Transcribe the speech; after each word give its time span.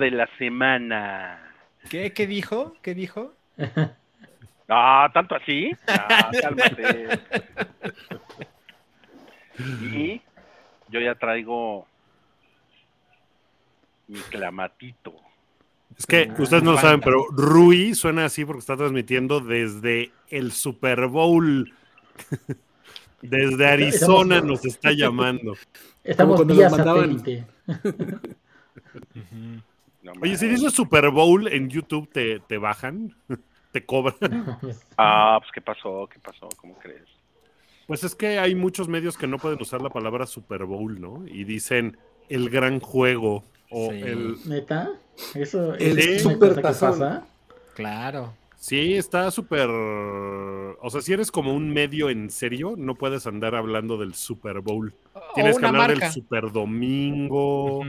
de 0.00 0.10
la 0.10 0.28
semana. 0.38 1.52
¿Qué, 1.88 2.12
qué 2.12 2.26
dijo? 2.26 2.74
¿Qué 2.82 2.94
dijo? 2.94 3.32
Ah, 4.72 5.10
tanto 5.12 5.34
así. 5.34 5.72
Ah, 5.88 6.30
cálmate. 6.40 7.08
Y 9.82 10.22
yo 10.88 11.00
ya 11.00 11.16
traigo 11.16 11.88
mi 14.06 14.20
clamatito. 14.20 15.12
Es 15.98 16.06
que 16.06 16.30
ustedes 16.38 16.62
no 16.62 16.70
lo 16.70 16.78
saben, 16.78 17.00
pero 17.00 17.26
Rui 17.32 17.96
suena 17.96 18.26
así 18.26 18.44
porque 18.44 18.60
está 18.60 18.76
transmitiendo 18.76 19.40
desde 19.40 20.12
el 20.28 20.52
Super 20.52 21.08
Bowl. 21.08 21.74
Desde 23.22 23.66
Arizona 23.66 24.36
Estamos- 24.36 24.62
nos 24.62 24.66
está 24.66 24.92
llamando. 24.92 25.54
Estamos 26.04 26.36
cuando 26.36 26.54
vía 26.54 26.68
los 26.68 26.78
mandaban. 26.78 27.18
satélite. 27.18 27.44
No 30.14 30.20
Oye, 30.22 30.36
si 30.36 30.48
dices 30.48 30.72
Super 30.72 31.10
Bowl 31.10 31.48
en 31.48 31.68
YouTube, 31.68 32.08
¿te, 32.10 32.40
te 32.40 32.58
bajan? 32.58 33.14
¿Te 33.72 33.84
cobran? 33.84 34.18
Ah, 34.98 35.38
pues 35.40 35.50
¿qué 35.54 35.60
pasó? 35.60 36.08
¿Qué 36.12 36.18
pasó? 36.18 36.48
¿Cómo 36.56 36.74
crees? 36.78 37.04
Pues 37.86 38.04
es 38.04 38.14
que 38.14 38.38
hay 38.38 38.54
muchos 38.54 38.88
medios 38.88 39.16
que 39.16 39.26
no 39.26 39.38
pueden 39.38 39.60
usar 39.60 39.80
la 39.82 39.90
palabra 39.90 40.26
Super 40.26 40.64
Bowl, 40.64 41.00
¿no? 41.00 41.24
Y 41.26 41.44
dicen 41.44 41.96
el 42.28 42.48
gran 42.50 42.80
juego 42.80 43.42
o 43.70 43.90
Sí. 43.90 44.00
el... 44.02 44.36
¿Neta? 44.46 44.90
¿Eso 45.34 45.74
El 45.74 45.98
es 45.98 46.22
super 46.22 46.50
cosa 46.50 46.54
que 46.56 46.62
tazón. 46.62 46.90
pasa? 46.98 47.26
Claro. 47.74 48.34
Sí, 48.56 48.94
está 48.94 49.30
súper... 49.30 49.68
O 49.70 50.90
sea, 50.90 51.00
si 51.00 51.12
eres 51.12 51.30
como 51.32 51.52
un 51.54 51.70
medio 51.70 52.10
en 52.10 52.30
serio, 52.30 52.74
no 52.76 52.94
puedes 52.94 53.26
andar 53.26 53.54
hablando 53.54 53.96
del 53.98 54.14
Super 54.14 54.60
Bowl. 54.60 54.92
Tienes 55.34 55.58
que 55.58 55.66
hablar 55.66 55.88
marca. 55.90 56.04
del 56.06 56.12
Super 56.12 56.52
Domingo, 56.52 57.78
Ujú. 57.78 57.88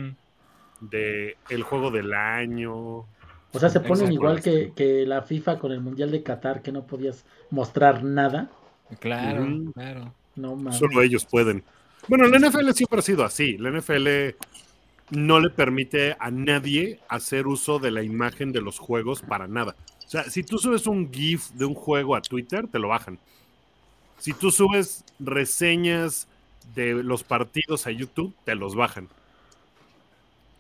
De 0.81 1.37
el 1.49 1.63
juego 1.63 1.91
del 1.91 2.13
año. 2.13 3.05
O 3.53 3.59
sea, 3.59 3.69
se 3.69 3.79
ponen 3.79 4.05
Exacto. 4.05 4.13
igual 4.13 4.41
que, 4.41 4.73
que 4.75 5.05
la 5.05 5.21
FIFA 5.21 5.59
con 5.59 5.71
el 5.71 5.81
Mundial 5.81 6.11
de 6.11 6.23
Qatar, 6.23 6.61
que 6.61 6.71
no 6.71 6.85
podías 6.85 7.25
mostrar 7.49 8.03
nada. 8.03 8.49
Claro, 8.99 9.47
claro. 9.73 10.13
No 10.35 10.55
mames. 10.55 10.77
Solo 10.77 11.01
ellos 11.01 11.25
pueden. 11.25 11.63
Bueno, 12.07 12.27
la 12.27 12.39
NFL 12.39 12.71
siempre 12.71 12.99
ha 12.99 13.03
sido 13.03 13.23
así. 13.23 13.57
La 13.57 13.69
NFL 13.71 14.07
no 15.11 15.39
le 15.39 15.49
permite 15.49 16.15
a 16.19 16.31
nadie 16.31 16.99
hacer 17.09 17.47
uso 17.47 17.79
de 17.79 17.91
la 17.91 18.01
imagen 18.01 18.51
de 18.51 18.61
los 18.61 18.79
juegos 18.79 19.21
para 19.21 19.47
nada. 19.47 19.75
O 20.05 20.09
sea, 20.09 20.23
si 20.23 20.43
tú 20.43 20.57
subes 20.57 20.87
un 20.87 21.11
GIF 21.11 21.51
de 21.51 21.65
un 21.65 21.73
juego 21.73 22.15
a 22.15 22.21
Twitter, 22.21 22.67
te 22.67 22.79
lo 22.79 22.87
bajan. 22.87 23.19
Si 24.17 24.33
tú 24.33 24.51
subes 24.51 25.03
reseñas 25.19 26.27
de 26.75 27.03
los 27.03 27.23
partidos 27.23 27.87
a 27.87 27.91
YouTube, 27.91 28.33
te 28.45 28.55
los 28.55 28.75
bajan. 28.75 29.09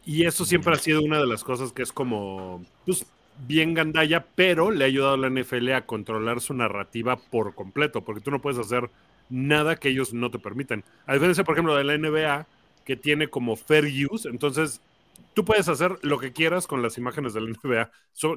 Y 0.05 0.25
eso 0.25 0.45
siempre 0.45 0.73
ha 0.73 0.77
sido 0.77 1.01
una 1.01 1.19
de 1.19 1.27
las 1.27 1.43
cosas 1.43 1.71
que 1.73 1.83
es 1.83 1.91
como, 1.91 2.65
pues, 2.85 3.05
bien 3.47 3.73
gandalla, 3.73 4.25
pero 4.35 4.71
le 4.71 4.83
ha 4.83 4.87
ayudado 4.87 5.13
a 5.13 5.17
la 5.17 5.27
NFL 5.27 5.73
a 5.73 5.85
controlar 5.85 6.41
su 6.41 6.53
narrativa 6.53 7.17
por 7.17 7.55
completo, 7.55 8.01
porque 8.01 8.21
tú 8.21 8.31
no 8.31 8.41
puedes 8.41 8.59
hacer 8.59 8.89
nada 9.29 9.75
que 9.75 9.89
ellos 9.89 10.13
no 10.13 10.31
te 10.31 10.39
permitan. 10.39 10.83
A 11.05 11.13
diferencia, 11.13 11.43
por 11.43 11.55
ejemplo, 11.55 11.75
de 11.75 11.83
la 11.83 11.97
NBA, 11.97 12.47
que 12.85 12.95
tiene 12.95 13.29
como 13.29 13.55
fair 13.55 13.85
use, 14.09 14.27
entonces 14.29 14.81
tú 15.33 15.45
puedes 15.45 15.67
hacer 15.69 15.97
lo 16.01 16.19
que 16.19 16.33
quieras 16.33 16.67
con 16.67 16.81
las 16.81 16.97
imágenes 16.97 17.33
de 17.33 17.41
la 17.41 17.49
NBA, 17.49 17.91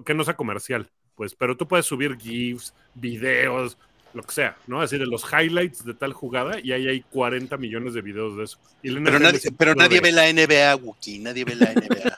que 0.04 0.14
no 0.14 0.24
sea 0.24 0.36
comercial, 0.36 0.90
pues, 1.14 1.34
pero 1.34 1.56
tú 1.56 1.66
puedes 1.66 1.86
subir 1.86 2.16
GIFs, 2.16 2.74
videos, 2.94 3.78
lo 4.14 4.22
que 4.22 4.32
sea, 4.32 4.56
¿no? 4.66 4.80
Así 4.80 4.96
de 4.96 5.06
los 5.06 5.24
highlights 5.32 5.84
de 5.84 5.92
tal 5.94 6.12
jugada 6.12 6.58
y 6.62 6.72
ahí 6.72 6.86
hay 6.88 7.00
40 7.02 7.56
millones 7.56 7.94
de 7.94 8.00
videos 8.02 8.36
de 8.36 8.44
eso. 8.44 8.58
Y 8.82 8.90
Pero 8.94 9.18
nadie, 9.18 9.40
pero 9.56 9.74
ve. 9.74 10.12
la 10.12 10.32
NBA, 10.32 10.76
Wookie. 10.76 11.18
Nadie 11.18 11.44
ve 11.44 11.54
la 11.56 11.72
NBA. 11.72 12.16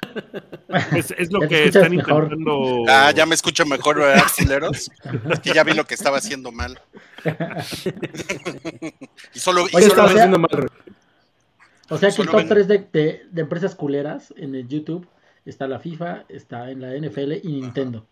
Es, 0.97 1.11
es 1.17 1.31
lo 1.33 1.41
que 1.41 1.67
están 1.67 1.95
mejor. 1.95 2.25
intentando. 2.25 2.85
Ah, 2.89 3.11
ya 3.15 3.25
me 3.25 3.35
escucho 3.35 3.65
mejor, 3.65 3.97
¿verdad? 3.99 4.25
Es 5.31 5.41
que 5.41 5.53
ya 5.55 5.63
vi 5.65 5.73
lo 5.73 5.85
que 5.87 5.95
estaba 5.95 6.19
haciendo 6.19 6.51
mal. 6.53 6.79
y 9.33 9.39
solo, 9.39 9.67
y 9.73 9.77
Oye, 9.77 9.89
solo 9.89 10.05
o 10.05 10.09
sea- 10.09 10.17
haciendo 10.17 10.39
mal. 10.39 10.67
O 11.89 11.99
sea 11.99 12.11
que 12.11 12.23
el 12.23 12.29
top 12.29 12.37
ven- 12.39 12.49
3 12.49 12.69
de, 12.69 12.79
de- 12.93 13.23
de 13.31 13.41
empresas 13.41 13.75
culeras 13.75 14.35
en 14.37 14.55
el 14.55 14.67
YouTube 14.69 15.07
está 15.45 15.69
la 15.69 15.79
FIFA, 15.79 16.25
está 16.29 16.71
en 16.71 16.81
la 16.81 16.95
NFL 16.97 17.33
y 17.43 17.61
Nintendo. 17.61 18.05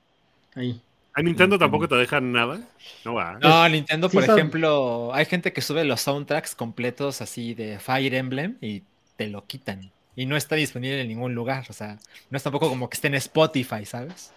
Ahí. 0.54 0.80
A 1.14 1.22
Nintendo 1.22 1.58
tampoco 1.58 1.86
te 1.88 1.94
dejan 1.94 2.32
nada. 2.32 2.60
No 3.04 3.14
va. 3.14 3.38
No, 3.40 3.68
Nintendo, 3.68 4.08
Sí 4.08 4.16
por 4.16 4.26
son- 4.26 4.36
ejemplo, 4.36 5.14
hay 5.14 5.24
gente 5.26 5.52
que 5.52 5.60
sube 5.62 5.84
los 5.84 6.00
soundtracks 6.00 6.54
completos 6.56 7.20
así 7.22 7.54
de 7.54 7.78
Fire 7.78 8.14
Emblem 8.14 8.56
y 8.60 8.82
te 9.16 9.28
lo 9.28 9.44
quitan. 9.46 9.90
Y 10.16 10.26
no 10.26 10.36
está 10.36 10.56
disponible 10.56 11.00
en 11.00 11.08
ningún 11.08 11.34
lugar. 11.34 11.66
O 11.70 11.72
sea, 11.72 11.98
no 12.30 12.36
es 12.36 12.42
tampoco 12.42 12.68
como 12.68 12.88
que 12.90 12.94
esté 12.96 13.06
en 13.08 13.14
Spotify, 13.14 13.84
¿sabes? 13.84 14.32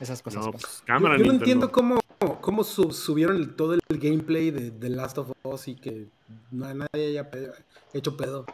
Esas 0.00 0.22
cosas 0.22 0.44
No, 0.46 0.52
pues, 0.52 0.62
Yo, 0.62 0.84
cámara, 0.86 1.16
yo 1.16 1.24
no 1.24 1.32
Nintendo. 1.32 1.66
entiendo 1.66 1.72
cómo, 1.72 2.00
cómo 2.40 2.62
su- 2.64 2.92
subieron 2.92 3.36
el- 3.36 3.54
todo 3.56 3.74
el 3.74 3.80
gameplay 3.90 4.50
de 4.52 4.70
The 4.70 4.88
Last 4.90 5.18
of 5.18 5.32
Us 5.42 5.68
y 5.68 5.74
que 5.74 6.06
no, 6.52 6.72
nadie 6.72 7.08
haya 7.08 7.30
pe- 7.30 7.50
hecho 7.92 8.16
pedo. 8.16 8.46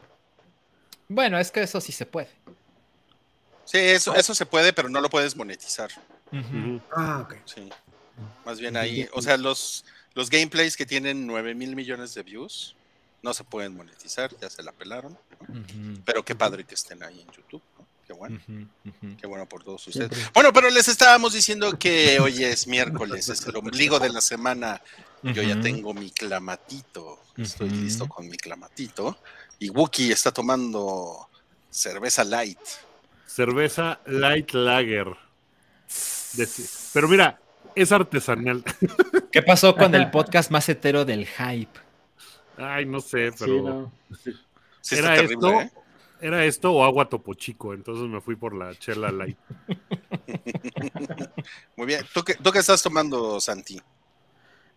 Bueno, 1.09 1.39
es 1.39 1.51
que 1.51 1.61
eso 1.63 1.81
sí 1.81 1.93
se 1.93 2.07
puede. 2.07 2.29
Sí, 3.65 3.79
eso, 3.79 4.15
eso 4.15 4.35
se 4.35 4.47
puede, 4.47 4.73
pero 4.73 4.89
no 4.89 5.01
lo 5.01 5.09
puedes 5.11 5.37
monetizar. 5.37 5.91
Ujú. 6.33 6.81
Ah, 6.95 7.21
ok. 7.25 7.37
Sí. 7.45 7.69
Más 8.45 8.61
bien 8.61 8.77
ahí, 8.77 9.09
o 9.13 9.23
sea, 9.23 9.37
los, 9.37 9.85
los 10.15 10.29
gameplays 10.31 10.77
que 10.77 10.87
tienen 10.87 11.27
9 11.27 11.55
mil 11.55 11.75
millones 11.75 12.15
de 12.15 12.23
views 12.23 12.77
no 13.23 13.35
se 13.35 13.45
pueden 13.45 13.77
monetizar, 13.77 14.31
ya 14.41 14.49
se 14.51 14.63
la 14.63 14.73
pelaron. 14.73 15.17
Pero 16.05 16.25
qué 16.25 16.35
padre 16.35 16.65
que 16.65 16.75
estén 16.75 17.03
ahí 17.03 17.21
en 17.21 17.31
YouTube. 17.31 17.63
¿no? 17.79 17.87
Qué 18.07 18.13
bueno, 18.13 18.41
qué 19.21 19.27
bueno 19.27 19.47
por 19.47 19.63
todos 19.63 19.87
ustedes. 19.87 20.11
Siempre. 20.11 20.31
Bueno, 20.35 20.53
pero 20.53 20.69
les 20.71 20.89
estábamos 20.89 21.33
diciendo 21.33 21.79
que 21.79 22.19
hoy 22.19 22.45
es 22.45 22.67
miércoles, 22.67 23.29
es 23.29 23.47
el 23.47 23.57
ombligo 23.57 23.99
de 24.01 24.11
la 24.11 24.21
semana. 24.21 24.83
Yo 25.23 25.43
ya 25.43 25.61
tengo 25.61 25.95
mi 25.95 26.11
clamatito, 26.11 27.21
estoy 27.37 27.71
listo 27.71 28.09
con 28.09 28.29
mi 28.29 28.37
clamatito. 28.37 29.19
Y 29.59 29.69
Wookie 29.71 30.11
está 30.11 30.33
tomando 30.33 31.29
cerveza 31.71 32.25
light. 32.25 32.59
Cerveza 33.27 34.01
Light 34.07 34.53
Lager. 34.53 35.17
Pero 36.93 37.09
mira, 37.09 37.41
es 37.75 37.93
artesanal. 37.93 38.65
¿Qué 39.33 39.43
pasó 39.43 39.77
con 39.77 39.95
el 39.95 40.11
podcast 40.11 40.51
más 40.51 40.69
hetero 40.69 41.05
del 41.05 41.27
hype? 41.27 41.79
Ay, 42.57 42.87
no 42.87 43.01
sé, 43.01 43.31
Sí, 43.31 43.37
pero 43.39 43.63
no. 43.63 43.93
Sí, 44.83 44.97
era 44.97 45.15
terrible, 45.15 45.35
esto, 45.35 45.61
¿eh? 45.61 45.71
era 46.21 46.45
esto 46.45 46.73
o 46.73 46.85
agua 46.85 47.09
topo 47.09 47.35
chico, 47.35 47.75
entonces 47.75 48.09
me 48.09 48.21
fui 48.21 48.37
por 48.37 48.55
la 48.55 48.75
chela 48.75 49.11
light. 49.11 49.37
Muy 51.77 51.87
bien. 51.87 52.05
¿Tú 52.13 52.23
qué, 52.23 52.35
¿Tú 52.35 52.51
qué 52.51 52.59
estás 52.59 52.83
tomando, 52.83 53.41
Santi? 53.41 53.81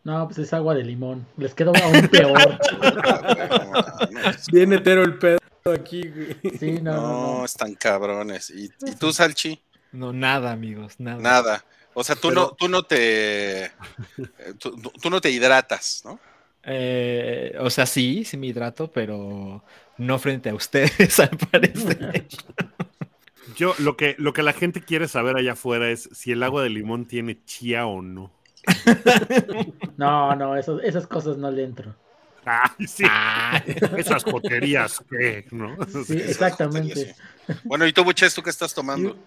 No, 0.03 0.25
pues 0.27 0.37
es 0.39 0.53
agua 0.53 0.75
de 0.75 0.83
limón. 0.83 1.25
Les 1.37 1.53
quedó 1.53 1.71
aún 1.81 2.07
peor. 2.11 2.59
Ah, 2.81 4.07
Bien 4.51 4.73
hetero 4.73 5.03
el 5.03 5.17
pedo 5.17 5.39
aquí, 5.73 6.09
güey. 6.09 6.57
Sí, 6.59 6.73
no, 6.81 6.93
no, 6.93 7.01
no, 7.01 7.37
no. 7.39 7.45
están 7.45 7.73
cabrones. 7.75 8.49
¿Y, 8.49 8.65
y 8.85 8.95
tú, 8.95 9.13
Salchi? 9.13 9.61
No, 9.93 10.11
nada, 10.11 10.51
amigos, 10.51 10.95
nada. 10.99 11.21
Nada. 11.21 11.65
O 11.93 12.03
sea, 12.03 12.15
tú 12.15 12.29
Pero- 12.29 12.41
no, 12.41 12.51
tú 12.51 12.67
no 12.67 12.83
te, 12.83 13.71
tú, 14.59 14.75
tú 15.01 15.09
no 15.09 15.21
te 15.21 15.29
hidratas, 15.31 16.01
¿no? 16.03 16.19
Eh, 16.63 17.55
o 17.59 17.69
sea, 17.69 17.85
sí, 17.85 18.23
sí 18.25 18.35
me 18.37 18.47
hidrato, 18.47 18.91
pero 18.91 19.63
no 19.97 20.19
frente 20.19 20.49
a 20.49 20.55
ustedes, 20.55 21.19
al 21.19 21.37
parecer. 21.51 22.25
Yo, 23.55 23.75
lo 23.79 23.95
que, 23.97 24.15
lo 24.17 24.33
que 24.33 24.41
la 24.41 24.53
gente 24.53 24.81
quiere 24.81 25.07
saber 25.07 25.35
allá 25.37 25.51
afuera 25.53 25.89
es 25.91 26.09
si 26.13 26.31
el 26.31 26.41
agua 26.41 26.63
de 26.63 26.69
limón 26.69 27.05
tiene 27.05 27.43
chía 27.45 27.85
o 27.85 28.01
no. 28.01 28.31
No, 29.97 30.35
no, 30.35 30.55
eso- 30.57 30.79
esas 30.81 31.05
cosas 31.07 31.37
no 31.37 31.51
le 31.51 31.63
entro. 31.63 31.95
Ay, 32.45 32.87
sí. 32.87 33.03
Ah, 33.07 33.61
Esas 33.97 34.23
joterías, 34.23 35.01
¿qué? 35.09 35.45
¿No? 35.51 35.77
Sí, 36.05 36.13
exactamente. 36.17 37.15
Bueno, 37.63 37.85
¿y 37.87 37.93
tú, 37.93 38.03
Buches, 38.03 38.33
tú 38.33 38.41
qué 38.43 38.49
estás 38.49 38.73
tomando? 38.73 39.17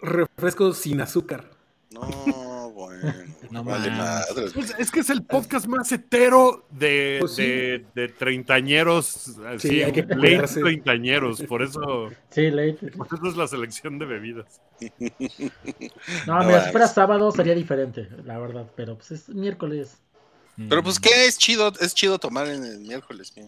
Refresco 0.00 0.72
sin 0.72 1.00
azúcar. 1.00 1.50
No, 1.90 2.70
bueno. 2.74 3.12
No 3.50 3.64
vale 3.64 3.90
madres. 3.90 4.52
Pues 4.52 4.74
es 4.78 4.90
que 4.90 5.00
es 5.00 5.08
el 5.08 5.22
podcast 5.24 5.66
más 5.66 5.90
hetero 5.90 6.66
de, 6.70 7.16
Pues 7.18 7.34
sí. 7.34 7.46
de, 7.46 7.86
de 7.94 8.08
treintañeros, 8.08 9.38
así, 9.46 9.68
Sí, 9.70 9.82
hay 9.82 9.92
que 9.92 10.02
late 10.02 10.42
treintañeros, 10.60 11.40
por 11.44 11.62
eso, 11.62 12.10
Sí, 12.30 12.50
late. 12.50 12.90
por 12.94 13.06
eso 13.06 13.26
es 13.26 13.36
la 13.38 13.48
selección 13.48 13.98
de 13.98 14.04
bebidas. 14.04 14.60
No, 16.26 16.40
No 16.40 16.44
mira, 16.44 16.66
si 16.66 16.72
fuera 16.72 16.88
sábado 16.88 17.32
sería 17.32 17.54
diferente, 17.54 18.06
la 18.26 18.38
verdad. 18.38 18.70
Pero 18.76 18.96
pues 18.96 19.12
es 19.12 19.30
miércoles. 19.30 19.96
Pero 20.68 20.82
pues, 20.82 21.00
¿qué 21.00 21.26
es 21.26 21.38
chido? 21.38 21.72
Es 21.80 21.94
chido 21.94 22.18
tomar 22.18 22.48
en 22.48 22.62
el 22.64 22.80
miércoles. 22.80 23.32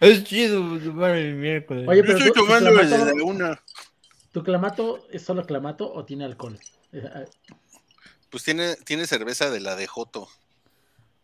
Es 0.00 0.24
chido 0.24 0.78
tomar 0.78 1.16
el 1.16 1.34
miércoles. 1.34 1.86
Oye, 1.88 2.02
Yo 2.06 2.16
estoy 2.16 2.32
tomando 2.32 2.70
desde 2.74 3.16
la 3.16 3.24
una. 3.24 3.60
¿Tu 4.32 4.42
clamato 4.44 5.06
es 5.10 5.22
solo 5.22 5.44
clamato 5.44 5.92
o 5.92 6.04
tiene 6.04 6.24
alcohol? 6.24 6.58
Pues 8.30 8.44
tiene, 8.44 8.76
tiene 8.76 9.06
cerveza 9.06 9.50
de 9.50 9.60
la 9.60 9.74
de 9.76 9.86
Joto. 9.86 10.28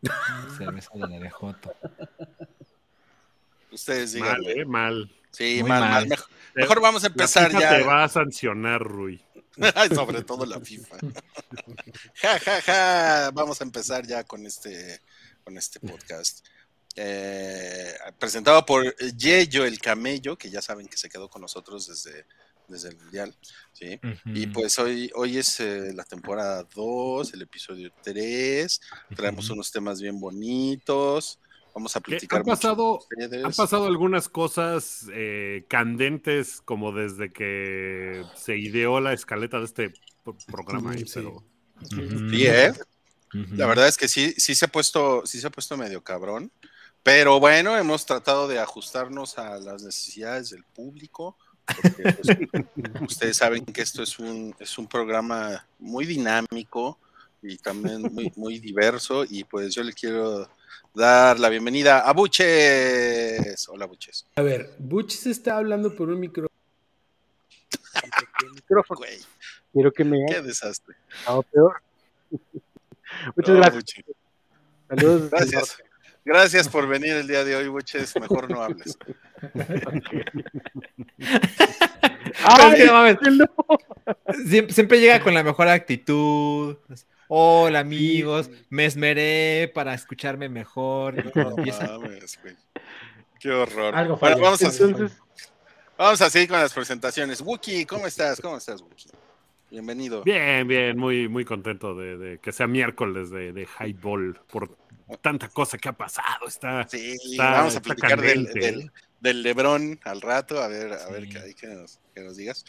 Cerveza 0.59 0.91
de 0.95 1.01
la 1.01 1.19
de 1.19 1.31
Joto. 1.31 1.73
Ustedes 3.71 4.13
digan. 4.13 4.41
Mal, 4.41 4.47
eh, 4.51 4.65
mal. 4.65 5.13
Sí, 5.31 5.63
mal, 5.63 5.81
mal. 5.81 5.91
mal. 5.91 6.09
Mejor, 6.09 6.27
mejor 6.55 6.81
vamos 6.81 7.05
a 7.05 7.09
La 7.09 7.13
empezar 7.13 7.49
FIFA 7.51 7.61
ya. 7.61 7.77
te 7.77 7.83
va 7.85 8.05
a 8.05 8.09
sancionar, 8.09 8.81
Rui. 8.83 9.23
Sobre 9.95 10.23
todo 10.23 10.45
la 10.45 10.61
FIFA. 10.61 10.97
ja, 12.15 12.39
ja, 12.39 12.63
ja. 12.63 13.31
Vamos 13.33 13.61
a 13.61 13.65
empezar 13.65 14.07
ya 14.07 14.25
con 14.25 14.45
este, 14.47 15.01
con 15.45 15.57
este 15.57 15.81
podcast. 15.81 16.45
Eh, 16.97 17.95
presentado 18.19 18.65
por 18.65 18.97
Yeyo 18.97 19.65
el 19.65 19.79
Camello, 19.79 20.37
que 20.37 20.51
ya 20.51 20.63
saben 20.63 20.89
que 20.89 20.97
se 20.97 21.09
quedó 21.09 21.29
con 21.29 21.43
nosotros 21.43 21.87
desde, 21.87 22.27
desde 22.69 22.91
el 22.91 22.97
Mundial. 22.97 23.35
¿sí? 23.73 23.99
Y 24.27 24.47
pues 24.49 24.79
hoy, 24.79 25.11
hoy 25.15 25.39
es 25.39 25.61
eh, 25.61 25.93
la 25.95 26.05
temporada 26.05 26.67
2, 26.75 27.35
el 27.35 27.43
episodio 27.43 27.91
3. 28.03 28.81
Traemos 29.15 29.49
unos 29.51 29.71
temas 29.71 30.01
bien 30.01 30.19
bonitos. 30.21 31.39
Vamos 31.75 31.95
a 31.95 32.01
platicar 32.01 32.41
Han 32.41 32.47
pasado, 32.47 33.01
han 33.45 33.53
pasado 33.53 33.85
algunas 33.87 34.31
cosas 34.31 35.07
eh, 35.13 35.67
candentes 35.69 36.63
como 36.65 36.91
desde 36.93 37.33
que 37.33 38.25
se 38.35 38.57
ideó 38.57 38.99
la 39.01 39.13
escaleta 39.13 39.59
de 39.59 39.65
este 39.67 39.93
pro- 40.25 40.37
programa. 40.47 40.93
ahí, 40.93 41.01
Sí. 41.07 41.13
pero. 41.15 41.45
Sí, 41.91 42.47
¿eh? 42.47 42.73
La 43.53 43.67
verdad 43.67 43.89
es 43.89 43.99
que 43.99 44.09
sí, 44.09 44.33
sí 44.39 44.55
se 44.55 44.65
ha 44.65 44.69
puesto, 44.69 45.27
sí 45.27 45.39
se 45.39 45.49
ha 45.49 45.51
puesto 45.51 45.77
medio 45.77 46.03
cabrón. 46.03 46.51
Pero 47.03 47.39
bueno, 47.39 47.77
hemos 47.77 48.07
tratado 48.07 48.49
de 48.49 48.59
ajustarnos 48.59 49.37
a 49.39 49.59
las 49.59 49.83
necesidades 49.83 50.51
del 50.51 50.65
público. 50.65 51.37
Porque, 51.67 52.13
pues, 52.13 52.39
ustedes 53.11 53.37
saben 53.37 53.65
que 53.65 53.83
esto 53.83 54.03
es 54.03 54.19
un, 54.19 54.55
es 54.59 54.79
un 54.79 54.87
programa 54.87 55.67
muy 55.79 56.07
dinámico 56.07 56.99
y 57.43 57.59
también 57.59 58.03
muy, 58.03 58.33
muy 58.37 58.59
diverso. 58.59 59.25
Y 59.29 59.45
pues 59.45 59.75
yo 59.75 59.83
le 59.83 59.93
quiero 59.93 60.49
dar 60.95 61.39
la 61.39 61.49
bienvenida 61.49 62.01
a 62.01 62.13
Buches. 62.13 63.69
Hola, 63.69 63.87
Buches. 63.87 64.27
A 64.37 64.43
ver, 64.43 64.75
Butch 64.79 65.13
se 65.13 65.31
está 65.31 65.57
hablando 65.59 65.95
por 65.95 66.09
un 66.09 66.21
micro. 66.21 66.49
micrófono. 68.55 68.99
Güey, 68.99 69.19
Quiero 69.73 69.93
que 69.93 70.05
me 70.05 70.25
qué 70.27 70.41
desastre. 70.41 70.97
peor. 71.53 71.83
Muchas 73.37 73.55
No, 73.55 73.61
gracias. 73.61 73.75
Buche. 73.75 74.05
Saludos. 74.89 75.31
Gracias. 75.31 75.79
Gracias 76.27 76.69
por 76.69 76.89
venir 76.89 77.13
el 77.13 77.29
día 77.29 77.45
de 77.45 77.55
hoy, 77.55 77.69
Buches. 77.69 78.19
Mejor 78.21 78.51
no 78.51 78.61
hables. 78.61 78.99
Pero 79.55 79.93
es 82.69 82.75
que 82.75 82.85
no 82.85 82.93
mames, 82.95 83.17
no. 83.23 83.47
siempre, 84.49 84.75
siempre 84.75 84.99
llega 84.99 85.21
con 85.21 85.35
la 85.35 85.45
mejor 85.45 85.69
actitud. 85.69 86.79
Hola 87.29 87.79
amigos, 87.79 88.51
me 88.71 88.87
esmeré 88.87 89.71
para 89.73 89.95
escucharme 89.95 90.49
mejor. 90.49 91.15
No 91.37 91.57
mames, 91.57 92.41
güey. 92.43 92.57
Qué 93.39 93.53
horror. 93.53 93.95
Algo 93.95 94.17
Bueno, 94.17 94.35
falla. 94.37 94.43
vamos, 94.43 94.63
a, 94.65 94.67
Entonces, 94.67 95.17
vamos 95.97 96.21
a 96.21 96.29
seguir 96.29 96.49
con 96.49 96.59
las 96.59 96.73
presentaciones. 96.73 97.41
Wookie, 97.41 97.87
¿cómo 97.87 98.05
estás? 98.09 98.41
¿Cómo 98.41 98.57
estás, 98.57 98.83
Wookie? 98.83 99.11
Bienvenido. 99.71 100.25
bien, 100.25 100.67
bien, 100.67 100.99
muy, 100.99 101.29
muy 101.29 101.45
contento 101.45 101.95
de, 101.95 102.17
de 102.17 102.39
que 102.39 102.51
sea 102.51 102.67
miércoles 102.67 103.31
de, 103.31 103.53
de 103.53 103.69
Highball 103.79 104.41
por 104.51 104.77
tanta 105.21 105.49
cosa 105.49 105.79
que 105.79 105.89
ha 105.89 105.93
pasado. 105.93 106.47
Está, 106.49 106.87
Sí, 106.89 107.17
está- 107.33 107.51
vamos 107.53 107.75
a 107.75 107.79
está 107.79 107.81
platicar 107.95 108.21
del, 108.21 108.45
del, 108.53 108.91
del 109.21 109.43
Lebrón 109.43 110.01
al 110.05 110.21
rato, 110.21 110.63
a 110.63 110.69
ver, 110.69 110.93
a 110.93 111.09
ver 111.11 111.31
Sí. 111.31 111.39
hay 111.39 111.55
que 111.55 111.67
nos, 111.69 111.99
que 112.15 112.23
nos 112.23 112.37
digas. 112.37 112.65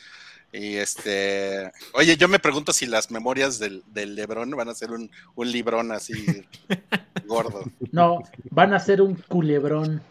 Y 0.53 0.75
este, 0.77 1.71
oye, 1.93 2.15
yo 2.15 2.27
me 2.29 2.39
pregunto 2.39 2.71
si 2.71 2.85
las 2.85 3.11
memorias 3.11 3.59
del, 3.59 3.83
del 3.87 4.15
Lebrón 4.15 4.51
van 4.51 4.69
a 4.69 4.73
ser 4.75 4.91
un, 4.91 5.11
un 5.35 5.51
librón 5.51 5.91
así 5.91 6.13
gordo. 7.27 7.63
No, 7.91 8.19
van 8.51 8.73
a 8.73 8.79
ser 8.79 9.01
un 9.01 9.15
culebrón. 9.15 10.01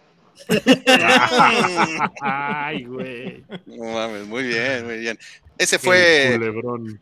Ay, 2.21 2.85
güey. 2.85 3.45
No 3.67 3.85
mames, 3.93 4.27
muy 4.27 4.43
bien, 4.45 4.85
muy 4.85 4.99
bien. 4.99 5.19
Ese 5.59 5.77
El 5.77 5.83
fue 5.83 6.31
culebrón. 6.37 7.01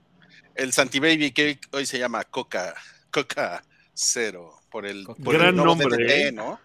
el 0.54 0.72
Santi 0.72 1.00
Baby 1.00 1.32
que 1.32 1.58
hoy 1.72 1.86
se 1.86 1.98
llama 1.98 2.22
Coca, 2.24 2.74
Coca 3.10 3.64
Cero, 3.92 4.60
por 4.74 4.86
el, 4.86 5.04
por 5.04 5.32
Gran 5.34 5.54
nombre, 5.54 6.26
¿eh? 6.26 6.32
¿no? 6.32 6.58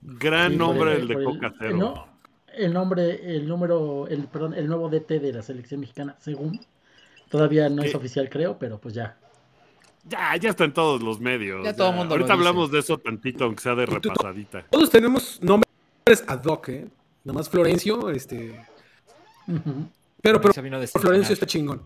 Gran 0.00 0.52
Sí, 0.52 0.56
nombre 0.56 0.96
el 0.96 1.06
de 1.06 1.14
por 1.18 1.34
Coca 1.34 1.52
Cero. 1.58 1.76
no, 1.76 2.06
el 2.54 2.72
nombre, 2.72 3.36
el 3.36 3.46
número, 3.46 4.08
el, 4.08 4.24
perdón, 4.24 4.54
el 4.54 4.66
nuevo 4.68 4.88
DT 4.88 5.20
de 5.20 5.34
la 5.34 5.42
selección 5.42 5.80
mexicana, 5.80 6.16
según. 6.18 6.58
Todavía 7.28 7.68
no 7.68 7.82
es 7.82 7.94
oficial, 7.94 8.30
creo, 8.30 8.58
pero 8.58 8.78
pues 8.80 8.94
ya. 8.94 9.18
Ya, 10.08 10.34
ya 10.36 10.48
está 10.48 10.64
en 10.64 10.72
todos 10.72 11.02
los 11.02 11.20
medios. 11.20 11.62
Ya 11.62 11.76
todo 11.76 11.90
el 11.90 11.96
mundo 11.96 12.16
lo 12.16 12.22
Ahorita 12.22 12.32
dice. 12.32 12.48
hablamos 12.48 12.72
de 12.72 12.78
eso 12.78 12.96
tantito, 12.96 13.44
aunque 13.44 13.62
sea 13.62 13.74
de 13.74 13.84
repasadita. 13.84 14.64
Todos 14.70 14.88
tenemos 14.88 15.38
nombres 15.42 16.24
ad 16.26 16.42
hoc, 16.46 16.68
¿eh? 16.70 16.88
Nada 17.24 17.38
más 17.38 17.50
Florencio, 17.50 18.08
este. 18.08 18.64
Pero, 20.22 20.40
pero 20.40 20.54
Florencio 20.54 21.34
está 21.34 21.44
chingón. 21.44 21.82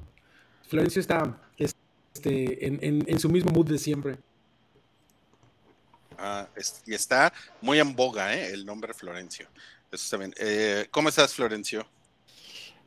Florencio 0.69 1.01
está 1.01 1.37
este, 1.59 2.67
en, 2.69 2.79
en- 2.83 3.05
en 3.09 3.19
su 3.19 3.29
mismo 3.29 3.51
mood 3.51 3.67
de 3.69 3.79
siempre. 3.79 4.17
Ah, 6.19 6.49
es- 6.57 6.83
y 6.87 6.95
está 6.95 7.33
muy 7.61 7.79
en 7.79 7.95
boga, 7.95 8.35
¿eh? 8.35 8.53
El 8.53 8.65
nombre 8.65 8.95
Florencio. 8.95 9.49
Eso 9.93 10.05
está 10.05 10.17
bien. 10.17 10.35
Eh, 10.39 10.89
¿Cómo 10.91 11.09
estás, 11.09 11.35
Florencio? 11.35 11.87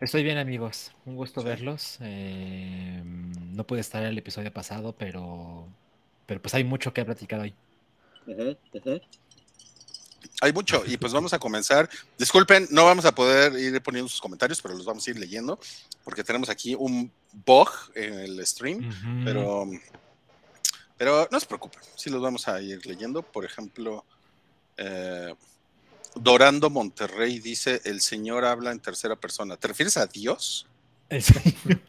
Estoy 0.01 0.23
bien, 0.23 0.37
amigos. 0.37 0.91
Un 1.05 1.15
gusto 1.15 1.43
verlos. 1.43 1.97
Eh, 2.01 3.01
no 3.03 3.65
pude 3.65 3.81
estar 3.81 4.03
el 4.03 4.17
episodio 4.17 4.51
pasado, 4.53 4.93
pero, 4.97 5.67
pero 6.25 6.41
pues 6.41 6.53
hay 6.53 6.63
mucho 6.63 6.93
que 6.93 7.03
platicar 7.05 7.39
hoy. 7.41 7.53
Hay 10.41 10.53
mucho, 10.53 10.83
y 10.85 10.95
pues 10.95 11.11
vamos 11.11 11.33
a 11.33 11.39
comenzar. 11.39 11.89
Disculpen, 12.17 12.67
no 12.71 12.85
vamos 12.85 13.03
a 13.05 13.13
poder 13.13 13.53
ir 13.59 13.81
poniendo 13.81 14.07
sus 14.07 14.21
comentarios, 14.21 14.61
pero 14.61 14.73
los 14.73 14.85
vamos 14.85 15.05
a 15.05 15.11
ir 15.11 15.19
leyendo, 15.19 15.59
porque 16.03 16.23
tenemos 16.23 16.49
aquí 16.49 16.75
un 16.75 17.11
bug 17.45 17.69
en 17.95 18.13
el 18.19 18.45
stream, 18.47 18.89
pero, 19.25 19.67
pero 20.99 21.27
no 21.31 21.39
se 21.39 21.47
preocupen, 21.47 21.81
sí 21.95 22.11
los 22.11 22.21
vamos 22.21 22.47
a 22.47 22.61
ir 22.61 22.85
leyendo. 22.85 23.23
Por 23.23 23.43
ejemplo, 23.45 24.05
eh, 24.77 25.33
Dorando 26.13 26.69
Monterrey 26.69 27.39
dice: 27.39 27.81
El 27.85 28.01
Señor 28.01 28.45
habla 28.45 28.71
en 28.71 28.79
tercera 28.79 29.15
persona. 29.15 29.57
¿Te 29.57 29.67
refieres 29.69 29.97
a 29.97 30.05
Dios? 30.05 30.67
El 31.09 31.23
señor. 31.23 31.81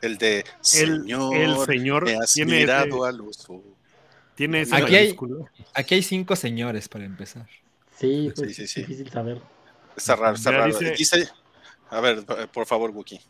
El 0.00 0.18
de 0.18 0.40
El, 0.40 0.46
Señor, 0.60 1.34
el 1.34 1.56
señor 1.64 2.04
me 2.04 2.14
has 2.16 2.34
tiene, 2.34 2.58
mirado 2.58 3.06
ese- 3.06 3.08
a 3.08 3.12
los 3.12 3.40
ojos. 3.48 3.62
tiene 4.34 4.60
ese 4.60 4.76
Aquí 4.76 4.94
hay-. 4.96 5.16
Aquí 5.72 5.94
hay 5.94 6.02
cinco 6.02 6.36
señores 6.36 6.88
para 6.88 7.04
empezar. 7.06 7.48
Sí, 7.98 8.30
pues 8.36 8.48
Sí, 8.50 8.54
sí, 8.54 8.62
es 8.64 8.70
sí. 8.70 8.80
difícil 8.82 9.10
saber. 9.10 9.40
Está 9.96 10.16
raro, 10.16 10.34
está 10.36 10.50
Ya 10.50 10.58
raro. 10.58 10.78
dice- 10.78 10.90
Dice, 10.94 11.28
a 11.88 12.00
ver, 12.00 12.22
por 12.52 12.66
favor, 12.66 12.90
Wookie. 12.90 13.20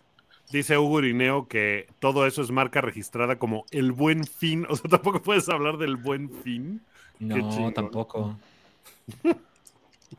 Dice 0.50 0.78
Hugo 0.78 1.00
Irineo 1.00 1.48
que 1.48 1.88
todo 1.98 2.26
eso 2.26 2.42
es 2.42 2.50
marca 2.50 2.80
registrada 2.80 3.38
como 3.38 3.64
el 3.70 3.92
buen 3.92 4.24
fin. 4.24 4.66
O 4.70 4.76
sea, 4.76 4.90
tampoco 4.90 5.22
puedes 5.22 5.48
hablar 5.48 5.78
del 5.78 5.96
buen 5.96 6.30
fin. 6.42 6.82
No, 7.18 7.72
tampoco. 7.72 8.36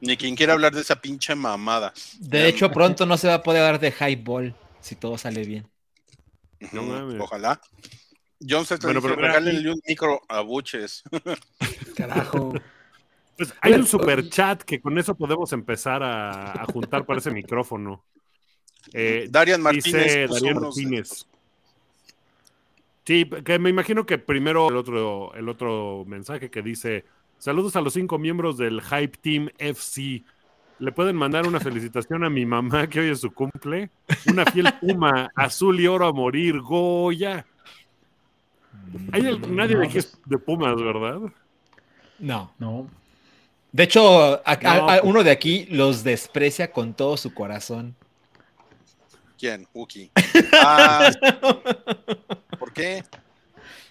Ni 0.01 0.17
quien 0.17 0.35
quiera 0.35 0.53
hablar 0.53 0.73
de 0.73 0.81
esa 0.81 0.95
pinche 0.97 1.35
mamada. 1.35 1.93
De 2.19 2.47
hecho, 2.47 2.71
pronto 2.71 3.05
no 3.05 3.17
se 3.17 3.27
va 3.27 3.35
a 3.35 3.43
poder 3.43 3.63
hablar 3.63 3.79
de 3.79 3.93
highball 3.99 4.55
si 4.81 4.95
todo 4.95 5.17
sale 5.17 5.43
bien. 5.45 5.67
No 6.71 6.83
mames. 6.83 7.19
Ojalá. 7.19 7.59
John 8.47 8.65
se 8.65 8.77
Bueno, 8.77 9.01
pero 9.01 9.15
regálenle 9.15 9.71
un 9.71 9.81
micro 9.87 10.21
a 10.27 10.41
Buches. 10.41 11.03
Carajo. 11.95 12.53
Pues 13.37 13.53
hay 13.61 13.73
un 13.73 13.87
super 13.87 14.29
chat 14.29 14.61
que 14.63 14.81
con 14.81 14.97
eso 14.97 15.15
podemos 15.15 15.51
empezar 15.53 16.03
a, 16.03 16.63
a 16.63 16.65
juntar 16.65 17.05
para 17.05 17.19
ese 17.19 17.31
micrófono. 17.31 18.03
Eh, 18.93 19.27
Darian 19.29 19.61
Martínez. 19.61 20.29
Darían 20.29 20.57
unos- 20.57 20.75
Martínez. 20.77 21.25
Sí, 23.05 23.29
que 23.43 23.59
me 23.59 23.69
imagino 23.69 24.05
que 24.05 24.17
primero 24.17 24.69
el 24.69 24.77
otro, 24.77 25.33
el 25.35 25.47
otro 25.49 26.03
mensaje 26.07 26.49
que 26.49 26.61
dice: 26.61 27.05
Saludos 27.37 27.75
a 27.75 27.81
los 27.81 27.93
cinco 27.93 28.17
miembros 28.17 28.57
del 28.57 28.81
Hype 28.81 29.17
Team 29.21 29.49
FC. 29.57 30.23
¿Le 30.79 30.91
pueden 30.91 31.15
mandar 31.15 31.47
una 31.47 31.59
felicitación 31.59 32.23
a 32.23 32.29
mi 32.29 32.45
mamá 32.45 32.87
que 32.87 32.99
hoy 32.99 33.09
es 33.09 33.21
su 33.21 33.31
cumple? 33.33 33.89
Una 34.27 34.45
fiel 34.45 34.73
puma, 34.81 35.31
azul 35.35 35.79
y 35.79 35.87
oro 35.87 36.07
a 36.07 36.11
morir, 36.13 36.59
Goya. 36.59 37.45
Hay 39.11 39.25
el- 39.25 39.55
nadie 39.55 39.77
de 39.77 39.85
aquí 39.85 39.99
es 39.99 40.17
de 40.25 40.37
Pumas, 40.37 40.75
¿verdad? 40.75 41.19
No. 42.19 42.51
No. 42.59 42.87
De 43.71 43.83
hecho, 43.83 44.21
a- 44.21 44.41
a- 44.45 44.55
No, 44.61 44.69
a- 44.69 44.85
pues- 44.87 45.01
uno 45.03 45.23
de 45.23 45.31
aquí 45.31 45.65
los 45.69 46.03
desprecia 46.03 46.71
con 46.71 46.93
todo 46.93 47.17
su 47.17 47.33
corazón. 47.33 47.95
¿Quién? 49.37 49.67
Wookie. 49.73 50.11
Ah, 50.53 51.11
¿Por 52.59 52.71
qué? 52.73 53.03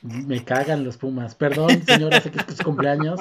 Me 0.03 0.45
cagan 0.45 0.85
los 0.85 0.97
Pumas. 0.99 1.35
Perdón, 1.35 1.83
señora, 1.87 2.21
sé 2.21 2.31
que 2.31 2.39
es 2.41 2.57
su 2.59 2.65
cumpleaños, 2.65 3.21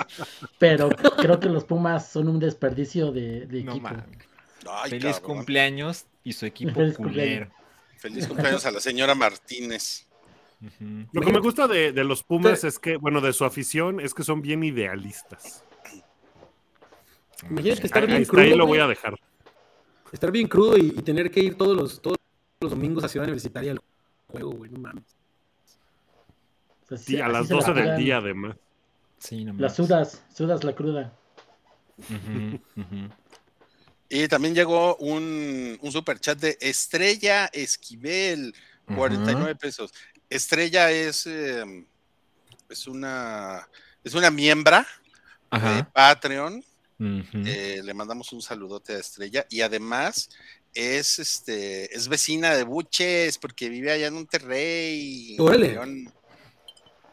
pero 0.59 0.89
creo 0.89 1.39
que 1.39 1.47
los 1.49 1.63
Pumas 1.63 2.09
son 2.11 2.27
un 2.27 2.39
desperdicio 2.39 3.11
de, 3.11 3.43
equipo. 3.43 3.89
Ay, 4.69 4.89
Feliz 4.91 5.19
cabrón. 5.19 5.37
cumpleaños 5.37 6.05
y 6.23 6.33
su 6.33 6.45
equipo 6.45 6.73
Feliz 6.73 6.97
culero. 6.97 7.49
Feliz 7.97 8.27
cumpleaños 8.27 8.65
a 8.65 8.71
la 8.71 8.79
señora 8.81 9.15
Martínez. 9.15 10.07
Lo 11.11 11.21
que 11.21 11.31
me 11.31 11.39
gusta 11.39 11.67
de, 11.67 11.91
de 11.91 12.03
los 12.05 12.23
Pumas 12.23 12.63
es 12.63 12.79
que, 12.79 12.95
bueno, 12.97 13.19
de 13.21 13.33
su 13.33 13.43
afición, 13.45 13.99
es 13.99 14.13
que 14.13 14.23
son 14.23 14.41
bien 14.41 14.63
idealistas. 14.63 15.63
Imagínate 17.49 17.85
estar 17.87 18.03
Ahí, 18.03 18.07
bien 18.07 18.19
ahí 18.19 18.25
crudo. 18.25 18.55
lo 18.57 18.65
voy 18.67 18.79
a 18.79 18.87
dejar. 18.87 19.15
Estar 20.13 20.31
bien 20.31 20.47
crudo 20.47 20.77
y, 20.77 20.87
y 20.97 21.01
tener 21.01 21.29
que 21.29 21.41
ir 21.41 21.55
todos 21.57 21.75
los, 21.75 22.01
todos 22.01 22.17
los 22.61 22.71
domingos 22.71 23.03
a 23.03 23.09
Ciudad 23.09 23.25
Universitaria 23.25 23.71
al 23.73 23.81
juego, 24.27 24.51
güey, 24.51 24.71
no 24.71 24.79
mames. 24.79 25.03
Sí, 26.89 26.97
Sí, 26.97 27.21
a 27.21 27.27
las 27.27 27.47
se 27.47 27.53
la 27.55 27.59
12 27.59 27.73
del 27.73 27.97
día, 27.97 28.17
además. 28.17 28.55
Sí, 29.17 29.43
no 29.43 29.53
La 29.53 29.59
mames. 29.59 29.73
sudas, 29.73 30.23
sudas 30.33 30.63
la 30.63 30.73
cruda. 30.75 31.13
Y 34.09 34.27
también 34.27 34.53
llegó 34.53 34.95
un, 34.97 35.77
un 35.81 35.91
super 35.91 36.19
chat 36.19 36.37
de 36.39 36.57
Estrella 36.61 37.47
Esquivel, 37.51 38.53
49 38.85 39.55
pesos. 39.55 39.91
Estrella 40.29 40.91
es, 40.91 41.25
eh, 41.25 41.85
es 42.69 42.87
una 42.87 43.67
es 44.03 44.13
una 44.13 44.29
miembra 44.29 44.85
de 45.51 45.57
Ajá. 45.57 45.91
Eh, 47.33 47.81
le 47.83 47.93
mandamos 47.93 48.31
un 48.33 48.41
saludote 48.41 48.93
a 48.93 48.99
Estrella 48.99 49.45
y 49.49 49.61
además 49.61 50.29
es 50.73 51.19
este 51.19 51.95
es 51.95 52.07
vecina 52.07 52.55
de 52.55 52.63
Buches 52.63 53.37
porque 53.37 53.69
vive 53.69 53.91
allá 53.91 54.07
en 54.07 54.13
Monterrey. 54.15 55.37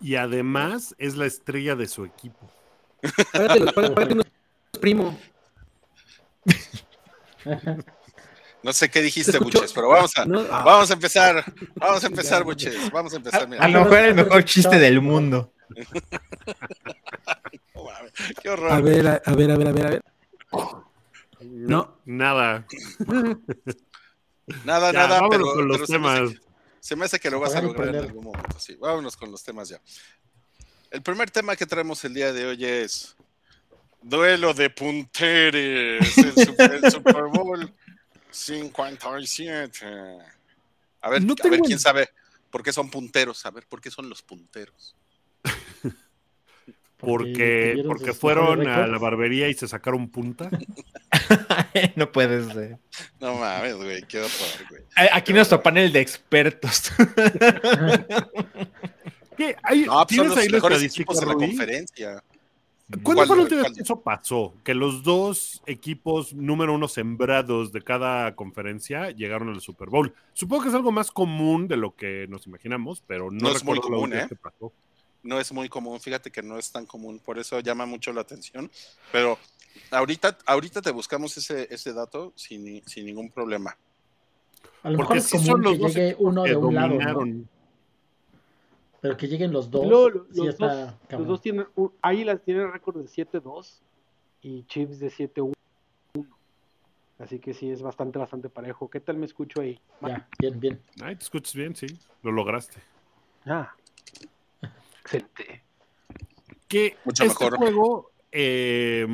Y 0.01 0.15
además 0.15 0.95
es 0.99 1.17
la 1.17 1.27
estrella 1.27 1.77
de 1.77 1.87
su 1.87 2.05
equipo. 2.05 2.51
Párate, 3.33 3.73
párate, 3.73 3.95
párate 3.95 4.15
unos 4.15 4.27
primo. 4.81 5.19
No 8.63 8.73
sé 8.73 8.91
qué 8.91 8.99
¿Se 8.99 9.05
dijiste? 9.05 9.39
Buches, 9.39 9.73
pero 9.73 9.89
vamos 9.89 10.13
a, 10.17 10.27
No, 10.27 10.41
ah, 10.51 10.63
vamos 10.65 10.91
a 10.91 10.95
empezar. 10.95 11.45
Vamos 11.77 12.05
a 12.05 12.07
empezar, 12.07 12.45
Buches. 12.45 12.91
Vamos 12.91 13.13
a 13.15 13.17
empezar. 13.17 13.49
mira. 13.49 13.65
A 13.65 13.69
lo 13.69 13.85
mejor 13.85 13.99
el 13.99 14.15
mejor 14.15 14.45
chiste 14.45 14.79
del 14.79 15.01
mundo. 15.01 15.53
Qué 18.43 18.49
horror. 18.51 18.73
a 18.73 18.81
ver, 18.81 19.07
a, 19.07 19.23
a 19.25 19.35
ver, 19.35 19.51
a 19.51 19.57
ver, 19.57 19.69
a 19.69 19.73
ver, 19.73 19.87
a 19.87 19.91
ver. 19.91 20.03
No. 21.43 21.99
Nada. 22.05 22.67
Nada, 24.65 24.93
Ya, 24.93 24.99
nada, 25.07 25.21
vámonos 25.21 25.31
pero, 25.49 25.55
con 25.55 25.69
los 25.69 25.77
pero 25.77 25.87
se 25.87 25.99
me 25.99 26.09
hace 26.09 26.17
temas. 26.19 26.33
que- 26.35 26.41
Se 26.81 26.97
me 26.97 27.05
hace 27.05 27.21
que 27.21 27.31
lo 27.31 27.39
vas 27.41 27.55
a 27.55 27.63
lograr 27.63 27.89
en 27.89 27.97
algún 27.97 28.25
momento. 28.25 28.59
Sí, 28.59 28.75
vámonos 28.77 29.17
con 29.17 29.31
los 29.31 29.45
temas 29.45 29.69
ya. 29.69 29.81
El 30.91 31.03
primer 31.03 31.31
tema 31.31 31.55
que 31.55 31.67
traemos 31.67 32.05
el 32.05 32.15
día 32.15 32.33
de 32.33 32.47
hoy 32.47 32.65
es 32.65 33.17
Duelo 34.03 34.53
de 34.55 34.71
Punteres, 34.71 36.19
el, 36.19 36.33
Super- 36.47 36.73
el 36.85 36.91
Super 36.91 37.25
Bowl 37.27 37.73
57. 38.31 39.87
A 41.03 41.11
ver, 41.11 41.23
No 41.23 41.35
a 41.43 41.49
ver 41.49 41.61
quién 41.61 41.73
el- 41.75 41.79
sabe 41.81 42.09
por 42.51 42.63
qué 42.65 42.73
son 42.73 42.91
punteros, 42.91 43.47
a 43.47 43.51
ver 43.51 43.67
por 43.69 43.81
qué 43.81 43.91
son 43.91 44.09
los 44.09 44.23
punteros. 44.23 44.97
Porque, 47.01 47.83
porque 47.87 48.13
fueron 48.13 48.67
a 48.67 48.87
la 48.87 48.99
barbería 48.99 49.49
y 49.49 49.55
se 49.55 49.67
sacaron 49.69 50.09
punta. 50.09 50.51
no 51.97 52.13
puede 52.13 52.45
ser. 52.53 52.79
No 53.21 53.35
mames, 53.37 53.77
güey, 53.77 54.03
qué 54.03 54.19
horror, 54.19 54.31
güey. 54.69 54.83
Aquí 55.13 55.33
nuestro 55.33 55.63
panel 55.63 55.93
de 55.93 56.01
expertos. 56.01 56.93
¿Qué? 59.37 59.57
Hay- 59.63 59.85
No, 59.85 60.07
pues 60.07 60.17
son 60.17 60.29
¿Tienes 60.29 60.29
los 60.29 60.39
ahí 60.39 60.47
estadística, 60.47 61.03
equipos 61.03 61.21
de 61.21 61.27
la 61.27 61.35
conferencia. 61.35 62.23
¿Cuándo 62.91 63.05
¿Cuál, 63.05 63.27
fue 63.29 63.37
la 63.37 63.43
última 63.45 63.63
vez 63.63 63.73
que 63.73 63.83
eso 63.83 64.01
pasó? 64.01 64.55
Que 64.65 64.75
los 64.75 65.05
dos 65.05 65.63
equipos 65.67 66.35
número 66.35 66.75
uno 66.75 66.89
sembrados 66.89 67.71
de 67.73 67.83
cada 67.83 68.35
conferencia 68.35 69.11
llegaron 69.11 69.49
al 69.51 69.61
Super 69.61 69.89
Bowl. 69.89 70.13
Supongo 70.33 70.65
que 70.65 70.69
es 70.71 70.75
algo 70.75 70.91
más 70.91 71.13
común 71.13 71.69
de 71.69 71.77
lo 71.77 71.95
que 71.95 72.27
nos 72.29 72.49
imaginamos, 72.49 73.05
pero 73.07 73.31
no, 73.31 73.39
No 73.51 73.57
es 73.57 73.65
muy 73.65 73.79
común, 73.79 74.01
última 74.01 74.17
¿eh? 74.17 74.19
vez 74.23 74.29
que 74.31 74.35
pasó. 74.37 74.73
No 75.23 75.39
es 75.41 75.53
muy 75.53 75.69
común, 75.69 76.01
fíjate 76.01 76.31
que 76.31 76.43
no 76.43 76.59
es 76.59 76.71
tan 76.73 76.87
común, 76.87 77.19
por 77.19 77.39
eso 77.39 77.61
llama 77.61 77.87
mucho 77.87 78.13
la 78.13 78.23
atención, 78.23 78.71
pero 79.13 79.39
ahorita, 79.91 80.39
ahorita 80.47 80.81
te 80.83 80.91
buscamos 80.91 81.37
ese, 81.37 81.73
ese 81.73 81.93
dato 81.93 82.33
sin, 82.37 82.87
sin 82.87 83.07
ningún 83.07 83.31
problema. 83.31 83.77
A 84.83 84.91
lo 84.91 84.97
Porque 84.97 85.15
mejor 85.15 85.17
es 85.19 85.25
sí 85.27 85.39
son 85.39 85.47
común 85.47 85.63
los 85.63 85.73
que 85.73 85.79
dos 85.79 85.95
llegue 85.95 86.17
uno 86.19 86.45
que 86.45 86.51
de 86.51 86.57
un 86.57 86.75
lado. 86.75 86.99
Pero 89.01 89.17
que 89.17 89.29
lleguen 89.29 89.53
los 89.53 89.71
dos. 89.71 89.87
Luego, 89.87 90.11
lo- 90.11 90.25
sí 90.25 90.31
los, 90.37 90.49
está 90.49 90.67
dos, 90.67 90.95
los 91.19 91.27
dos 91.27 91.41
tienen, 91.41 91.67
un- 91.75 91.93
Águilas 92.03 92.43
tienen 92.45 92.71
récord 92.73 93.01
de 93.01 93.09
7-2 93.09 93.83
y 94.43 94.65
Chiefs 94.65 94.99
de 94.99 95.11
7-1. 95.11 95.53
Así 97.19 97.39
que 97.39 97.53
sí, 97.55 97.71
es 97.71 97.83
bastante, 97.83 98.19
bastante 98.19 98.49
parejo. 98.49 98.89
¿Qué 98.89 99.01
tal 99.01 99.17
me 99.17 99.27
escucho 99.27 99.61
ahí? 99.61 99.79
Ya, 100.01 100.27
bien, 100.39 100.59
bien. 100.61 100.83
Ay, 101.03 101.17
te 101.17 101.25
escuchas 101.25 101.55
bien, 101.55 101.75
sí. 101.77 101.87
Lo 102.23 102.33
lograste. 102.33 102.81
Ah, 103.47 103.75
excelente. 105.03 105.63
Que 106.69 106.97
Mucho 107.05 107.25
este 107.25 107.45
mejor. 107.45 107.59
juego 107.59 108.11
eh, 108.33 109.07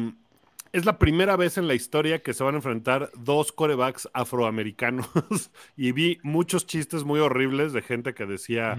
es 0.73 0.85
la 0.85 0.99
primera 0.99 1.37
vez 1.37 1.57
en 1.57 1.67
la 1.69 1.75
historia 1.75 2.23
que 2.23 2.35
se 2.35 2.45
van 2.45 2.55
a 2.55 2.59
enfrentar 2.59 3.11
dos 3.17 3.51
corebacks 3.53 4.09
afroamericanos. 4.13 5.09
y 5.77 5.93
vi 5.93 6.19
muchos 6.23 6.67
chistes 6.67 7.05
muy 7.05 7.21
horribles 7.21 7.73
de 7.73 7.83
gente 7.83 8.15
que 8.15 8.27
decía. 8.27 8.77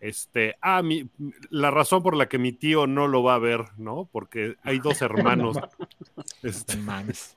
Este, 0.00 0.56
ah, 0.60 0.82
mi- 0.82 1.08
la 1.50 1.70
razón 1.70 2.02
por 2.02 2.16
la 2.16 2.28
que 2.28 2.38
mi 2.38 2.52
tío 2.52 2.86
no 2.86 3.08
lo 3.08 3.22
va 3.22 3.34
a 3.36 3.38
ver, 3.38 3.64
¿no? 3.78 4.08
Porque 4.12 4.56
hay 4.62 4.78
dos 4.78 5.00
hermanos. 5.02 5.56
Este, 6.42 6.76
No 6.76 6.82
mames. 6.82 7.36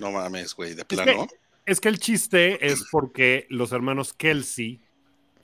No 0.00 0.10
mames, 0.10 0.54
güey, 0.54 0.74
de 0.74 0.82
Es 0.82 0.86
plano. 0.88 1.26
es 1.64 1.80
que 1.80 1.88
el 1.88 1.98
chiste 2.00 2.66
es 2.66 2.86
porque 2.90 3.46
los 3.50 3.72
hermanos 3.72 4.12
Kelsey 4.12 4.80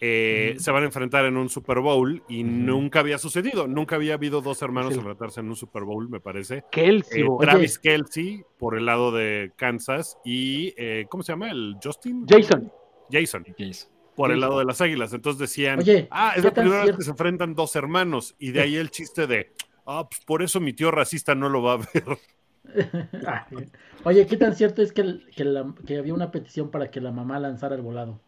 eh, 0.05 0.57
se 0.59 0.71
van 0.73 0.83
a 0.83 0.87
enfrentar 0.87 1.25
en 1.27 1.37
un 1.37 1.49
Super 1.49 1.79
Bowl 1.79 2.25
y 2.29 2.43
nunca 2.43 2.99
había 2.99 3.19
sucedido. 3.19 3.69
Nunca 3.69 3.95
había 3.95 4.15
habido 4.15 4.41
dos 4.41 4.61
hermanos 4.61 4.95
Sí. 4.95 4.99
enfrentarse 4.99 5.39
en 5.39 5.49
un 5.49 5.55
Super 5.55 5.85
Bowl, 5.85 6.09
me 6.09 6.19
parece. 6.19 6.65
Kelsey, 6.73 7.23
Eh, 7.23 7.27
Travis 7.41 7.79
Kelsey 7.79 8.43
por 8.59 8.77
el 8.77 8.85
lado 8.87 9.13
de 9.13 9.53
Kansas 9.55 10.19
y, 10.25 10.75
eh, 10.77 11.07
¿cómo 11.09 11.23
se 11.23 11.33
llama? 11.33 11.51
¿El 11.53 11.77
Justin? 11.83 12.27
Jason. 12.29 12.73
Jason, 13.13 13.45
¿Qué 13.57 13.65
hizo? 13.65 13.87
por 14.17 14.31
el 14.33 14.39
Jason. 14.39 14.41
lado 14.49 14.59
de 14.59 14.65
las 14.65 14.81
Águilas. 14.81 15.13
Entonces 15.13 15.39
decían, 15.39 15.79
Oye, 15.79 16.09
ah, 16.11 16.33
es 16.35 16.43
¿qué 16.43 16.49
la 16.49 16.55
primera 16.55 16.85
vez 16.85 16.97
que 16.97 17.03
se 17.05 17.11
enfrentan 17.11 17.55
dos 17.55 17.77
hermanos. 17.77 18.35
Y 18.41 18.51
de 18.51 18.61
ahí 18.61 18.75
el 18.77 18.91
chiste 18.91 19.29
de, 19.29 19.53
ah, 19.87 20.09
pues 20.11 20.21
por 20.27 20.43
eso 20.43 20.59
mi 20.59 20.73
tío 20.73 20.91
racista 20.91 21.35
no 21.37 21.49
lo 21.49 21.63
va 21.63 21.75
a 21.75 21.77
ver. 21.77 22.19
Oye, 24.05 24.27
¿qué 24.27 24.37
tan 24.37 24.55
cierto 24.55 24.83
es 24.83 24.93
que, 24.93 25.03
el- 25.03 25.27
que, 25.37 25.45
la- 25.45 25.73
que 25.87 25.99
había 25.99 26.15
una 26.15 26.31
petición 26.31 26.71
para 26.71 26.91
que 26.91 27.01
la 27.01 27.13
mamá 27.13 27.39
lanzara 27.39 27.75
el 27.77 27.83
volado? 27.83 28.21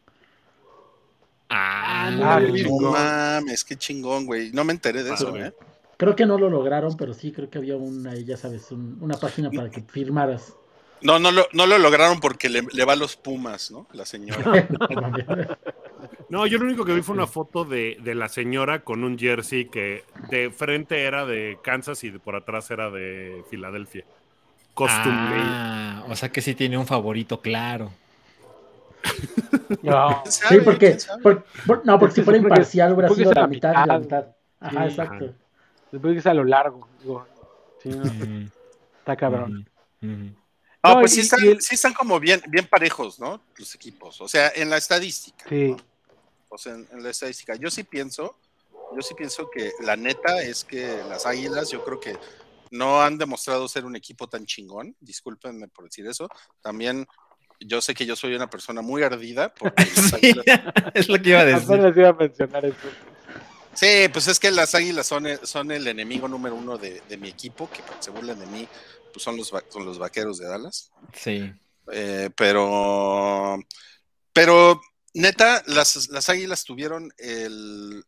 Ah, 1.57 2.09
Ah, 2.37 2.41
qué 2.41 2.49
No 2.49 2.55
chingón. 2.57 2.93
mames, 2.93 3.65
qué 3.65 3.77
chingón, 3.77 4.27
güey. 4.27 4.51
No 4.53 4.65
me 4.65 4.73
enteré 4.73 5.03
de 5.03 5.13
eso, 5.15 5.31
Padre. 5.31 5.47
¿eh? 5.49 5.53
Creo 5.97 6.17
que 6.17 6.27
no 6.27 6.37
lo 6.39 6.51
lograron, 6.51 6.97
pero 6.97 7.15
sí 7.15 7.31
creo 7.33 7.49
que 7.49 7.59
había 7.59 7.77
una, 7.77 8.15
ya 8.17 8.37
sabes, 8.37 8.71
un- 8.73 8.99
una 9.01 9.15
página 9.17 9.51
para 9.51 9.71
que 9.71 9.81
firmaras. 9.83 10.53
No, 11.01 11.19
no 11.19 11.31
lo, 11.31 11.47
no 11.53 11.67
lo 11.67 11.79
lograron 11.79 12.19
porque 12.19 12.49
le, 12.49 12.63
le 12.73 12.85
va 12.85 12.95
a 12.95 12.97
los 12.97 13.15
Pumas, 13.17 13.71
¿no? 13.71 13.87
La 13.93 14.05
señora. 14.05 14.69
No, 16.29 16.47
yo 16.47 16.59
lo 16.59 16.65
único 16.65 16.85
que 16.85 16.93
vi 16.95 17.03
fue 17.03 17.15
una 17.15 17.27
foto 17.27 17.65
de, 17.65 17.97
de 18.03 18.15
la 18.15 18.29
señora 18.29 18.83
con 18.83 19.05
un 19.05 19.17
jersey 19.19 19.67
que 19.67 20.05
de 20.31 20.51
frente 20.51 21.03
era 21.03 21.25
de 21.27 21.59
Kansas 21.63 22.03
y 22.03 22.11
de 22.11 22.19
por 22.19 22.35
atrás 22.35 22.71
era 22.71 22.91
de 22.91 23.45
Filadelfia. 23.51 24.05
Costume. 24.73 25.37
Ah, 25.37 26.05
o 26.09 26.17
sea 26.17 26.31
que 26.31 26.41
sí 26.41 26.55
tiene 26.55 26.77
un 26.77 26.87
favorito, 26.87 27.41
claro. 27.41 27.93
No. 29.83 30.23
¿Quién 30.23 30.33
Sí, 30.33 30.65
porque, 30.65 30.99
por- 31.23 31.45
por- 31.67 31.87
no, 31.87 31.99
porque 31.99 32.15
si 32.17 32.23
fuera 32.23 32.39
imparcial 32.39 32.93
hubiera 32.93 33.09
sido 33.15 33.33
la 33.33 33.43
la 33.43 33.47
mitad 33.47 33.71
y 33.71 33.75
la 33.75 33.99
mitad. 33.99 34.01
mitad. 34.01 34.27
Ajá, 34.61 34.83
Sí, 34.85 34.89
exacto. 34.91 35.35
Después 35.93 36.13
que 36.15 36.19
es 36.21 36.27
a 36.27 36.35
lo 36.35 36.45
largo. 36.45 36.89
Digo, 37.01 37.27
sí, 37.83 37.89
no, 37.91 38.03
está 38.99 39.17
cabrón. 39.17 39.69
ujú, 40.03 40.13
ujú. 40.13 40.25
No, 40.83 40.95
No, 40.95 41.01
pues 41.01 41.13
y- 41.13 41.15
sí 41.17 41.21
están, 41.23 41.45
el- 41.45 41.61
sí 41.63 41.75
están 41.77 41.95
como 41.95 42.19
bien, 42.21 42.43
bien 42.49 42.67
parejos, 42.67 43.19
¿no? 43.21 43.41
Los 43.57 43.75
equipos. 43.75 44.21
O 44.21 44.29
sea, 44.29 44.53
en 44.55 44.69
la 44.71 44.77
estadística. 44.77 45.47
Sí. 45.49 45.69
¿no? 45.71 45.77
O 46.49 46.59
sea, 46.59 46.75
en, 46.75 46.87
en 46.93 47.03
la 47.03 47.11
estadística. 47.11 47.55
Yo 47.57 47.71
sí 47.71 47.85
pienso, 47.85 48.37
yo 48.95 49.03
sí 49.03 49.15
pienso 49.15 49.49
que 49.51 49.73
la 49.81 49.97
neta 49.97 50.43
es 50.43 50.63
que 50.65 51.03
las 51.09 51.27
águilas, 51.27 51.71
yo 51.71 51.85
creo 51.85 52.01
que 52.01 52.17
no 52.71 53.01
han 53.03 53.19
demostrado 53.19 53.67
ser 53.69 53.85
un 53.85 53.97
equipo 53.97 54.29
tan 54.29 54.45
chingón. 54.47 54.95
Discúlpenme 55.01 55.69
por 55.69 55.85
decir 55.87 56.07
eso. 56.07 56.29
También 56.61 57.07
yo 57.67 57.81
sé 57.81 57.95
que 57.95 58.07
yo 58.07 58.17
soy 58.17 58.35
una 58.35 58.49
persona 58.51 58.83
muy 58.83 59.03
ardida 59.03 59.53
porque 59.55 59.85
las 59.85 59.95
Sí, 60.11 60.17
águilas- 60.17 60.45
es 60.95 61.09
lo 61.09 61.21
que 61.21 61.31
iba 61.31 61.41
a 61.41 61.45
decir. 61.45 61.65
Apenas 61.65 61.97
iba 61.97 62.09
a 62.09 62.13
mencionar 62.13 62.65
eso. 62.67 62.77
Sí, 63.75 64.09
pues 64.13 64.29
es 64.29 64.39
que 64.39 64.51
las 64.53 64.75
águilas 64.75 65.07
son 65.07 65.27
el, 65.27 65.39
son 65.45 65.71
el 65.73 65.87
enemigo 65.89 66.29
número 66.29 66.55
uno 66.55 66.79
de, 66.79 67.01
de 67.09 67.17
mi 67.17 67.29
equipo, 67.29 67.69
que 67.71 67.83
para 67.83 67.97
que 67.97 68.05
se 68.05 68.11
burlen 68.13 68.39
de 68.39 68.47
mí, 68.47 68.69
pues 69.13 69.23
son 69.25 69.37
los, 69.37 69.49
son 69.49 69.85
los 69.85 69.99
vaqueros 69.99 70.39
de 70.39 70.47
Dallas. 70.47 70.93
Sí. 71.13 71.53
Eh, 71.93 72.31
pero, 72.37 73.59
pero 74.33 74.81
neta, 75.15 75.63
las, 75.67 76.09
las 76.11 76.29
águilas 76.29 76.65
tuvieron 76.65 77.13
el, 77.19 78.05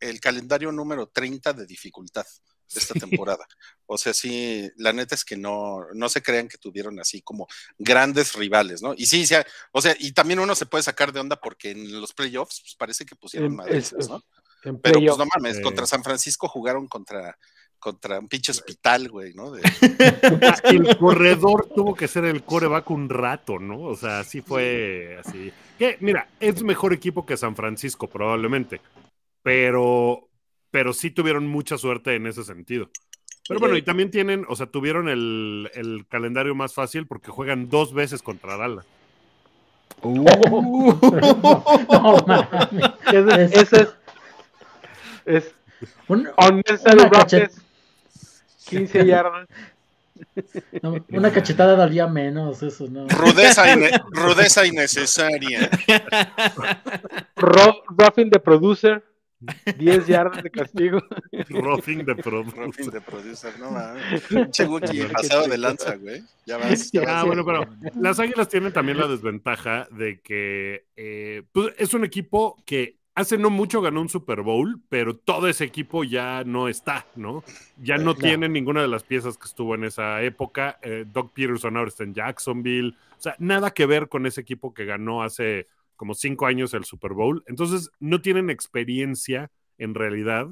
el 0.00 0.20
calendario 0.20 0.72
número 0.72 1.06
30 1.06 1.52
de 1.52 1.64
dificultad 1.66 2.26
esta 2.68 2.94
Sí. 2.94 3.00
temporada. 3.00 3.46
O 3.86 3.98
sea, 3.98 4.14
sí, 4.14 4.70
la 4.76 4.92
neta 4.92 5.14
es 5.14 5.24
que 5.24 5.36
no, 5.36 5.86
no 5.94 6.08
se 6.08 6.22
crean 6.22 6.48
que 6.48 6.58
tuvieron 6.58 6.98
así 7.00 7.20
como 7.22 7.46
grandes 7.78 8.34
rivales, 8.34 8.82
¿no? 8.82 8.94
Y 8.96 9.06
sí, 9.06 9.26
sí, 9.26 9.34
o 9.72 9.80
sea, 9.82 9.94
y 9.98 10.12
también 10.12 10.40
uno 10.40 10.54
se 10.54 10.66
puede 10.66 10.82
sacar 10.82 11.12
de 11.12 11.20
onda 11.20 11.36
porque 11.36 11.70
en 11.72 12.00
los 12.00 12.12
playoffs 12.12 12.60
pues, 12.62 12.74
parece 12.76 13.04
que 13.04 13.16
pusieron 13.16 13.50
En- 13.50 13.56
madrizas, 13.56 13.98
es- 13.98 14.08
¿no? 14.08 14.22
En 14.64 14.78
Pero 14.80 14.98
pues 15.00 15.18
no 15.18 15.26
mames, 15.36 15.56
Sí. 15.56 15.62
contra 15.62 15.86
San 15.86 16.02
Francisco 16.02 16.48
jugaron 16.48 16.88
contra, 16.88 17.36
contra 17.78 18.18
un 18.18 18.28
pinche 18.28 18.50
hospital, 18.50 19.10
güey, 19.10 19.34
¿no? 19.34 19.50
De- 19.50 19.60
el 19.60 19.62
corredor 20.98 21.68
tuvo 21.74 21.94
que 21.94 22.08
ser 22.08 22.24
el 22.24 22.42
coreback 22.42 22.90
un 22.90 23.10
rato, 23.10 23.58
¿no? 23.58 23.82
O 23.82 23.94
sea, 23.96 24.20
así 24.20 24.40
fue 24.40 25.20
así. 25.22 25.52
Que, 25.78 25.98
mira, 26.00 26.28
es 26.40 26.62
mejor 26.62 26.94
equipo 26.94 27.26
que 27.26 27.36
San 27.36 27.54
Francisco, 27.54 28.08
probablemente. 28.08 28.80
Pero, 29.42 30.28
pero 30.74 30.92
sí 30.92 31.12
tuvieron 31.12 31.46
mucha 31.46 31.78
suerte 31.78 32.16
en 32.16 32.26
ese 32.26 32.42
sentido. 32.42 32.90
Pero 33.46 33.60
bueno, 33.60 33.76
y 33.76 33.82
también 33.82 34.10
tienen, 34.10 34.44
o 34.48 34.56
sea, 34.56 34.66
tuvieron 34.66 35.08
el, 35.08 35.70
el 35.74 36.04
calendario 36.08 36.56
más 36.56 36.74
fácil 36.74 37.06
porque 37.06 37.30
juegan 37.30 37.68
dos 37.70 37.94
veces 37.94 38.22
contra 38.22 38.56
Dallas. 38.56 38.84
No, 40.02 40.24
mames. 42.26 42.90
Ese, 43.12 43.44
Es- 43.44 43.52
ese 43.72 43.76
es, 43.82 43.88
es 45.26 45.54
Un- 46.08 46.28
unnecessary 46.36 47.04
roughness, 47.08 47.62
15 48.66 49.06
yardas. 49.06 49.48
no, 50.82 50.96
una 51.10 51.30
cachetada 51.32 51.76
daría 51.76 52.08
menos, 52.08 52.62
eso, 52.64 52.88
¿no? 52.90 53.06
Rudeza, 53.08 53.72
ine- 53.72 54.02
rudeza 54.10 54.66
innecesaria. 54.66 55.70
Ro- 57.36 57.82
roughing 57.96 58.30
the 58.30 58.40
producer, 58.40 59.04
10 59.78 60.06
yardas 60.06 60.42
de 60.42 60.50
castigo. 60.50 61.00
Roughing 61.50 62.04
de 62.04 62.14
Roughing 62.14 62.50
productos. 62.52 62.90
the 62.92 63.00
producer, 63.00 63.52
no 63.58 63.70
mames. 63.70 64.22
Pinche 64.28 64.64
Wookiee 64.66 65.06
pasado 65.06 65.48
de 65.48 65.58
lanza, 65.58 65.96
güey. 65.96 66.22
Ya 66.46 66.56
vas. 66.58 66.90
ya 66.92 67.02
Ah, 67.02 67.12
vas. 67.14 67.26
bueno, 67.26 67.44
pero 67.44 67.66
las 68.00 68.18
Águilas 68.20 68.48
tienen 68.48 68.72
también 68.72 68.98
la 68.98 69.06
desventaja 69.08 69.86
de 69.90 70.20
que 70.20 70.86
eh, 70.96 71.42
pues, 71.52 71.74
es 71.78 71.94
un 71.94 72.04
equipo 72.04 72.56
que 72.66 72.98
hace 73.16 73.38
no 73.38 73.48
mucho 73.48 73.80
ganó 73.80 74.00
un 74.00 74.08
Super 74.08 74.42
Bowl, 74.42 74.80
pero 74.88 75.14
todo 75.16 75.46
ese 75.48 75.62
equipo 75.64 76.02
ya 76.02 76.42
no 76.44 76.66
está, 76.68 77.06
¿no? 77.14 77.44
Ya 77.80 77.96
no 77.96 78.14
Claro. 78.14 78.28
tiene 78.28 78.48
ninguna 78.48 78.82
de 78.82 78.88
las 78.88 79.04
piezas 79.04 79.38
que 79.38 79.46
estuvo 79.46 79.76
en 79.76 79.84
esa 79.84 80.20
época. 80.22 80.78
Eh, 80.82 81.04
Doug 81.06 81.32
Peterson 81.32 81.76
ahora 81.76 81.88
está 81.90 82.02
en 82.02 82.12
Jacksonville. 82.14 82.96
O 83.16 83.20
sea, 83.24 83.36
nada 83.38 83.70
que 83.70 83.86
ver 83.86 84.08
con 84.08 84.26
ese 84.26 84.40
equipo 84.40 84.74
que 84.74 84.84
ganó 84.84 85.22
hace 85.22 85.68
como 85.96 86.14
cinco 86.14 86.46
años 86.46 86.74
el 86.74 86.84
Super 86.84 87.12
Bowl. 87.12 87.42
Entonces, 87.46 87.90
no 88.00 88.20
tienen 88.20 88.50
experiencia 88.50 89.50
en 89.78 89.94
realidad 89.94 90.48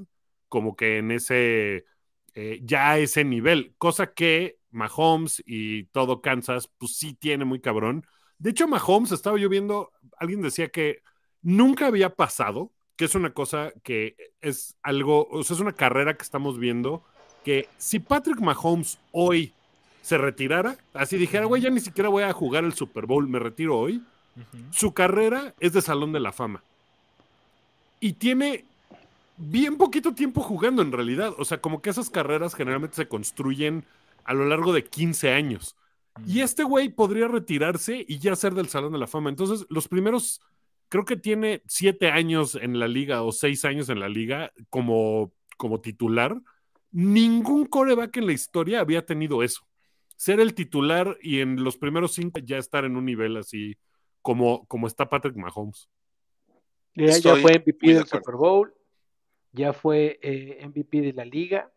como 0.49 0.76
que 0.76 0.99
en 0.99 1.11
ese, 1.12 1.87
eh, 2.34 2.61
ya 2.62 2.90
a 2.90 2.99
ese 2.99 3.25
nivel, 3.25 3.75
cosa 3.78 4.12
que 4.12 4.58
Mahomes 4.70 5.42
y 5.46 5.84
todo 5.84 6.20
Kansas, 6.20 6.68
pues 6.78 6.96
sí 6.96 7.14
tiene 7.14 7.46
muy 7.46 7.61
cabrón. 7.61 8.06
De 8.38 8.50
hecho, 8.50 8.68
Mahomes, 8.68 9.12
estaba 9.12 9.38
yo 9.38 9.49
viendo, 9.49 9.92
alguien 10.18 10.42
decía 10.42 10.68
que 10.68 11.00
nunca 11.40 11.87
había 11.87 12.11
pasado, 12.11 12.70
que 12.96 13.07
es 13.07 13.14
una 13.14 13.33
cosa 13.33 13.72
que 13.83 14.14
es 14.40 14.76
algo, 14.83 15.26
o 15.31 15.42
sea, 15.42 15.55
es 15.55 15.61
una 15.61 15.72
carrera 15.72 16.18
que 16.18 16.22
estamos 16.22 16.59
viendo, 16.59 17.02
que 17.44 17.68
si 17.78 17.98
Patrick 17.98 18.40
Mahomes 18.40 18.98
hoy 19.11 19.55
se 20.02 20.18
retirara, 20.18 20.76
así 20.92 21.16
dijera, 21.16 21.46
güey, 21.46 21.62
ya 21.62 21.70
ni 21.70 21.81
siquiera 21.81 22.09
voy 22.09 22.24
a 22.24 22.33
jugar 22.33 22.64
el 22.64 22.74
Super 22.74 23.07
Bowl, 23.07 23.28
me 23.28 23.38
retiro 23.38 23.78
hoy, 23.78 24.02
Su 24.71 24.95
carrera 24.95 25.55
es 25.61 25.73
de 25.73 25.83
Salón 25.83 26.12
de 26.12 26.21
la 26.21 26.33
Fama. 26.33 26.62
Y 28.01 28.14
tiene 28.14 28.64
bien 29.37 29.77
poquito 29.77 30.14
tiempo 30.14 30.40
jugando 30.40 30.83
en 30.83 30.92
realidad. 30.92 31.35
O 31.38 31.45
sea, 31.45 31.61
como 31.61 31.83
que 31.83 31.90
esas 31.90 32.11
carreras 32.11 32.55
generalmente 32.55 32.97
se 32.97 33.09
construyen 33.09 33.85
a 34.25 34.35
lo 34.35 34.47
largo 34.47 34.73
de 34.73 34.85
15 34.85 35.33
años. 35.33 35.77
Y 36.27 36.40
este 36.40 36.62
güey 36.62 36.90
podría 36.90 37.29
retirarse 37.29 38.05
y 38.07 38.18
ya 38.18 38.37
ser 38.37 38.55
del 38.55 38.68
Salón 38.68 38.92
de 38.92 38.99
la 38.99 39.07
Fama. 39.07 39.31
Entonces, 39.31 39.66
los 39.71 39.88
primeros, 39.88 40.40
creo 40.88 41.05
que 41.05 41.16
tiene 41.16 41.62
siete 41.66 42.11
años 42.11 42.55
en 42.55 42.79
la 42.79 42.88
liga 42.88 43.23
o 43.23 43.33
seis 43.33 43.64
años 43.64 43.88
en 43.88 44.01
la 44.01 44.09
liga 44.09 44.53
como, 44.68 45.33
como 45.57 45.81
titular. 45.81 46.40
Ningún 46.90 47.66
coreback 47.66 48.18
en 48.18 48.27
la 48.27 48.33
historia 48.33 48.81
había 48.81 49.07
tenido 49.07 49.42
eso. 49.42 49.66
Ser 50.16 50.38
el 50.38 50.55
titular 50.55 51.16
y 51.23 51.40
en 51.40 51.64
los 51.64 51.79
primeros 51.79 52.12
cinco 52.12 52.40
ya 52.40 52.59
estar 52.59 52.85
en 52.85 52.97
un 52.97 53.07
nivel 53.07 53.37
así 53.38 53.77
como, 54.22 54.64
como 54.66 54.87
está 54.87 55.08
Patrick 55.08 55.37
Mahomes. 55.37 55.88
Ya, 56.94 57.37
fue 57.37 57.58
MVP 57.58 57.87
de 57.88 57.94
del. 57.94 58.06
Super 58.06 58.35
Bowl, 58.37 58.74
ya 59.52 59.72
fue 59.72 60.18
eh, 60.22 60.64
MVP 60.66 61.00
de 61.00 61.12
la 61.12 61.24
liga, 61.24 61.70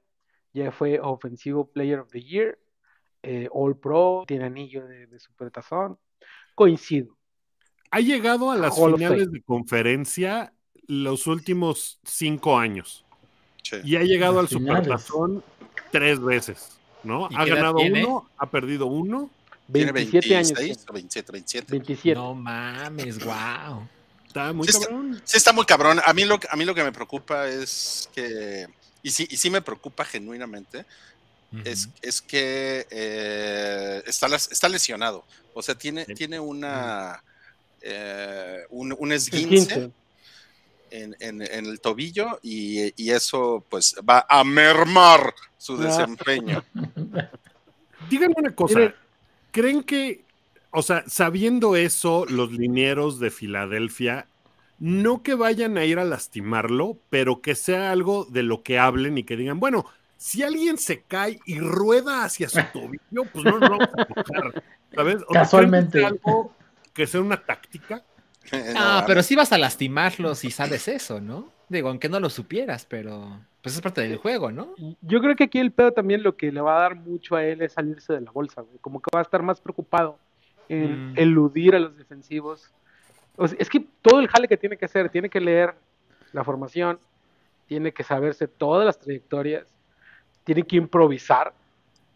ya 0.53 0.71
fue 0.71 0.99
Offensive 0.99 1.65
Player 1.73 1.99
of 1.99 2.09
the 2.11 2.21
Year, 2.21 2.59
eh, 3.23 3.47
All 3.51 3.77
Pro, 3.77 4.23
tiene 4.27 4.45
anillo 4.45 4.85
de, 4.87 5.07
de 5.07 5.19
Supertazón. 5.19 5.97
Coincido. 6.53 7.17
Ha 7.91 7.99
llegado 7.99 8.51
a 8.51 8.57
las 8.57 8.77
Hall 8.77 8.95
finales 8.95 9.31
de 9.31 9.41
conferencia 9.41 10.53
los 10.87 11.27
últimos 11.27 11.99
cinco 12.03 12.57
años 12.57 13.05
Sí. 13.63 13.77
y 13.83 13.95
ha 13.95 14.03
llegado 14.03 14.39
al 14.39 14.47
finales. 14.47 14.83
Supertazón 14.83 15.43
tres 15.91 16.19
veces, 16.19 16.77
¿no? 17.03 17.27
¿Y 17.31 17.35
Ha 17.35 17.45
ganado 17.45 17.77
tiene? 17.77 18.05
uno, 18.05 18.29
ha 18.37 18.49
perdido 18.51 18.85
uno. 18.85 19.29
Tiene 19.71 19.91
27 19.91 20.35
años. 20.35 20.53
26 20.53 20.77
tiene. 20.77 20.89
o 20.89 20.93
27, 20.93 21.31
27. 21.31 21.71
27. 21.71 22.15
No 22.15 22.33
mames, 22.35 23.23
wow. 23.23 23.87
Está 24.27 24.53
muy 24.53 24.67
Sí 24.67 24.71
está- 24.71 24.85
cabrón. 24.87 25.21
Sí, 25.23 25.37
está 25.37 25.53
muy 25.53 25.65
cabrón. 25.65 26.01
A 26.05 26.13
mí 26.13 26.25
lo, 26.25 26.39
que- 26.39 26.47
a 26.51 26.55
mí 26.55 26.65
lo 26.65 26.75
que 26.75 26.83
me 26.83 26.91
preocupa 26.91 27.47
es 27.47 28.09
que, 28.13 28.67
y 29.01 29.11
sí, 29.11 29.27
y 29.29 29.37
sí 29.37 29.49
me 29.49 29.61
preocupa 29.61 30.03
genuinamente, 30.05 30.85
es, 31.63 31.87
es 32.01 32.21
que 32.21 32.85
eh, 32.89 34.03
está, 34.05 34.27
las- 34.27 34.51
está 34.51 34.67
lesionado. 34.67 35.23
O 35.53 35.61
sea, 35.61 35.73
tiene, 35.75 36.03
Sí. 36.05 36.13
tiene 36.15 36.39
una 36.39 37.23
eh, 37.81 38.61
un, 38.71 38.93
un 38.97 39.11
esguince 39.13 39.73
15. 39.75 39.91
en, 40.91 41.15
en- 41.19 41.41
en 41.41 41.65
el 41.67 41.79
tobillo 41.79 42.39
y, 42.43 42.91
y 43.01 43.11
eso 43.11 43.63
pues 43.69 43.95
va 44.07 44.25
a 44.27 44.43
mermar 44.43 45.33
su 45.57 45.75
Ah. 45.75 45.85
desempeño. 45.85 46.63
Díganme 48.09 48.35
una 48.37 48.53
cosa. 48.55 48.93
¿Creen 49.55 49.83
que, 49.83 50.25
o 50.71 50.81
sea, 50.81 51.05
sabiendo 51.07 51.77
eso, 51.77 52.25
los 52.27 52.51
linieros 52.51 53.21
de 53.21 53.31
Filadelfia, 53.31 54.27
no 54.79 55.23
que 55.23 55.33
vayan 55.33 55.77
a 55.77 55.85
ir 55.85 55.97
a 55.97 56.03
lastimarlo, 56.03 56.97
pero 57.09 57.41
que 57.41 57.55
sea 57.55 57.93
algo 57.93 58.25
de 58.25 58.43
lo 58.43 58.63
que 58.63 58.79
hablen 58.79 59.17
y 59.17 59.23
que 59.23 59.37
digan, 59.37 59.61
bueno, 59.61 59.85
si 60.17 60.43
alguien 60.43 60.77
se 60.77 61.03
cae 61.03 61.39
y 61.45 61.57
rueda 61.61 62.25
hacia 62.25 62.49
su 62.49 62.59
tobillo, 62.73 63.31
pues 63.31 63.45
no 63.45 63.57
nos 63.57 63.69
vamos 63.69 63.87
a 63.97 64.03
tocar, 64.03 64.63
¿sabes? 64.93 65.15
O 65.15 65.19
sea, 65.19 65.25
¿creen 65.25 65.33
Casualmente. 65.43 65.91
Que 65.91 65.99
sea 65.99 66.07
algo 66.09 66.53
que 66.93 67.07
sea 67.07 67.21
una 67.21 67.37
táctica. 67.37 68.03
Ah, 68.51 68.99
No, 68.99 69.07
pero 69.07 69.23
sí 69.23 69.37
vas 69.37 69.53
a 69.53 69.57
lastimarlos 69.57 70.39
si 70.39 70.51
sabes 70.51 70.89
eso, 70.89 71.21
¿no? 71.21 71.54
Digo, 71.69 71.89
aunque 71.89 72.09
no 72.09 72.19
lo 72.19 72.29
supieras, 72.29 72.85
pero 72.85 73.39
pues 73.61 73.75
es 73.75 73.81
parte 73.81 74.01
del 74.01 74.17
juego, 74.17 74.51
¿no? 74.51 74.75
Yo 75.01 75.19
creo 75.21 75.35
que 75.35 75.45
aquí 75.45 75.59
el 75.59 75.71
pedo 75.71 75.91
también 75.91 76.21
lo 76.21 76.35
que 76.37 76.51
le 76.51 76.61
va 76.61 76.77
a 76.77 76.81
dar 76.81 76.95
mucho 76.95 77.35
a 77.35 77.43
él 77.43 77.61
es 77.61 77.73
salirse 77.73 78.13
de 78.13 78.21
la 78.21 78.31
bolsa, 78.31 78.61
güey. 78.61 78.77
Como 78.79 79.01
que 79.01 79.09
va 79.13 79.19
a 79.21 79.23
estar 79.23 79.41
más 79.41 79.59
preocupado 79.59 80.19
en 80.69 81.11
Mm. 81.11 81.13
eludir 81.17 81.75
a 81.75 81.79
los 81.79 81.97
defensivos. 81.97 82.71
O 83.37 83.47
sea, 83.47 83.57
es 83.59 83.69
que 83.69 83.83
todo 84.01 84.19
el 84.19 84.27
jale 84.27 84.47
que 84.47 84.57
tiene 84.57 84.77
que 84.77 84.85
hacer, 84.85 85.09
tiene 85.09 85.29
que 85.29 85.41
leer 85.41 85.73
la 86.31 86.43
formación, 86.43 86.99
tiene 87.67 87.91
que 87.91 88.03
saberse 88.03 88.47
todas 88.47 88.85
las 88.85 88.99
trayectorias, 88.99 89.65
tiene 90.43 90.63
que 90.63 90.75
improvisar 90.75 91.53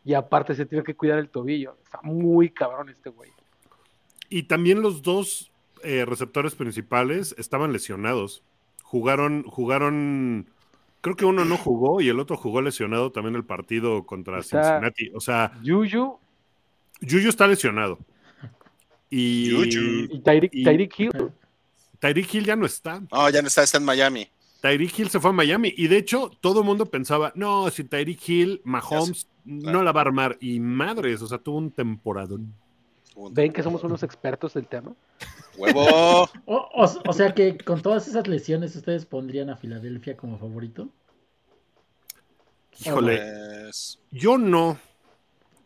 y 0.05 0.13
aparte 0.13 0.53
se 0.53 0.65
tiene 0.65 0.83
que 0.83 0.95
cuidar 0.95 1.17
el 1.19 1.29
tobillo. 1.29 1.75
Está 1.83 1.99
muy 2.03 2.49
cabrón 2.51 2.89
este 2.89 3.09
güey. 3.09 3.31
Y 4.29 4.43
también 4.43 4.81
los 4.81 5.01
dos 5.01 5.51
eh, 5.83 6.05
receptores 6.05 6.53
principales 6.55 7.33
estaban 7.37 7.73
lesionados. 7.73 8.43
Jugaron, 8.89 9.43
jugaron, 9.43 10.49
creo 11.01 11.15
que 11.15 11.23
uno 11.25 11.45
no 11.45 11.57
jugó 11.57 12.01
y 12.01 12.09
el 12.09 12.19
otro 12.19 12.35
jugó 12.37 12.59
lesionado 12.59 13.11
también 13.11 13.35
el 13.35 13.45
partido 13.45 14.03
contra 14.03 14.39
Está- 14.39 14.63
Cincinnati. 14.63 15.11
O 15.13 15.19
sea, 15.19 15.51
Juju 15.63 16.17
Juju 17.07 17.29
está 17.29 17.45
lesionado. 17.45 17.99
Y 19.11 19.51
Juju. 19.51 20.07
y 20.15 20.19
Tyreek, 20.21 20.51
Y- 20.55 20.63
Tyreek 20.63 20.99
Hill. 20.99 21.11
Tyreek 21.99 22.33
Hill 22.33 22.45
ya 22.45 22.55
no 22.55 22.65
está. 22.65 22.99
No, 23.11 23.29
ya 23.29 23.41
no 23.43 23.47
está, 23.47 23.61
está 23.61 23.77
en 23.77 23.85
Miami. 23.85 24.27
Tyreek 24.61 24.97
Hill 24.99 25.09
se 25.09 25.19
fue 25.19 25.29
a 25.29 25.33
Miami. 25.33 25.71
Y 25.77 25.87
de 25.87 25.97
hecho, 25.97 26.31
todo 26.41 26.61
el 26.61 26.65
mundo 26.65 26.87
pensaba, 26.87 27.31
no, 27.35 27.69
si 27.69 27.83
Tyreek 27.83 28.27
Hill, 28.27 28.61
Mahomes 28.63 29.27
no 29.45 29.83
la 29.83 29.91
va 29.91 30.01
a 30.01 30.05
armar. 30.05 30.37
Y 30.41 30.59
madres, 30.59 31.21
o 31.21 31.27
sea, 31.27 31.37
tuvo 31.37 31.57
un 31.59 31.69
temporadón. 31.71 32.55
Ven 33.31 33.51
que 33.53 33.63
somos 33.63 33.83
unos 33.83 34.03
expertos 34.03 34.53
del 34.53 34.67
tema. 34.67 34.93
Huevo. 35.57 36.29
O, 36.45 36.55
o- 36.55 37.01
o 37.09 37.13
sea 37.13 37.33
que 37.33 37.57
con 37.57 37.81
todas 37.81 38.07
esas 38.07 38.27
lesiones, 38.27 38.75
¿ustedes 38.75 39.05
pondrían 39.05 39.49
a 39.49 39.57
Filadelfia 39.57 40.15
como 40.15 40.37
favorito? 40.39 40.89
Híjole, 42.85 43.17
Pues, 43.63 43.99
yo 44.11 44.37
no. 44.37 44.79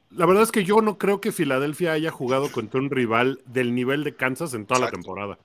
La 0.09 0.25
verdad 0.25 0.43
es 0.43 0.51
que 0.51 0.63
yo 0.63 0.81
no 0.81 0.97
creo 0.97 1.21
que 1.21 1.31
Filadelfia 1.31 1.91
haya 1.93 2.11
jugado 2.11 2.51
contra 2.51 2.79
un 2.79 2.89
rival 2.89 3.39
del 3.45 3.73
nivel 3.73 4.03
de 4.03 4.15
Kansas 4.15 4.53
en 4.53 4.65
toda 4.65 4.79
la 4.79 4.91
temporada. 4.91 5.37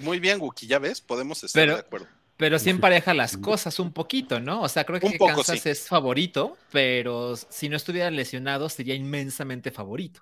muy 0.00 0.18
bien, 0.18 0.40
Wookie, 0.40 0.66
ya 0.66 0.78
ves, 0.78 1.00
podemos 1.00 1.42
estar 1.44 1.62
Pero- 1.62 1.74
de 1.74 1.80
acuerdo. 1.80 2.06
Pero 2.36 2.58
sí 2.58 2.68
empareja 2.68 3.14
las 3.14 3.36
cosas 3.36 3.78
un 3.78 3.92
poquito, 3.92 4.40
¿no? 4.40 4.62
O 4.62 4.68
sea, 4.68 4.82
creo 4.84 4.98
que 4.98 5.12
poco, 5.16 5.36
Kansas 5.36 5.60
sí. 5.60 5.68
es 5.68 5.86
favorito, 5.86 6.56
pero 6.72 7.36
si 7.36 7.68
no 7.68 7.76
estuviera 7.76 8.10
lesionado 8.10 8.68
sería 8.68 8.96
inmensamente 8.96 9.70
favorito. 9.70 10.20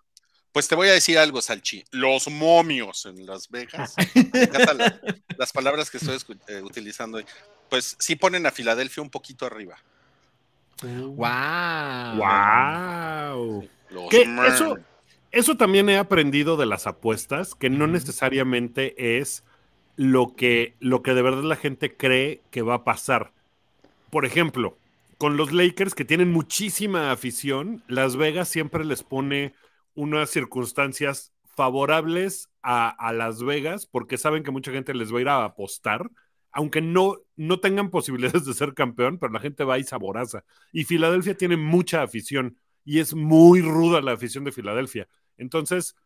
Pues 0.52 0.68
te 0.68 0.74
voy 0.74 0.88
a 0.88 0.92
decir 0.92 1.16
algo, 1.18 1.40
Salchi. 1.40 1.82
Los 1.90 2.28
momios 2.28 3.06
en 3.06 3.24
Las 3.24 3.50
Vegas. 3.50 3.94
Las 5.38 5.52
palabras 5.52 5.90
que 5.90 5.96
estoy 5.96 6.18
eh, 6.48 6.60
utilizando 6.62 7.18
hoy. 7.18 7.24
Pues 7.70 7.96
sí 7.98 8.16
ponen 8.16 8.44
a 8.46 8.50
Filadelfia 8.50 9.02
un 9.02 9.08
poquito 9.08 9.46
arriba. 9.46 9.78
¡Wow! 10.82 12.16
¡Wow! 12.16 13.68
Que 14.10 14.28
eso, 14.46 14.76
eso 15.30 15.56
también 15.56 15.88
he 15.88 15.96
aprendido 15.96 16.58
de 16.58 16.66
las 16.66 16.86
apuestas, 16.86 17.54
que 17.54 17.70
no 17.70 17.86
necesariamente 17.86 19.18
es 19.18 19.44
lo 19.96 20.34
que, 20.34 20.74
lo 20.80 21.02
que 21.02 21.14
de 21.14 21.22
verdad 21.22 21.44
la 21.44 21.56
gente 21.56 21.96
cree 21.96 22.42
que 22.50 22.60
va 22.62 22.74
a 22.74 22.84
pasar. 22.84 23.32
Por 24.10 24.26
ejemplo, 24.26 24.76
con 25.16 25.38
los 25.38 25.52
Lakers 25.52 25.94
que 25.94 26.04
tienen 26.04 26.30
muchísima 26.30 27.10
afición, 27.10 27.82
Las 27.86 28.16
Vegas 28.16 28.48
siempre 28.48 28.84
les 28.84 29.02
pone 29.02 29.54
unas 29.94 30.30
circunstancias 30.30 31.32
favorables 31.44 32.48
a, 32.62 32.88
a 32.88 33.12
Las 33.12 33.42
Vegas 33.42 33.86
porque 33.86 34.18
saben 34.18 34.42
que 34.42 34.50
mucha 34.50 34.72
gente 34.72 34.94
les 34.94 35.12
va 35.12 35.18
a 35.18 35.20
ir 35.22 35.28
a 35.28 35.44
apostar, 35.44 36.10
aunque 36.50 36.80
no, 36.80 37.16
no 37.36 37.60
tengan 37.60 37.90
posibilidades 37.90 38.44
de 38.44 38.54
ser 38.54 38.74
campeón, 38.74 39.18
pero 39.18 39.32
la 39.32 39.40
gente 39.40 39.64
va 39.64 39.78
y 39.78 39.84
saboraza. 39.84 40.44
Y 40.72 40.84
Filadelfia 40.84 41.36
tiene 41.36 41.56
mucha 41.56 42.02
afición 42.02 42.58
y 42.84 42.98
es 43.00 43.14
muy 43.14 43.60
ruda 43.62 44.00
la 44.00 44.12
afición 44.12 44.44
de 44.44 44.52
Filadelfia. 44.52 45.08
Entonces, 45.36 45.96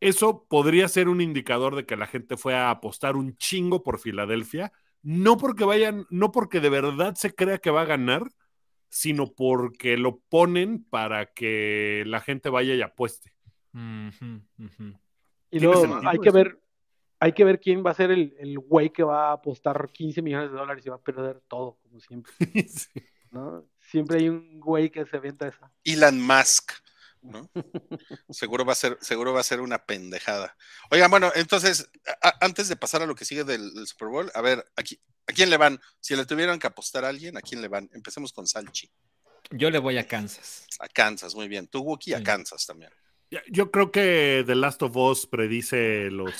eso 0.00 0.46
podría 0.48 0.88
ser 0.88 1.08
un 1.08 1.20
indicador 1.20 1.76
de 1.76 1.86
que 1.86 1.96
la 1.96 2.06
gente 2.06 2.36
fue 2.36 2.54
a 2.54 2.70
apostar 2.70 3.16
un 3.16 3.36
chingo 3.36 3.82
por 3.82 3.98
Filadelfia, 3.98 4.72
no 5.02 5.36
porque 5.36 5.64
vayan, 5.64 6.06
no 6.10 6.32
porque 6.32 6.60
de 6.60 6.70
verdad 6.70 7.14
se 7.14 7.34
crea 7.34 7.58
que 7.58 7.70
va 7.70 7.82
a 7.82 7.86
ganar, 7.86 8.22
sino 8.94 9.34
porque 9.34 9.96
lo 9.96 10.20
ponen 10.20 10.84
para 10.84 11.26
que 11.26 12.04
la 12.06 12.20
gente 12.20 12.48
vaya 12.48 12.74
y 12.74 12.80
apueste. 12.80 13.34
Y 15.50 15.58
luego 15.58 15.80
sentido 15.80 16.08
hay 16.08 16.18
que 16.20 16.30
ver, 16.30 16.60
hay 17.18 17.32
que 17.32 17.44
ver 17.44 17.58
quién 17.58 17.84
va 17.84 17.90
a 17.90 17.94
ser 17.94 18.12
el, 18.12 18.36
el 18.38 18.56
güey 18.60 18.90
que 18.90 19.02
va 19.02 19.30
a 19.30 19.32
apostar 19.32 19.90
15 19.90 20.22
millones 20.22 20.52
de 20.52 20.56
dólares 20.56 20.86
y 20.86 20.90
va 20.90 20.94
a 20.94 21.02
perder 21.02 21.42
todo, 21.48 21.80
como 21.82 21.98
siempre, 21.98 22.32
Sí. 22.68 23.02
¿no? 23.32 23.66
Siempre 23.80 24.18
hay 24.18 24.28
un 24.28 24.60
güey 24.60 24.90
que 24.90 25.04
se 25.06 25.16
avienta 25.16 25.48
esa. 25.48 25.72
Elon 25.82 26.20
Musk, 26.20 26.70
¿no? 27.24 27.50
seguro 28.30 28.64
va 28.64 28.72
a 28.72 28.76
ser, 28.76 28.96
seguro 29.00 29.32
va 29.32 29.40
a 29.40 29.44
ser 29.44 29.60
una 29.60 29.78
pendejada. 29.84 30.56
Oigan, 30.90 31.10
bueno, 31.10 31.32
entonces, 31.34 31.90
a- 32.22 32.28
a- 32.28 32.38
antes 32.44 32.68
de 32.68 32.76
pasar 32.76 33.02
a 33.02 33.06
lo 33.06 33.14
que 33.14 33.24
sigue 33.24 33.44
del, 33.44 33.74
del 33.74 33.86
Super 33.86 34.08
Bowl, 34.08 34.30
a 34.34 34.40
ver, 34.40 34.64
aquí, 34.76 35.00
¿a 35.26 35.32
quién 35.32 35.50
le 35.50 35.56
van? 35.56 35.80
Si 36.00 36.14
le 36.14 36.26
tuvieran 36.26 36.58
que 36.58 36.66
apostar 36.66 37.04
a 37.04 37.08
alguien, 37.08 37.36
¿a 37.36 37.40
quién 37.40 37.60
le 37.62 37.68
van? 37.68 37.90
Empecemos 37.92 38.32
con 38.32 38.46
Salchi. 38.46 38.90
Yo 39.50 39.70
le 39.70 39.78
voy 39.78 39.98
a 39.98 40.06
Kansas. 40.06 40.66
A 40.80 40.88
Kansas, 40.88 41.34
muy 41.34 41.48
bien. 41.48 41.66
Tú, 41.68 41.80
Wookie, 41.80 42.14
a. 42.14 42.22
Kansas 42.22 42.64
también. 42.66 42.90
Yo 43.50 43.70
creo 43.72 43.90
que 43.90 44.44
The 44.46 44.54
Last 44.54 44.82
of 44.82 44.96
Us 44.96 45.26
predice 45.26 46.08
los 46.10 46.32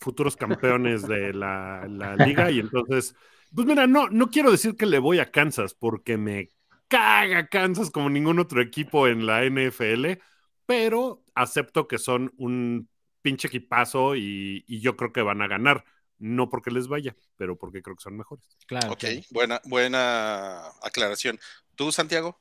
futuros 0.00 0.36
campeones 0.36 1.02
de 1.02 1.32
la, 1.32 1.84
la 1.88 2.14
liga 2.14 2.48
y 2.50 2.60
entonces, 2.60 3.14
pues 3.52 3.66
mira, 3.66 3.86
no, 3.88 4.08
no 4.08 4.30
quiero 4.30 4.50
decir 4.52 4.76
que 4.76 4.86
le 4.86 5.00
voy 5.00 5.18
a 5.18 5.32
Kansas 5.32 5.74
porque 5.74 6.16
me 6.18 6.50
caga 6.92 7.46
Kansas 7.46 7.90
como 7.90 8.10
ningún 8.10 8.38
otro 8.38 8.60
equipo 8.60 9.08
en 9.08 9.24
la 9.24 9.44
NFL, 9.44 10.20
pero 10.66 11.24
acepto 11.34 11.88
que 11.88 11.96
son 11.98 12.34
un 12.36 12.86
pinche 13.22 13.48
equipazo 13.48 14.14
y, 14.14 14.62
y 14.66 14.80
yo 14.80 14.94
creo 14.94 15.10
que 15.10 15.22
van 15.22 15.40
a 15.40 15.48
ganar. 15.48 15.84
No 16.18 16.50
porque 16.50 16.70
les 16.70 16.88
vaya, 16.88 17.16
pero 17.36 17.56
porque 17.56 17.82
creo 17.82 17.96
que 17.96 18.02
son 18.02 18.16
mejores. 18.16 18.46
Claro. 18.66 18.92
Ok, 18.92 19.00
claro. 19.00 19.20
buena, 19.30 19.60
buena 19.64 20.68
aclaración. 20.82 21.40
¿Tú, 21.74 21.90
Santiago? 21.90 22.38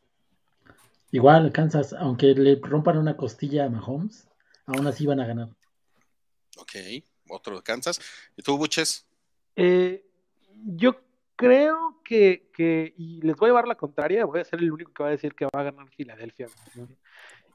Igual, 1.11 1.51
Kansas, 1.53 1.93
aunque 1.93 2.27
le 2.27 2.59
rompan 2.61 2.97
una 2.97 3.15
costilla 3.15 3.65
a 3.65 3.69
Mahomes, 3.69 4.27
aún 4.65 4.85
así 4.85 5.05
van 5.05 5.21
a 5.21 5.25
ganar. 5.25 5.49
Ok, 6.57 6.73
otro 7.29 7.55
de 7.55 7.63
Kansas. 7.63 7.99
¿Y 8.35 8.43
tú, 8.43 8.57
Buches? 8.57 9.07
Eh, 9.55 10.05
yo 10.65 11.01
creo 11.37 12.00
que, 12.11 12.49
que, 12.51 12.93
y 12.97 13.21
les 13.21 13.37
voy 13.37 13.47
a 13.47 13.51
llevar 13.51 13.69
la 13.69 13.75
contraria, 13.75 14.25
voy 14.25 14.41
a 14.41 14.43
ser 14.43 14.59
el 14.59 14.69
único 14.69 14.91
que 14.91 15.01
va 15.01 15.07
a 15.07 15.13
decir 15.13 15.33
que 15.33 15.45
va 15.45 15.61
a 15.61 15.63
ganar 15.63 15.87
Filadelfia. 15.91 16.47
¿no? 16.75 16.89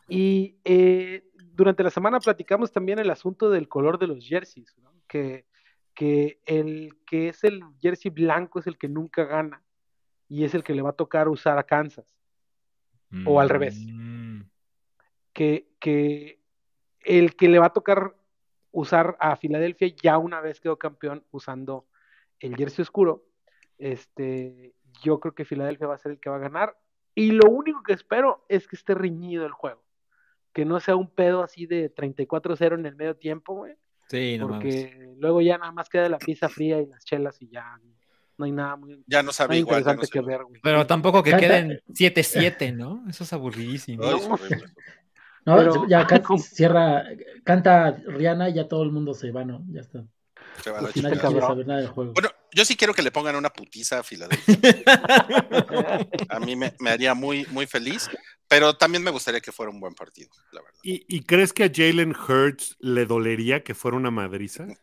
Y 0.09 0.57
eh, 0.65 1.29
durante 1.53 1.83
la 1.83 1.91
semana 1.91 2.21
platicamos 2.21 2.73
también 2.73 2.99
el 2.99 3.11
asunto 3.11 3.51
del 3.51 3.69
color 3.69 3.99
de 3.99 4.07
los 4.07 4.27
jerseys, 4.27 4.75
¿no? 4.79 4.95
que, 5.07 5.45
que 5.93 6.41
el 6.47 6.97
que 7.05 7.29
es 7.29 7.45
el 7.45 7.65
jersey 7.83 8.11
blanco 8.11 8.59
es 8.59 8.67
el 8.67 8.79
que 8.79 8.89
nunca 8.89 9.25
gana 9.25 9.63
y 10.27 10.45
es 10.45 10.55
el 10.55 10.65
que 10.65 10.73
le 10.73 10.81
va 10.81 10.91
a 10.91 10.97
tocar 10.97 11.29
usar 11.29 11.59
a 11.59 11.65
Kansas. 11.65 12.17
O 13.27 13.39
al 13.39 13.51
revés. 13.51 13.77
Mm, 13.79 14.41
que, 15.35 15.69
que 15.79 16.41
el 17.05 17.37
que 17.37 17.51
le 17.51 17.59
va 17.59 17.67
a 17.67 17.73
tocar 17.75 18.17
usar 18.73 19.19
a 19.21 19.37
Filadelfia 19.37 19.95
ya 20.03 20.17
una 20.17 20.41
vez 20.41 20.61
quedó 20.61 20.79
campeón 20.79 21.27
usando 21.31 21.87
el 22.41 22.57
jersey 22.57 22.85
oscuro. 22.85 23.26
Este, 23.79 24.75
yo 25.03 25.21
creo 25.21 25.35
que 25.35 25.45
Filadelfia 25.45 25.87
va 25.87 25.95
a 25.95 25.99
ser 25.99 26.13
el 26.13 26.21
que 26.21 26.31
va 26.31 26.37
a 26.37 26.41
ganar. 26.41 26.77
Y 27.15 27.33
lo 27.33 27.49
único 27.51 27.83
que 27.83 27.93
espero 27.93 28.45
es 28.49 28.69
que 28.69 28.77
esté 28.77 28.95
reñido 28.95 29.47
el 29.47 29.53
juego. 29.53 29.83
Que 30.53 30.65
no 30.65 30.81
sea 30.81 30.97
un 30.97 31.11
pedo 31.11 31.43
así 31.43 31.67
de 31.67 31.95
34-0 31.95 32.75
en 32.79 32.87
el 32.87 32.97
medio 32.97 33.17
tiempo, 33.17 33.55
güey. 33.55 33.75
Sí, 34.09 34.37
no 34.39 34.49
mames. 34.49 34.63
Porque 34.87 35.15
luego 35.19 35.41
ya 35.41 35.59
nada 35.59 35.73
más 35.73 35.89
queda 35.89 36.09
la 36.09 36.19
pizza 36.19 36.49
fría 36.49 36.81
y 36.81 36.87
las 36.87 37.05
chelas 37.05 37.41
y 37.43 37.49
ya 37.49 37.79
no 38.39 38.45
hay 38.45 38.53
nada 38.53 38.77
muy 38.77 39.03
Ya 39.07 39.23
no 39.23 39.33
sabe 39.33 39.57
igual. 39.59 39.83
ya 39.83 39.87
no 39.87 39.93
interesante 39.95 40.07
sé 40.07 40.13
que 40.13 40.19
igual. 40.19 40.37
ver, 40.39 40.45
güey. 40.47 40.61
Pero 40.63 40.87
tampoco 40.87 41.23
que 41.23 41.31
Canta- 41.33 41.47
queden 41.47 41.81
7-7, 41.89 42.75
¿no? 42.77 43.05
Eso 43.09 43.25
es 43.25 43.33
aburridísimo. 43.33 44.05
No, 45.45 45.57
Pero- 45.57 45.87
ya 45.89 46.07
can- 46.07 46.23
¿Cómo? 46.23 46.39
cierra, 46.39 47.05
canta 47.45 47.93
Rihanna 48.07 48.49
y 48.51 48.55
ya 48.55 48.69
todo 48.69 48.83
el 48.83 48.91
mundo 48.93 49.15
se 49.15 49.31
va, 49.33 49.45
¿no? 49.45 49.65
Ya 49.71 49.81
está. 49.81 50.05
Se 50.63 50.71
va 50.71 50.81
la 50.83 50.91
saber 50.93 51.67
nada 51.67 51.81
del 51.81 51.89
juego. 51.89 52.13
Bueno, 52.15 52.29
yo 52.57 52.65
sí 52.65 52.75
quiero 52.75 52.95
que 52.95 53.03
le 53.03 53.11
pongan 53.11 53.37
una 53.37 53.51
putiza 53.51 53.99
a 53.99 54.03
Filadelfia. 54.03 54.57
A 56.31 56.41
mí 56.41 56.57
me, 56.57 56.73
me 56.81 56.89
haría 56.89 57.15
muy, 57.15 57.45
muy 57.51 57.67
feliz, 57.67 58.09
pero 58.49 58.75
también 58.79 59.05
me 59.05 59.11
gustaría 59.11 59.43
que 59.43 59.53
fuera 59.53 59.71
un 59.71 59.79
buen 59.79 59.95
partido, 59.95 60.31
la 60.53 60.63
verdad. 60.63 60.81
¿Y, 60.83 61.05
y 61.07 61.23
crees 61.25 61.53
que 61.53 61.65
a 61.65 61.71
Jalen 61.73 62.17
Hurts 62.17 62.77
le 62.81 63.05
dolería 63.05 63.63
que 63.63 63.75
fuera 63.75 63.99
una 63.99 64.11
madriza? 64.11 64.67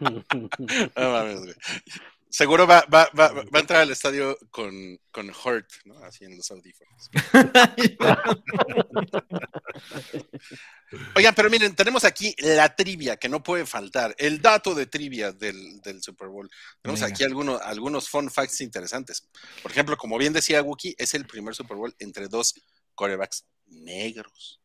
No 0.00 1.10
mames, 1.10 1.40
güey. 1.40 1.54
Seguro 2.36 2.66
va, 2.66 2.84
va, 2.92 3.08
va, 3.18 3.32
va 3.32 3.44
a 3.54 3.60
entrar 3.60 3.80
al 3.80 3.90
estadio 3.90 4.36
con, 4.50 5.00
con 5.10 5.30
Hurt, 5.30 5.70
¿no? 5.86 5.96
Así 6.04 6.26
en 6.26 6.36
los 6.36 6.50
audífonos. 6.50 7.08
Oigan, 11.14 11.34
pero 11.34 11.48
miren, 11.48 11.74
tenemos 11.74 12.04
aquí 12.04 12.34
la 12.40 12.76
trivia 12.76 13.16
que 13.16 13.30
no 13.30 13.42
puede 13.42 13.64
faltar, 13.64 14.14
el 14.18 14.42
dato 14.42 14.74
de 14.74 14.84
trivia 14.84 15.32
del, 15.32 15.80
del 15.80 16.02
Super 16.02 16.28
Bowl. 16.28 16.50
Tenemos 16.82 17.00
Venga. 17.00 17.14
aquí 17.14 17.24
algunos, 17.24 17.58
algunos 17.62 18.10
fun 18.10 18.30
facts 18.30 18.60
interesantes. 18.60 19.26
Por 19.62 19.70
ejemplo, 19.70 19.96
como 19.96 20.18
bien 20.18 20.34
decía 20.34 20.62
Wookie, 20.62 20.94
es 20.98 21.14
el 21.14 21.26
primer 21.26 21.54
Super 21.54 21.78
Bowl 21.78 21.96
entre 22.00 22.28
dos 22.28 22.54
corebacks 22.94 23.46
negros 23.64 24.60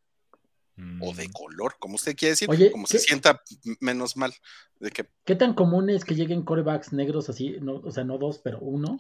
o 0.99 1.13
de 1.13 1.29
color, 1.31 1.75
como 1.79 1.95
usted 1.95 2.15
quiere 2.15 2.31
decir, 2.31 2.49
Oye, 2.49 2.71
como 2.71 2.85
¿qué- 2.85 2.99
se 2.99 3.05
sienta 3.05 3.41
menos 3.79 4.15
mal 4.17 4.33
de 4.79 4.89
que 4.91 5.05
¿Qué 5.25 5.35
tan 5.35 5.53
común 5.53 5.89
es 5.89 6.03
que 6.05 6.15
lleguen 6.15 6.43
corebacks 6.43 6.93
negros 6.93 7.29
así? 7.29 7.57
No, 7.61 7.75
o 7.75 7.91
sea, 7.91 8.03
no 8.03 8.17
dos, 8.17 8.39
pero 8.43 8.59
uno. 8.59 8.99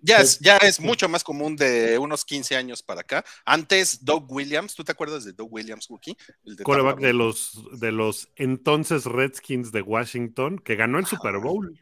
Ya 0.00 0.20
es, 0.20 0.38
ya 0.38 0.58
es 0.58 0.78
mucho 0.78 1.08
más 1.08 1.24
común 1.24 1.56
de 1.56 1.98
unos 1.98 2.24
15 2.24 2.54
años 2.56 2.84
para 2.84 3.00
acá. 3.00 3.24
Antes, 3.44 4.04
Doug 4.04 4.30
Williams, 4.30 4.76
¿tú 4.76 4.84
te 4.84 4.92
acuerdas 4.92 5.24
de 5.24 5.32
Doug 5.32 5.52
Williams, 5.52 5.90
Wookie? 5.90 6.16
El 6.44 6.54
de 6.54 6.62
Coreback 6.62 7.00
de 7.00 7.12
los, 7.12 7.52
de 7.80 7.90
los 7.90 8.28
entonces 8.36 9.06
Redskins 9.06 9.72
de 9.72 9.82
Washington, 9.82 10.60
que 10.60 10.76
ganó 10.76 11.00
el 11.00 11.06
Super 11.06 11.38
Bowl. 11.38 11.76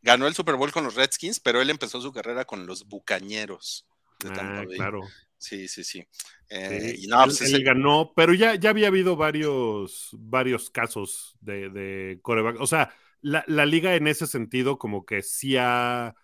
Ganó 0.00 0.28
el 0.28 0.34
Super 0.34 0.54
Bowl 0.54 0.70
con 0.70 0.84
los 0.84 0.94
Redskins, 0.94 1.40
pero 1.40 1.60
él 1.60 1.70
empezó 1.70 2.00
su 2.00 2.12
carrera 2.12 2.44
con 2.44 2.66
los 2.66 2.86
Bucañeros 2.86 3.84
de 4.20 4.30
Tampa 4.30 4.60
Ah, 4.60 4.64
Bay. 4.66 4.76
claro. 4.76 5.00
Sí, 5.38 5.68
sí, 5.68 5.84
sí. 5.84 6.04
Eh, 6.50 6.94
Sí, 6.96 7.04
y 7.04 7.06
no, 7.06 7.18
él, 7.22 7.26
pues 7.26 7.40
es 7.42 7.52
él 7.54 7.62
ganó, 7.64 8.12
pero 8.16 8.34
ya, 8.34 8.54
ya 8.56 8.70
había 8.70 8.88
habido 8.88 9.16
varios, 9.16 10.10
varios 10.18 10.70
casos 10.70 11.36
de, 11.40 11.70
de 11.70 12.18
coreback. 12.22 12.60
O 12.60 12.66
sea, 12.66 12.92
la, 13.20 13.44
la 13.46 13.64
liga 13.66 13.94
en 13.94 14.08
ese 14.08 14.26
sentido 14.26 14.78
como 14.78 15.04
que 15.06 15.22
sí 15.22 15.56
ha, 15.56 16.14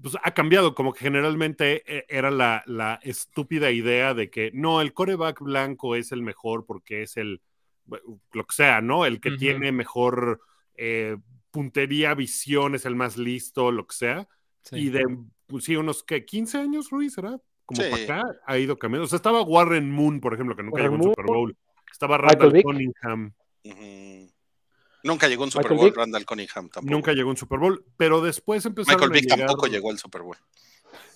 pues, 0.00 0.16
ha 0.22 0.32
cambiado, 0.34 0.74
como 0.74 0.92
que 0.94 1.00
generalmente 1.00 1.82
eh, 1.86 2.06
era 2.08 2.30
la, 2.30 2.62
la 2.66 2.98
estúpida 3.02 3.70
idea 3.70 4.14
de 4.14 4.30
que 4.30 4.50
no, 4.54 4.80
el 4.80 4.94
coreback 4.94 5.40
blanco 5.40 5.94
es 5.96 6.12
el 6.12 6.22
mejor 6.22 6.64
porque 6.64 7.02
es 7.02 7.16
el, 7.16 7.42
lo 8.32 8.44
que 8.46 8.54
sea, 8.54 8.80
¿no? 8.80 9.04
El 9.04 9.20
que 9.20 9.32
tiene 9.32 9.70
mejor 9.72 10.40
eh, 10.76 11.16
puntería, 11.50 12.14
visión, 12.14 12.74
es 12.74 12.86
el 12.86 12.96
más 12.96 13.16
listo, 13.18 13.70
lo 13.70 13.86
que 13.86 13.94
sea. 13.94 14.28
Sí. 14.62 14.76
Y 14.76 14.88
de, 14.90 15.02
pues 15.46 15.64
sí, 15.64 15.76
unos 15.76 16.02
que 16.04 16.24
15 16.24 16.58
años, 16.58 16.90
Ruiz, 16.90 17.14
¿será? 17.14 17.38
Como 17.64 17.82
Sí. 17.82 17.90
para 17.90 18.02
acá 18.20 18.36
ha 18.46 18.58
ido 18.58 18.78
cambiando. 18.78 19.04
O 19.04 19.08
sea, 19.08 19.16
estaba 19.16 19.42
Warren 19.42 19.90
Moon, 19.90 20.20
por 20.20 20.34
ejemplo, 20.34 20.56
que 20.56 20.62
nunca 20.62 20.82
Warren 20.82 20.92
llegó 20.92 21.04
a 21.04 21.08
un. 21.08 21.14
Super 21.14 21.26
Bowl. 21.26 21.56
Estaba 21.90 22.18
Randall. 22.18 22.62
Cunningham. 22.62 23.32
Nunca 25.04 25.28
llegó 25.28 25.42
a 25.42 25.46
un 25.46 25.50
Super 25.50 25.64
Michael 25.64 25.76
Bowl, 25.78 25.86
Vick. 25.90 25.96
Randall 25.96 26.26
Cunningham 26.26 26.68
tampoco. 26.68 26.90
Nunca 26.92 27.12
llegó 27.12 27.28
a 27.28 27.32
un 27.32 27.36
Super 27.36 27.58
Bowl, 27.58 27.84
pero 27.96 28.20
después 28.20 28.64
empezaron 28.64 29.00
Michael 29.00 29.10
a 29.10 29.14
Vick 29.14 29.24
llegar... 29.30 29.46
tampoco 29.48 29.66
llegó 29.66 29.90
al 29.90 29.98
Super 29.98 30.22
Bowl. 30.22 30.36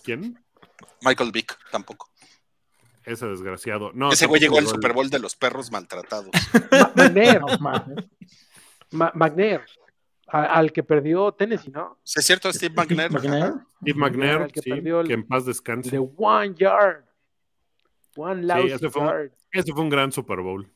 ¿Quién? 0.03 0.39
Michael 1.03 1.31
Vick 1.33 1.57
tampoco. 1.71 2.11
Ese 3.05 3.27
desgraciado. 3.27 3.93
No, 3.95 4.11
Ese 4.11 4.27
güey 4.27 4.41
llegó 4.41 4.59
al 4.59 4.67
Super 4.67 4.93
Bowl 4.93 5.09
de 5.09 5.21
los 5.21 5.37
perros 5.37 5.71
maltratados. 5.71 6.31
Ma- 8.91 9.13
McNair, 9.15 9.63
A- 10.29 10.45
al 10.59 10.73
que 10.73 10.83
perdió 10.83 11.33
Tennessee, 11.33 11.71
¿no? 11.71 11.99
Sí, 12.03 12.19
es 12.19 12.27
cierto, 12.27 12.53
Steve 12.53 12.75
McNair. 12.75 13.11
Steve 13.13 13.95
McNair, 13.99 14.51
que 14.53 14.61
sí, 14.61 14.71
perdió 14.71 15.01
el- 15.01 15.07
que 15.09 15.15
en 15.15 15.27
paz 15.27 15.47
descanse. 15.47 15.91
De 15.91 15.99
One 15.99 16.55
Yard. 16.57 17.05
One 18.17 18.43
lousy 18.43 18.73
ese 18.73 18.91
fue 18.91 19.03
un- 19.03 19.09
yard. 19.09 19.31
Ese 19.53 19.73
fue 19.73 19.83
un 19.83 19.89
gran 19.91 20.11
Super 20.11 20.41
Bowl. 20.41 20.73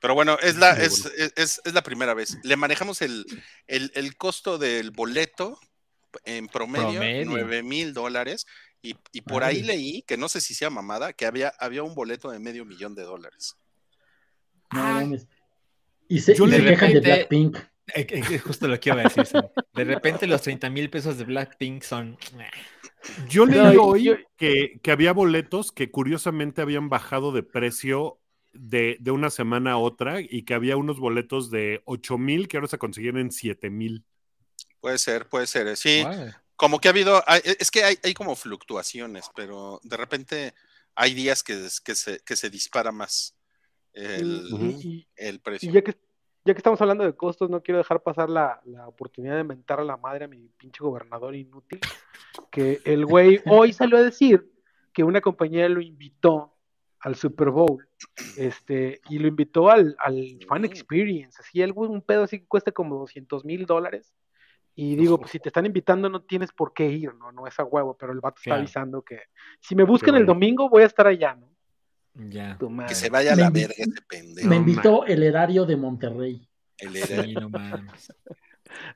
Pero 0.00 0.14
bueno, 0.14 0.36
es 0.42 0.56
la, 0.56 0.72
es, 0.72 1.06
es- 1.16 1.32
es- 1.36 1.60
es 1.64 1.74
la 1.74 1.82
primera 1.82 2.14
vez. 2.14 2.38
Le 2.42 2.56
manejamos 2.56 3.00
el, 3.02 3.24
el, 3.66 3.90
el 3.94 4.16
costo 4.16 4.58
del 4.58 4.90
boleto 4.90 5.58
en 6.24 6.46
promedio, 6.48 6.86
Promedio. 7.00 7.24
9 7.26 7.62
mil 7.62 7.94
dólares. 7.94 8.46
Y, 8.82 8.96
y 9.12 9.20
por 9.20 9.44
Ay. 9.44 9.56
ahí 9.58 9.62
leí, 9.62 10.02
que 10.02 10.16
no 10.16 10.28
sé 10.28 10.40
si 10.40 10.54
sea 10.54 10.70
mamada, 10.70 11.12
que 11.12 11.26
había, 11.26 11.52
había 11.58 11.82
un 11.82 11.94
boleto 11.94 12.30
de 12.30 12.38
medio 12.38 12.64
millón 12.64 12.94
de 12.94 13.02
dólares. 13.02 13.56
No 14.72 14.80
mames. 14.82 15.26
Y 16.08 16.20
se, 16.20 16.32
y 16.32 16.46
le 16.46 16.56
se 16.58 16.64
quejan 16.64 16.92
de 16.94 17.00
Blackpink. 17.00 17.58
Eh, 17.94 18.06
eh, 18.08 18.22
eh, 18.30 18.38
Justo 18.38 18.68
lo 18.68 18.78
que 18.78 18.90
iba 18.90 19.00
a 19.00 19.04
decir. 19.04 19.26
De 19.72 19.84
repente 19.84 20.26
los 20.26 20.42
30 20.42 20.68
mil 20.70 20.90
pesos 20.90 21.18
de 21.18 21.24
Blackpink 21.24 21.82
son... 21.82 22.18
Yo 23.28 23.46
leí 23.46 23.76
No, 23.76 23.82
hoy 23.84 24.04
yo- 24.04 24.16
que, 24.36 24.78
que 24.82 24.90
había 24.90 25.12
boletos 25.12 25.72
que 25.72 25.90
curiosamente 25.90 26.60
habían 26.62 26.88
bajado 26.88 27.32
de 27.32 27.42
precio 27.42 28.18
de, 28.52 28.96
de 29.00 29.10
una 29.10 29.30
semana 29.30 29.72
a 29.72 29.76
otra 29.78 30.20
y 30.20 30.42
que 30.44 30.54
había 30.54 30.76
unos 30.76 30.98
boletos 30.98 31.50
de 31.50 31.82
8 31.86 32.18
mil 32.18 32.48
que 32.48 32.56
ahora 32.58 32.68
se 32.68 32.78
consiguen 32.78 33.16
en 33.16 33.30
7 33.32 33.70
mil. 33.70 34.04
Puede 34.80 34.98
ser, 34.98 35.28
puede 35.28 35.46
ser. 35.46 35.66
eh, 35.68 35.76
Sí, 35.76 36.04
como 36.56 36.78
que 36.80 36.88
ha 36.88 36.90
habido, 36.90 37.22
hay- 37.26 37.40
es 37.58 37.70
que 37.70 37.84
hay, 37.84 37.98
hay 38.02 38.12
como 38.12 38.36
fluctuaciones, 38.36 39.26
pero 39.34 39.80
de 39.82 39.96
repente 39.96 40.54
hay 40.94 41.14
días 41.14 41.42
que, 41.42 41.68
que, 41.84 41.94
se, 41.94 42.20
que 42.20 42.36
se 42.36 42.50
dispara 42.50 42.92
más 42.92 43.34
el, 43.94 44.42
Y- 44.50 44.86
y- 44.88 45.08
el 45.16 45.36
Y 45.36 45.38
precio. 45.38 45.72
ya 45.72 45.82
que, 45.82 45.96
ya 46.50 46.54
que 46.54 46.58
estamos 46.58 46.80
hablando 46.80 47.04
de 47.04 47.14
costos, 47.14 47.48
no 47.48 47.62
quiero 47.62 47.78
dejar 47.78 48.02
pasar 48.02 48.28
la, 48.28 48.60
la 48.64 48.88
oportunidad 48.88 49.36
de 49.36 49.44
mentar 49.44 49.78
a 49.78 49.84
la 49.84 49.96
madre 49.96 50.24
a 50.24 50.28
mi 50.28 50.48
pinche 50.56 50.82
gobernador 50.82 51.36
inútil. 51.36 51.78
Que 52.50 52.80
el 52.84 53.06
güey 53.06 53.40
hoy 53.46 53.72
salió 53.72 53.98
a 53.98 54.02
decir 54.02 54.50
que 54.92 55.04
una 55.04 55.20
compañía 55.20 55.68
lo 55.68 55.80
invitó 55.80 56.56
al 56.98 57.14
Super 57.14 57.50
Bowl 57.50 57.86
este, 58.36 59.00
y 59.08 59.18
lo 59.18 59.28
invitó 59.28 59.70
al, 59.70 59.94
al 60.00 60.40
Fan 60.48 60.64
Experience. 60.64 61.40
Así, 61.40 61.62
algo, 61.62 61.82
un 61.82 62.02
pedo 62.02 62.24
así 62.24 62.40
que 62.40 62.46
cuesta 62.46 62.72
como 62.72 62.98
200 62.98 63.44
mil 63.44 63.64
dólares. 63.64 64.12
Y 64.74 64.96
digo, 64.96 65.18
pues 65.18 65.30
si 65.30 65.38
te 65.38 65.50
están 65.50 65.66
invitando, 65.66 66.08
no 66.08 66.22
tienes 66.22 66.52
por 66.52 66.72
qué 66.72 66.86
ir, 66.86 67.14
¿no? 67.14 67.30
No 67.30 67.46
es 67.46 67.58
a 67.60 67.64
huevo, 67.64 67.96
pero 67.96 68.12
el 68.12 68.20
vato 68.20 68.40
está 68.42 68.56
avisando 68.56 69.02
que 69.02 69.20
si 69.60 69.76
me 69.76 69.84
buscan 69.84 70.16
el 70.16 70.26
domingo, 70.26 70.68
voy 70.68 70.82
a 70.82 70.86
estar 70.86 71.06
allá, 71.06 71.34
¿no? 71.34 71.48
Ya. 72.14 72.56
Tu 72.58 72.68
madre. 72.70 72.88
Que 72.88 72.94
se 72.94 73.08
vaya 73.10 73.32
a 73.32 73.36
la 73.36 73.50
verga 73.50 73.74
ese 73.76 74.02
pendejo. 74.08 74.48
Me 74.48 74.56
invitó 74.56 75.06
el 75.06 75.22
erario 75.22 75.64
de 75.64 75.76
Monterrey. 75.76 76.48
El 76.78 76.96
era- 76.96 77.22
Sí, 77.24 77.34
no 77.34 77.48
mames. 77.50 78.12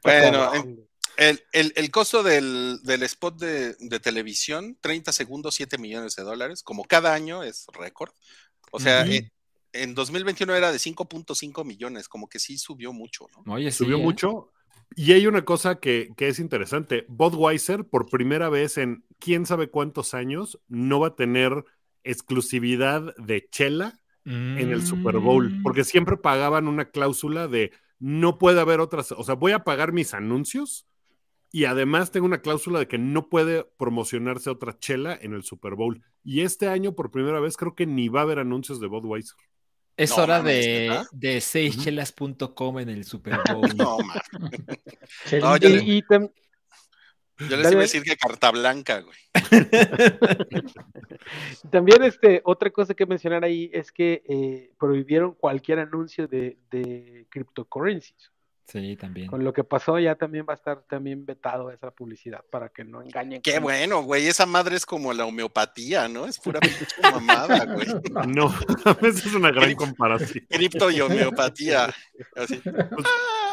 Bueno, 0.03 0.55
en- 0.55 0.89
El, 1.17 1.41
el- 1.53 1.73
el 1.77 1.91
costo 1.93 2.25
del, 2.25 2.81
del 2.83 3.05
spot 3.05 3.39
de, 3.39 3.77
de 3.79 4.01
televisión, 4.01 4.77
30 4.81 5.13
segundos, 5.13 5.55
7 5.55 5.79
millones 5.79 6.17
de 6.17 6.25
dólares, 6.25 6.65
como 6.65 6.83
cada 6.85 7.15
año 7.15 7.45
es 7.45 7.67
récord. 7.73 8.11
O 8.73 8.81
sea, 8.81 9.03
Ujú. 9.05 9.13
eh, 9.13 9.31
en 9.73 9.95
2021 9.95 10.55
era 10.57 10.73
de 10.73 10.79
5.5 10.79 11.65
millones, 11.65 12.09
como 12.09 12.29
que 12.29 12.41
sí 12.41 12.59
subió 12.59 12.93
mucho, 12.93 13.29
¿no? 13.47 13.53
Oye, 13.53 13.71
sí, 13.71 13.79
Subió 13.85 13.99
¿eh? 13.99 14.03
mucho. 14.03 14.51
Y 14.97 15.13
hay 15.13 15.29
una 15.29 15.45
cosa 15.45 15.77
que, 15.79 16.11
que 16.17 16.27
es 16.29 16.41
interesante. 16.41 17.05
Budweiser, 17.09 17.85
por 17.85 18.09
primera 18.11 18.49
vez 18.49 18.77
en 18.77 19.05
quién 19.21 19.47
sabe 19.47 19.71
cuántos 19.71 20.15
años, 20.15 20.59
no 20.67 20.99
va 20.99 21.09
a 21.09 21.15
tener 21.17 21.65
exclusividad 22.05 23.15
de 23.17 23.49
chela 23.51 23.99
en 24.27 24.71
el 24.71 24.87
Super 24.87 25.19
Bowl, 25.19 25.51
Mm. 25.51 25.63
porque 25.63 25.85
siempre 25.85 26.17
pagaban 26.17 26.67
una 26.67 26.87
cláusula 26.87 27.47
de 27.47 27.73
no 27.99 28.39
puede 28.39 28.59
haber 28.61 28.81
otras, 28.81 29.13
o 29.13 29.23
sea, 29.23 29.35
voy 29.35 29.53
a 29.53 29.65
pagar 29.65 29.93
mis 29.93 30.15
anuncios 30.15 30.87
y 31.53 31.67
además 31.67 32.11
tengo 32.11 32.25
una 32.27 32.41
cláusula 32.41 32.79
de 32.79 32.89
que 32.89 32.97
no 32.99 33.29
puede 33.29 33.65
promocionarse 33.79 34.49
otra 34.51 34.79
chela 34.79 35.17
en 35.21 35.35
el 35.35 35.43
Super 35.45 35.75
Bowl. 35.75 36.03
Y 36.25 36.41
este 36.41 36.69
año, 36.69 36.95
por 36.95 37.11
primera 37.11 37.39
vez, 37.39 37.57
creo 37.59 37.75
que 37.75 37.87
ni 37.87 38.09
va 38.09 38.21
a 38.21 38.23
haber 38.23 38.39
anuncios 38.39 38.81
de 38.81 38.87
Budweiser. 38.87 39.37
Es 39.97 40.11
No 40.17 40.23
hora 40.25 40.43
de, 40.43 41.03
de 41.13 41.41
seischelas.com 41.41 42.79
en 42.81 42.89
el 42.89 43.05
Super 43.05 43.39
Bowl. 43.53 43.77
No, 43.77 43.99
man. 43.99 44.21
Y, 45.31 45.37
y 45.99 46.03
tam- 46.03 46.33
Yo 47.39 47.57
les 47.57 47.63
Dale. 47.65 47.71
iba 47.73 47.81
a 47.81 47.83
decir 47.83 48.03
que 48.03 48.17
carta 48.17 48.51
blanca, 48.53 49.01
güey. 49.01 49.19
También 51.71 52.03
este, 52.05 52.41
otra 52.45 52.71
cosa 52.71 52.95
que 52.95 53.07
mencionar 53.07 53.45
ahí 53.45 53.71
es 53.73 53.91
que 53.93 54.23
eh, 54.29 54.71
prohibieron 54.79 55.35
cualquier 55.35 55.79
anuncio 55.81 56.29
de, 56.29 56.59
de 56.71 57.27
cryptocurrencies. 57.31 58.31
Sí, 58.67 58.97
también. 58.97 59.27
Con 59.27 59.45
lo 59.45 59.53
que 59.53 59.63
pasó 59.63 59.99
ya 59.99 60.15
también 60.15 60.47
va 60.49 60.55
a 60.55 60.57
estar 60.57 60.83
también 60.89 61.27
vetado 61.27 61.71
esa 61.71 61.91
publicidad 61.91 62.43
para 62.51 62.71
que 62.71 62.83
no 62.83 63.03
engañen. 63.03 63.43
Qué 63.43 63.55
con- 63.55 63.65
bueno, 63.65 64.03
güey. 64.03 64.27
Esa 64.27 64.47
madre 64.47 64.77
es 64.77 64.87
como 64.87 65.13
la 65.13 65.27
homeopatía, 65.27 66.09
¿no? 66.09 66.25
Es 66.27 66.39
pura 66.39 66.61
mamada, 67.03 67.67
güey. 67.67 67.87
No, 68.35 68.47
a 68.87 68.93
veces 68.95 69.27
es 69.27 69.35
una 69.35 69.51
gran 69.51 69.75
comparación. 69.75 70.47
Cripto 70.49 70.91
y 70.91 71.01
homeopatía. 71.03 71.93
Así. 72.37 72.63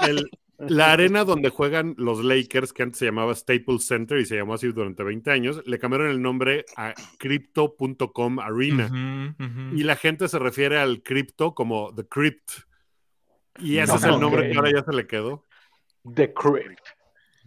El- 0.08 0.30
la 0.68 0.92
arena 0.94 1.24
donde 1.26 1.50
juegan 1.50 1.96
los 1.98 2.24
Lakers, 2.24 2.74
que 2.74 2.84
antes 2.84 3.00
se 3.00 3.06
llamaba 3.06 3.34
Staples 3.36 3.86
Center 3.86 4.18
y 4.20 4.26
se 4.26 4.36
llamó 4.36 4.54
así 4.54 4.68
durante 4.72 5.04
20 5.04 5.32
años, 5.32 5.62
le 5.66 5.80
cambiaron 5.80 6.10
el 6.10 6.22
nombre 6.22 6.66
a 6.78 6.94
Crypto.com 7.18 8.40
Arena. 8.40 9.36
Y 9.74 9.84
la 9.84 9.96
gente 9.96 10.28
se 10.28 10.40
refiere 10.40 10.78
al 10.80 11.02
cripto 11.04 11.54
como 11.56 11.94
The 11.96 12.06
Crypt. 12.08 12.52
Y 13.60 13.78
ese 13.78 13.92
No, 13.94 13.98
es 13.98 14.04
el 14.06 14.20
nombre 14.20 14.50
que 14.50 14.58
ahora 14.58 14.72
ya 14.72 14.84
se 14.84 14.94
le 14.94 15.08
quedó. 15.08 15.46
The 16.16 16.34
Crypt. 16.34 16.80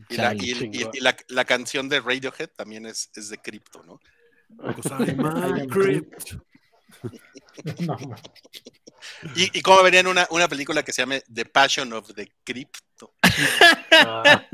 Y, 0.08 0.16
la, 0.16 0.34
y- 0.34 0.38
y- 0.38 0.54
Chingón. 0.54 0.90
y 0.92 1.00
la- 1.00 1.16
la 1.28 1.44
canción 1.44 1.88
de 1.88 2.00
Radiohead 2.00 2.50
también 2.56 2.84
es, 2.86 3.10
es 3.14 3.28
de 3.30 3.38
cripto, 3.38 3.82
¿no? 3.84 4.00
Pues, 4.56 4.86
I'm 4.86 5.68
crypt. 5.70 6.34
No. 7.80 7.96
Y, 9.36 9.58
y 9.58 9.62
cómo 9.62 9.82
vería 9.82 10.00
en 10.00 10.06
una, 10.06 10.26
una 10.30 10.48
película 10.48 10.82
que 10.82 10.92
se 10.92 11.02
llame 11.02 11.22
The 11.32 11.44
Passion 11.44 11.92
of 11.92 12.12
the 12.14 12.32
Crypto. 12.42 13.14
Ah, 13.92 14.44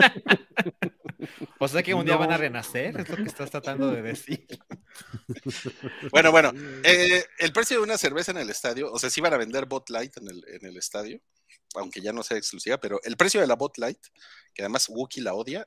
O 1.59 1.69
sea 1.69 1.83
que 1.83 1.95
un 1.95 2.05
día 2.05 2.15
No. 2.15 2.21
van 2.21 2.33
a 2.33 2.37
renacer, 2.39 2.99
es 2.99 3.09
lo 3.09 3.17
que 3.17 3.23
estás 3.25 3.51
tratando 3.51 3.91
de 3.91 4.03
decir. 4.03 4.47
Bueno, 6.11 6.31
bueno, 6.33 6.53
eh, 6.85 7.25
el 7.39 7.53
precio 7.53 7.77
de 7.79 7.83
una 7.85 7.99
cerveza 7.99 8.31
en 8.33 8.39
el 8.39 8.51
estadio, 8.51 8.91
o 8.93 8.99
sea, 8.99 9.11
sí 9.11 9.21
van 9.21 9.35
a 9.35 9.39
vender 9.39 9.67
Bot 9.67 9.89
Light 9.91 10.17
en 10.17 10.29
el, 10.29 10.45
en 10.49 10.67
el 10.67 10.77
estadio, 10.77 11.21
aunque 11.75 12.01
ya 12.01 12.13
no 12.13 12.23
sea 12.23 12.37
exclusiva, 12.39 12.79
pero 12.81 13.01
el 13.05 13.17
precio 13.17 13.41
de 13.41 13.47
la 13.47 13.55
Bot 13.55 13.79
Light, 13.79 14.01
que 14.55 14.63
además 14.63 14.89
Wookie 14.89 15.21
la 15.21 15.35
odia, 15.35 15.67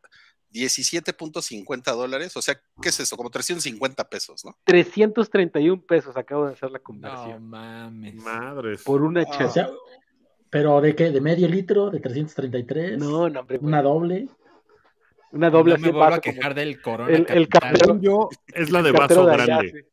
17.50 0.54 1.96
dólares, 1.96 2.36
o 2.38 2.42
sea, 2.42 2.62
¿qué 2.82 2.90
es 2.90 3.00
eso? 3.00 3.18
Como 3.18 3.30
350 3.30 4.08
pesos, 4.10 4.46
¿no? 4.46 4.56
331 4.64 5.82
pesos 5.82 6.16
acabo 6.16 6.46
de 6.48 6.54
hacer 6.54 6.72
la 6.72 6.78
No 6.80 6.84
conversión. 6.84 7.50
mames. 7.50 8.16
Madres. 8.16 8.84
Por 8.84 9.02
una 9.02 9.22
Ah. 9.22 9.26
chela. 9.32 9.46
O 9.50 9.52
sea, 9.52 9.70
¿pero 10.50 10.80
de 10.82 10.96
qué? 10.96 11.10
¿De 11.12 11.22
medio 11.22 11.48
litro? 11.48 11.90
¿De 11.90 12.00
333? 12.00 12.98
no, 13.00 13.30
no, 13.30 13.40
hombre. 13.42 13.58
¿Una 13.62 13.82
doble? 13.82 14.28
Una 15.32 15.50
doble 15.50 15.74
no 15.76 15.80
me 15.80 15.92
vuelvo 15.92 16.14
a 16.16 16.22
quejar 16.22 16.54
del 16.54 16.80
corona 16.80 17.10
el- 17.12 17.26
el 17.28 17.50
yo, 18.00 18.30
es 18.54 18.70
la 18.70 18.84
de 18.84 18.92
vaso 18.92 19.26
de 19.26 19.34
allá, 19.34 19.46
grande. 19.46 19.72
sí. 19.72 19.90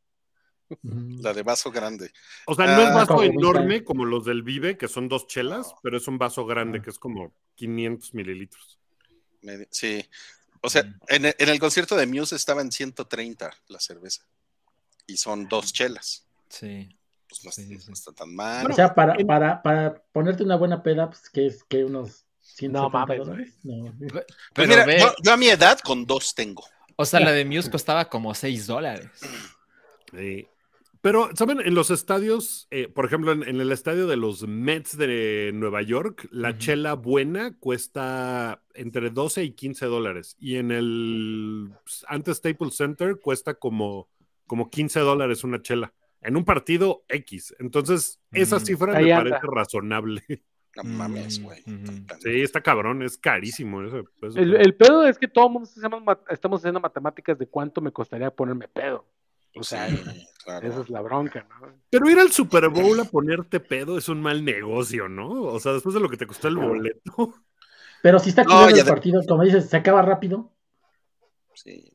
La 1.22 1.32
de 1.32 1.42
vaso 1.42 1.70
grande. 1.72 2.10
O 2.46 2.54
sea, 2.54 2.66
no 2.66 2.82
es 2.82 2.88
Ah, 2.90 2.94
vaso 2.94 3.06
como 3.14 3.22
enorme 3.22 3.82
como 3.82 4.04
los 4.04 4.24
del 4.26 4.42
Vive, 4.42 4.76
que 4.76 4.86
son 4.86 5.08
dos 5.08 5.26
chelas, 5.26 5.74
pero 5.82 5.96
es 5.96 6.06
un 6.08 6.18
vaso 6.18 6.44
grande 6.46 6.80
que 6.82 6.90
es 6.90 6.98
como 6.98 7.32
500 7.56 8.12
mililitros. 8.14 8.78
Sí. 9.70 10.04
O 10.62 10.68
sea, 10.70 10.82
en 11.08 11.24
el, 11.26 11.34
en 11.38 11.48
el 11.48 11.58
concierto 11.58 11.96
de 11.96 12.06
Muse 12.06 12.36
estaba 12.36 12.60
en 12.60 12.70
130 12.70 13.50
la 13.68 13.80
cerveza. 13.80 14.22
Y 15.06 15.16
son 15.16 15.48
dos 15.48 15.72
chelas. 15.72 16.26
Sí. 16.48 16.96
Pues 17.28 17.44
no, 17.44 17.50
Sí, 17.52 17.62
está- 17.62 17.80
sí. 17.80 17.86
no 17.88 17.92
está 17.94 18.12
tan 18.12 18.34
mal. 18.34 18.70
O 18.70 18.74
sea, 18.74 18.94
para, 18.94 19.14
para, 19.26 19.62
para 19.62 20.02
ponerte 20.12 20.42
una 20.42 20.56
buena 20.56 20.82
peda, 20.82 21.08
pues, 21.08 21.30
que 21.30 21.46
es 21.46 21.64
que 21.64 21.84
unos 21.84 22.24
170 22.42 22.78
No 22.80 22.90
mames, 22.90 23.18
dólares? 23.18 23.54
No. 23.62 23.94
Pero 24.54 24.68
mira, 24.68 24.84
ve, 24.84 24.98
yo, 25.00 25.14
yo 25.22 25.32
a 25.32 25.36
mi 25.36 25.48
edad 25.48 25.78
con 25.80 26.04
dos 26.06 26.34
tengo. 26.34 26.64
o 26.96 27.04
sea, 27.04 27.20
la 27.20 27.32
de 27.32 27.44
Muse 27.46 27.70
costaba 27.70 28.08
como 28.08 28.34
6 28.34 28.66
dólares. 28.66 29.08
Eh, 30.12 30.48
pero, 31.02 31.30
¿saben? 31.34 31.60
En 31.60 31.74
los 31.74 31.90
estadios, 31.90 32.66
eh, 32.70 32.88
por 32.88 33.04
ejemplo, 33.06 33.32
en, 33.32 33.42
en 33.42 33.60
el 33.60 33.72
estadio 33.72 34.06
de 34.06 34.16
los 34.16 34.46
Mets 34.46 34.96
de 34.96 35.50
Nueva 35.54 35.82
York, 35.82 36.28
la 36.30 36.58
chela 36.58 36.94
buena 36.94 37.56
cuesta 37.58 38.62
entre 38.74 39.10
12 39.10 39.44
y 39.44 39.52
15 39.52 39.86
dólares. 39.86 40.36
Y 40.38 40.56
en 40.56 40.70
el 40.70 41.70
antes 42.08 42.36
Staples 42.38 42.76
Center 42.76 43.18
cuesta 43.20 43.54
como, 43.54 44.08
como 44.46 44.70
15 44.70 45.00
dólares 45.00 45.44
una 45.44 45.62
chela. 45.62 45.92
En 46.22 46.36
un 46.36 46.44
partido 46.44 47.02
X. 47.08 47.54
Entonces, 47.60 48.20
esa 48.32 48.56
Mm. 48.56 48.60
cifra 48.60 48.96
Ahí 48.96 49.06
me 49.06 49.12
anda. 49.14 49.30
parece 49.30 49.46
razonable. 49.50 50.22
No 50.76 50.84
mames, 50.84 51.40
Mm, 51.40 51.42
güey. 51.44 51.62
Sí, 52.20 52.42
está 52.42 52.60
cabrón, 52.60 53.02
es 53.02 53.18
carísimo. 53.18 53.82
ese- 53.82 54.04
ese- 54.22 54.38
El, 54.40 54.54
el 54.54 54.74
pedo 54.76 55.04
es 55.04 55.18
que 55.18 55.26
todo 55.26 55.46
el 55.46 55.52
mundo 55.54 55.68
estamos 56.28 56.60
haciendo 56.60 56.78
matemáticas 56.78 57.36
de 57.38 57.46
cuánto 57.48 57.80
me 57.80 57.90
costaría 57.90 58.30
ponerme 58.30 58.68
pedo. 58.68 59.04
O 59.56 59.62
sea, 59.64 59.88
Sí, 59.88 60.26
claro. 60.44 60.68
esa 60.68 60.80
es 60.82 60.90
la 60.90 61.00
bronca, 61.00 61.46
¿no? 61.60 61.74
Pero 61.90 62.08
ir 62.08 62.18
al 62.18 62.30
Super 62.32 62.68
Bowl 62.68 62.98
a 63.00 63.04
ponerte 63.04 63.58
pedo 63.60 63.98
es 63.98 64.08
un 64.08 64.22
mal 64.22 64.44
negocio, 64.44 65.08
¿no? 65.08 65.28
O 65.42 65.58
sea, 65.60 65.72
después 65.72 65.94
de 65.94 66.00
lo 66.00 66.08
que 66.08 66.16
te 66.16 66.26
costó 66.26 66.48
el 66.48 66.56
boleto. 66.56 67.34
Pero 68.02 68.18
si 68.18 68.30
está 68.30 68.42
No, 68.44 68.50
cuidando 68.50 68.70
ya 68.76 68.80
el 68.80 68.86
de- 68.86 68.92
partido, 68.92 69.22
como 69.26 69.42
dices, 69.44 69.68
se 69.68 69.76
acaba 69.76 70.02
rápido. 70.02 70.52
Sí. 71.54 71.92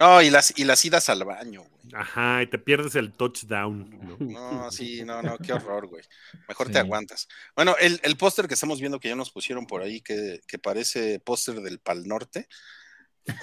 No, 0.00 0.22
y 0.22 0.30
las, 0.30 0.56
y 0.56 0.64
las 0.64 0.84
idas 0.84 1.08
al 1.08 1.24
baño, 1.24 1.62
güey. 1.62 1.92
Ajá, 1.94 2.42
y 2.42 2.46
te 2.46 2.58
pierdes 2.58 2.94
el 2.94 3.12
touchdown. 3.14 3.90
¿no? 3.90 4.16
No, 4.20 4.70
sí, 4.70 5.02
no, 5.04 5.22
no, 5.22 5.36
qué 5.38 5.52
horror, 5.54 5.88
güey. 5.88 6.04
Mejor 6.46 6.68
Sí. 6.68 6.74
te 6.74 6.78
aguantas. 6.78 7.26
Bueno, 7.56 7.74
el, 7.80 7.98
el 8.04 8.16
póster 8.16 8.46
que 8.46 8.54
estamos 8.54 8.78
viendo 8.78 9.00
que 9.00 9.08
ya 9.08 9.16
nos 9.16 9.30
pusieron 9.32 9.66
por 9.66 9.82
ahí, 9.82 10.00
que, 10.00 10.40
que 10.46 10.58
parece 10.58 11.18
póster 11.18 11.60
del 11.62 11.80
Pal 11.80 12.06
Norte, 12.06 12.46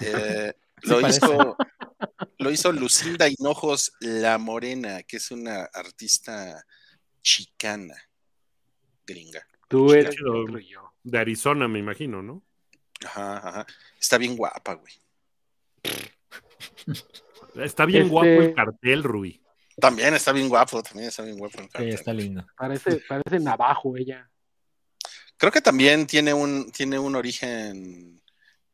eh, 0.01 0.53
Sí 0.83 0.89
lo, 0.89 1.01
parece. 1.01 1.25
hizo, 1.25 1.57
lo 2.39 2.51
hizo 2.51 2.71
Lucinda 2.71 3.27
Hinojos 3.29 3.93
La 3.99 4.37
Morena, 4.37 5.03
que 5.03 5.17
es 5.17 5.31
una 5.31 5.63
artista 5.73 6.65
chicana, 7.21 7.95
gringa. 9.05 9.45
Tú 9.67 9.87
Qué 9.87 9.99
eres 9.99 10.15
yo. 10.15 10.93
De 11.03 11.17
Arizona, 11.19 11.67
me 11.67 11.79
imagino, 11.79 12.21
¿no? 12.21 12.43
Ajá, 13.05 13.37
ajá. 13.47 13.65
Está 13.99 14.17
bien 14.17 14.35
guapa, 14.35 14.73
güey. 14.73 14.93
Está 17.55 17.85
bien 17.85 18.03
Este- 18.03 18.11
guapo 18.11 18.27
el 18.27 18.53
cartel, 18.53 19.03
Rui. 19.03 19.41
También 19.79 20.13
está 20.13 20.31
bien 20.31 20.47
guapo, 20.49 20.81
también 20.81 21.09
está 21.09 21.23
bien 21.23 21.37
guapo. 21.37 21.57
el 21.59 21.65
Sí, 21.65 21.69
cartel. 21.71 21.89
está 21.93 22.13
lindo. 22.13 22.45
Parece, 22.57 23.01
parece 23.07 23.39
navajo 23.39 23.97
ella. 23.97 24.29
Creo 25.37 25.51
que 25.51 25.61
también 25.61 26.07
tiene 26.07 26.33
un, 26.33 26.71
tiene 26.71 26.97
un 26.97 27.15
origen 27.15 28.21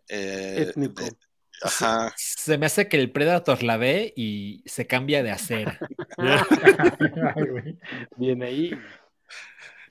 eh, 0.08 0.68
Étnico. 0.70 1.04
de- 1.04 1.16
ajá. 1.64 2.14
Se 2.18 2.58
me 2.58 2.66
hace 2.66 2.88
que 2.88 2.98
el 2.98 3.12
Predator 3.12 3.64
la 3.64 3.78
ve 3.78 4.14
y 4.16 4.64
se 4.66 4.88
cambia 4.88 5.24
de 5.24 5.32
acera. 5.32 5.80
Viene 8.18 8.46
ahí. 8.46 8.72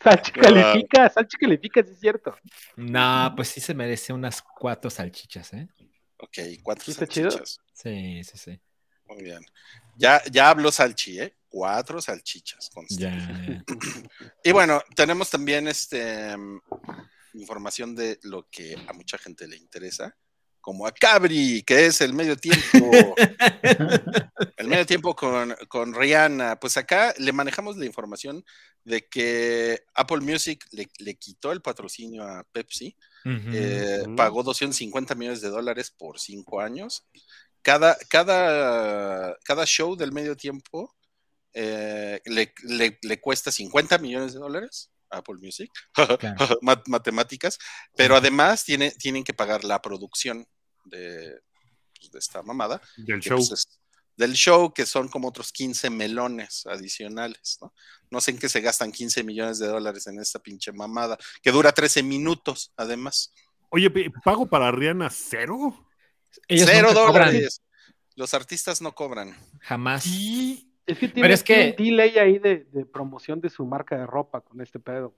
Salchi 0.02 0.33
Ah. 0.37 0.40
califica, 0.42 1.11
Salchi 1.11 1.37
califica, 1.37 1.83
sí 1.83 1.90
es 1.92 2.00
cierto. 2.00 2.37
No, 2.76 3.33
pues 3.37 3.48
sí 3.48 3.61
se 3.61 3.74
merece 3.74 4.12
unas 4.12 4.42
cuatro 4.42 4.90
salchichas, 4.90 5.52
¿eh? 5.52 5.68
Ok, 6.18 6.38
cuatro 6.62 6.85
¿Sí 6.85 6.92
chido? 7.06 7.30
salchichas. 7.30 7.61
Sí, 7.72 8.22
sí, 8.24 8.38
sí. 8.38 8.61
Muy 9.06 9.22
bien. 9.24 9.44
Ya, 9.96 10.22
ya 10.30 10.50
habló 10.50 10.70
Salchi, 10.70 11.20
¿eh? 11.20 11.35
Cuatro 11.48 12.00
salchichas. 12.00 12.70
Ya, 12.90 13.11
ya. 13.11 13.64
Y 14.44 14.52
bueno, 14.52 14.83
tenemos 14.94 15.28
también 15.30 15.66
este 15.68 16.37
mm, 16.37 16.61
información 17.35 17.94
de 17.96 18.18
lo 18.22 18.48
que 18.48 18.76
a 18.87 18.92
mucha 18.92 19.18
gente 19.18 19.48
le 19.48 19.56
interesa, 19.56 20.16
como 20.61 20.87
a 20.87 20.92
Cabri, 20.92 21.62
que 21.62 21.87
es 21.87 22.01
el 22.01 22.12
medio 22.12 22.37
tiempo. 22.37 23.14
el 24.57 24.68
medio 24.68 24.87
tiempo 24.87 25.14
con, 25.14 25.55
con 25.68 25.94
Rihanna. 25.94 26.59
Pues 26.61 26.77
acá 26.77 27.14
le 27.18 27.33
manejamos 27.33 27.77
la 27.77 27.87
información 27.87 28.44
de 28.85 29.07
que 29.09 29.83
Apple 29.94 30.20
Music 30.20 30.64
le, 30.73 30.88
le 30.99 31.14
quitó 31.16 31.53
el 31.53 31.62
patrocinio 31.62 32.23
a 32.25 32.44
Pepsi. 32.53 32.96
Ujú. 33.25 33.51
Eh, 33.53 34.03
Ujú. 34.07 34.16
pagó 34.16 34.42
250 34.42 35.14
millones 35.14 35.40
de 35.40 35.49
dólares 35.49 35.90
por 35.90 36.18
cinco 36.18 36.61
años. 36.61 37.05
Cada, 37.62 37.96
cada, 38.09 39.37
cada 39.44 39.66
show 39.66 39.94
del 39.96 40.12
medio 40.12 40.35
tiempo 40.37 40.94
eh, 41.53 42.20
le, 42.25 42.55
le- 42.62 42.99
le 43.03 43.20
cuesta 43.20 43.51
50 43.51 43.99
millones 43.99 44.33
de 44.33 44.38
dólares 44.38 44.89
Apple 45.11 45.37
Music, 45.40 45.70
Claro. 45.92 46.16
Mat- 46.62 46.87
matemáticas, 46.88 47.59
pero 47.96 48.16
además 48.16 48.64
tiene, 48.64 48.90
tienen 48.92 49.25
que 49.25 49.35
pagar 49.35 49.64
la 49.64 49.81
producción 49.83 50.46
de, 50.85 51.40
pues, 51.99 52.11
de 52.12 52.18
esta 52.18 52.42
mamada, 52.42 52.81
Del 52.96 53.20
show. 53.20 53.37
pues, 53.37 53.53
es 53.53 53.77
del 54.16 54.35
show, 54.35 54.75
que 54.75 54.85
son 54.85 55.09
como 55.09 55.29
otros 55.29 55.51
15 55.51 55.88
melones 55.88 56.66
adicionales, 56.66 57.57
¿no? 57.62 57.73
No 58.11 58.20
sé 58.20 58.33
en 58.33 58.38
qué 58.38 58.51
se 58.51 58.61
gastan 58.61 58.92
15 58.92 59.25
millones 59.25 59.59
de 59.59 59.66
dólares 59.66 60.07
en 60.09 60.20
esta 60.20 60.38
pinche 60.38 60.73
mamada, 60.73 61.16
que 61.42 61.51
dura 61.51 61.73
13 61.73 62.03
minutos, 62.03 62.70
además. 62.77 63.33
Oye, 63.70 63.88
¿pago 64.23 64.46
para 64.46 64.70
Rihanna 64.73 65.09
cero? 65.09 65.88
Ellos 66.49 66.68
Cero 66.70 66.88
cobran, 66.92 67.29
dólares. 67.29 67.62
Los 68.14 68.35
artistas 68.35 68.83
no 68.83 68.94
cobran. 68.94 69.35
jamás. 69.61 70.05
Es 70.87 70.99
que 70.99 71.09
tiene, 71.09 71.33
es 71.33 71.45
tiene 71.45 71.75
que- 71.77 71.83
un 71.83 71.88
delay 71.88 72.19
ahí 72.19 72.38
de, 72.38 72.66
de 72.73 72.85
promoción 72.87 73.40
de 73.40 73.51
su 73.51 73.64
marca 73.66 73.97
de 73.97 74.07
ropa 74.07 74.40
con 74.40 74.61
este 74.61 74.79
pedo. 74.81 75.14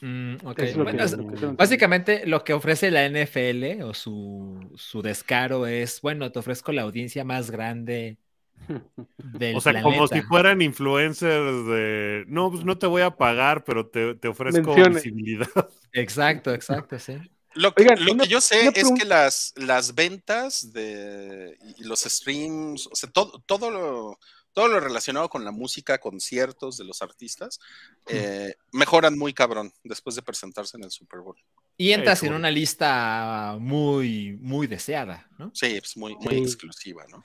Mm. 0.00 0.34
Es 0.58 0.76
lo 0.76 0.84
que- 0.86 0.96
es- 1.02 1.12
lo 1.12 1.52
básicamente 1.54 2.26
lo 2.26 2.44
que 2.44 2.52
ofrece 2.54 2.90
la 2.90 3.04
NFL 3.08 3.82
o 3.84 3.94
su, 3.94 4.58
su 4.76 5.00
descaro 5.02 5.66
es, 5.66 6.00
bueno, 6.00 6.30
te 6.32 6.38
ofrezco 6.38 6.72
la 6.72 6.82
audiencia 6.82 7.24
más 7.24 7.50
grande 7.50 8.18
del 9.18 9.56
O 9.56 9.60
sea, 9.60 9.72
planeta. 9.72 9.82
como 9.96 10.08
si 10.08 10.22
fueran 10.22 10.62
influencers 10.62 11.66
de. 11.66 12.24
No, 12.26 12.50
pues 12.50 12.64
no 12.64 12.78
te 12.78 12.86
voy 12.86 13.02
a 13.02 13.10
pagar, 13.10 13.64
pero 13.64 13.86
te, 13.86 14.14
te 14.14 14.28
ofrezco 14.28 14.68
Mencione. 14.74 14.94
visibilidad. 14.96 15.46
Exacto, 15.92 16.52
exacto, 16.52 16.98
sí. 16.98 17.16
Lo 17.54 17.72
que, 17.72 17.84
Oigan, 17.84 18.04
lo 18.04 18.12
una- 18.12 18.24
que 18.24 18.28
yo 18.30 18.40
sé 18.42 18.68
es 18.74 18.90
que 18.98 19.06
las, 19.06 19.54
las 19.56 19.94
ventas 19.94 20.72
de, 20.74 21.56
y 21.78 21.84
los 21.84 22.00
streams, 22.00 22.86
o 22.86 22.94
sea, 22.94 23.10
todo, 23.10 23.42
todo, 23.46 23.70
lo, 23.70 24.18
todo 24.56 24.68
lo 24.68 24.80
relacionado 24.80 25.28
con 25.28 25.44
la 25.44 25.50
música, 25.50 25.98
conciertos 25.98 26.78
de 26.78 26.84
los 26.84 27.02
artistas, 27.02 27.60
eh, 28.06 28.54
mejoran 28.72 29.18
muy 29.18 29.34
cabrón 29.34 29.70
después 29.84 30.16
de 30.16 30.22
presentarse 30.22 30.78
en 30.78 30.84
el 30.84 30.90
Super 30.90 31.20
Bowl. 31.20 31.36
Y 31.76 31.92
entras 31.92 32.22
en 32.22 32.32
una 32.32 32.50
lista 32.50 33.58
muy, 33.60 34.38
muy 34.40 34.66
deseada, 34.66 35.28
¿no? 35.36 35.50
Sí, 35.52 35.76
es 35.76 35.94
muy, 35.98 36.14
muy 36.16 36.36
Sí. 36.36 36.40
exclusiva, 36.40 37.04
¿no? 37.10 37.22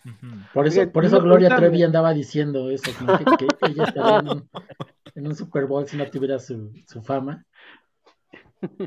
Por 0.53 0.67
eso, 0.67 0.91
por 0.91 1.05
eso 1.05 1.21
Gloria 1.21 1.55
Trevi 1.55 1.81
andaba 1.83 2.13
diciendo 2.13 2.69
eso, 2.69 2.91
¿no? 3.01 3.17
que, 3.17 3.23
que 3.47 3.47
ella 3.71 3.85
estaría 3.85 4.17
en 4.19 4.27
un, 4.27 4.49
en 5.15 5.27
un 5.27 5.35
Super 5.37 5.67
Bowl 5.67 5.87
si 5.87 5.95
no 5.95 6.05
tuviera 6.11 6.37
su, 6.37 6.73
su 6.85 7.01
fama. 7.01 7.45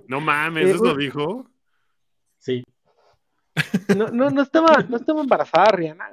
No 0.07 0.21
mames, 0.21 0.67
Eh, 0.67 0.71
¿eso 0.73 0.83
un- 0.93 0.99
dijo? 0.99 1.51
Sí. 2.39 2.63
No, 3.97 4.09
no, 4.09 4.29
no, 4.29 4.43
estaba, 4.43 4.85
no 4.87 4.99
estaba 4.99 5.23
embarazada 5.23 5.71
Rihanna. 5.73 6.11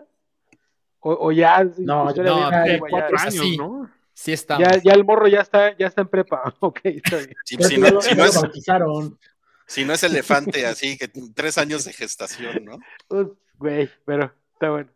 O, 1.01 1.27
o 1.27 1.31
ya. 1.31 1.63
No, 1.77 2.07
historia 2.09 2.31
no, 2.31 2.63
de 2.63 2.79
Cuatro 2.79 3.17
ya- 3.17 3.23
años. 3.23 3.45
¿no? 3.57 3.91
Sí 4.13 4.35
ya, 4.35 4.77
ya 4.83 4.93
el 4.93 5.03
morro 5.03 5.27
ya 5.27 5.39
está, 5.41 5.75
ya 5.77 5.87
está 5.87 6.01
en 6.01 6.07
prepa. 6.07 6.53
Ok, 6.59 6.79
está 6.83 7.17
bien. 7.17 7.35
Sí, 7.43 7.57
Pero 7.57 7.69
si, 7.69 7.77
no, 7.77 7.85
ya 7.87 7.91
lo, 7.93 8.01
si 8.01 8.09
ya 8.09 8.15
no 8.15 8.25
es, 8.25 8.35
bautizaron. 8.35 9.19
si 9.65 9.85
no 9.85 9.93
es 9.93 10.03
elefante, 10.03 10.65
así 10.67 10.97
que 10.97 11.07
tres 11.33 11.57
años 11.57 11.85
de 11.85 11.93
gestación, 11.93 12.63
¿no? 12.65 12.79
Pues, 13.07 13.27
Güey, 13.57 13.89
pero 14.05 14.33
está 14.53 14.69
bueno. 14.71 14.89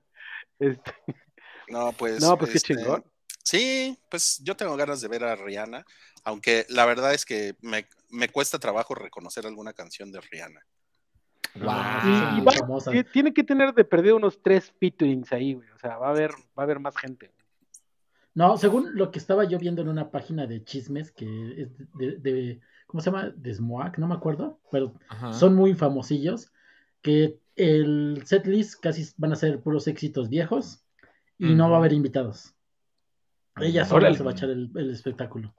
Este, 0.60 0.92
No, 1.68 1.92
pues. 1.94 2.22
no, 2.22 2.38
pues 2.38 2.52
qué 2.52 2.58
este, 2.58 2.76
chingón. 2.76 3.04
Sí, 3.44 3.98
pues 4.10 4.40
yo 4.44 4.56
tengo 4.56 4.76
ganas 4.76 5.02
de 5.02 5.08
ver 5.08 5.24
a 5.24 5.36
Rihanna, 5.36 5.86
aunque 6.24 6.66
la 6.70 6.86
verdad 6.86 7.14
es 7.14 7.26
que 7.26 7.56
me, 7.62 7.88
me 8.10 8.30
cuesta 8.30 8.58
trabajo 8.60 8.96
reconocer 8.96 9.46
alguna 9.46 9.74
canción 9.74 10.12
de 10.12 10.20
Rihanna. 10.22 10.62
Y, 11.56 11.62
y 11.62 12.42
va- 12.44 13.04
tiene 13.14 13.34
que 13.34 13.44
tener 13.44 13.74
de 13.74 13.86
perdido 13.86 14.16
unos 14.18 14.42
tres 14.42 14.72
featurings 14.80 15.32
ahí, 15.32 15.54
güey. 15.54 15.70
O 15.70 15.78
sea, 15.78 15.98
va 15.98 16.08
a 16.08 16.12
haber, 16.12 16.32
va 16.32 16.62
a 16.62 16.64
haber 16.64 16.80
más 16.80 16.98
gente. 16.98 17.32
No, 18.34 18.58
según 18.58 18.96
lo 18.96 19.12
que 19.12 19.20
estaba 19.20 19.46
yo 19.46 19.58
viendo 19.58 19.82
en 19.82 19.88
una 19.88 20.12
página 20.12 20.46
de 20.46 20.64
chismes 20.64 21.12
que 21.12 21.62
es 21.62 21.70
de, 21.94 22.18
de- 22.18 22.60
¿cómo 22.86 23.00
se 23.02 23.10
llama? 23.10 23.30
De 23.30 23.54
Smoak, 23.54 23.98
no 23.98 24.08
me 24.08 24.16
acuerdo, 24.16 24.60
pero 24.72 24.94
Ajá. 25.08 25.32
son 25.32 25.56
muy 25.56 25.74
famosillos, 25.74 26.52
que 27.02 27.40
el 27.56 28.22
setlist 28.26 28.82
casi 28.82 29.06
van 29.18 29.32
a 29.32 29.36
ser 29.38 29.62
puros 29.62 29.88
éxitos 29.88 30.28
viejos 30.28 30.84
y 31.40 31.54
no 31.56 31.70
va 31.70 31.78
a 31.78 31.80
haber 31.80 31.94
invitados. 31.94 32.54
Ella 33.58 33.86
sola 33.86 34.08
Órale. 34.08 34.18
se 34.18 34.24
va 34.24 34.32
a 34.32 34.34
echar 34.34 34.50
el, 34.50 34.70
el 34.76 34.90
espectáculo. 34.90 35.56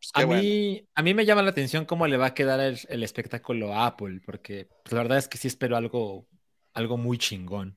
Pues 0.00 0.10
A 0.14 0.24
bueno. 0.24 0.42
mí, 0.42 0.84
a 0.94 1.02
mí 1.02 1.12
me 1.14 1.24
llama 1.26 1.42
la 1.42 1.50
atención 1.50 1.84
cómo 1.84 2.06
le 2.06 2.16
va 2.16 2.26
a 2.26 2.34
quedar 2.34 2.60
el, 2.60 2.78
el 2.88 3.02
espectáculo 3.02 3.74
a 3.74 3.86
Apple, 3.86 4.20
porque 4.24 4.68
pues, 4.84 4.92
la 4.92 4.98
verdad 5.02 5.18
es 5.18 5.26
que 5.28 5.38
sí 5.38 5.48
espero 5.48 5.76
algo, 5.76 6.26
algo 6.72 6.96
muy 6.96 7.18
chingón. 7.18 7.76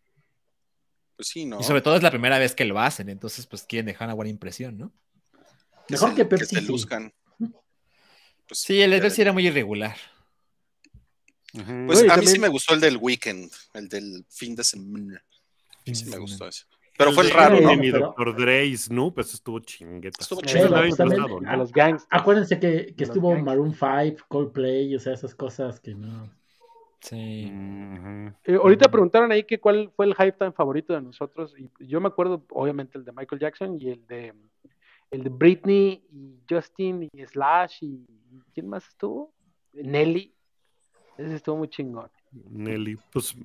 Pues 1.15 1.29
sí, 1.29 1.45
¿no? 1.45 1.59
Y 1.59 1.63
sobre 1.63 1.81
todo 1.81 1.95
es 1.95 2.03
la 2.03 2.11
primera 2.11 2.37
vez 2.37 2.53
que 2.55 2.65
lo 2.65 2.79
hacen, 2.79 3.09
entonces 3.09 3.47
pues 3.47 3.63
quieren 3.63 3.87
dejar 3.87 4.07
una 4.07 4.13
buena 4.15 4.29
impresión, 4.29 4.77
¿no? 4.77 4.93
Mejor 5.89 6.09
se- 6.11 6.15
que 6.15 6.25
Pepsi, 6.25 6.55
se 6.55 6.61
sí. 6.61 6.67
luzcan. 6.67 7.13
Pues, 8.47 8.59
Sí, 8.59 8.81
el 8.81 8.91
ya 8.91 8.99
Pepsi 9.01 9.17
de- 9.17 9.21
era 9.23 9.33
muy 9.33 9.47
irregular. 9.47 9.97
Pues 11.53 11.99
a 11.99 12.01
mí 12.03 12.07
también- 12.07 12.31
sí 12.31 12.39
me 12.39 12.47
gustó 12.47 12.73
el 12.75 12.79
del 12.81 12.97
weekend, 12.97 13.51
el 13.73 13.89
del 13.89 14.25
fin 14.29 14.55
de 14.55 14.63
semana. 14.63 15.23
Fin 15.83 15.95
Sí 15.95 16.03
de 16.05 16.11
me 16.11 16.11
semana. 16.15 16.19
gustó 16.21 16.47
ese. 16.47 16.65
Pero 17.03 17.15
fue 17.15 17.23
el 17.25 17.31
raro, 17.31 17.59
¿no? 17.61 17.73
Y 17.73 17.91
Pero- 17.91 18.13
Dr. 18.17 18.35
Dre 18.35 18.65
y 18.65 18.77
Snoop, 18.77 19.19
eso 19.19 19.35
estuvo 19.35 19.59
chingueta. 19.59 20.17
Estuvo. 20.19 20.41
A 21.45 21.57
los 21.57 21.71
gangs. 21.71 22.07
Acuérdense 22.09 22.59
que, 22.59 22.93
que 22.95 23.03
estuvo 23.03 23.29
gangs. 23.29 23.43
Maroon 23.43 23.73
5, 23.73 24.25
Coldplay, 24.27 24.95
o 24.95 24.99
sea, 24.99 25.13
esas 25.13 25.35
cosas 25.35 25.79
que 25.79 25.93
no. 25.95 26.29
Sí. 27.01 27.51
Eh, 28.45 28.55
ahorita 28.61 28.89
preguntaron 28.91 29.31
ahí 29.31 29.43
que 29.43 29.59
cuál 29.59 29.91
fue 29.95 30.05
el 30.05 30.13
hype 30.13 30.33
time 30.33 30.51
favorito 30.51 30.93
de 30.93 31.01
nosotros. 31.01 31.55
Y 31.57 31.69
yo 31.79 31.99
me 31.99 32.07
acuerdo, 32.07 32.45
obviamente, 32.51 32.97
el 32.97 33.05
de 33.05 33.11
Michael 33.11 33.41
Jackson 33.41 33.77
y 33.79 33.89
el 33.89 34.05
de 34.05 34.33
el 35.09 35.23
de 35.23 35.29
Britney 35.29 36.03
y 36.11 36.39
Justin 36.49 37.09
y 37.11 37.25
Slash 37.25 37.83
y 37.83 38.05
¿quién 38.53 38.69
más 38.69 38.87
estuvo? 38.87 39.33
Nelly. 39.73 40.33
Ese 41.17 41.35
estuvo 41.35 41.57
muy 41.57 41.67
chingón. 41.67 42.09
Nelly, 42.31 42.97
pues 43.11 43.35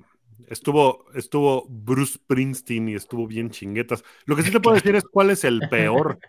estuvo, 0.47 1.05
estuvo 1.13 1.65
Bruce 1.69 2.13
Springsteen 2.15 2.89
y 2.89 2.95
estuvo 2.95 3.27
bien 3.27 3.49
chinguetas. 3.49 4.03
Lo 4.25 4.35
que 4.35 4.43
sí 4.43 4.51
te 4.51 4.59
puedo 4.59 4.75
decir 4.81 4.95
es 4.95 5.03
cuál 5.03 5.29
es 5.31 5.43
el 5.43 5.61
peor. 5.69 6.19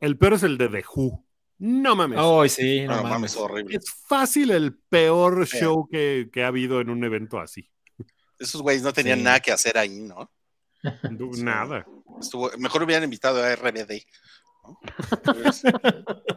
El 0.00 0.18
peor 0.18 0.34
es 0.34 0.42
el 0.42 0.58
de 0.58 0.68
The 0.68 0.84
Who. 0.94 1.24
No 1.58 1.96
mames. 1.96 2.18
Oh, 2.20 2.46
sí, 2.48 2.82
no, 2.82 2.88
No, 2.88 2.96
mames. 2.96 3.10
mames, 3.12 3.36
horrible. 3.36 3.76
Es 3.76 3.84
fácil 4.06 4.50
el 4.50 4.74
peor 4.76 5.46
Sí. 5.46 5.58
show 5.58 5.88
que, 5.90 6.28
que 6.32 6.42
ha 6.44 6.48
habido 6.48 6.80
en 6.80 6.90
un 6.90 7.02
evento 7.04 7.40
así. 7.40 7.70
Esos 8.38 8.60
güeyes 8.60 8.82
no 8.82 8.92
tenían 8.92 9.18
Sí. 9.20 9.24
nada 9.24 9.40
que 9.40 9.52
hacer 9.52 9.78
ahí, 9.78 10.00
¿no? 10.00 10.30
No, 11.10 11.32
Sí. 11.32 11.42
Nada. 11.42 11.86
Estuvo, 12.20 12.50
mejor 12.58 12.82
hubieran 12.82 13.04
invitado 13.04 13.42
a 13.42 13.54
RBD. 13.56 14.02
¿no? 14.64 14.78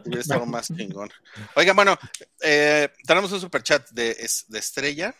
Hubiera 0.04 0.20
estado 0.20 0.46
más 0.46 0.68
chingón. 0.74 1.10
Oigan, 1.56 1.76
bueno, 1.76 1.98
eh, 2.42 2.88
tenemos 3.06 3.30
un 3.32 3.40
superchat 3.40 3.90
de, 3.90 4.10
es- 4.12 4.46
de 4.48 4.58
Estrella, 4.58 5.14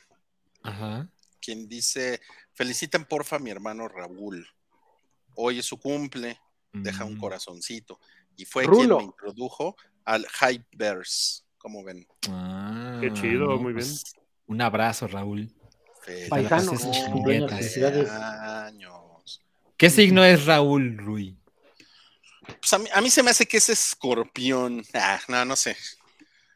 Ajá. 0.62 1.08
Quien 1.40 1.68
dice: 1.68 2.20
Feliciten 2.54 3.04
porfa 3.04 3.36
a 3.36 3.38
mi 3.38 3.50
hermano 3.50 3.88
Raúl. 3.88 4.46
Hoy 5.36 5.58
es 5.60 5.66
su 5.66 5.78
cumple, 5.78 6.40
deja 6.72 7.04
un 7.04 7.14
Mm. 7.16 7.20
corazoncito. 7.20 7.98
Y 8.36 8.44
fue 8.44 8.64
Rulo. 8.64 8.96
quien 8.98 8.98
me 8.98 9.04
introdujo 9.04 9.76
al 10.04 10.26
Hypeverse. 10.40 11.42
¿Cómo 11.58 11.84
ven? 11.84 12.06
Ah, 12.28 12.98
Qué 13.00 13.12
chido, 13.12 13.58
muy 13.58 13.72
bien. 13.74 13.86
pues, 13.86 14.14
Un 14.46 14.60
abrazo, 14.62 15.06
Raúl. 15.06 15.52
Paisano. 16.28 16.72
Felicidades. 16.76 18.10
años. 18.10 19.42
¿Qué 19.76 19.90
signo 19.90 20.24
es 20.24 20.44
Raúl, 20.46 20.96
Rui? 20.98 21.36
Pues 22.60 22.72
a 22.72 22.78
mí, 22.78 22.86
a 22.92 23.00
mí 23.00 23.10
se 23.10 23.22
me 23.22 23.30
hace 23.30 23.46
que 23.46 23.58
es 23.58 23.68
escorpión. 23.68 24.82
Ah, 24.94 25.20
no, 25.28 25.44
no 25.44 25.56
sé. 25.56 25.76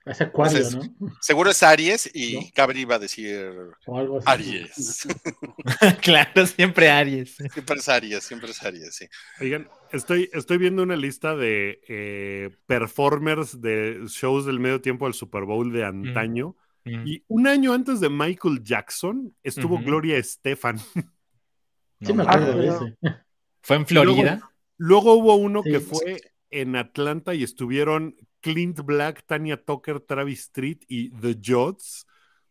Es 0.07 0.20
acuario, 0.20 0.59
Entonces, 0.59 0.92
¿no? 1.00 1.16
Seguro 1.20 1.50
es 1.50 1.62
Aries 1.62 2.11
y 2.12 2.34
¿No? 2.34 2.40
Cabri 2.55 2.80
iba 2.82 2.96
a 2.96 2.98
decir 2.98 3.50
O 3.86 3.98
algo 3.98 4.18
así. 4.18 4.26
Aries. 4.28 5.09
claro, 6.02 6.46
siempre 6.46 6.90
Aries. 6.90 7.36
siempre 7.36 7.76
es 7.76 7.88
Aries, 7.88 8.22
siempre 8.24 8.50
es 8.50 8.62
Aries, 8.62 8.94
sí. 8.94 9.07
Oigan, 9.40 9.68
estoy, 9.92 10.28
estoy 10.34 10.59
viendo 10.59 10.82
una 10.82 10.96
lista 10.96 11.34
de 11.36 11.80
eh, 11.88 12.50
performers 12.66 13.61
de 13.62 14.02
shows 14.09 14.44
del 14.44 14.61
medio 14.61 14.80
tiempo 14.82 15.07
del 15.07 15.14
Super 15.14 15.44
Bowl 15.44 15.72
de 15.72 15.84
antaño. 15.84 16.55
Mm. 16.84 17.07
Y 17.07 17.24
un 17.28 17.46
año 17.46 17.72
antes 17.72 17.98
de 18.00 18.11
Michael 18.11 18.62
Jackson 18.62 19.34
estuvo. 19.42 19.78
Gloria 19.78 20.16
Estefan. 20.18 20.78
Sí, 22.02 22.12
me 22.12 22.24
acuerdo 22.24 22.59
de 22.59 22.68
ese. 22.68 23.18
¿Fue 23.62 23.76
en 23.76 23.86
Florida? 23.86 24.50
Luego 24.76 25.14
hubo 25.14 25.36
uno 25.36 25.62
Sí. 25.62 25.70
que 25.70 25.80
fue 25.80 26.20
en 26.50 26.76
Atlanta 26.76 27.32
y 27.34 27.42
estuvieron 27.42 28.14
Clint 28.45 28.80
Black, 28.82 29.24
Tanya 29.26 29.57
Tucker, 29.57 30.01
Travis 30.01 30.40
Street 30.40 30.84
y 30.86 31.09
The 31.09 31.38
Jods. 31.42 32.07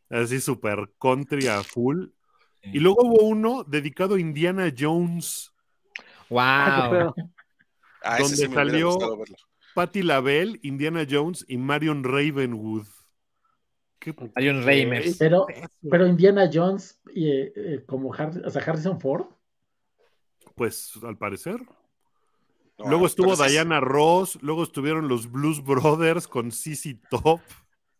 Así 0.09 0.41
súper 0.41 0.91
country 0.99 1.45
a 1.45 1.61
full. 1.63 2.07
Y 2.63 2.79
luego 2.79 3.03
hubo 3.03 3.27
uno 3.27 3.63
dedicado 3.63 4.15
a 4.15 4.19
Indiana 4.19 4.73
Jones, 4.75 5.51
Wow. 6.29 7.13
Ah, 8.01 8.17
Donde 8.19 8.35
sí 8.35 8.47
salió-. 8.47 8.97
Patti 9.75 10.01
LaBelle, 10.01 10.59
Indiana 10.63 11.05
Jones 11.07 11.45
y 11.47 11.57
Marion 11.57 12.03
Ravenwood. 12.03 12.87
¿Qué 13.99 14.15
Hay 14.35 14.49
un 14.49 14.63
Reimers. 14.63 15.17
Pero, 15.17 15.45
pero 15.89 16.07
Indiana 16.07 16.49
Jones, 16.51 16.99
y, 17.13 17.29
eh, 17.29 17.53
eh, 17.55 17.83
como 17.85 18.11
Har- 18.13 18.41
o 18.45 18.49
sea, 18.49 18.61
Harrison 18.63 18.99
Ford. 18.99 19.25
Pues 20.55 20.91
al 21.03 21.17
parecer. 21.17 21.57
No, 22.77 22.89
luego 22.89 23.05
estuvo 23.05 23.35
Diana 23.35 23.79
Ross, 23.79 24.39
luego 24.41 24.63
estuvieron 24.63 25.07
los 25.07 25.31
Blues 25.31 25.63
Brothers 25.63 26.27
con 26.27 26.51
CC 26.51 26.99
Top. 27.09 27.39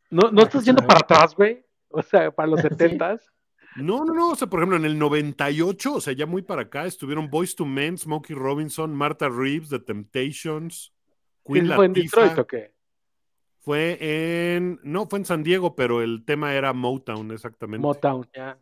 ¿No, 0.09 0.31
¿No 0.31 0.41
estás 0.41 0.65
yendo 0.65 0.85
para 0.85 0.99
atrás, 0.99 1.35
güey? 1.35 1.65
O 1.89 2.01
sea, 2.01 2.31
para 2.31 2.47
los 2.47 2.61
Sí. 2.61 2.67
setentas. 2.69 3.31
No, 3.75 4.05
no, 4.05 4.13
no, 4.13 4.29
o 4.29 4.35
sea, 4.35 4.47
por 4.47 4.59
ejemplo, 4.59 4.77
en 4.77 4.85
el 4.85 4.99
98, 4.99 5.95
o 5.95 6.01
sea, 6.01 6.13
ya 6.13 6.25
muy 6.27 6.43
para 6.43 6.63
acá, 6.63 6.85
estuvieron 6.85 7.29
Boys 7.29 7.55
to 7.55 7.65
Men, 7.65 7.97
Smokey 7.97 8.35
Robinson, 8.35 8.93
Martha 8.93 9.29
Reeves, 9.29 9.69
The 9.69 9.79
Temptations, 9.79 10.93
Queen 11.43 11.67
¿Fue 11.73 11.85
en. 11.85 11.93
Detroit 11.93 12.37
o 12.37 12.47
qué? 12.47 12.73
Fue 13.61 13.97
en, 14.55 14.79
no, 14.83 15.07
fue 15.07 15.19
en 15.19 15.25
San 15.25 15.41
Diego, 15.41 15.75
pero 15.75 16.01
el 16.01 16.23
tema 16.25 16.53
era 16.53 16.73
Motown, 16.73 17.31
exactamente. 17.31 17.81
Motown, 17.81 18.27
ya. 18.35 18.59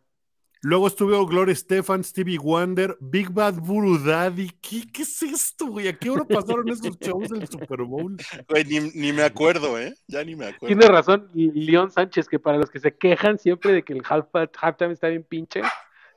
Luego 0.64 0.86
estuvo 0.86 1.26
Gloria 1.26 1.54
Estefan, 1.54 2.04
Stevie 2.04 2.38
Wonder, 2.38 2.96
Big 3.00 3.30
Bad 3.30 3.54
Voodoo 3.54 3.98
Daddy. 3.98 4.48
¿Qué, 4.60 4.82
qué 4.92 5.02
es 5.02 5.20
esto, 5.20 5.66
güey? 5.66 5.88
¿A 5.88 5.98
qué 5.98 6.08
hora 6.08 6.22
pasaron 6.24 6.68
esos 6.68 6.96
shows 7.00 7.30
del 7.30 7.48
Super 7.48 7.82
Bowl? 7.82 8.16
Güey, 8.48 8.64
ni, 8.66 8.78
ni 8.94 9.12
me 9.12 9.24
acuerdo, 9.24 9.76
¿eh? 9.76 9.92
Ya 10.06 10.22
ni 10.22 10.36
me 10.36 10.46
acuerdo. 10.46 10.68
Tiene 10.68 10.86
razón 10.86 11.28
León 11.34 11.90
Sánchez, 11.90 12.28
que 12.28 12.38
para 12.38 12.58
los 12.58 12.70
que 12.70 12.78
se 12.78 12.96
quejan 12.96 13.40
siempre 13.40 13.72
de 13.72 13.82
que 13.82 13.92
el 13.92 14.02
half 14.08 14.28
halftime 14.32 14.92
está 14.92 15.08
bien 15.08 15.24
pinche, 15.24 15.62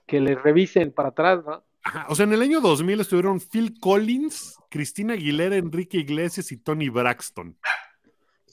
que 0.05 0.21
le 0.21 0.35
revisen 0.35 0.91
para 0.91 1.09
atrás, 1.09 1.43
¿no? 1.43 1.65
Ajá, 1.83 2.05
o 2.09 2.13
sea, 2.13 2.25
en 2.25 2.33
el 2.33 2.43
año 2.43 2.61
2000 2.61 2.99
estuvieron 2.99 3.39
Phil 3.39 3.79
Collins, 3.79 4.59
Cristina 4.69 5.15
Aguilera, 5.15 5.55
Enrique 5.55 5.97
Iglesias 5.97 6.51
y 6.51 6.57
Tony 6.57 6.89
Braxton. 6.89 7.57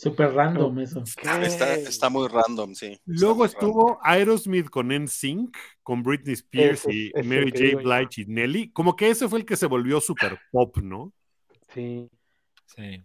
Súper 0.03 0.33
random 0.35 0.79
eso. 0.81 1.03
Está, 1.43 1.75
está 1.75 2.09
muy 2.11 2.27
random, 2.29 2.75
sí. 2.75 2.99
Luego 3.05 3.45
estuvo 3.45 3.99
Aerosmith 4.03 4.69
con 4.69 4.89
NSYNC, 4.89 5.57
con 5.83 6.03
Britney 6.03 6.35
Spears 6.35 6.87
es- 6.87 6.93
y 6.95 7.13
es 7.15 7.25
Mary 7.27 7.51
J. 7.53 7.79
Blige 7.83 8.23
y 8.23 8.25
Nelly. 8.27 8.71
Como 8.73 8.97
que 8.97 9.11
ese 9.11 9.29
fue 9.29 9.39
el 9.39 9.45
que 9.45 9.55
se 9.57 9.67
volvió 9.67 10.01
super 10.01 10.41
pop, 10.51 10.77
¿no? 10.79 11.13
Sí. 11.73 12.09
Sí. 12.67 13.01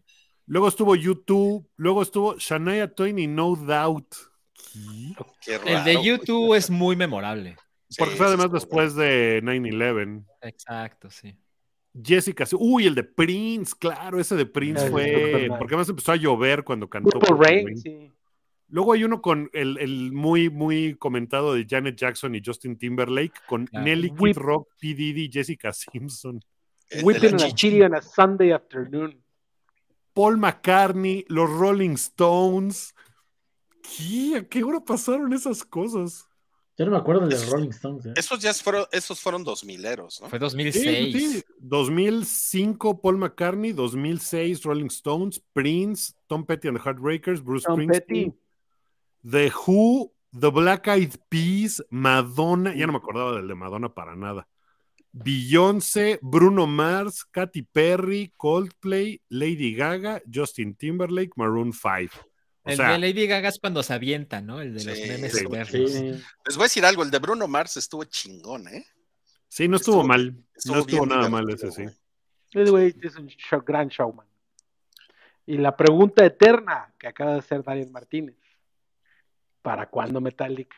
Luego 0.48 0.70
estuvo 0.70 0.96
YouTube, 0.96 1.70
luego 1.76 2.02
estuvo 2.02 2.36
Shania 2.38 2.92
Twain 2.94 3.20
y 3.20 3.28
No 3.28 3.56
Doubt. 3.56 4.16
¿Qué? 5.46 5.58
raro. 5.58 5.70
El 5.70 5.84
de. 5.84 6.04
YouTube 6.04 6.56
es 6.56 6.70
muy 6.70 6.96
memorable. 6.96 7.58
Porque 7.98 8.14
Sí, 8.14 8.18
fue 8.18 8.28
además 8.28 8.52
después 8.52 8.96
de 8.96 9.42
9-11. 9.44 10.26
Exacto, 10.42 11.10
sí. 11.10 11.38
Jessica, 12.04 12.46
uy, 12.58 12.88
el 12.88 12.96
de 12.96 13.04
Prince, 13.04 13.74
claro, 13.78 14.20
ese 14.20 14.36
de 14.36 14.46
Prince 14.46 14.90
fue, 14.90 15.48
porque 15.58 15.74
además 15.74 15.90
empezó 15.90 16.12
a 16.12 16.16
llover 16.16 16.64
cuando 16.64 16.90
cantó. 16.90 17.10
Purple 17.12 17.30
Purple 17.36 17.48
Rain, 17.48 17.66
Rain. 17.66 17.78
sí. 17.78 18.12
Luego 18.70 18.92
hay 18.92 19.06
uno 19.06 19.22
con 19.22 19.50
el, 19.54 19.78
el 19.78 20.12
muy, 20.12 20.50
muy 20.50 20.96
comentado 20.96 21.54
de 21.54 21.66
Janet 21.70 21.96
Jackson 21.96 22.36
y 22.36 22.42
Justin 22.46 22.78
Timberlake, 22.78 23.32
con 23.48 23.66
Claro. 23.66 23.86
Nelly 23.86 24.10
Kid 24.10 24.20
Whip. 24.20 24.38
Rock, 24.38 24.68
P. 24.80 24.88
Diddy 24.94 25.24
y 25.26 25.32
Jessica 25.32 25.72
Simpson. 25.72 26.42
Whipping 27.02 27.36
a 27.36 27.52
chili 27.54 27.82
on 27.82 27.96
a 27.96 28.02
Sunday 28.02 28.52
afternoon. 28.52 29.24
Paul 30.14 30.38
McCartney, 30.38 31.24
los 31.30 31.50
Rolling 31.50 31.92
Stones. 31.94 32.94
¿Qué? 33.82 34.36
¿A 34.38 34.44
qué 34.44 34.64
hora 34.64 34.82
pasaron 34.82 35.32
esas 35.32 35.64
cosas? 35.64 36.27
Yo 36.78 36.86
no 36.86 36.92
me 36.92 36.98
acuerdo 36.98 37.26
de 37.28 37.32
los 37.36 37.50
Rolling 37.50 37.70
Stones. 37.70 38.06
¿eh? 38.06 38.14
Esos 38.16 38.40
ya 38.40 38.54
fueron, 38.54 38.86
esos 38.92 39.20
fueron 39.20 39.44
dos 39.44 39.64
mileros, 39.64 40.22
¿no? 40.22 40.30
Fue 40.30 40.38
Sí, 40.38 40.42
2006. 40.42 41.14
sí. 41.34 41.44
2005 41.60 43.02
Paul 43.02 43.18
McCartney, 43.18 43.74
2006 43.74 44.64
Rolling 44.64 44.88
Stones, 44.88 45.42
Prince, 45.54 46.14
Tom 46.28 46.46
Petty 46.46 46.68
and 46.68 46.78
the 46.78 46.84
Heartbreakers, 46.84 47.42
Bruce 47.44 47.64
Tom 47.64 47.80
Springsteen, 47.80 47.92
Petty. 47.92 48.34
The 49.24 49.52
Who, 49.66 50.12
The 50.40 50.52
Black 50.52 50.88
Eyed 50.88 51.16
Peas, 51.30 51.84
Madonna, 51.90 52.76
ya 52.76 52.86
no 52.86 52.94
me 52.94 53.00
acordaba 53.00 53.36
del 53.36 53.48
de 53.48 53.56
Madonna 53.56 53.90
para 53.94 54.16
nada. 54.16 54.48
Beyoncé, 55.12 56.20
Bruno 56.22 56.68
Mars, 56.68 57.26
Katy 57.26 57.64
Perry, 57.64 58.32
Coldplay, 58.38 59.20
Lady 59.30 59.74
Gaga, 59.74 60.22
Justin 60.30 60.76
Timberlake, 60.76 61.32
Maroon 61.36 61.74
5. 61.74 62.12
O 62.68 62.70
El 62.70 62.76
sea, 62.78 62.92
de 62.92 63.00
Lady 63.00 63.28
Gaga 63.28 63.48
es 63.50 63.60
cuando 63.60 63.82
se 63.82 63.94
avienta, 63.94 64.42
¿no? 64.42 64.60
El 64.62 64.74
de 64.76 64.84
los 64.84 64.98
Sí, 64.98 65.08
memes 65.08 65.32
sí, 65.34 65.46
eternos. 65.46 65.70
sí. 65.92 66.24
Les 66.46 66.56
voy 66.56 66.64
a 66.64 66.66
decir 66.66 66.86
algo, 66.86 67.04
el 67.04 67.12
de 67.12 67.20
Bruno 67.20 67.48
Mars 67.48 67.78
estuvo 67.78 68.04
chingón, 68.04 68.68
¿eh? 68.68 68.86
sí, 69.48 69.68
no 69.68 69.78
estuvo, 69.78 70.02
estuvo- 70.02 70.08
mal. 70.08 70.36
no 70.66 70.80
estuvo 70.80 71.06
nada 71.06 71.30
mal 71.30 71.50
ese, 71.50 71.72
sí. 71.72 71.84
Ese 72.54 72.70
güey 72.72 72.94
es 73.02 73.16
un 73.16 73.28
show- 73.28 73.64
gran 73.66 73.88
showman. 73.88 74.28
Y 75.46 75.58
la 75.58 75.76
pregunta 75.78 76.26
eterna 76.26 76.94
que 77.00 77.08
acaba 77.08 77.34
de 77.34 77.40
hacer 77.40 77.64
Daniel 77.64 77.90
Martínez. 77.90 78.36
¿Para 79.62 79.90
cuándo 79.90 80.20
Metallica? 80.22 80.76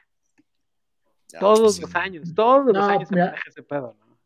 Ya, 1.30 1.40
Todos 1.40 1.76
sí. 1.76 1.82
los 1.82 1.96
años, 1.96 2.34
todos 2.36 2.66
los 2.66 2.74
No, 2.74 2.86
años 2.86 3.08
se 3.10 3.16
mira. 3.16 3.26
maneja 3.28 3.44
ese 3.50 3.64
pedo, 3.64 3.96
¿no? 4.00 4.18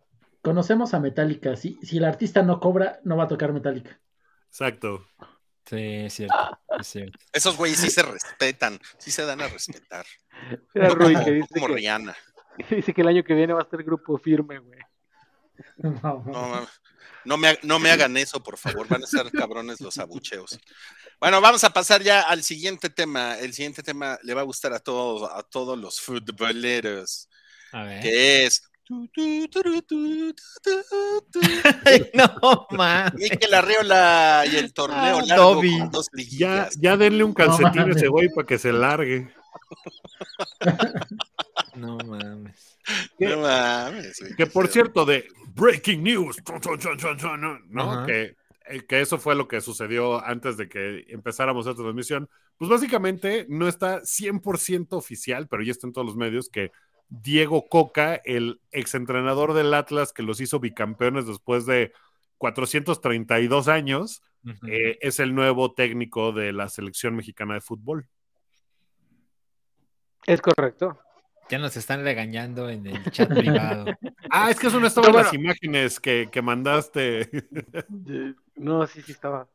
Conocemos 0.42 0.94
a 0.94 1.00
Metallica. 1.00 1.56
Si, 1.56 1.78
si 1.82 1.98
el 1.98 2.06
artista 2.06 2.44
no 2.44 2.60
cobra, 2.60 3.00
no 3.04 3.16
va 3.18 3.24
a 3.24 3.28
tocar 3.28 3.52
Metallica. 3.54 4.00
Exacto. 4.50 5.06
Sí, 5.66 5.78
es 6.06 6.14
cierto. 6.14 6.60
Es 6.80 6.88
cierto. 6.88 7.20
Esos 7.32 7.56
güeyes 7.58 7.80
sí 7.80 7.90
se 7.90 8.04
respetan, 8.04 8.80
sí 8.98 9.12
se 9.12 9.26
dan 9.26 9.42
a 9.42 9.48
respetar. 9.48 10.06
Era 10.74 10.90
No 10.90 10.96
Rui 10.96 11.14
como, 11.14 11.26
que 11.26 11.32
dice 11.32 11.48
como 11.54 11.68
que, 11.68 11.74
Rihanna. 11.74 12.16
dice 12.70 12.94
que 12.94 13.02
el 13.02 13.08
año 13.08 13.24
que 13.24 13.34
viene 13.34 13.54
va 13.54 13.62
a 13.62 13.64
estar 13.64 13.82
grupo 13.84 14.18
firme, 14.18 14.60
güey. 14.60 14.80
No, 15.78 16.24
No, 16.26 16.68
no 17.26 17.38
me, 17.38 17.58
no 17.64 17.80
me 17.80 17.92
hagan 17.92 18.18
eso, 18.18 18.44
por 18.44 18.58
favor. 18.58 18.88
Van 18.88 19.04
a 19.04 19.08
ser 19.08 19.32
cabrones 19.32 19.80
los 19.80 19.98
abucheos. 19.98 20.60
Bueno, 21.20 21.40
vamos 21.40 21.64
a 21.64 21.70
pasar 21.72 22.02
ya 22.04 22.22
al 22.22 22.44
siguiente 22.44 22.90
tema. 22.90 23.38
El 23.40 23.54
siguiente 23.54 23.82
tema 23.82 24.20
le 24.24 24.34
va 24.34 24.42
a 24.42 24.46
gustar 24.46 24.74
a 24.74 24.80
todos, 24.80 25.30
a 25.32 25.44
todos 25.44 25.78
los 25.78 26.02
futboleros, 26.02 27.30
A 27.72 27.84
ver. 27.84 28.02
que 28.02 28.46
es 28.46 28.64
no, 32.14 32.68
mames. 32.72 33.14
Mikel 33.16 33.54
Arriola 33.54 34.44
y 34.52 34.56
el 34.58 34.74
torneo 34.74 35.20
Ah, 35.20 35.24
largo 35.26 35.56
con 35.56 35.92
dos 35.92 36.10
Ya, 36.30 36.70
ya 36.80 36.98
denle 36.98 37.24
un 37.24 37.34
calcetín 37.34 37.68
a 37.68 37.82
mames. 37.82 37.98
ese 37.98 38.08
güey 38.08 38.30
para 38.30 38.46
que 38.48 38.58
se 38.58 38.72
largue. 38.74 39.34
No 41.76 41.98
mames. 41.98 42.78
No 43.18 43.38
mames. 43.40 44.20
Que 44.38 44.46
por 44.46 44.68
cierto, 44.68 45.06
de 45.06 45.28
Breaking 45.56 46.04
News, 46.04 46.38
¿no? 47.40 47.60
¿no? 47.70 48.06
Que 48.06 48.36
eh, 48.66 48.86
que 48.88 49.02
eso 49.02 49.18
fue 49.18 49.36
lo 49.36 49.48
que 49.48 49.60
sucedió 49.60 50.24
antes 50.24 50.56
de 50.56 50.70
que 50.70 51.06
empezáramos 51.10 51.68
esta 51.68 51.82
transmisión, 51.82 52.30
pues 52.58 52.70
básicamente 52.70 53.46
no 53.50 53.68
está 53.68 54.02
100% 54.02 54.88
oficial, 54.94 55.48
pero 55.48 55.64
ya 55.64 55.72
está 55.72 55.88
en 55.88 55.94
todos 55.94 56.08
los 56.08 56.16
medios 56.16 56.50
que 56.50 56.72
Diego 57.10 57.68
Coca, 57.68 58.16
el 58.26 58.62
exentrenador 58.72 59.54
del 59.54 59.74
Atlas 59.74 60.14
que 60.14 60.24
los 60.24 60.42
hizo 60.42 60.60
bicampeones 60.60 61.28
después 61.28 61.66
de 61.66 61.94
432 62.38 63.68
años, 63.68 64.22
Ujú. 64.46 64.68
eh, 64.68 64.98
es 65.02 65.20
el 65.20 65.34
nuevo 65.36 65.74
técnico 65.74 66.32
de 66.32 66.52
la 66.52 66.70
selección 66.70 67.16
mexicana 67.16 67.54
de 67.54 67.62
fútbol. 67.62 68.08
Es 70.26 70.42
correcto. 70.42 71.00
Ya 71.50 71.60
nos 71.60 71.76
están 71.76 72.04
regañando 72.04 72.70
en 72.70 72.88
el 72.88 73.12
chat 73.12 73.30
privado. 73.30 73.86
Ah, 74.36 74.50
es 74.50 74.60
que 74.60 74.66
eso 74.68 74.80
no 74.80 74.88
estaba 74.88 75.10
en 75.10 75.16
las 75.16 75.34
imágenes 75.34 76.00
que, 76.00 76.30
que 76.32 76.42
mandaste. 76.42 77.30
No, 78.56 78.86
sí, 78.88 79.02
sí 79.02 79.12
estaba. 79.12 79.48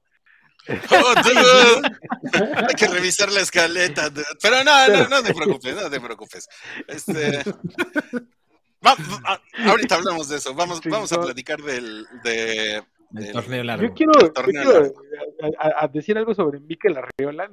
Oh. 0.69 0.75
Hay 2.69 2.75
que 2.75 2.89
revisar 2.89 3.31
la 3.33 3.41
escaleta. 3.41 4.11
dude. 4.11 4.25
Pero 4.43 4.57
no, 4.65 4.89
no, 4.89 5.09
no 5.09 5.23
te 5.23 5.33
preocupes, 5.35 5.75
no 5.75 5.89
te 5.91 6.01
preocupes. 6.01 6.49
Este, 6.87 7.43
va- 8.85 8.95
va- 9.25 9.41
ahorita 9.71 9.95
hablamos 9.97 10.29
de 10.29 10.37
eso. 10.37 10.55
Vamos, 10.55 10.81
a 11.13 11.21
platicar 11.21 11.61
del, 11.63 12.07
de, 12.23 12.83
El 13.17 13.33
torneo 13.33 13.59
Yo 13.59 13.65
largo. 13.65 13.95
quiero, 13.95 14.13
yo 14.21 14.33
quiero, 14.33 14.73
largo. 14.73 15.03
a- 15.59 15.67
a- 15.69 15.85
a 15.85 15.89
decir 15.89 16.19
algo 16.19 16.35
sobre 16.35 16.61
Mikel 16.61 16.97
Arriola, 16.99 17.49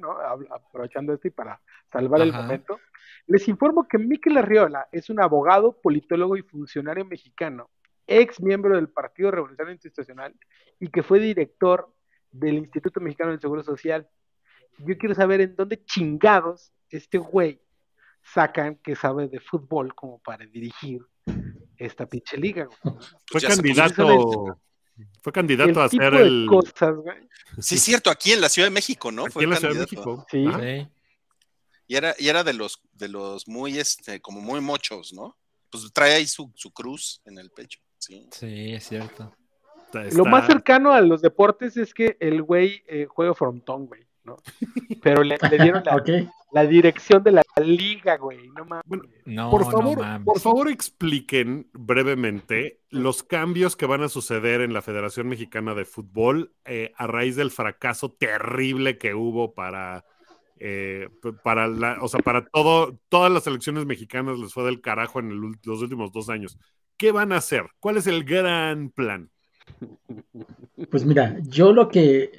Aprovechando 0.50 1.14
esto 1.14 1.28
y 1.28 1.30
para 1.30 1.60
salvar 1.90 2.20
el 2.20 2.32
momento. 2.32 2.80
Les 3.28 3.48
informo 3.48 3.88
que 3.88 3.98
Mikel 3.98 4.36
Arriola 4.36 4.88
es 4.92 5.10
un 5.10 5.20
abogado, 5.20 5.80
politólogo 5.82 6.36
y 6.36 6.42
funcionario 6.42 7.04
mexicano, 7.04 7.70
ex 8.06 8.40
miembro 8.40 8.76
del 8.76 8.88
Partido 8.88 9.30
Revolucionario 9.32 9.72
Institucional 9.72 10.32
y 10.78 10.88
que 10.90 11.02
fue 11.02 11.18
director 11.18 11.92
del 12.38 12.56
Instituto 12.56 13.00
Mexicano 13.00 13.30
del 13.30 13.40
Seguro 13.40 13.62
Social. 13.62 14.08
Yo 14.78 14.96
quiero 14.98 15.14
saber 15.14 15.40
en 15.40 15.56
dónde 15.56 15.82
chingados 15.84 16.72
este 16.90 17.18
güey 17.18 17.60
sacan 18.22 18.76
que 18.76 18.94
sabe 18.96 19.28
de 19.28 19.40
fútbol 19.40 19.94
como 19.94 20.18
para 20.20 20.46
dirigir 20.46 21.02
esta 21.76 22.06
pinche 22.06 22.36
liga. 22.36 22.66
güey. 22.66 22.96
Fue 23.26 23.40
Ya 23.40 23.48
candidato, 23.48 24.60
fue 25.20 25.32
candidato 25.32 25.82
a 25.82 25.86
el 25.86 25.90
de 25.90 26.22
el 26.22 26.46
cosas, 26.48 26.94
güey. 26.96 27.28
Sí, 27.58 27.74
es 27.74 27.82
cierto, 27.82 28.10
aquí 28.10 28.32
en 28.32 28.40
la 28.40 28.48
Ciudad 28.48 28.68
de 28.68 28.74
México, 28.74 29.12
¿no? 29.12 29.24
aquí 29.24 29.32
Fue 29.32 29.44
en 29.44 29.50
la 29.50 29.56
Ciudad 29.56 29.74
de 29.74 29.86
candidato. 29.86 30.16
México. 30.16 30.26
Sí. 30.30 30.46
Ajá. 30.46 30.60
Sí. 30.60 30.88
Y 31.88 31.96
era, 31.96 32.14
y 32.18 32.28
era 32.28 32.42
de 32.42 32.52
los 32.54 32.80
de 32.92 33.08
los 33.08 33.46
muy 33.46 33.78
este, 33.78 34.20
como 34.20 34.40
muy 34.40 34.60
mochos, 34.60 35.12
¿no? 35.12 35.36
Pues 35.70 35.92
trae 35.92 36.14
ahí 36.14 36.26
su, 36.26 36.50
su 36.54 36.72
cruz 36.72 37.20
en 37.26 37.38
el 37.38 37.50
pecho. 37.50 37.80
Sí. 37.98 38.26
Sí, 38.32 38.72
es 38.72 38.88
cierto. 38.88 39.36
Está- 39.86 40.04
Lo 40.16 40.24
más 40.24 40.46
cercano 40.46 40.92
a 40.92 41.00
los 41.00 41.22
deportes 41.22 41.76
es 41.76 41.94
que 41.94 42.16
el 42.20 42.42
güey 42.42 42.82
eh, 42.86 43.06
juega 43.08 43.34
frontón, 43.34 43.86
güey, 43.86 44.02
¿no? 44.24 44.36
Pero 45.02 45.22
le, 45.22 45.38
le 45.50 45.58
dieron 45.58 45.82
la, 46.52 46.64
dirección 46.66 47.22
de 47.22 47.32
la 47.32 47.42
liga, 47.62 48.16
güey, 48.16 48.48
no 48.48 48.64
mames. 48.64 48.84
Bueno, 48.86 49.04
No, 49.24 49.50
por 49.50 49.62
no 49.66 49.70
favor, 49.70 49.98
mames. 49.98 50.24
por 50.24 50.40
favor 50.40 50.68
expliquen 50.70 51.68
brevemente 51.72 52.80
los 52.90 53.22
cambios 53.22 53.76
que 53.76 53.86
van 53.86 54.02
a 54.02 54.08
suceder 54.08 54.60
en 54.60 54.72
la 54.72 54.82
Federación 54.82 55.28
Mexicana 55.28 55.74
de 55.74 55.84
Fútbol 55.84 56.52
eh, 56.64 56.92
a 56.96 57.06
raíz 57.06 57.36
del 57.36 57.50
fracaso 57.50 58.12
terrible 58.12 58.98
que 58.98 59.14
hubo 59.14 59.54
para 59.54 60.04
eh, 60.58 61.10
para 61.44 61.66
la, 61.68 61.98
o 62.00 62.08
sea, 62.08 62.20
para 62.20 62.46
todo, 62.46 62.98
todas 63.10 63.30
las 63.30 63.46
elecciones 63.46 63.84
mexicanas 63.84 64.38
les 64.38 64.54
fue 64.54 64.64
del 64.64 64.80
carajo 64.80 65.20
en 65.20 65.30
el 65.30 65.40
los 65.64 65.82
últimos 65.82 66.12
dos 66.12 66.30
años. 66.30 66.58
¿Qué 66.96 67.12
van 67.12 67.32
a 67.32 67.36
hacer? 67.36 67.66
¿Cuál 67.78 67.98
es 67.98 68.06
el 68.06 68.24
gran 68.24 68.88
plan? 68.88 69.30
Pues 70.90 71.04
mira, 71.04 71.36
yo 71.48 71.72
lo 71.72 71.88
que 71.88 72.30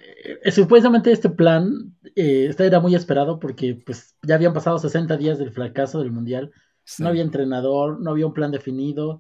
eh, 0.44 0.52
supuestamente 0.52 1.12
este 1.12 1.30
plan 1.30 1.96
eh, 2.16 2.48
este 2.50 2.66
era 2.66 2.80
muy 2.80 2.96
esperado 2.96 3.40
porque 3.40 3.76
pues 3.86 4.16
ya 4.24 4.36
habían 4.36 4.54
pasado 4.54 4.78
60 4.78 5.18
días 5.18 5.38
del 5.40 5.52
fracaso 5.52 6.00
del 6.00 6.12
mundial, 6.12 6.52
Sí. 6.84 7.04
no 7.04 7.10
había 7.10 7.22
entrenador, 7.24 8.00
no 8.00 8.12
había 8.12 8.26
un 8.28 8.34
plan 8.34 8.50
definido. 8.52 9.20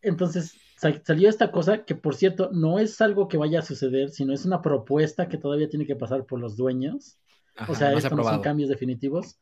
Entonces 0.00 0.54
sa- 0.76 1.02
salió 1.04 1.28
esta 1.28 1.50
cosa 1.50 1.84
que 1.84 1.96
por 1.96 2.14
cierto 2.14 2.50
no 2.52 2.78
es 2.78 3.00
algo 3.00 3.26
que 3.26 3.36
vaya 3.36 3.58
a 3.60 3.62
suceder, 3.64 4.10
sino 4.10 4.32
es 4.32 4.44
una 4.44 4.62
propuesta 4.62 5.28
que 5.28 5.38
todavía 5.38 5.68
tiene 5.68 5.86
que 5.86 5.96
pasar 5.96 6.24
por 6.24 6.38
los 6.38 6.56
dueños. 6.56 7.18
Ajá, 7.56 7.72
O 7.72 7.74
sea, 7.74 7.90
no 7.90 7.98
estos 7.98 8.12
no 8.12 8.22
son 8.22 8.42
cambios 8.42 8.68
definitivos. 8.68 9.40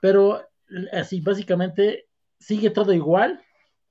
Pero 0.00 0.40
así, 0.92 1.20
básicamente, 1.20 2.06
sigue 2.38 2.70
todo 2.70 2.92
igual. 2.92 3.40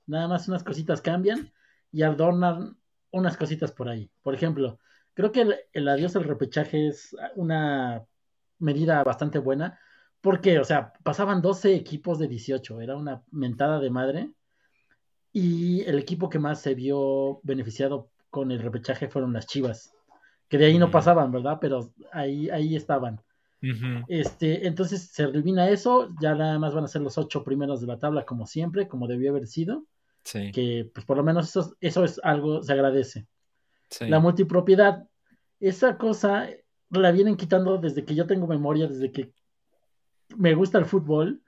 Nada 0.07 0.30
más 0.30 0.47
unas 0.47 0.64
cositas 0.64 1.01
cambian 1.01 1.51
y 1.91 2.03
adornan 2.03 2.78
unas 3.12 3.38
cositas 3.38 3.72
por 3.72 3.89
ahí. 3.89 4.09
Por 4.22 4.34
ejemplo, 4.34 4.80
creo 5.14 5.32
que 5.32 5.41
el, 5.41 5.55
el 5.74 5.88
adiós 5.88 6.16
al 6.16 6.24
repechaje 6.24 6.88
es 6.88 7.16
una 7.36 8.03
medida 8.59 9.03
bastante 9.03 9.39
buena. 9.39 9.80
Porque, 10.22 10.59
o 10.59 10.64
sea, 10.64 10.93
pasaban 11.03 11.41
12 11.41 11.74
equipos 11.76 12.20
de 12.20 12.28
18. 12.28 12.80
Era 12.82 12.95
una 12.95 13.24
mentada 13.32 13.80
de 13.80 13.89
madre. 13.89 14.32
Y 15.34 15.82
el 15.82 15.97
equipo 15.97 16.30
que 16.30 16.39
más 16.39 16.62
se 16.62 16.76
vio 16.76 17.39
beneficiado 17.43 18.09
con 18.30 18.51
el 18.51 18.59
repechaje 18.59 19.07
fueron 19.07 19.34
las 19.34 19.47
Chivas. 19.47 19.93
Que 20.47 20.57
de 20.57 20.66
ahí 20.66 20.78
no 20.78 20.91
pasaban, 20.91 21.32
¿verdad? 21.32 21.57
Pero 21.59 21.91
ahí, 22.12 22.49
ahí 22.49 22.76
estaban. 22.76 23.22
Este, 24.07 24.66
entonces 24.66 25.09
se 25.12 25.24
elimina 25.24 25.70
eso, 25.70 26.09
ya 26.20 26.34
nada 26.34 26.57
más 26.57 26.74
van 26.74 26.86
a 26.86 26.88
ser 26.88 27.03
los 27.03 27.20
ocho 27.20 27.43
primeros 27.43 27.80
de 27.80 27.86
la 27.88 27.99
tabla 27.99 28.26
como 28.26 28.47
siempre, 28.47 28.88
como 28.88 29.07
debió 29.07 29.30
haber 29.30 29.45
sido, 29.45 29.86
Sí, 30.24 30.52
que 30.52 30.90
pues 30.94 31.06
por 31.06 31.18
lo 31.18 31.24
menos 31.24 31.50
eso, 31.50 31.76
eso 31.80 32.04
es 32.04 32.20
algo, 32.24 32.62
se 32.62 32.74
agradece. 32.74 33.28
sí. 33.90 34.08
La 34.08 34.20
multipropiedad, 34.20 35.08
esa 35.60 35.98
cosa 35.98 36.50
la 36.90 37.12
vienen 37.12 37.38
quitando 37.38 37.78
desde 37.78 38.04
que 38.04 38.16
yo 38.16 38.28
tengo 38.28 38.48
memoria, 38.48 38.88
desde 38.88 39.12
que 39.12 39.34
me 40.38 40.54
gusta 40.56 40.78
el 40.78 40.86
fútbol 40.86 41.42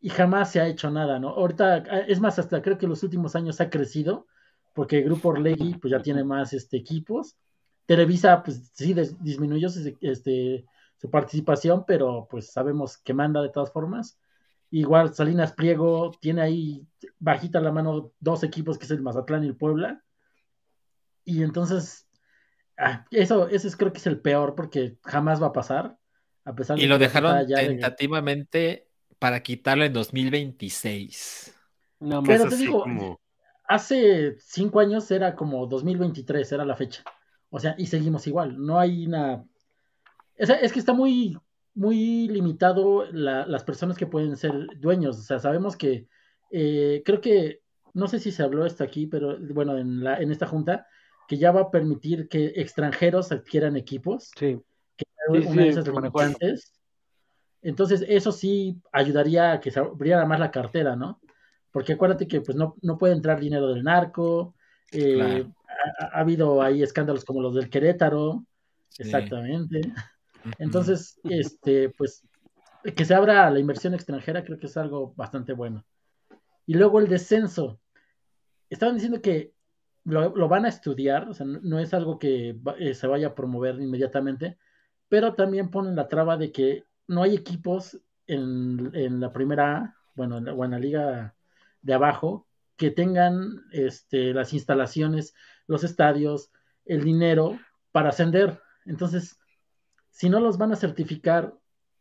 y 0.00 0.08
jamás 0.08 0.52
se 0.52 0.60
ha 0.60 0.68
hecho 0.68 0.90
nada, 0.90 1.18
¿no? 1.18 1.30
Ahorita, 1.30 1.78
es 2.06 2.20
más, 2.20 2.38
hasta 2.38 2.62
creo 2.62 2.78
que 2.78 2.86
los 2.86 3.02
últimos 3.02 3.34
años 3.34 3.60
ha 3.60 3.70
crecido, 3.70 4.26
porque 4.74 4.98
el 4.98 5.04
Grupo 5.04 5.30
Orlegui 5.30 5.74
pues 5.78 5.90
ya 5.90 6.02
tiene 6.02 6.22
más 6.22 6.52
este, 6.52 6.76
equipos. 6.76 7.36
Televisa 7.86 8.42
pues 8.42 8.70
sí 8.74 8.94
disminuyó 9.20 9.68
su, 9.68 9.96
este, 10.00 10.64
su 10.96 11.10
participación, 11.10 11.84
pero 11.86 12.26
pues 12.30 12.52
sabemos 12.52 12.98
que 12.98 13.14
manda 13.14 13.42
de 13.42 13.48
todas 13.48 13.72
formas. 13.72 14.18
Igual 14.78 15.14
Salinas 15.14 15.52
Priego 15.52 16.10
tiene 16.20 16.42
ahí 16.42 16.86
bajita 17.18 17.60
la 17.62 17.72
mano 17.72 18.12
dos 18.20 18.42
equipos 18.42 18.76
que 18.76 18.84
es 18.84 18.90
el 18.90 19.00
Mazatlán 19.00 19.42
y 19.42 19.46
el 19.46 19.56
Puebla. 19.56 20.04
Y 21.24 21.42
entonces, 21.42 22.06
ah, 22.76 23.06
eso, 23.10 23.48
ese 23.48 23.68
es, 23.68 23.76
creo 23.76 23.90
que 23.90 23.96
es 23.98 24.06
el 24.06 24.20
peor 24.20 24.54
porque 24.54 24.98
jamás 25.02 25.42
va 25.42 25.46
a 25.46 25.52
pasar. 25.54 25.96
A 26.44 26.54
pesar 26.54 26.76
de 26.76 26.84
Y 26.84 26.88
lo 26.88 26.98
que 26.98 27.04
dejaron 27.04 27.46
de- 27.46 27.54
tentativamente 27.54 28.86
para 29.18 29.42
quitarlo 29.42 29.82
en 29.84 29.94
2026. 29.94 31.54
No 32.00 32.22
Pero 32.22 32.46
te 32.46 32.56
digo, 32.56 32.82
como- 32.82 33.18
hace 33.66 34.36
cinco 34.40 34.80
años 34.80 35.10
era 35.10 35.34
como 35.34 35.66
2023, 35.66 36.52
era 36.52 36.66
la 36.66 36.76
fecha. 36.76 37.02
O 37.48 37.58
sea, 37.58 37.74
y 37.78 37.86
seguimos 37.86 38.26
igual. 38.26 38.62
No 38.62 38.78
hay 38.78 39.06
una. 39.06 39.42
Es, 40.34 40.50
es 40.50 40.70
que 40.70 40.80
está 40.80 40.92
muy, 40.92 41.38
muy 41.76 42.26
limitado 42.28 43.04
la- 43.12 43.46
las 43.46 43.62
personas 43.62 43.96
que 43.96 44.06
pueden 44.06 44.36
ser 44.36 44.52
dueños. 44.78 45.18
O 45.18 45.22
sea, 45.22 45.38
sabemos 45.38 45.76
que. 45.76 46.08
eh, 46.50 47.02
creo 47.04 47.20
que. 47.20 47.60
No 47.94 48.08
sé 48.08 48.18
si 48.18 48.30
se 48.32 48.42
habló 48.42 48.66
esto 48.66 48.82
aquí, 48.84 49.06
pero 49.06 49.38
bueno, 49.54 49.78
en, 49.78 50.02
la, 50.04 50.18
en 50.20 50.30
esta 50.30 50.46
junta, 50.46 50.86
que 51.28 51.38
ya 51.38 51.50
va 51.52 51.60
a 51.62 51.70
permitir 51.70 52.28
que 52.28 52.52
extranjeros 52.56 53.32
adquieran 53.32 53.76
equipos. 53.76 54.30
Sí. 54.36 54.58
una 55.28 55.40
Sí, 55.40 55.56
de 55.56 55.62
sí, 55.62 55.68
esas 55.68 55.88
limitantes. 55.88 56.72
Entonces, 57.62 58.04
eso 58.06 58.32
sí 58.32 58.76
ayudaría 58.92 59.52
a 59.52 59.60
que 59.60 59.70
se 59.70 59.80
abriera 59.80 60.24
más 60.26 60.38
la 60.38 60.50
cartera, 60.50 60.94
¿no? 60.94 61.20
Porque 61.72 61.94
acuérdate 61.94 62.28
que 62.28 62.40
pues 62.42 62.56
no, 62.56 62.76
no 62.82 62.96
puede 62.98 63.14
entrar 63.14 63.40
dinero 63.40 63.68
del 63.68 63.82
narco, 63.82 64.54
eh, 64.92 65.14
Claro. 65.14 65.54
ha, 66.00 66.04
ha 66.16 66.20
habido 66.20 66.62
ahí 66.62 66.82
escándalos 66.82 67.24
como 67.24 67.40
los 67.42 67.54
del 67.54 67.68
Querétaro, 67.70 68.44
Sí. 68.88 69.02
exactamente. 69.02 69.80
Entonces, 70.58 71.20
este, 71.24 71.90
pues, 71.90 72.24
que 72.94 73.04
se 73.04 73.14
abra 73.14 73.50
la 73.50 73.58
inversión 73.58 73.94
extranjera 73.94 74.44
creo 74.44 74.58
que 74.58 74.66
es 74.66 74.76
algo 74.76 75.12
bastante 75.16 75.52
bueno. 75.52 75.84
Y 76.66 76.74
luego 76.74 77.00
el 77.00 77.08
descenso. 77.08 77.80
Estaban 78.68 78.96
diciendo 78.96 79.22
que 79.22 79.52
lo, 80.04 80.48
van 80.48 80.64
a 80.64 80.68
estudiar, 80.68 81.28
o 81.28 81.34
sea, 81.34 81.46
no, 81.46 81.78
es 81.78 81.92
algo 81.94 82.18
que 82.18 82.56
eh, 82.78 82.94
se 82.94 83.06
vaya 83.06 83.28
a 83.28 83.34
promover 83.34 83.80
inmediatamente, 83.80 84.56
pero 85.08 85.34
también 85.34 85.70
ponen 85.70 85.96
la 85.96 86.08
traba 86.08 86.36
de 86.36 86.52
que 86.52 86.84
no 87.08 87.22
hay 87.22 87.34
equipos 87.34 88.00
en, 88.26 88.90
en 88.94 89.20
la 89.20 89.32
primera 89.32 89.76
A, 89.76 89.96
bueno, 90.14 90.38
en 90.38 90.44
la- 90.46 90.54
o 90.54 90.64
en 90.64 90.70
la 90.72 90.78
liga 90.78 91.34
de 91.82 91.94
abajo, 91.94 92.46
que 92.76 92.90
tengan 92.90 93.64
este, 93.72 94.34
las 94.34 94.52
instalaciones, 94.52 95.34
los 95.66 95.84
estadios, 95.84 96.50
el 96.84 97.04
dinero 97.04 97.58
para 97.92 98.10
ascender. 98.10 98.60
Entonces, 98.84 99.38
si 100.16 100.30
no 100.30 100.40
los 100.40 100.56
van 100.56 100.72
a 100.72 100.76
certificar, 100.76 101.54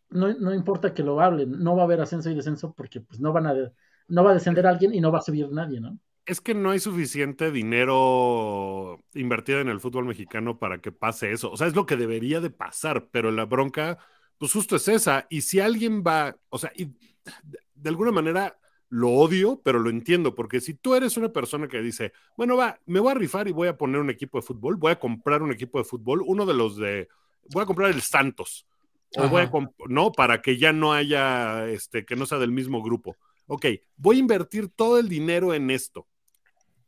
no, 0.10 0.34
no 0.34 0.54
importa 0.54 0.94
que 0.94 1.04
lo 1.04 1.20
hablen, 1.20 1.52
no 1.62 1.76
va 1.76 1.82
a 1.82 1.86
haber 1.86 2.00
ascenso 2.00 2.30
y 2.30 2.36
descenso 2.36 2.74
porque 2.74 3.02
pues 3.02 3.20
no 3.20 3.34
van 3.34 3.48
a 3.48 3.54
no 4.08 4.24
va 4.24 4.32
a 4.32 4.36
descender 4.36 4.66
alguien 4.66 4.94
y 4.94 5.02
no 5.02 5.12
va 5.12 5.20
a 5.20 5.22
subir 5.22 5.52
nadie, 5.52 5.82
¿no? 5.82 6.00
es 6.26 6.42
que 6.42 6.54
no 6.56 6.72
hay 6.72 6.80
suficiente 6.80 7.52
dinero 7.52 9.04
invertido 9.14 9.60
en 9.60 9.68
el 9.68 9.80
fútbol 9.80 10.06
mexicano 10.06 10.58
para 10.58 10.80
que 10.80 10.92
pase 10.92 11.32
eso. 11.32 11.52
O 11.52 11.58
sea, 11.58 11.68
es 11.68 11.76
lo 11.76 11.86
que 11.86 11.98
debería 11.98 12.40
de 12.40 12.50
pasar, 12.50 13.10
pero 13.12 13.32
la 13.32 13.46
bronca, 13.46 14.00
pues 14.40 14.52
justo 14.54 14.78
es 14.78 14.88
esa. 14.88 15.28
Y 15.30 15.42
si 15.42 15.60
alguien 15.60 16.02
va, 16.02 16.36
o 16.50 16.58
sea, 16.58 16.72
y 16.76 16.86
de 17.76 17.90
alguna 17.90 18.12
manera 18.12 18.58
lo 18.90 19.12
odio, 19.12 19.62
pero 19.64 19.78
lo 19.78 19.90
entiendo, 19.90 20.34
porque 20.34 20.62
si 20.62 20.74
tú 20.74 20.96
eres 20.96 21.18
una 21.18 21.30
persona 21.30 21.68
que 21.68 21.82
dice, 21.82 22.12
bueno, 22.38 22.58
va, 22.58 22.80
me 22.86 23.00
voy 23.00 23.12
a 23.12 23.16
rifar 23.16 23.48
y 23.48 23.52
voy 23.52 23.68
a 23.68 23.78
poner 23.78 24.02
un 24.02 24.10
equipo 24.10 24.40
de 24.40 24.48
fútbol, 24.48 24.78
voy 24.78 24.94
a 24.94 25.00
comprar 25.00 25.44
un 25.44 25.52
equipo 25.52 25.78
de 25.78 25.84
fútbol, 25.84 26.24
uno 26.26 26.46
de 26.46 26.54
los 26.56 26.78
de, 26.78 27.08
voy 27.50 27.64
a 27.64 27.66
comprar 27.66 27.92
el 27.92 28.02
Santos, 28.02 28.68
o 29.18 29.30
voy 29.30 29.42
a 29.42 29.52
no, 29.88 30.12
para 30.12 30.42
que 30.42 30.58
ya 30.58 30.74
no 30.74 30.94
haya, 30.94 31.68
este, 31.68 32.06
que 32.06 32.16
no 32.16 32.26
sea 32.26 32.38
del 32.38 32.52
mismo 32.52 32.82
grupo. 32.84 33.16
Ok, 33.48 33.66
voy 33.96 34.18
a 34.18 34.20
invertir 34.20 34.70
todo 34.70 35.00
el 35.00 35.08
dinero 35.08 35.54
en 35.54 35.70
esto. 35.70 36.08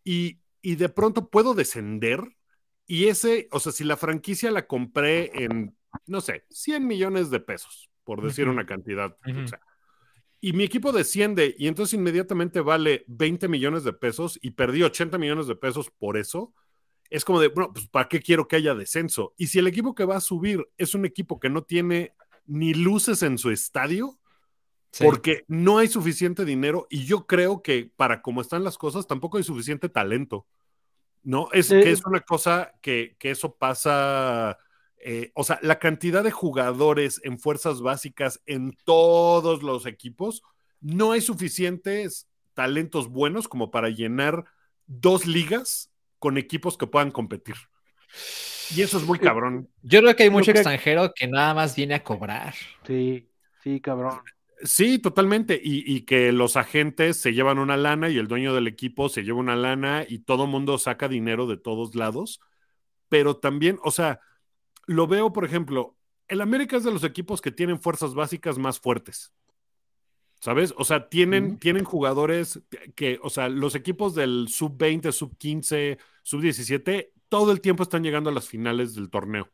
Y, 0.04 0.40
y 0.62 0.76
de 0.76 0.90
pronto 0.90 1.30
puedo 1.30 1.54
descender 1.54 2.22
y 2.86 3.08
ese, 3.08 3.50
o 3.52 3.60
sea, 3.60 3.74
si 3.74 3.84
la 3.84 3.98
franquicia 3.98 4.50
la 4.50 4.66
compré 4.66 5.44
en, 5.44 5.76
no 6.06 6.22
sé, 6.22 6.46
100 6.50 6.88
millones 6.88 7.30
de 7.30 7.42
pesos, 7.42 7.90
por 8.06 8.24
decir 8.24 8.48
una 8.48 8.66
cantidad, 8.66 9.18
o 9.26 9.30
Ujú. 9.30 9.48
sea, 9.48 9.60
y 10.40 10.54
mi 10.54 10.64
equipo 10.64 10.94
desciende 10.94 11.56
y 11.58 11.68
entonces 11.68 11.96
inmediatamente 11.96 12.62
vale 12.62 13.04
20 13.08 13.50
millones 13.50 13.84
de 13.84 13.92
pesos 13.92 14.40
y 14.42 14.52
perdí 14.52 14.84
80 14.84 15.18
millones 15.18 15.48
de 15.48 15.56
pesos 15.56 15.92
por 15.92 16.16
eso, 16.16 16.54
es 17.10 17.24
como 17.26 17.40
de, 17.40 17.48
bueno, 17.50 17.72
pues 17.74 17.88
¿para 17.88 18.08
qué 18.10 18.20
quiero 18.22 18.48
que 18.48 18.56
haya 18.58 18.76
descenso? 18.76 19.34
Y 19.38 19.48
si 19.48 19.60
el 19.60 19.68
equipo 19.68 19.96
que 19.96 20.06
va 20.06 20.18
a 20.18 20.22
subir 20.22 20.68
es 20.78 20.94
un 20.96 21.06
equipo 21.06 21.40
que 21.40 21.50
no 21.50 21.64
tiene 21.64 22.14
ni 22.46 22.74
luces 22.74 23.24
en 23.24 23.38
su 23.38 23.50
estadio, 23.52 24.20
Sí. 24.92 25.04
porque 25.04 25.44
no 25.50 25.80
hay 25.80 25.90
suficiente 25.90 26.46
dinero 26.46 26.88
y 26.90 27.04
yo 27.06 27.28
creo 27.28 27.62
que 27.62 27.92
para 27.98 28.22
cómo 28.22 28.40
están 28.42 28.64
las 28.64 28.78
cosas 28.78 29.06
tampoco 29.06 29.38
hay 29.38 29.44
suficiente 29.44 29.90
talento. 29.90 30.48
¿No? 31.24 31.50
Es 31.52 31.70
Eh, 31.72 31.82
que 31.84 31.92
es 31.92 32.06
una 32.06 32.22
cosa 32.22 32.74
que, 32.82 33.16
que 33.20 33.32
eso 33.32 33.56
pasa. 33.56 34.58
eh, 35.00 35.32
o 35.36 35.44
sea, 35.44 35.60
la 35.62 35.78
cantidad 35.78 36.24
de 36.24 36.32
jugadores 36.32 37.20
en 37.24 37.38
fuerzas 37.38 37.82
básicas 37.82 38.42
en 38.46 38.76
todos 38.86 39.62
los 39.62 39.86
equipos, 39.86 40.42
no 40.82 41.12
hay 41.12 41.22
suficientes 41.22 42.28
talentos 42.54 43.10
buenos 43.10 43.48
como 43.48 43.70
para 43.70 43.90
llenar 43.90 44.46
dos 44.88 45.26
ligas 45.28 45.92
con 46.20 46.38
equipos 46.38 46.78
que 46.78 46.88
puedan 46.88 47.12
competir. 47.12 47.56
Y 48.76 48.82
eso 48.82 48.98
es 48.98 49.06
muy 49.06 49.20
cabrón. 49.20 49.70
Yo 49.82 50.02
creo 50.02 50.16
que 50.16 50.24
hay 50.24 50.30
mucho 50.30 50.52
que- 50.52 50.60
extranjero 50.60 51.14
que 51.16 51.28
nada 51.28 51.54
más 51.54 51.76
viene 51.76 51.96
a 51.96 52.04
cobrar. 52.04 52.54
Sí, 52.86 53.30
sí, 53.64 53.80
cabrón. 53.80 54.20
Sí, 54.64 54.98
totalmente. 55.00 55.60
Y, 55.64 55.84
y 55.96 56.02
que 56.02 56.32
los 56.32 56.58
agentes 56.58 57.18
se 57.18 57.34
llevan 57.34 57.60
una 57.60 57.78
lana 57.78 58.10
y 58.10 58.18
el 58.18 58.28
dueño 58.28 58.54
del 58.54 58.68
equipo 58.68 59.08
se 59.08 59.24
lleva 59.24 59.40
una 59.40 59.56
lana 59.56 60.04
y 60.08 60.20
todo 60.20 60.48
mundo 60.48 60.78
saca 60.80 61.08
dinero 61.08 61.46
de 61.48 61.58
todos 61.58 61.96
lados. 61.96 62.40
Pero 63.08 63.38
también, 63.38 63.78
o 63.84 63.92
sea, 63.92 64.20
lo 64.86 65.08
veo, 65.08 65.32
por 65.32 65.46
ejemplo, 65.46 65.96
el 66.28 66.42
América 66.42 66.76
es 66.76 66.84
de 66.84 66.92
los 66.92 67.04
equipos 67.04 67.40
que 67.40 67.52
tienen 67.52 67.80
fuerzas 67.80 68.16
básicas 68.16 68.58
más 68.58 68.80
fuertes. 68.80 69.32
¿Sabes? 70.40 70.74
O 70.78 70.84
sea, 70.84 71.10
tienen, 71.10 71.58
tienen 71.58 71.84
jugadores 71.84 72.62
que, 72.96 73.20
o 73.24 73.30
sea, 73.30 73.50
los 73.50 73.74
equipos 73.74 74.14
del 74.14 74.48
sub-20, 74.50 75.12
sub-15, 75.12 75.98
sub-17, 76.24 77.10
todo 77.30 77.52
el 77.52 77.60
tiempo 77.60 77.84
están 77.84 78.04
llegando 78.04 78.30
a 78.30 78.34
las 78.34 78.48
finales 78.48 78.94
del 78.94 79.10
torneo. 79.10 79.50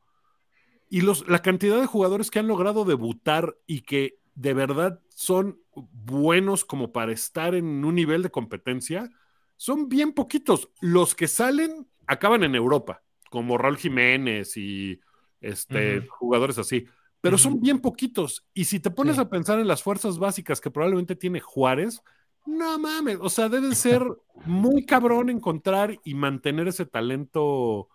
Y 0.90 1.02
los, 1.02 1.28
la 1.28 1.42
cantidad 1.42 1.80
de 1.80 1.88
jugadores 1.88 2.30
que 2.30 2.40
han 2.40 2.48
logrado 2.48 2.86
debutar 2.86 3.56
y 3.66 3.82
que 3.82 4.20
de 4.36 4.54
verdad 4.54 5.00
son 5.10 5.60
buenos 5.74 6.66
como 6.66 6.92
para 6.92 7.12
estar 7.12 7.56
en 7.56 7.84
un 7.84 7.96
nivel 7.96 8.22
de 8.22 8.32
competencia, 8.32 9.10
son 9.56 9.90
bien 9.90 10.14
poquitos. 10.14 10.70
Los 10.82 11.16
que 11.16 11.28
salen 11.28 11.88
acaban 12.08 12.44
en 12.44 12.56
Europa, 12.56 13.04
como 13.30 13.58
Raúl 13.58 13.78
Jiménez 13.78 14.58
y 14.58 15.00
este, 15.42 16.06
jugadores 16.08 16.58
así. 16.58 16.88
Pero 17.24 17.38
son 17.38 17.62
bien 17.62 17.80
poquitos. 17.80 18.46
Y 18.54 18.66
si 18.66 18.82
te 18.82 18.92
pones 18.92 19.16
Sí. 19.16 19.22
a 19.22 19.30
pensar 19.30 19.58
en 19.58 19.68
las 19.68 19.82
fuerzas 19.82 20.20
básicas 20.20 20.60
que 20.60 20.70
probablemente 20.70 21.16
tiene 21.16 21.40
Juárez, 21.40 22.02
no 22.46 22.78
mames, 22.78 23.18
o 23.22 23.30
sea, 23.30 23.48
debe 23.48 23.74
ser 23.76 24.04
muy 24.46 24.86
cabrón 24.86 25.30
encontrar 25.30 25.98
y 26.04 26.14
mantener 26.16 26.68
ese 26.68 26.86
talento 26.86 27.88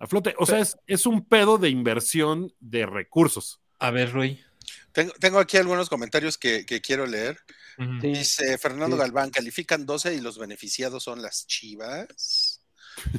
a 0.00 0.08
flote. 0.08 0.34
O 0.38 0.46
sea, 0.46 0.58
es, 0.58 0.76
es 0.88 1.06
un 1.06 1.24
pedo 1.24 1.58
de 1.58 1.68
inversión 1.70 2.52
de 2.58 2.84
recursos. 2.86 3.60
A 3.78 3.92
ver, 3.92 4.12
Rui. 4.12 4.40
Tengo, 4.90 5.12
tengo 5.20 5.38
aquí 5.38 5.56
algunos 5.58 5.88
comentarios 5.88 6.36
que, 6.36 6.66
que 6.66 6.80
quiero 6.80 7.06
leer. 7.06 7.38
Sí. 7.78 7.84
Dice 8.08 8.58
Fernando 8.58 8.96
Sí. 8.96 9.00
Galván, 9.00 9.30
califican 9.30 9.86
12 9.86 10.14
y 10.14 10.20
los 10.20 10.38
beneficiados 10.38 11.04
son 11.04 11.22
las 11.22 11.46
chivas. 11.46 12.41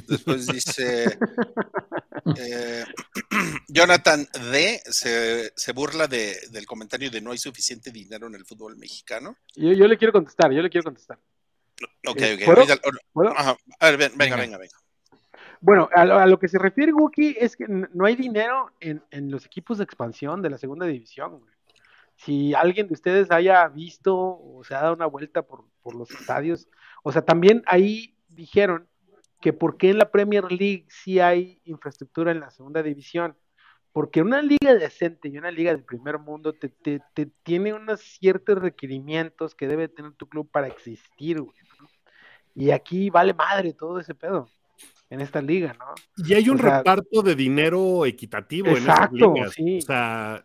Después 0.08 0.46
dice 0.46 1.18
eh, 2.36 2.84
Jonathan 3.68 4.26
D. 4.52 4.80
Se, 4.84 5.52
se 5.56 5.72
burla 5.72 6.06
de- 6.06 6.36
del 6.50 6.66
comentario 6.66 7.10
de 7.10 7.20
no 7.20 7.32
hay 7.32 7.38
suficiente 7.38 7.90
dinero 7.90 8.26
en 8.26 8.34
el 8.34 8.44
fútbol 8.44 8.76
mexicano. 8.76 9.36
Yo, 9.56 9.72
yo 9.72 9.86
le 9.86 9.98
quiero 9.98 10.12
contestar, 10.12 10.52
yo 10.52 10.62
le 10.62 10.70
quiero 10.70 10.84
contestar. 10.84 11.18
Ok, 12.06 12.20
Eh, 12.20 12.34
ok. 12.34 12.44
¿puedo? 12.44 12.60
ahorita- 12.60 12.80
¿Puedo? 13.12 13.30
ajá. 13.30 13.56
A 13.80 13.86
ver, 13.90 13.96
ven, 13.98 14.12
venga, 14.16 14.36
Venga. 14.36 14.36
venga, 14.36 14.58
venga. 14.58 14.76
Bueno, 15.60 15.88
a 15.94 16.04
lo, 16.04 16.18
a 16.18 16.26
lo 16.26 16.38
que 16.38 16.48
se 16.48 16.58
refiere 16.58 16.92
Wookie 16.92 17.36
es 17.40 17.56
que 17.56 17.64
no 17.68 18.04
hay 18.04 18.16
dinero 18.16 18.70
en, 18.80 19.02
en 19.10 19.30
los 19.30 19.46
equipos 19.46 19.78
de 19.78 19.84
expansión 19.84 20.42
de 20.42 20.50
la 20.50 20.58
segunda 20.58 20.84
división. 20.86 21.38
güey. 21.38 21.54
Si 22.16 22.54
alguien 22.54 22.86
de 22.86 22.92
ustedes 22.94 23.30
haya 23.30 23.66
visto 23.68 24.14
o 24.16 24.62
se 24.62 24.74
ha 24.74 24.82
dado 24.82 24.94
una 24.94 25.06
vuelta 25.06 25.42
por, 25.42 25.64
por 25.82 25.94
los 25.96 26.10
estadios, 26.10 26.68
o 27.02 27.10
sea, 27.12 27.22
también 27.22 27.62
ahí 27.66 28.14
dijeron 28.28 28.88
que 29.44 29.52
por 29.52 29.76
qué 29.76 29.90
en 29.90 29.98
la 29.98 30.10
Premier 30.10 30.50
League 30.50 30.86
sí 30.88 31.20
hay 31.20 31.60
infraestructura 31.66 32.30
en 32.32 32.40
la 32.40 32.48
segunda 32.50 32.82
división. 32.82 33.36
Porque 33.92 34.22
una 34.22 34.40
liga 34.40 34.74
decente 34.74 35.28
y 35.28 35.36
una 35.36 35.50
liga 35.50 35.70
del 35.70 35.84
primer 35.84 36.18
mundo 36.18 36.54
te, 36.54 36.70
te- 36.70 37.02
te 37.12 37.26
tiene 37.42 37.74
unos 37.74 38.00
ciertos 38.00 38.56
requerimientos 38.58 39.54
que 39.54 39.68
debe 39.68 39.88
tener 39.88 40.12
tu 40.12 40.30
club 40.30 40.50
para 40.50 40.66
existir, 40.66 41.42
güey, 41.42 41.54
¿no? 41.78 41.86
Y 42.54 42.70
aquí 42.70 43.10
vale 43.10 43.34
madre 43.34 43.74
todo 43.74 44.00
ese 44.00 44.14
pedo 44.14 44.48
en 45.10 45.20
esta 45.20 45.42
liga, 45.42 45.74
¿no? 45.78 45.94
Y 46.26 46.32
hay 46.32 46.48
un 46.48 46.58
O 46.58 46.62
sea, 46.62 46.78
reparto 46.78 47.20
de 47.20 47.34
dinero 47.34 48.06
equitativo 48.06 48.68
en 48.68 48.76
Exacto, 48.78 49.14
esas 49.14 49.34
ligas. 49.34 49.52
sí. 49.52 49.78
O 49.78 49.80
sea, 49.82 50.44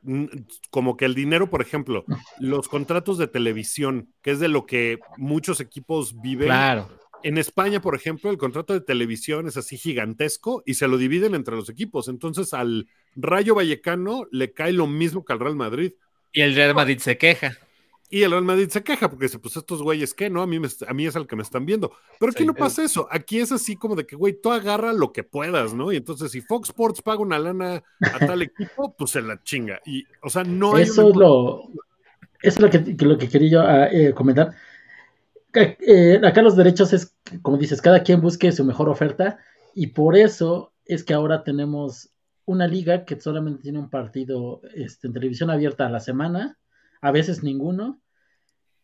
como 0.69 0.97
que 0.97 1.05
el 1.05 1.15
dinero, 1.15 1.49
por 1.49 1.61
ejemplo, 1.61 2.03
los 2.39 2.67
contratos 2.67 3.17
de 3.17 3.27
televisión, 3.27 4.13
que 4.21 4.31
es 4.31 4.41
de 4.41 4.49
lo 4.49 4.65
que 4.65 4.99
muchos 5.15 5.61
equipos 5.61 6.19
viven. 6.19 6.47
Claro. 6.49 6.89
En 7.23 7.37
España, 7.37 7.81
por 7.81 7.95
ejemplo, 7.95 8.29
el 8.31 8.37
contrato 8.37 8.73
de 8.73 8.81
televisión 8.81 9.47
es 9.47 9.57
así 9.57 9.77
gigantesco 9.77 10.63
y 10.65 10.75
se 10.75 10.87
lo 10.87 10.97
dividen 10.97 11.35
entre 11.35 11.55
los 11.55 11.69
equipos. 11.69 12.07
Entonces 12.07 12.53
al 12.53 12.87
Rayo 13.15 13.55
Vallecano 13.55 14.25
le 14.31 14.53
cae 14.53 14.71
lo 14.71 14.87
mismo 14.87 15.25
que 15.25 15.33
al 15.33 15.39
Real 15.39 15.55
Madrid. 15.55 15.93
Y 16.31 16.41
el 16.41 16.55
Real 16.55 16.73
Madrid 16.75 16.99
se 16.99 17.17
queja. 17.17 17.57
Y 18.11 18.23
el 18.23 18.31
Real 18.31 18.43
Madrid 18.43 18.69
se 18.69 18.81
queja 18.83 19.09
porque 19.09 19.25
dice, 19.25 19.37
pues 19.37 19.55
estos 19.57 19.83
güeyes, 19.83 20.13
¿qué? 20.13 20.29
No, 20.29 20.41
a 20.41 20.47
mí, 20.47 20.59
me, 20.59 20.67
a 20.87 20.93
mí 20.93 21.05
es 21.05 21.15
al 21.15 21.27
que 21.27 21.35
me 21.35 21.43
están 21.43 21.65
viendo. 21.65 21.91
Pero 22.19 22.31
aquí 22.31 22.41
Sí. 22.43 22.47
no 22.47 22.55
pasa 22.55 22.83
eso. 22.83 23.07
Aquí 23.11 23.39
es 23.39 23.51
así 23.51 23.75
como 23.75 23.95
de 23.95 24.05
que, 24.07 24.15
güey, 24.15 24.39
tú 24.41 24.51
agarra 24.51 24.93
lo 24.93 25.11
que 25.11 25.23
puedas, 25.23 25.73
¿no? 25.73 25.91
Y 25.91 25.97
entonces 25.97 26.31
si 26.31 26.41
Fox 26.41 26.69
Sports 26.69 27.01
paga 27.03 27.19
una 27.19 27.37
lana 27.37 27.83
a 28.01 28.19
tal 28.19 28.41
equipo, 28.49 28.95
pues 28.97 29.11
se 29.11 29.21
la 29.21 29.43
chinga. 29.43 29.79
Y, 29.85 30.05
o 30.23 30.29
sea, 30.29 30.43
no 30.43 30.75
hay 30.75 30.83
Eso 30.83 31.01
una- 31.05 31.09
es 31.11 31.15
lo, 31.17 31.63
eso 32.41 32.55
es 32.57 32.59
lo 32.61 32.69
que, 32.69 32.95
que 32.97 33.05
lo 33.05 33.17
que 33.17 33.27
quería 33.29 33.49
yo 33.51 33.61
ah, 33.61 33.87
eh, 33.91 34.13
comentar. 34.15 34.55
Eh, 35.53 36.21
acá 36.23 36.41
los 36.41 36.55
derechos 36.55 36.93
es, 36.93 37.15
como 37.41 37.57
dices, 37.57 37.81
cada 37.81 38.03
quien 38.03 38.21
busque 38.21 38.51
su 38.51 38.63
mejor 38.63 38.89
oferta 38.89 39.39
y 39.73 39.87
por 39.87 40.15
eso 40.15 40.73
es 40.85 41.03
que 41.03 41.13
ahora 41.13 41.43
tenemos 41.43 42.11
una 42.45 42.67
liga 42.67 43.05
que 43.05 43.19
solamente 43.19 43.61
tiene 43.61 43.79
un 43.79 43.89
partido 43.89 44.61
este, 44.73 45.07
en 45.07 45.13
televisión 45.13 45.49
abierta 45.49 45.85
a 45.85 45.89
la 45.89 45.99
semana, 45.99 46.57
a 47.01 47.11
veces 47.11 47.43
ninguno, 47.43 48.01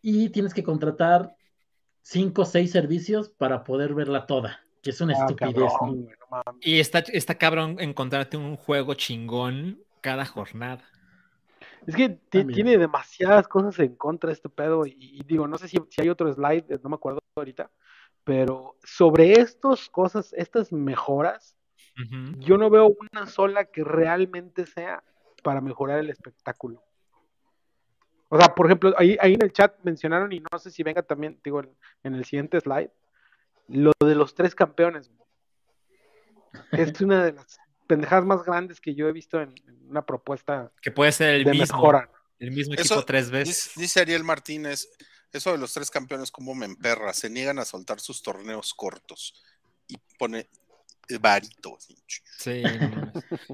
y 0.02 0.30
tienes 0.30 0.54
que 0.54 0.64
contratar 0.64 1.36
cinco 2.02 2.44
o 2.44 2.46
seis 2.46 2.72
servicios 2.72 3.30
para 3.30 3.64
poder 3.64 3.96
verla 3.96 4.28
toda, 4.28 4.60
que 4.84 4.92
es 4.92 5.02
una 5.02 5.14
Ah, 5.18 5.26
estupidez. 5.26 5.72
Y 6.62 6.80
está, 6.80 7.00
está 7.00 7.36
cabrón 7.36 7.78
encontrarte 7.80 8.38
un 8.38 8.56
juego 8.56 8.94
chingón 8.94 9.80
cada 10.02 10.26
jornada. 10.26 10.84
Es 11.88 11.96
que 11.96 12.10
También. 12.10 12.56
tiene 12.56 12.78
demasiadas 12.78 13.48
cosas 13.48 13.78
en 13.80 13.96
contra 13.96 14.32
este 14.32 14.50
pedo. 14.50 14.86
Y, 14.86 14.96
y 15.00 15.24
digo, 15.24 15.48
no 15.48 15.58
sé 15.58 15.68
si, 15.68 15.78
si 15.90 16.02
hay 16.02 16.10
otro 16.10 16.32
slide, 16.34 16.66
eh, 16.70 16.80
no 16.84 16.90
me 16.90 16.96
acuerdo 16.96 17.20
ahorita. 17.36 17.70
Pero 18.24 18.76
sobre 18.84 19.34
estas 19.34 19.90
cosas, 19.90 20.34
estas 20.34 20.72
mejoras, 20.72 21.56
yo 22.40 22.58
no 22.58 22.70
veo 22.70 22.94
una 23.12 23.26
sola 23.26 23.66
que 23.66 23.84
realmente 23.84 24.66
sea 24.66 25.02
para 25.44 25.62
mejorar 25.62 26.00
el 26.00 26.10
espectáculo. 26.10 26.84
O 28.28 28.38
sea, 28.38 28.54
por 28.54 28.66
ejemplo, 28.66 28.94
ahí, 28.98 29.16
ahí 29.22 29.36
en 29.36 29.44
el 29.44 29.54
chat 29.54 29.78
mencionaron, 29.84 30.32
y 30.34 30.40
no 30.40 30.60
sé 30.60 30.72
si 30.72 30.84
venga 30.84 31.04
también, 31.04 31.40
digo, 31.44 31.62
en, 31.62 31.70
en 32.04 32.16
el 32.16 32.26
siguiente 32.26 32.60
slide, 32.60 32.92
lo 33.68 33.92
de 34.00 34.16
los 34.16 34.34
tres 34.34 34.56
campeones. 34.56 35.12
Es 36.72 37.00
una 37.02 37.24
de 37.24 37.34
las 37.34 37.60
pendejadas 37.88 38.26
más 38.26 38.44
grandes 38.46 38.80
que 38.82 38.96
yo 38.96 39.08
he 39.08 39.12
visto 39.12 39.42
en, 39.42 39.54
en 39.68 39.90
una 39.90 40.06
propuesta 40.06 40.72
Que 40.82 40.92
puede 40.92 41.12
ser 41.12 41.36
el 41.36 41.44
de 41.44 41.52
mismo. 41.52 41.78
mejora. 41.78 42.10
El 42.40 42.52
mismo 42.52 42.74
Eso 42.74 42.96
equipo 42.96 43.06
tres 43.06 43.30
veces. 43.32 43.72
dice 43.76 44.02
Ariel 44.02 44.24
Martínez, 44.24 44.90
eso 45.32 45.52
de 45.52 45.58
los 45.58 45.74
tres 45.74 45.90
campeones, 45.90 46.32
como 46.32 46.54
me 46.56 46.66
emperra, 46.66 47.14
se 47.14 47.30
niegan 47.30 47.60
a 47.60 47.66
soltar 47.66 48.00
sus 48.00 48.22
torneos 48.22 48.74
cortos 48.74 49.42
y 49.88 49.98
pone 50.20 50.50
eh, 51.08 51.18
varito. 51.20 51.78
Sí. 52.38 52.64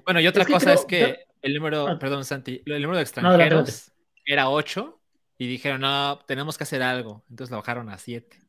bueno, 0.06 0.20
y 0.20 0.28
otra 0.28 0.44
Es 0.44 0.48
que 0.48 0.54
cosa 0.54 0.66
creo- 0.66 0.76
es 0.80 0.86
que 0.86 1.26
el 1.42 1.54
número, 1.56 1.88
Ah. 1.88 2.00
perdón, 2.00 2.24
Santi, 2.26 2.62
el 2.66 2.82
número 2.82 2.92
de 2.92 2.96
No, 2.98 3.02
extranjeros 3.02 3.92
era 4.26 4.50
8 4.50 5.00
y 5.38 5.48
dijeron, 5.48 5.82
no, 5.82 6.20
tenemos 6.28 6.58
que 6.58 6.64
hacer 6.64 6.82
algo. 6.84 7.24
Entonces 7.30 7.52
lo 7.52 7.58
bajaron 7.58 7.90
a 7.90 7.98
7. 7.98 8.40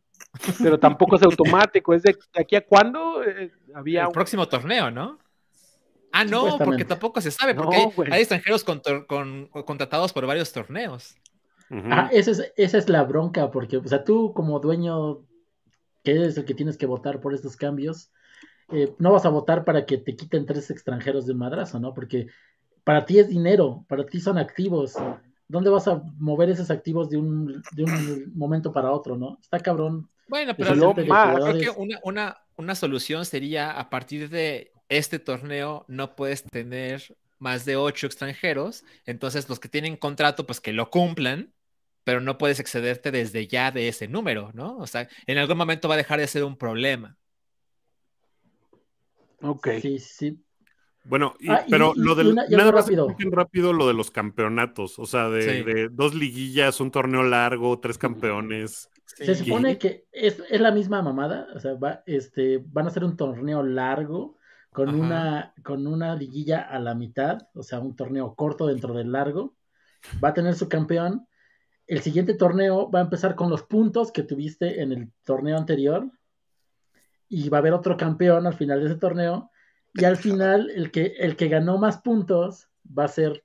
Pero 0.63 0.79
tampoco 0.79 1.17
es 1.17 1.23
automático. 1.23 1.95
¿Es 1.95 2.03
de 2.05 2.17
aquí 2.39 2.55
a 2.57 2.65
cuándo? 2.65 3.25
Eh, 3.25 3.51
había 3.75 4.03
El 4.03 4.07
un- 4.09 4.13
próximo 4.13 4.47
torneo, 4.49 4.91
¿no? 4.91 5.19
Ah, 6.13 6.25
no, 6.25 6.59
porque 6.59 6.85
tampoco 6.85 7.21
se 7.21 7.31
sabe, 7.31 7.55
porque 7.55 7.87
No, 7.87 7.93
hay- 8.13 8.21
extranjeros 8.21 8.65
con 8.65 8.81
contratados 9.65 10.13
por 10.13 10.27
varios 10.27 10.53
torneos. 10.53 11.17
Ah, 11.71 12.11
esa 12.13 12.33
es, 12.33 12.53
esa 12.57 12.79
es 12.79 12.89
la 12.91 13.03
bronca, 13.05 13.51
porque, 13.51 13.79
o 13.79 13.89
sea, 13.89 14.05
tú 14.05 14.35
como 14.35 14.61
dueño, 14.61 15.21
que 16.05 16.13
eres 16.13 16.37
el 16.37 16.45
que 16.45 16.55
tienes 16.55 16.77
que 16.77 16.85
votar 16.85 17.21
por 17.21 17.33
estos 17.33 17.57
cambios, 17.57 18.11
eh, 18.71 18.95
no 18.99 19.13
vas 19.13 19.25
a 19.25 19.31
votar 19.31 19.65
para 19.65 19.87
que 19.87 19.97
te 19.97 20.15
quiten 20.15 20.45
tres 20.45 20.71
extranjeros 20.71 21.27
de 21.27 21.33
un 21.33 21.39
madrazo, 21.39 21.81
¿no? 21.81 21.95
Porque 21.95 22.27
para 22.85 23.07
ti 23.07 23.19
es 23.19 23.29
dinero, 23.29 23.85
para 23.89 24.05
ti 24.05 24.21
son 24.21 24.37
activos. 24.37 24.97
¿Dónde 25.49 25.71
vas 25.71 25.89
a 25.89 26.03
mover 26.19 26.51
esos 26.51 26.71
activos 26.71 27.09
de 27.09 27.17
un, 27.17 27.63
de 27.73 27.85
un 27.85 28.33
momento 28.35 28.73
para 28.73 28.91
otro, 28.91 29.17
no? 29.17 29.39
Está 29.41 29.59
cabrón. 29.61 30.09
Bueno, 30.29 30.55
pero 30.57 30.75
lo 30.75 30.95
más, 30.95 31.41
creo 31.43 31.59
que 31.59 31.71
una, 31.71 31.99
una, 32.03 32.39
una 32.57 32.75
solución 32.75 33.25
sería 33.25 33.71
a 33.79 33.89
partir 33.91 34.29
de 34.31 34.72
este 34.97 35.19
torneo 35.19 35.85
no 35.89 36.15
puedes 36.17 36.43
tener 36.45 37.17
más 37.39 37.65
de 37.65 37.77
ocho 37.77 38.07
extranjeros, 38.07 38.85
entonces 39.05 39.49
los 39.49 39.59
que 39.59 39.69
tienen 39.69 39.97
contrato 39.97 40.47
pues 40.47 40.61
que 40.61 40.73
lo 40.73 40.91
cumplan, 40.91 41.53
pero 42.05 42.21
no 42.21 42.39
puedes 42.39 42.61
excederte 42.61 43.11
desde 43.11 43.47
ya 43.47 43.71
de 43.71 43.89
ese 43.89 44.09
número, 44.09 44.51
¿no? 44.55 44.77
O 44.79 44.87
sea, 44.87 45.09
en 45.27 45.39
algún 45.39 45.57
momento 45.57 45.89
va 45.89 45.95
a 45.95 45.99
dejar 45.99 46.21
de 46.21 46.27
ser 46.27 46.45
un 46.45 46.57
problema. 46.57 47.17
Ok. 49.41 49.69
Sí, 49.81 49.99
sí. 49.99 50.39
Bueno, 51.05 51.35
y- 51.41 51.51
Ah, 51.51 51.65
y- 51.67 51.71
pero 51.71 51.93
y- 51.97 52.01
lo 52.01 52.15
del 52.15 52.29
una- 52.29 52.47
nada 52.49 52.71
más 52.71 52.87
rápido. 53.33 53.73
lo 53.73 53.87
de 53.89 53.95
los 53.95 54.11
campeonatos, 54.13 54.99
o 55.01 55.07
sea, 55.07 55.29
de, 55.29 55.43
Sí. 55.43 55.63
de 55.65 55.89
dos 55.89 56.15
liguillas, 56.15 56.81
un 56.81 56.93
torneo 56.93 57.25
largo, 57.25 57.79
tres 57.81 57.99
campeones. 57.99 58.89
Se 59.05 59.35
supone 59.35 59.79
que 59.79 60.07
es, 60.13 60.41
es 60.49 60.61
la 60.61 60.71
misma 60.71 61.03
mamada, 61.03 61.49
o 61.55 61.59
sea, 61.59 61.75
va, 61.75 62.03
este, 62.07 62.61
van 62.67 62.87
a 62.87 62.89
hacer 62.91 63.03
un 63.05 63.17
torneo 63.17 63.63
largo 63.65 64.39
con 64.73 64.89
Ajá. 64.89 64.99
una, 64.99 65.55
con 65.63 65.87
una 65.87 66.17
liguilla 66.17 66.63
a 66.63 66.79
la 66.79 66.95
mitad, 66.95 67.49
o 67.55 67.63
sea, 67.63 67.79
un 67.79 67.95
torneo 67.95 68.35
corto 68.35 68.67
dentro 68.67 68.95
del 68.95 69.13
largo. 69.13 69.55
Va 70.23 70.31
a 70.31 70.35
tener 70.35 70.55
su 70.55 70.69
campeón. 70.69 71.29
El 71.87 72.01
siguiente 72.01 72.35
torneo 72.35 72.91
va 72.91 73.01
a 73.01 73.03
empezar 73.03 73.35
con 73.35 73.51
los 73.51 73.63
puntos 73.63 74.11
que 74.11 74.23
tuviste 74.23 74.81
en 74.81 74.93
el 74.93 75.13
torneo 75.25 75.59
anterior. 75.59 76.11
Y 77.29 77.49
va 77.49 77.59
a 77.59 77.61
haber 77.61 77.75
otro 77.75 77.97
campeón 77.97 78.47
al 78.47 78.55
final 78.55 78.81
de 78.81 78.87
ese 78.87 78.97
torneo. 78.97 79.51
Y 79.95 80.05
al 80.05 80.17
final, 80.17 80.71
el 80.71 80.91
que, 80.91 81.15
el 81.19 81.37
que 81.37 81.49
ganó 81.49 81.77
más 81.77 81.99
puntos 81.99 82.69
va 82.87 83.05
a 83.05 83.09
ser 83.09 83.45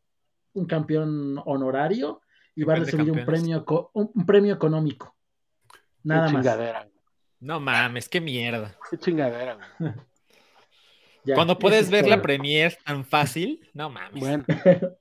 un 0.54 0.66
campeón 0.66 1.42
honorario 1.46 2.22
y 2.56 2.64
va 2.64 2.74
a 2.74 2.78
recibir 2.78 3.12
un 3.12 3.26
premio, 3.26 3.66
un, 3.94 4.26
premio 4.26 4.54
económico. 4.54 5.16
Nada 6.04 6.28
Qué 6.28 6.34
más. 6.34 6.46
chingadera. 6.46 6.90
No 7.40 7.60
mames, 7.60 8.08
qué 8.08 8.22
mierda. 8.22 8.76
Qué 8.90 8.98
chingadera. 8.98 9.58
güey. 9.78 9.92
Ya, 11.28 11.36
Cuando 11.36 11.60
puedes 11.60 11.84
es 11.86 11.90
ver 11.92 12.08
la 12.08 12.22
premier 12.22 12.78
tan 12.86 13.04
fácil, 13.06 13.70
no 13.74 13.90
mames. 13.90 14.20
Bueno, 14.22 14.46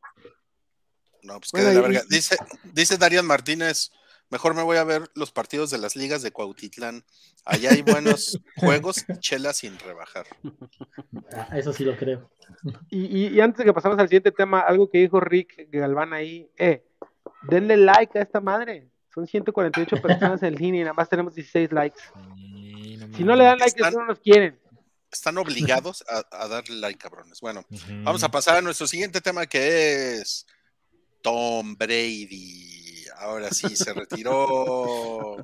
No, 1.22 1.38
pues 1.40 1.52
Bueno, 1.52 1.68
qué 1.68 1.74
de 1.74 1.74
la 1.74 1.80
verga. 1.88 2.02
Dice, 2.08 2.36
dice 2.72 2.98
Darian 2.98 3.24
Martínez, 3.26 3.90
mejor 4.30 4.54
me 4.54 4.62
voy 4.62 4.76
a 4.76 4.84
ver 4.84 5.08
los 5.14 5.30
partidos 5.32 5.70
de 5.70 5.78
las 5.78 5.94
ligas 5.96 6.22
de 6.22 6.30
Cuautitlán. 6.32 7.04
Allá 7.44 7.70
hay 7.70 7.82
buenos 7.82 8.40
juegos 8.56 9.04
chela 9.20 9.52
sin 9.52 9.78
rebajar. 9.78 10.26
Ah, 11.32 11.48
eso 11.58 11.72
sí 11.72 11.84
lo 11.84 11.96
creo. 11.96 12.28
y, 12.90 13.06
y- 13.06 13.28
y 13.28 13.40
antes 13.40 13.58
de 13.58 13.64
que 13.64 13.72
pasamos 13.72 13.98
al 13.98 14.08
siguiente 14.08 14.32
tema, 14.32 14.60
algo 14.60 14.88
que 14.90 14.98
dijo 14.98 15.20
Rick 15.20 15.68
Galván 15.70 16.12
ahí, 16.12 16.48
eh, 16.58 16.84
denle 17.48 17.76
like 17.76 18.18
a 18.18 18.22
esta 18.22 18.40
madre. 18.40 18.88
Son 19.14 19.26
148 19.26 19.96
personas 20.02 20.42
en 20.42 20.54
línea 20.56 20.80
y 20.80 20.84
nada 20.84 20.94
más 20.94 21.08
tenemos 21.08 21.34
16 21.34 21.70
likes. 21.72 22.00
Sí, 22.36 22.96
no 22.98 23.16
Si 23.16 23.24
no 23.24 23.34
le 23.36 23.44
dan 23.44 23.58
like, 23.58 23.80
es 23.80 23.90
que 23.90 23.96
no 23.96 24.06
nos 24.06 24.18
quieren. 24.20 24.58
Están 25.16 25.38
obligados 25.38 26.04
a, 26.08 26.24
a 26.44 26.48
darle 26.48 26.76
like, 26.76 26.98
cabrones. 26.98 27.40
Bueno, 27.40 27.64
vamos 28.02 28.22
a 28.22 28.30
pasar 28.30 28.56
a 28.56 28.62
nuestro 28.62 28.86
siguiente 28.86 29.20
tema 29.20 29.46
que 29.46 30.16
es 30.18 30.46
Tom 31.22 31.74
Brady. 31.76 33.04
Ahora 33.18 33.50
sí, 33.50 33.74
se 33.76 33.92
retiró. 33.94 35.36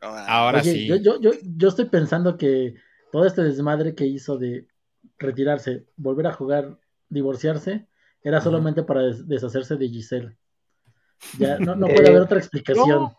Ahora 0.00 0.60
Oye, 0.60 0.72
sí. 0.72 0.86
yo, 0.86 0.96
yo, 0.96 1.20
yo, 1.20 1.30
yo 1.42 1.68
estoy 1.68 1.86
pensando 1.86 2.36
que 2.36 2.74
todo 3.12 3.26
este 3.26 3.42
desmadre 3.42 3.94
que 3.94 4.06
hizo 4.06 4.36
de 4.38 4.66
retirarse, 5.18 5.86
volver 5.96 6.26
a 6.26 6.32
jugar, 6.32 6.78
divorciarse, 7.08 7.86
era 8.22 8.40
solamente 8.40 8.82
para 8.82 9.02
des- 9.02 9.26
deshacerse 9.28 9.76
de 9.76 9.88
Giselle. 9.88 10.36
Ya 11.38 11.58
no, 11.58 11.74
no 11.76 11.86
puede 11.94 12.08
haber 12.08 12.22
otra 12.22 12.38
explicación. 12.38 12.88
No. 12.88 13.18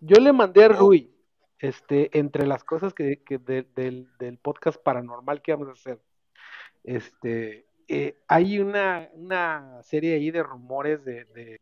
Yo 0.00 0.16
le 0.20 0.32
mandé 0.32 0.64
a 0.64 0.68
Rui, 0.68 1.14
este, 1.60 2.16
entre 2.18 2.46
las 2.46 2.64
cosas 2.64 2.94
que, 2.94 3.22
que 3.24 3.38
de- 3.38 3.66
del, 3.76 4.08
del 4.18 4.38
podcast 4.38 4.82
paranormal 4.82 5.42
que 5.42 5.52
vamos 5.52 5.68
a 5.68 5.72
hacer, 5.72 6.00
este, 6.84 7.66
eh, 7.88 8.16
hay 8.28 8.58
una, 8.60 9.08
una 9.14 9.82
serie 9.82 10.14
ahí 10.14 10.30
de 10.30 10.42
rumores 10.42 11.04
de, 11.04 11.24
de, 11.26 11.58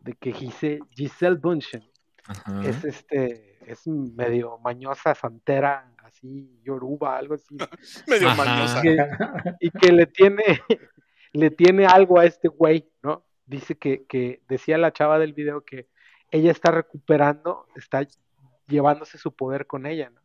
de 0.00 0.12
que 0.14 0.32
Gise- 0.32 0.80
Giselle 0.90 1.36
Bunchen 1.36 1.82
Ajá. 2.26 2.62
es 2.68 2.84
este, 2.84 3.58
es 3.66 3.86
medio 3.86 4.58
mañosa, 4.58 5.14
santera, 5.14 5.90
así, 6.04 6.60
yoruba, 6.64 7.16
algo 7.16 7.34
así, 7.34 7.56
medio 8.08 8.28
Ajá. 8.28 8.44
mañosa. 8.44 8.82
que- 8.82 8.98
y 9.60 9.70
que 9.70 9.92
le 9.92 10.06
tiene, 10.06 10.42
le 11.32 11.50
tiene 11.50 11.86
algo 11.86 12.18
a 12.18 12.26
este 12.26 12.48
güey, 12.48 12.90
¿no? 13.02 13.24
Dice 13.46 13.76
que, 13.76 14.04
que 14.06 14.42
decía 14.48 14.78
la 14.78 14.92
chava 14.92 15.18
del 15.18 15.32
video 15.34 15.64
que 15.64 15.88
ella 16.30 16.50
está 16.50 16.70
recuperando, 16.70 17.66
está 17.76 18.06
llevándose 18.66 19.18
su 19.18 19.32
poder 19.34 19.66
con 19.66 19.86
ella, 19.86 20.10
¿no? 20.10 20.20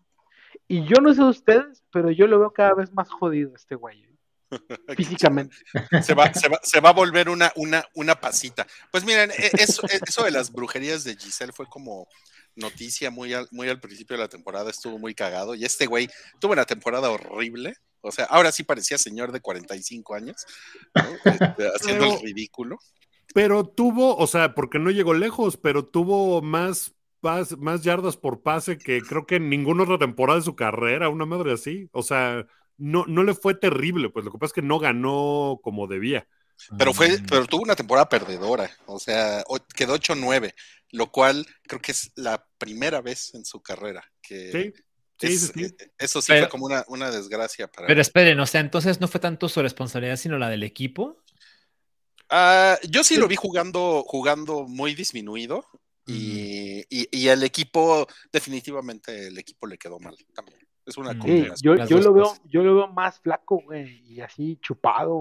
Y 0.67 0.83
yo 0.85 1.01
no 1.01 1.13
sé 1.13 1.23
ustedes, 1.23 1.83
pero 1.91 2.11
yo 2.11 2.27
lo 2.27 2.39
veo 2.39 2.51
cada 2.51 2.73
vez 2.73 2.91
más 2.93 3.09
jodido 3.09 3.55
este 3.55 3.75
güey, 3.75 4.03
¿eh? 4.03 4.15
físicamente. 4.97 5.55
Se 6.01 6.13
va, 6.15 6.33
se, 6.33 6.49
va, 6.49 6.59
se 6.63 6.79
va 6.79 6.89
a 6.89 6.93
volver 6.93 7.29
una, 7.29 7.51
una, 7.55 7.83
una 7.93 8.19
pasita. 8.19 8.65
Pues 8.91 9.03
miren, 9.03 9.31
e- 9.31 9.51
eso, 9.59 9.85
e- 9.87 9.99
eso 10.07 10.23
de 10.23 10.31
las 10.31 10.51
brujerías 10.51 11.03
de 11.03 11.15
Giselle 11.15 11.53
fue 11.53 11.67
como 11.67 12.07
noticia 12.55 13.11
muy 13.11 13.33
al, 13.33 13.47
muy 13.51 13.69
al 13.69 13.79
principio 13.79 14.17
de 14.17 14.23
la 14.23 14.27
temporada, 14.29 14.69
estuvo 14.71 14.97
muy 14.97 15.13
cagado. 15.13 15.53
Y 15.55 15.65
este 15.65 15.85
güey 15.85 16.09
tuvo 16.39 16.53
una 16.53 16.65
temporada 16.65 17.09
horrible. 17.11 17.75
O 18.01 18.11
sea, 18.11 18.25
ahora 18.25 18.51
sí 18.51 18.63
parecía 18.63 18.97
señor 18.97 19.31
de 19.31 19.41
45 19.41 20.15
años, 20.15 20.45
¿no? 20.95 21.31
Este, 21.31 21.67
haciendo 21.75 22.05
el 22.05 22.11
Pero- 22.11 22.21
ridículo. 22.23 22.77
Pero 23.35 23.67
tuvo, 23.67 24.15
o 24.17 24.25
sea, 24.25 24.55
porque 24.55 24.79
no 24.79 24.89
llegó 24.89 25.13
lejos, 25.13 25.57
pero 25.57 25.85
tuvo 25.85 26.41
más, 26.41 26.93
pas- 27.21 27.57
más 27.57 27.83
yardas 27.83 28.17
por 28.17 28.41
pase 28.41 28.77
que 28.77 29.01
creo 29.01 29.25
que 29.25 29.35
en 29.35 29.49
ninguna 29.49 29.83
otra 29.83 29.97
temporada 29.97 30.39
de 30.39 30.45
su 30.45 30.55
carrera, 30.55 31.09
una 31.09 31.25
madre 31.25 31.53
así. 31.53 31.89
O 31.91 32.03
sea, 32.03 32.45
no, 32.77 33.05
no 33.07 33.23
le 33.23 33.33
fue 33.33 33.55
terrible, 33.55 34.09
pues 34.09 34.25
lo 34.25 34.31
que 34.31 34.37
pasa 34.37 34.49
es 34.51 34.53
que 34.53 34.61
no 34.61 34.79
ganó 34.79 35.59
como 35.63 35.87
debía. 35.87 36.27
Pero 36.77 36.93
fue, 36.93 37.09
Mm. 37.19 37.25
pero 37.29 37.45
tuvo 37.47 37.63
una 37.63 37.75
temporada 37.75 38.09
perdedora, 38.09 38.69
o 38.85 38.99
sea, 38.99 39.43
quedó 39.75 39.93
8-9, 39.93 40.53
lo 40.91 41.09
cual 41.11 41.45
creo 41.67 41.81
que 41.81 41.93
es 41.93 42.11
la 42.15 42.45
primera 42.57 42.99
vez 43.01 43.33
en 43.33 43.45
su 43.45 43.61
carrera 43.61 44.03
que 44.21 44.51
Sí, 44.51 44.73
sí, 45.19 45.27
es- 45.33 45.41
sí, 45.41 45.51
sí. 45.69 45.75
eh, 45.79 45.91
eso 45.97 46.21
sí 46.21 46.27
Pero- 46.33 46.45
fue 46.45 46.49
como 46.49 46.65
una, 46.65 46.83
una 46.89 47.11
desgracia 47.11 47.67
para 47.69 47.87
Pero 47.87 48.01
esperen, 48.01 48.39
o 48.41 48.45
sea, 48.45 48.59
entonces 48.59 48.99
no 48.99 49.07
fue 49.07 49.21
tanto 49.21 49.47
su 49.47 49.61
responsabilidad, 49.61 50.17
sino 50.17 50.37
la 50.37 50.49
del 50.49 50.63
equipo. 50.63 51.23
Ah, 52.29 52.77
yo 52.87 53.03
sí 53.03 53.15
lo 53.17 53.27
vi 53.27 53.35
jugando, 53.35 54.03
jugando 54.05 54.67
muy 54.67 54.93
disminuido 54.93 55.65
y, 56.11 56.85
y, 56.89 57.07
y 57.11 57.27
el 57.27 57.43
equipo, 57.43 58.07
definitivamente 58.31 59.27
el 59.27 59.37
equipo 59.37 59.67
le 59.67 59.77
quedó 59.77 59.99
mal 59.99 60.15
también. 60.33 60.59
Es 60.85 60.97
una 60.97 61.13
Sí, 61.21 61.45
yo, 61.61 61.75
yo 61.85 61.99
lo 61.99 62.13
veo, 62.13 62.23
cosas. 62.25 62.41
yo 62.45 62.63
lo 62.63 62.75
veo 62.75 62.87
más 62.87 63.19
flaco, 63.19 63.61
güey, 63.63 64.01
y 64.11 64.21
así 64.21 64.57
chupado, 64.61 65.13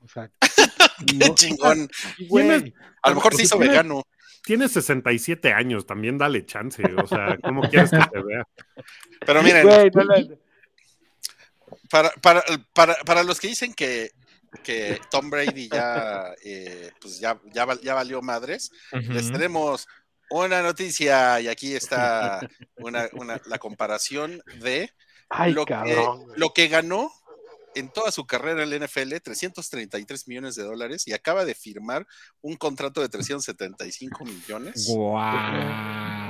o 0.00 0.08
sea, 0.12 0.30
Qué 1.06 1.14
no- 1.28 1.34
chingón. 1.34 1.88
güey. 2.28 2.74
A 3.02 3.10
lo 3.10 3.14
mejor 3.16 3.34
se 3.34 3.42
hizo 3.44 3.56
tiene- 3.56 3.70
vegano. 3.70 4.02
Tiene 4.44 4.68
67 4.68 5.52
años, 5.52 5.86
también 5.86 6.18
dale 6.18 6.44
chance. 6.44 6.82
O 7.00 7.06
sea, 7.06 7.38
¿cómo 7.44 7.62
quieres 7.70 7.90
que 7.92 7.98
te 8.12 8.20
vea? 8.24 8.44
Pero 9.24 9.40
miren, 9.40 9.62
Güey, 9.64 9.90
no 9.94 10.02
le- 10.02 10.38
para, 11.88 12.10
para, 12.20 12.42
para, 12.74 12.94
para 13.04 13.22
los 13.22 13.38
que 13.38 13.48
dicen 13.48 13.72
que, 13.72 14.10
que 14.64 14.98
Tom 15.10 15.30
Brady 15.30 15.68
ya, 15.68 16.32
eh, 16.44 16.90
pues 17.00 17.20
ya, 17.20 17.38
ya, 17.52 17.64
val- 17.64 17.80
ya 17.82 17.94
valió 17.94 18.20
madres, 18.20 18.72
les 18.92 19.30
tenemos 19.30 19.86
una 20.32 20.62
noticia 20.62 21.40
y 21.40 21.48
aquí 21.48 21.74
está 21.74 22.40
una, 22.76 23.08
una, 23.14 23.40
la 23.46 23.58
comparación 23.58 24.42
de 24.60 24.90
Ay, 25.28 25.52
lo, 25.52 25.64
que, 25.64 25.72
cabrón. 25.74 26.24
güey. 26.24 26.38
lo 26.38 26.52
que 26.52 26.68
ganó 26.68 27.10
en 27.74 27.88
toda 27.88 28.10
su 28.12 28.26
carrera 28.26 28.62
en 28.64 28.68
la 28.70 28.84
NFL 28.86 29.14
333 29.22 30.28
millones 30.28 30.54
de 30.56 30.62
dólares 30.62 31.08
y 31.08 31.14
acaba 31.14 31.44
de 31.46 31.54
firmar 31.54 32.06
un 32.42 32.56
contrato 32.56 33.00
de 33.00 33.08
375 33.08 34.24
millones 34.26 34.88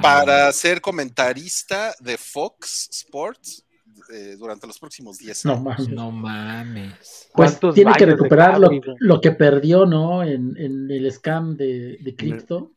para 0.00 0.52
ser 0.52 0.80
comentarista 0.80 1.94
de 2.00 2.16
Fox 2.16 2.88
Sports 2.92 3.64
eh, 4.12 4.36
durante 4.38 4.66
los 4.66 4.78
próximos 4.78 5.18
10 5.18 5.44
No 5.46 5.52
años. 5.52 5.62
mames. 5.64 5.88
No 5.88 6.10
mames. 6.10 6.92
Pues 7.34 7.50
¿Cuántos 7.52 7.74
tiene 7.74 7.92
que 7.94 8.06
recuperar 8.06 8.58
lo, 8.98 9.20
que 9.20 9.32
perdió, 9.32 9.86
¿no? 9.86 10.22
En, 10.22 10.56
en 10.56 10.90
el 10.90 11.10
scam 11.12 11.56
de, 11.56 11.98
de 12.00 12.16
cripto, 12.16 12.72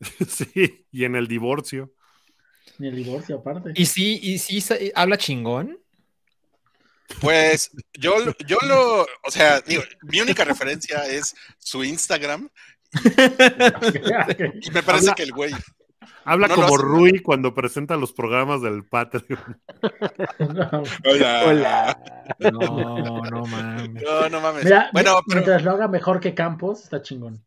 Sí, 0.28 0.86
y 0.92 1.04
en 1.04 1.16
el 1.16 1.26
divorcio. 1.26 1.92
en 2.78 2.86
el 2.86 2.96
divorcio 2.96 3.36
aparte. 3.38 3.72
¿Y 3.74 3.86
sí, 3.86 4.18
y 4.22 4.38
sí 4.38 4.62
habla 4.94 5.16
chingón? 5.18 5.78
Pues 7.20 7.70
yo, 7.94 8.12
yo 8.46 8.58
lo, 8.66 9.02
o 9.02 9.30
sea, 9.30 9.60
digo, 9.62 9.82
mi 10.02 10.20
única 10.20 10.44
referencia 10.44 11.06
es 11.06 11.34
su 11.58 11.82
Instagram 11.82 12.48
y 12.92 14.70
me 14.70 14.82
parece 14.82 15.06
Habla- 15.06 15.14
que 15.14 15.22
el 15.22 15.32
güey, 15.32 15.52
Habla 16.24 16.48
No 16.48 16.54
como 16.56 16.76
Rui 16.76 17.20
cuando 17.20 17.54
presenta 17.54 17.96
los 17.96 18.12
programas 18.12 18.60
del 18.60 18.84
Patreon. 18.84 19.60
No. 20.38 20.82
hola, 21.46 21.98
No, 22.38 23.22
no 23.22 23.46
mames. 23.46 24.02
no, 24.02 24.28
no 24.28 24.40
mames. 24.40 24.64
Mira, 24.64 24.90
bueno, 24.92 25.20
pero 25.26 25.36
mientras 25.40 25.64
lo 25.64 25.70
haga 25.72 25.88
mejor 25.88 26.20
que 26.20 26.34
Campos, 26.34 26.82
está 26.82 27.00
chingón. 27.02 27.42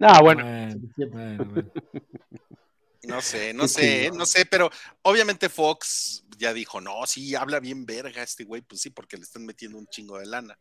Ah, 0.00 0.20
bueno. 0.22 0.42
Bueno, 0.42 0.72
Suficiente. 0.72 1.16
bueno, 1.16 1.44
bueno. 1.44 1.70
no 3.02 3.20
sé, 3.20 3.52
no 3.52 3.68
sé, 3.68 4.10
no 4.14 4.26
sé, 4.26 4.46
pero 4.46 4.70
obviamente 5.02 5.48
Fox 5.48 6.24
ya 6.38 6.52
dijo, 6.52 6.80
no, 6.80 7.06
sí, 7.06 7.34
habla 7.34 7.60
bien 7.60 7.84
verga 7.84 8.22
este 8.22 8.44
güey, 8.44 8.62
pues 8.62 8.80
sí, 8.80 8.90
porque 8.90 9.16
le 9.16 9.22
están 9.24 9.44
metiendo 9.44 9.78
un 9.78 9.86
chingo 9.88 10.18
de 10.18 10.26
lana, 10.26 10.58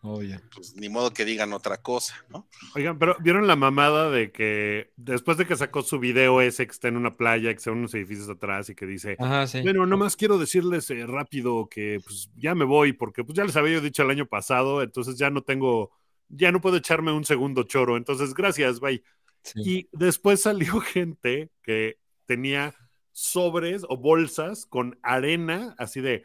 Obvio. 0.00 0.40
pues 0.54 0.74
ni 0.76 0.88
modo 0.88 1.12
que 1.12 1.24
digan 1.24 1.52
otra 1.52 1.78
cosa, 1.78 2.14
¿no? 2.28 2.48
Oigan, 2.74 2.98
pero 2.98 3.16
¿vieron 3.20 3.46
la 3.46 3.56
mamada 3.56 4.10
de 4.10 4.30
que 4.30 4.92
después 4.96 5.36
de 5.36 5.46
que 5.46 5.56
sacó 5.56 5.82
su 5.82 5.98
video 5.98 6.40
ese 6.40 6.66
que 6.66 6.72
está 6.72 6.88
en 6.88 6.96
una 6.96 7.16
playa, 7.16 7.52
que 7.52 7.60
son 7.60 7.78
unos 7.78 7.94
edificios 7.94 8.28
atrás 8.28 8.70
y 8.70 8.74
que 8.74 8.86
dice, 8.86 9.16
Ajá, 9.18 9.46
sí. 9.46 9.60
bueno, 9.62 9.84
nomás 9.86 10.16
quiero 10.16 10.38
decirles 10.38 10.88
eh, 10.90 11.04
rápido 11.06 11.68
que 11.68 12.00
pues 12.04 12.30
ya 12.36 12.54
me 12.54 12.64
voy 12.64 12.92
porque 12.92 13.24
pues 13.24 13.36
ya 13.36 13.44
les 13.44 13.56
había 13.56 13.74
yo 13.74 13.80
dicho 13.80 14.02
el 14.02 14.10
año 14.10 14.26
pasado, 14.26 14.82
entonces 14.82 15.18
ya 15.18 15.30
no 15.30 15.42
tengo, 15.42 15.90
ya 16.28 16.52
no 16.52 16.60
puedo 16.60 16.76
echarme 16.76 17.12
un 17.12 17.24
segundo 17.24 17.62
choro, 17.64 17.96
entonces 17.96 18.34
gracias, 18.34 18.80
bye. 18.80 19.02
sí. 19.42 19.60
Y 19.64 19.88
después 19.92 20.42
salió 20.42 20.80
gente 20.80 21.50
que 21.62 21.98
tenía 22.26 22.74
sobres 23.12 23.84
o 23.88 23.96
bolsas 23.96 24.66
con 24.66 24.98
arena, 25.02 25.74
así 25.78 26.00
de 26.00 26.24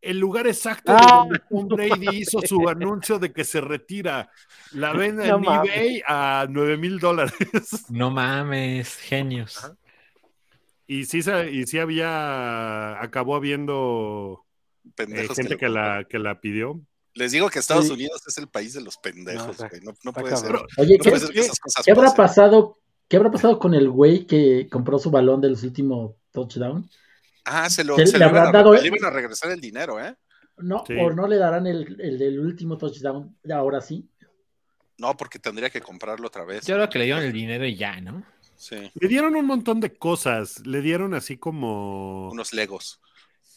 el 0.00 0.18
lugar 0.18 0.46
exacto 0.48 0.92
Ah. 0.96 1.18
donde 1.28 1.38
Tom 1.48 1.68
Brady 1.68 2.16
hizo 2.22 2.40
su 2.40 2.68
anuncio 2.68 3.18
de 3.20 3.32
que 3.32 3.44
se 3.44 3.60
retira. 3.60 4.30
La 4.72 4.92
venden 4.92 5.28
No 5.28 5.36
en 5.36 5.42
mames. 5.42 5.70
eBay 5.76 6.02
a 6.06 6.46
9 6.48 6.76
mil 6.76 6.98
dólares. 6.98 7.34
No 7.90 8.10
mames, 8.10 8.96
genios. 8.96 9.70
Y 10.88 11.04
sí, 11.04 11.20
y 11.52 11.66
sí 11.66 11.78
había, 11.78 13.00
acabó 13.00 13.36
habiendo 13.36 14.44
eh, 14.98 15.28
gente 15.34 15.56
que 15.56 15.68
la, 15.68 16.04
que 16.08 16.18
la 16.18 16.40
pidió. 16.40 16.80
Les 17.14 17.32
digo 17.32 17.50
que 17.50 17.58
Estados 17.58 17.86
Sí. 17.86 17.92
Unidos 17.92 18.22
es 18.26 18.38
el 18.38 18.48
país 18.48 18.72
de 18.72 18.80
los 18.80 18.96
pendejos, 18.96 19.56
güey. 19.58 19.80
No, 20.02 20.12
puede 20.12 20.36
ser. 20.36 20.54
Oye, 20.78 20.96
No 20.98 21.04
¿qué, 21.04 21.10
puede 21.10 21.18
ser 21.20 21.28
que 21.28 21.34
qué- 21.34 21.40
esas 21.40 21.58
cosas 21.60 21.84
qué 21.84 21.90
habrá 21.92 22.04
pasen. 22.04 22.16
pasado? 22.16 22.78
¿Qué 23.08 23.16
habrá 23.18 23.30
pasado 23.30 23.58
con 23.58 23.74
el 23.74 23.90
güey 23.90 24.26
que 24.26 24.68
compró 24.70 24.98
su 24.98 25.10
balón 25.10 25.40
del 25.42 25.52
último 25.62 26.16
touchdown? 26.30 26.88
Ah, 27.44 27.68
se 27.68 27.84
lo, 27.84 27.96
Se- 27.96 28.06
se 28.06 28.12
le 28.18 28.24
iban, 28.24 28.28
habrán 28.36 28.48
a, 28.48 28.58
dado- 28.58 28.74
le 28.74 28.86
iban 28.86 29.04
a 29.04 29.10
regresar 29.10 29.50
el 29.50 29.60
dinero, 29.60 30.00
¿eh? 30.02 30.16
No, 30.58 30.84
Sí. 30.86 30.94
o 30.98 31.10
no 31.10 31.26
le 31.26 31.36
darán 31.36 31.66
el, 31.66 32.00
el 32.00 32.18
del 32.18 32.38
último 32.40 32.78
touchdown 32.78 33.36
ahora 33.52 33.80
sí. 33.80 34.08
No, 34.98 35.16
porque 35.16 35.38
tendría 35.38 35.68
que 35.68 35.80
comprarlo 35.80 36.28
otra 36.28 36.44
vez. 36.44 36.64
Yo 36.66 36.76
creo 36.76 36.88
que 36.88 36.98
le 36.98 37.04
dieron 37.06 37.22
el 37.24 37.32
dinero 37.32 37.66
y 37.66 37.74
ya, 37.76 38.00
¿no? 38.00 38.22
Sí, 38.56 38.76
Le 38.94 39.08
dieron 39.08 39.34
un 39.34 39.44
montón 39.44 39.80
de 39.80 39.92
cosas. 39.96 40.64
Le 40.64 40.80
dieron 40.80 41.14
así 41.14 41.36
como. 41.36 42.30
unos 42.30 42.52
legos. 42.52 43.00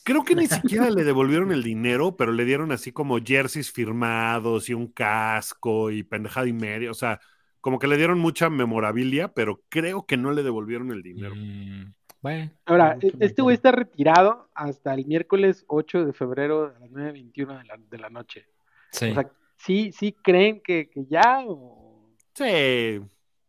Creo 0.06 0.24
que 0.24 0.36
ni 0.36 0.46
siquiera 0.48 0.90
le 0.92 1.04
devolvieron 1.04 1.52
el 1.52 1.64
dinero, 1.64 2.16
pero 2.16 2.32
le 2.32 2.46
dieron 2.46 2.72
así 2.72 2.92
como 2.92 3.18
jerseys 3.18 3.72
firmados 3.72 4.70
y 4.70 4.74
un 4.76 4.88
casco 4.88 5.90
y 5.90 6.04
pendejada 6.04 6.48
y 6.48 6.54
media. 6.54 6.92
O 6.92 6.94
sea, 6.94 7.20
como 7.60 7.80
que 7.80 7.88
le 7.88 7.98
dieron 7.98 8.20
mucha 8.20 8.52
memorabilia, 8.52 9.30
pero 9.34 9.64
creo 9.68 10.06
que 10.06 10.16
no 10.16 10.32
le 10.32 10.44
devolvieron 10.44 10.92
el 10.92 11.02
dinero. 11.02 11.34
Mm, 11.36 11.92
bueno, 12.22 12.52
Ahora, 12.66 12.98
qué 13.02 13.12
este 13.20 13.42
güey 13.42 13.56
está 13.56 13.72
retirado 13.72 14.48
hasta 14.54 14.94
el 14.94 15.08
miércoles 15.08 15.66
8 15.68 16.06
de 16.06 16.14
febrero 16.14 16.74
a 16.76 16.80
las 16.80 16.92
9.21 16.92 17.58
de 17.58 17.64
la, 17.66 17.78
de 17.78 17.98
la 17.98 18.10
noche. 18.12 18.48
sí. 18.92 19.10
O 19.10 19.14
sea, 19.16 19.32
¿sí, 19.58 19.92
sí 19.92 20.16
creen 20.22 20.62
que, 20.62 20.88
que 20.88 21.06
ya? 21.08 21.44
O... 21.48 22.12
Sí. 22.36 23.02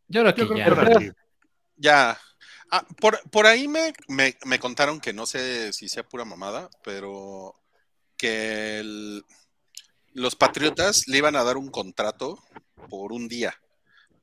yo 0.09 0.23
creo 0.23 0.35
que 0.35 0.41
Yo 0.41 0.49
creo 0.49 0.65
ya. 0.65 0.99
que. 0.99 1.13
Ya. 1.77 2.19
Ah, 2.71 2.85
por, 3.01 3.21
por 3.31 3.47
ahí 3.47 3.69
me, 3.69 3.93
me, 4.09 4.37
me 4.45 4.59
contaron 4.59 5.01
que 5.01 5.13
no 5.13 5.27
sé 5.27 5.73
si 5.73 5.89
sea 5.89 6.03
pura 6.03 6.25
mamada, 6.25 6.69
pero 6.83 7.55
que 8.17 8.81
el- 8.81 9.25
los 10.15 10.35
Patriotas 10.35 11.07
le 11.09 11.19
iban 11.19 11.37
a 11.37 11.45
dar 11.45 11.57
un 11.57 11.69
contrato 11.71 12.43
por 12.89 13.13
un 13.13 13.29
día 13.29 13.55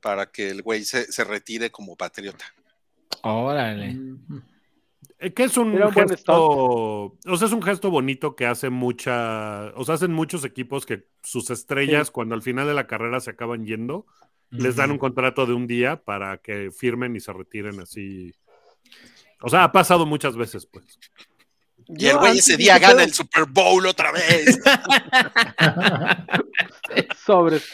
para 0.00 0.30
que 0.30 0.50
el 0.50 0.62
güey 0.62 0.84
se, 0.84 1.10
se 1.10 1.24
retire 1.24 1.70
como 1.70 1.96
patriota. 1.96 2.44
Órale. 3.22 3.94
Mm, 3.94 4.42
Que 5.32 5.44
es 5.44 5.56
un 5.56 5.74
Era 5.74 5.88
un 5.88 5.94
buen 5.94 6.08
gesto, 6.08 6.32
o 6.34 7.36
sea, 7.36 7.46
es 7.46 7.52
un 7.52 7.62
gesto 7.62 7.90
bonito 7.90 8.36
que 8.36 8.46
hace 8.46 8.68
mucha, 8.68 9.72
o 9.74 9.84
sea, 9.84 9.94
hacen 9.94 10.12
muchos 10.12 10.44
equipos 10.44 10.84
que 10.84 11.06
sus 11.22 11.50
estrellas, 11.50 12.10
cuando 12.10 12.34
al 12.34 12.42
final 12.42 12.66
de 12.66 12.74
la 12.74 12.86
carrera 12.86 13.20
se 13.20 13.30
acaban 13.30 13.64
yendo, 13.64 14.06
les 14.50 14.76
dan 14.76 14.90
un 14.90 14.98
contrato 14.98 15.46
de 15.46 15.54
un 15.54 15.66
día 15.66 16.02
para 16.02 16.38
que 16.38 16.70
firmen 16.70 17.16
y 17.16 17.20
se 17.20 17.32
retiren 17.32 17.80
así. 17.80 18.34
O 19.40 19.48
sea, 19.48 19.64
ha 19.64 19.72
pasado 19.72 20.04
muchas 20.04 20.36
veces, 20.36 20.66
pues. 20.66 20.98
Y 21.88 22.06
el 22.06 22.18
güey 22.18 22.38
ese 22.38 22.56
día 22.56 22.78
gana 22.78 23.02
el 23.02 23.12
Super 23.12 23.46
Bowl 23.46 23.86
otra 23.86 24.12
vez. 24.12 24.58
Sobres. 27.24 27.70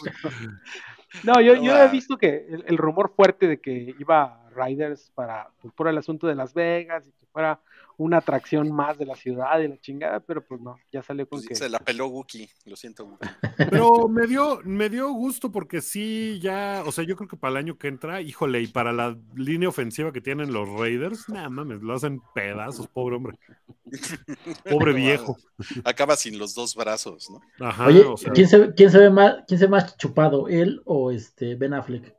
No, 1.22 1.40
yo, 1.40 1.54
yo 1.54 1.76
he 1.76 1.88
visto 1.88 2.16
que 2.16 2.46
el, 2.48 2.64
el 2.66 2.76
rumor 2.76 3.12
fuerte 3.14 3.46
de 3.46 3.60
que 3.60 3.94
iba 3.98 4.49
Riders 4.54 5.10
para 5.14 5.50
pues, 5.60 5.72
por 5.74 5.88
el 5.88 5.98
asunto 5.98 6.26
de 6.26 6.34
Las 6.34 6.54
Vegas 6.54 7.06
y 7.06 7.12
que 7.12 7.26
fuera 7.26 7.60
una 8.00 8.16
atracción 8.16 8.72
más 8.72 8.96
de 8.96 9.04
la 9.04 9.14
ciudad 9.14 9.60
y 9.60 9.68
la 9.68 9.78
chingada, 9.78 10.20
pero 10.20 10.42
pues 10.42 10.58
no, 10.62 10.78
ya 10.90 11.02
salió 11.02 11.28
con 11.28 11.38
Pues 11.38 11.48
que 11.48 11.54
se 11.54 11.68
la 11.68 11.78
peló 11.78 12.06
Wookie, 12.06 12.48
lo 12.64 12.74
siento. 12.74 13.04
Wookie. 13.04 13.28
Pero 13.70 14.08
me 14.08 14.26
dio, 14.26 14.60
me 14.64 14.88
dio 14.88 15.12
gusto 15.12 15.52
porque 15.52 15.82
sí, 15.82 16.40
ya, 16.40 16.82
o 16.86 16.92
sea, 16.92 17.04
yo 17.04 17.14
creo 17.14 17.28
que 17.28 17.36
para 17.36 17.52
el 17.52 17.56
año 17.58 17.76
que 17.76 17.88
entra, 17.88 18.22
híjole, 18.22 18.62
y 18.62 18.68
para 18.68 18.92
la 18.92 19.18
línea 19.34 19.68
ofensiva 19.68 20.12
que 20.12 20.22
tienen 20.22 20.50
los 20.50 20.66
Raiders, 20.66 21.28
nada 21.28 21.50
mames, 21.50 21.82
lo 21.82 21.94
hacen 21.94 22.22
pedazos, 22.34 22.88
pobre 22.88 23.16
hombre. 23.16 23.38
Pobre 24.70 24.92
viejo. 24.92 25.36
Acaba 25.84 26.16
sin 26.16 26.38
los 26.38 26.54
dos 26.54 26.76
brazos, 26.76 27.28
¿no? 27.28 27.66
Ajá, 27.66 27.86
Oye, 27.86 28.04
o 28.04 28.16
sea, 28.16 28.32
¿quién 28.32 28.46
se, 28.46 28.72
quién 28.74 28.90
se 28.90 28.98
ve 28.98 29.10
más, 29.10 29.44
quién 29.46 29.58
se 29.58 29.66
ve 29.66 29.72
más 29.72 29.96
chupado, 29.96 30.48
él 30.48 30.80
o 30.84 31.10
este 31.10 31.56
Ben 31.56 31.74
Affleck? 31.74 32.14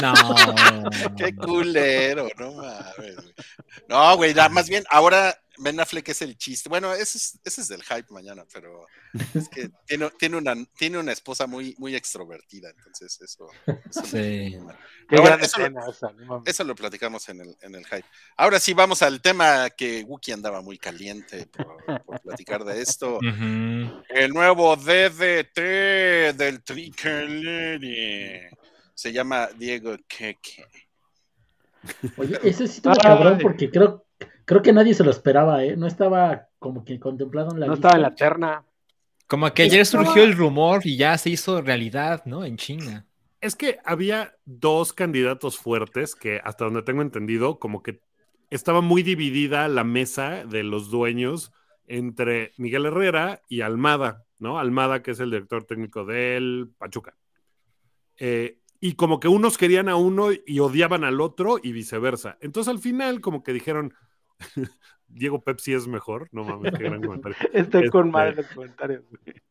No. 0.00 0.14
Qué 1.16 1.34
culero, 1.36 2.28
no 2.38 2.52
mames. 2.54 3.16
No, 3.88 4.16
güey, 4.16 4.32
más 4.50 4.68
bien 4.68 4.84
ahora 4.90 5.36
Ben 5.58 5.78
Affleck 5.78 6.08
es 6.08 6.22
el 6.22 6.38
chiste. 6.38 6.70
Bueno, 6.70 6.94
ese 6.94 7.18
es, 7.18 7.38
ese 7.44 7.60
es 7.60 7.68
del 7.68 7.82
hype 7.82 8.06
mañana, 8.10 8.46
pero 8.50 8.86
es 9.34 9.48
que 9.50 9.68
tiene, 9.86 10.10
tiene, 10.18 10.36
una, 10.38 10.54
tiene 10.78 10.96
una 10.96 11.12
esposa 11.12 11.46
muy, 11.46 11.74
muy 11.78 11.94
extrovertida, 11.94 12.70
entonces 12.70 13.20
eso. 13.20 13.48
eso 13.90 14.00
me- 14.02 14.08
Sí. 14.08 14.56
gran 15.08 15.40
eso 15.42 15.58
lo- 15.58 15.64
escena 15.66 15.80
esa, 15.90 16.12
no 16.12 16.24
mames. 16.24 16.48
Eso 16.48 16.64
lo 16.64 16.74
platicamos 16.74 17.28
en 17.28 17.42
el, 17.42 17.56
en 17.60 17.74
el 17.74 17.84
hype. 17.84 18.04
Ahora 18.38 18.58
sí, 18.58 18.72
vamos 18.72 19.02
al 19.02 19.20
tema 19.20 19.68
que 19.68 20.02
Wookie 20.04 20.32
andaba 20.32 20.62
muy 20.62 20.78
caliente 20.78 21.46
por, 21.48 22.02
por 22.04 22.20
platicar 22.22 22.64
de 22.64 22.80
esto. 22.80 23.18
El 23.20 24.30
nuevo 24.32 24.76
DDT 24.76 25.58
del 26.34 26.62
Tricolore 26.64 28.50
se 29.00 29.14
llama 29.14 29.48
Diego 29.58 29.96
Keke. 30.06 30.66
Oye, 32.18 32.38
ese 32.44 32.66
sí 32.68 32.76
estuvo 32.76 32.92
Ay. 32.92 32.98
cabrón 33.02 33.38
porque 33.40 33.70
creo, 33.70 34.04
creo 34.44 34.60
que 34.60 34.74
nadie 34.74 34.92
se 34.92 35.02
lo 35.02 35.10
esperaba, 35.10 35.64
¿eh? 35.64 35.74
No 35.74 35.86
estaba 35.86 36.48
como 36.58 36.84
que 36.84 37.00
contemplado 37.00 37.52
en 37.54 37.60
la 37.60 37.66
No 37.66 37.72
lista. 37.72 37.88
estaba 37.88 37.96
en 37.96 38.02
la 38.02 38.14
terna. 38.14 38.64
Como 39.26 39.50
que 39.54 39.62
ayer 39.62 39.80
Estaba- 39.80 40.04
surgió 40.04 40.22
el 40.24 40.36
rumor 40.36 40.82
y 40.84 40.98
ya 40.98 41.16
se 41.16 41.30
hizo 41.30 41.62
realidad, 41.62 42.22
¿no? 42.26 42.44
En 42.44 42.56
China. 42.58 43.06
es 43.42 43.56
que 43.56 43.78
había 43.86 44.34
dos 44.44 44.92
candidatos 44.92 45.56
fuertes 45.58 46.14
que, 46.14 46.42
hasta 46.44 46.66
donde 46.66 46.82
tengo 46.82 47.00
entendido, 47.00 47.58
como 47.58 47.82
que 47.82 48.02
estaba 48.50 48.82
muy 48.82 49.02
dividida 49.02 49.66
la 49.68 49.82
mesa 49.82 50.44
de 50.44 50.62
los 50.62 50.90
dueños 50.90 51.52
entre 51.86 52.52
Miguel 52.58 52.84
Herrera 52.84 53.40
y 53.48 53.62
Almada, 53.62 54.26
¿no? 54.40 54.58
Almada, 54.58 55.02
que 55.02 55.12
es 55.12 55.20
el 55.20 55.30
director 55.30 55.64
técnico 55.64 56.04
del 56.04 56.68
Pachuca. 56.76 57.14
Eh, 58.18 58.58
y 58.80 58.94
como 58.94 59.20
que 59.20 59.28
unos 59.28 59.58
querían 59.58 59.88
a 59.88 59.96
uno 59.96 60.28
y 60.46 60.58
odiaban 60.60 61.04
al 61.04 61.20
otro 61.20 61.58
y 61.62 61.72
viceversa. 61.72 62.38
Entonces 62.40 62.70
al 62.72 62.78
final 62.80 63.20
como 63.20 63.42
que 63.42 63.52
dijeron, 63.52 63.94
Diego 65.08 65.42
Pepsi 65.42 65.74
es 65.74 65.86
mejor. 65.86 66.28
No 66.32 66.44
mames, 66.44 66.72
qué 66.76 66.84
gran 66.84 67.02
comentario. 67.02 67.36
Estoy 67.52 67.88
con 67.90 68.06
Este- 68.06 68.12
madre 68.12 68.30
en 68.30 68.36
los 68.36 68.46
comentarios. 68.48 69.02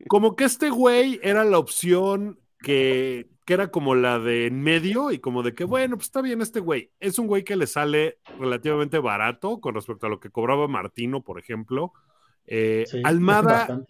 Como 0.08 0.36
que 0.36 0.46
este 0.46 0.70
güey 0.70 1.20
era 1.22 1.44
la 1.44 1.60
opción 1.60 2.40
que, 2.62 3.30
que 3.46 3.54
era 3.54 3.70
como 3.72 3.94
la 3.96 4.20
de 4.20 4.48
en 4.48 4.62
medio 4.62 5.12
y 5.12 5.20
como 5.20 5.44
de 5.44 5.54
que, 5.54 5.64
bueno, 5.64 5.96
pues 5.98 6.08
está 6.08 6.22
bien 6.22 6.42
este 6.42 6.60
güey. 6.60 6.92
Es 7.00 7.20
un 7.20 7.28
güey 7.28 7.44
que 7.44 7.56
le 7.56 7.68
sale 7.68 8.20
relativamente 8.40 9.00
barato 9.00 9.60
con 9.62 9.76
respecto 9.76 10.08
a 10.08 10.10
lo 10.10 10.20
que 10.20 10.30
cobraba 10.32 10.68
Martino, 10.68 11.22
por 11.24 11.40
ejemplo. 11.40 11.94
Eh, 12.48 12.86
Sí, 12.88 13.02
Almada, 13.04 13.84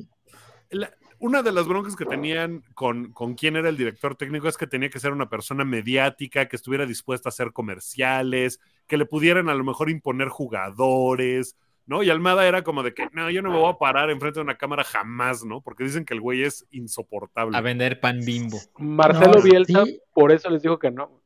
la- 0.70 0.92
una 1.20 1.41
de 1.43 1.51
las 1.51 1.67
broncas 1.67 1.95
que 1.95 2.05
tenían 2.05 2.63
con, 2.76 3.11
con 3.11 3.36
quién 3.36 3.55
era 3.55 3.70
el 3.70 3.78
director 3.78 4.15
técnico 4.15 4.47
es 4.47 4.57
que 4.57 4.67
tenía 4.67 4.89
que 4.89 4.99
ser 4.99 5.11
una 5.11 5.30
persona 5.30 5.63
mediática, 5.65 6.47
que 6.47 6.55
estuviera 6.55 6.86
dispuesta 6.86 7.30
a 7.30 7.32
hacer 7.32 7.51
comerciales, 7.53 8.59
que 8.88 8.97
le 8.97 9.05
pudieran 9.05 9.49
a 9.49 9.53
lo 9.53 9.63
mejor 9.63 9.89
imponer 9.89 10.30
jugadores, 10.30 11.55
¿no? 11.86 12.03
Y 12.03 12.09
Almada 12.09 12.47
era 12.47 12.63
como 12.63 12.84
de 12.84 12.93
que, 12.93 13.07
no, 13.13 13.30
yo 13.30 13.41
no 13.41 13.51
me 13.51 13.57
voy 13.59 13.70
a 13.72 13.78
parar 13.78 14.09
enfrente 14.09 14.39
de 14.39 14.43
una 14.43 14.57
cámara 14.57 14.84
jamás, 14.84 15.43
¿no? 15.43 15.61
Porque 15.61 15.84
dicen 15.84 16.05
que 16.05 16.13
el 16.13 16.22
güey 16.22 16.43
es 16.43 16.65
insoportable. 16.72 17.57
A 17.57 17.61
vender 17.61 17.99
pan 17.99 18.20
bimbo. 18.26 18.57
Marcelo 18.78 19.34
No, 19.38 19.41
Bielsa, 19.41 19.86
sí. 19.86 19.99
por 20.13 20.32
eso 20.32 20.49
les 20.49 20.61
dijo 20.61 20.80
que 20.80 20.91
no. 20.91 21.22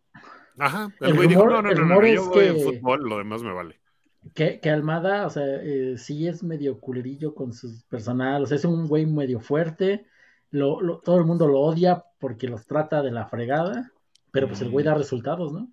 Ajá, 0.58 0.90
el, 1.02 1.10
El 1.10 1.16
güey 1.16 1.28
dijo, 1.28 1.46
no, 1.46 1.62
no, 1.62 1.64
no, 1.64 1.70
no, 1.74 1.76
rumor 1.82 2.06
yo 2.08 2.30
voy 2.30 2.46
en 2.46 2.56
que- 2.56 2.64
fútbol, 2.64 3.02
lo 3.10 3.18
demás 3.18 3.42
me 3.44 3.52
vale. 3.54 3.80
Que, 4.36 4.60
que 4.60 4.70
Almada, 4.70 5.26
o 5.28 5.30
sea, 5.30 5.44
eh, 5.46 5.96
sí 5.98 6.28
es 6.28 6.44
medio 6.44 6.80
culerillo 6.80 7.36
con 7.36 7.54
su 7.54 7.82
personal, 7.90 8.44
o 8.44 8.46
sea, 8.46 8.58
es 8.58 8.66
un 8.66 8.88
güey 8.88 9.06
medio 9.06 9.40
fuerte, 9.40 10.08
lo, 10.52 10.82
lo- 10.82 11.00
todo 11.02 11.18
el 11.18 11.26
mundo 11.26 11.48
lo 11.48 11.60
odia 11.62 12.04
porque 12.20 12.48
los 12.48 12.66
trata 12.66 13.02
de 13.04 13.12
la 13.12 13.28
fregada, 13.28 13.92
pero 14.32 14.48
pues 14.48 14.62
el 14.62 14.70
güey 14.72 14.86
da 14.86 14.96
resultados, 14.96 15.52
¿no? 15.54 15.72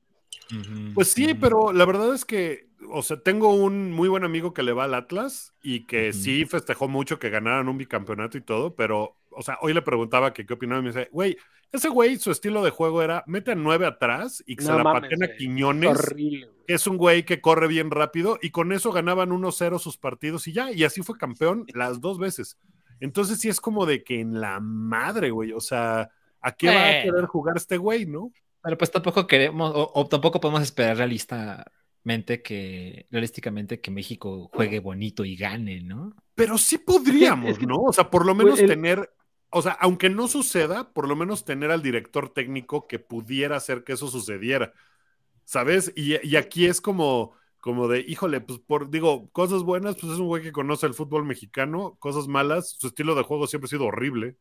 Pues 0.93 1.09
sí, 1.09 1.35
pero 1.35 1.73
la 1.73 1.85
verdad 1.85 2.15
es 2.15 2.25
que, 2.25 2.69
o 2.91 3.03
sea, 3.03 3.23
tengo 3.23 3.55
un 3.55 3.93
muy 3.93 4.09
buen 4.09 4.25
amigo 4.25 4.53
que 4.53 4.63
le 4.63 4.73
va 4.73 4.85
al 4.85 4.95
Atlas 4.95 5.55
y 5.63 5.87
que 5.87 6.13
sí 6.13 6.45
festejó 6.47 6.89
mucho 6.89 7.19
que 7.19 7.31
ganaran 7.31 7.69
un 7.69 7.79
bicampeonato 7.79 8.37
y 8.39 8.41
todo, 8.43 8.75
pero, 8.75 9.17
o 9.31 9.43
sea, 9.43 9.59
hoy 9.63 9.73
le 9.75 9.83
preguntaba 9.83 10.33
que 10.33 10.45
qué 10.47 10.55
opinaba 10.55 10.81
y 10.81 10.83
me 10.85 10.89
dice, 10.91 11.09
güey, 11.13 11.37
ese 11.73 11.89
güey, 11.89 12.17
su 12.19 12.31
estilo 12.33 12.63
de 12.65 12.71
juego 12.71 13.01
era, 13.03 13.23
mete 13.27 13.53
a 13.53 13.55
nueve 13.55 13.87
atrás 13.87 14.43
y 14.47 14.57
que 14.57 14.65
se 14.65 14.73
la 14.73 14.83
mames, 14.83 15.03
pateen 15.03 15.23
a. 15.23 15.37
Quiñones, 15.37 15.91
Horrible. 15.91 16.47
güey. 16.47 16.67
que 16.67 16.75
es 16.75 16.87
un 16.87 16.97
güey 16.97 17.25
que 17.25 17.41
corre 17.41 17.69
bien 17.69 17.91
rápido 17.91 18.39
y 18.43 18.51
con 18.51 18.73
eso 18.73 18.91
ganaban 18.93 19.31
1-0 19.31 19.79
sus 19.79 19.97
partidos 19.97 20.49
y 20.49 20.53
ya, 20.53 20.73
y 20.73 20.83
así 20.85 21.03
fue 21.03 21.17
campeón 21.17 21.67
las 21.75 22.01
dos 22.01 22.19
veces. 22.19 22.59
Entonces 22.99 23.39
sí 23.39 23.49
es 23.49 23.61
como 23.61 23.87
de 23.87 24.03
que 24.05 24.21
en 24.21 24.41
la 24.41 24.59
madre, 24.61 25.31
güey, 25.31 25.53
o 25.53 25.61
sea, 25.61 26.11
¿a 26.41 26.53
qué 26.53 26.67
va 26.69 26.89
a 26.89 27.03
querer 27.03 27.27
jugar 27.27 27.57
este 27.57 27.77
güey, 27.77 28.05
no? 28.07 28.33
Pero 28.63 28.77
pues 28.77 28.91
tampoco 28.91 29.27
queremos, 29.27 29.73
o, 29.75 29.91
o 29.95 30.07
tampoco 30.07 30.39
podemos 30.41 30.63
esperar 30.63 30.97
realistamente 30.99 32.43
que, 32.43 33.07
realísticamente 33.11 33.81
que 33.81 33.91
México 33.91 34.51
juegue 34.53 34.81
bonito 34.81 35.25
y 35.25 35.37
gane, 35.37 35.81
¿no? 35.83 36.15
Pero 36.35 36.59
sí 36.59 36.79
podríamos, 36.79 37.51
Es 37.53 37.59
que- 37.59 37.67
¿no? 37.67 37.77
O 37.77 37.93
sea, 37.93 38.11
por 38.11 38.27
lo 38.27 38.35
menos 38.35 38.59
el- 38.59 38.69
tener, 38.69 39.11
o 39.51 39.63
sea, 39.63 39.73
aunque 39.73 40.11
no 40.11 40.29
suceda, 40.29 40.93
por 40.93 41.09
lo 41.09 41.17
menos 41.17 41.45
tener 41.45 41.71
al 41.71 41.83
director 41.83 42.31
técnico 42.31 42.87
que 42.87 42.99
pudiera 42.99 43.57
hacer 43.57 43.85
que 43.85 43.93
eso 43.93 44.09
sucediera, 44.09 44.73
¿sabes? 45.45 45.93
Y, 45.97 46.37
aquí 46.37 46.67
es 46.67 46.81
como, 46.81 47.33
como 47.61 47.89
de, 47.89 48.01
híjole, 48.01 48.41
pues 48.41 48.61
por, 48.61 48.91
digo, 48.91 49.29
cosas 49.31 49.63
buenas, 49.63 49.97
pues 49.97 50.13
es 50.13 50.19
un 50.19 50.29
güey 50.29 50.43
que 50.43 50.53
conoce 50.53 50.87
el 50.87 50.95
fútbol 50.95 51.25
mexicano, 51.25 51.97
cosas 51.99 52.29
malas, 52.29 52.77
su 52.79 52.87
estilo 52.87 53.15
de 53.15 53.23
juego 53.23 53.47
siempre 53.47 53.67
ha 53.67 53.71
sido 53.71 53.87
horrible. 53.87 54.37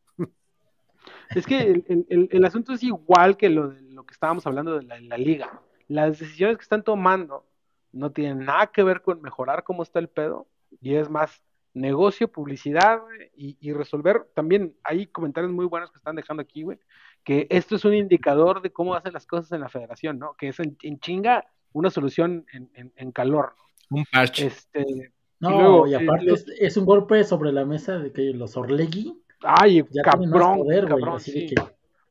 Es 1.34 1.46
que 1.46 1.82
el 2.30 2.44
asunto 2.44 2.72
es 2.72 2.82
igual 2.82 3.36
que 3.36 3.48
lo, 3.48 3.68
de 3.68 3.80
lo 3.82 4.04
que 4.04 4.12
estábamos 4.12 4.46
hablando 4.46 4.78
de 4.78 4.84
la, 4.84 5.00
la 5.00 5.16
liga. 5.16 5.60
Las 5.88 6.18
decisiones 6.18 6.56
que 6.56 6.62
están 6.62 6.84
tomando 6.84 7.46
no 7.92 8.12
tienen 8.12 8.44
nada 8.44 8.68
que 8.68 8.82
ver 8.82 9.02
con 9.02 9.22
mejorar 9.22 9.64
cómo 9.64 9.82
está 9.82 9.98
el 9.98 10.08
pedo, 10.08 10.46
y 10.80 10.94
es 10.94 11.10
más 11.10 11.42
negocio, 11.74 12.28
publicidad, 12.28 13.00
y, 13.36 13.56
y 13.60 13.72
resolver. 13.72 14.26
También 14.34 14.74
hay 14.84 15.06
comentarios 15.06 15.52
muy 15.52 15.66
buenos 15.66 15.90
que 15.90 15.98
están 15.98 16.16
dejando 16.16 16.42
aquí, 16.42 16.62
güey, 16.62 16.78
que 17.24 17.46
esto 17.50 17.76
es 17.76 17.84
un 17.84 17.94
indicador 17.94 18.60
de 18.62 18.70
cómo 18.72 18.94
hacen 18.94 19.12
las 19.12 19.26
cosas 19.26 19.52
en 19.52 19.60
la 19.60 19.68
federación, 19.68 20.18
¿no? 20.18 20.34
Que 20.34 20.48
es 20.48 20.58
en, 20.60 20.76
en 20.82 20.98
chinga 20.98 21.44
una 21.72 21.90
solución 21.90 22.44
en, 22.52 22.70
en- 22.74 22.92
en 22.96 23.12
calor, 23.12 23.54
Un 23.90 24.04
parche. 24.10 24.46
Este, 24.46 25.12
No, 25.38 25.50
Y 25.50 25.58
luego, 25.58 25.86
y 25.86 25.94
eh, 25.94 25.96
aparte 25.96 26.32
es, 26.32 26.46
es 26.58 26.76
un 26.76 26.84
golpe 26.84 27.22
sobre 27.24 27.52
la 27.52 27.64
mesa 27.64 27.98
de 27.98 28.12
que 28.12 28.22
los 28.34 28.56
Orlegui 28.56 29.22
ay, 29.42 29.82
ya 29.90 30.02
cabrón, 30.02 30.58
poder, 30.58 30.86
así 31.14 31.32
de 31.32 31.46
que 31.46 31.54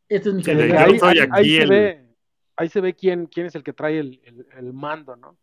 este 0.07 0.30
es 0.30 0.36
mi 0.36 0.43
Sí, 0.43 0.51
ahí, 0.51 0.97
ahí- 1.01 1.20
aquí 1.20 1.30
ahí 1.32 1.49
se 1.57 1.62
el- 1.64 1.70
ve, 1.70 2.05
ahí 2.55 2.70
se 2.70 2.82
ve 2.82 2.93
quién, 2.95 3.28
quién 3.28 3.45
es 3.45 3.53
el 3.55 3.64
que 3.64 3.74
trae 3.74 3.99
el, 3.99 4.20
el- 4.24 4.47
el 4.57 4.74
mando, 4.74 5.16
¿no? 5.16 5.38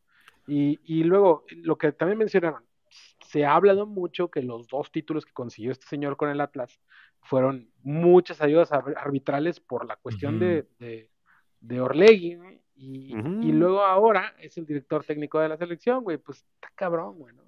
Y, 0.49 0.81
y 0.85 1.05
luego, 1.05 1.45
lo 1.63 1.77
que 1.79 1.93
también 1.93 2.19
mencionaron, 2.19 2.63
se 3.37 3.45
ha 3.45 3.55
hablado 3.55 3.85
mucho 3.85 4.31
que 4.31 4.41
los 4.41 4.67
dos 4.67 4.91
títulos 4.91 5.27
que 5.27 5.33
consiguió 5.35 5.71
este 5.71 5.87
señor 5.87 6.17
con 6.17 6.31
el 6.31 6.41
Atlas 6.41 6.81
fueron 7.21 7.69
muchas 7.83 8.41
ayudas 8.41 8.73
ar- 8.73 8.95
arbitrales 8.97 9.61
por 9.61 9.85
la 9.85 9.97
cuestión 9.97 10.39
de, 10.39 10.67
de, 10.79 11.11
de 11.61 11.81
Orlegui, 11.83 12.39
y, 12.77 13.13
luego 13.53 13.83
ahora 13.83 14.35
es 14.39 14.57
el 14.57 14.65
director 14.65 15.05
técnico 15.05 15.39
de 15.39 15.51
la 15.51 15.59
selección, 15.59 16.03
güey, 16.03 16.17
pues 16.17 16.47
está 16.55 16.73
cabrón, 16.75 17.19
güey, 17.19 17.35
¿no? 17.35 17.43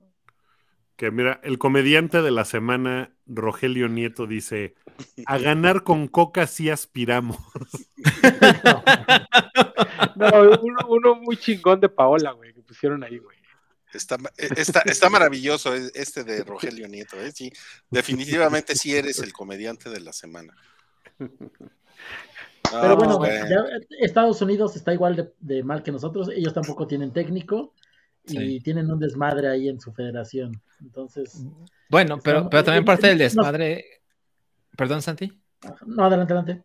Que 0.97 1.11
mira, 1.11 1.41
el 1.43 1.57
comediante 1.57 2.21
de 2.21 2.31
la 2.31 2.45
semana, 2.45 3.15
Rogelio 3.25 3.89
Nieto, 3.89 4.27
dice, 4.27 4.75
a 5.25 5.39
ganar 5.39 5.85
con 5.85 6.07
coca 6.09 6.47
sí 6.47 6.69
aspiramos. 6.69 7.39
No, 10.17 10.27
uno, 10.63 10.79
uno 10.89 11.15
muy 11.15 11.37
chingón 11.37 11.79
de 11.79 11.89
Paola, 11.89 12.33
güey, 12.33 12.53
que 12.53 12.61
pusieron 12.61 13.05
ahí, 13.05 13.19
güey. 13.19 13.38
Está, 13.95 14.17
eh, 14.37 14.49
está, 14.57 14.81
está 14.81 15.09
maravilloso 15.09 15.75
eh, 15.75 15.91
este 15.95 16.23
de 16.25 16.45
Rogelio 16.45 16.87
Nieto, 16.89 17.19
¿eh? 17.21 17.33
Sí, 17.33 17.51
definitivamente 17.91 18.75
sí 18.77 18.95
eres 18.95 19.19
el 19.21 19.33
comediante 19.33 19.89
de 19.91 20.01
la 20.01 20.13
semana. 20.13 20.55
Pero 21.19 21.31
No, 22.89 22.97
bueno, 22.97 23.19
pues, 23.19 23.41
bueno. 23.41 23.49
ya 23.49 23.87
Estados 24.01 24.43
Unidos 24.43 24.77
está 24.77 24.93
igual 24.93 25.17
de, 25.17 25.33
de 25.41 25.63
mal 25.63 25.83
que 25.83 25.91
nosotros. 25.93 26.29
Ellos 26.35 26.53
tampoco 26.53 26.87
tienen 26.87 27.13
técnico 27.13 27.75
y 28.25 28.37
Sí. 28.37 28.61
tienen 28.61 28.91
un 28.91 28.99
desmadre 28.99 29.49
ahí 29.49 29.69
en 29.69 29.81
su 29.81 29.93
federación. 29.93 30.61
Entonces, 30.81 31.43
Bueno, 31.89 32.19
pero, 32.23 32.39
Estamos- 32.39 32.51
pero 32.51 32.65
también 32.65 32.85
parte 32.85 33.07
del 33.07 33.17
no- 33.19 33.25
desmadre. 33.25 33.85
Perdón, 34.77 35.01
Santi. 35.01 35.33
no, 35.87 36.05
adelante, 36.05 36.33
adelante. 36.35 36.63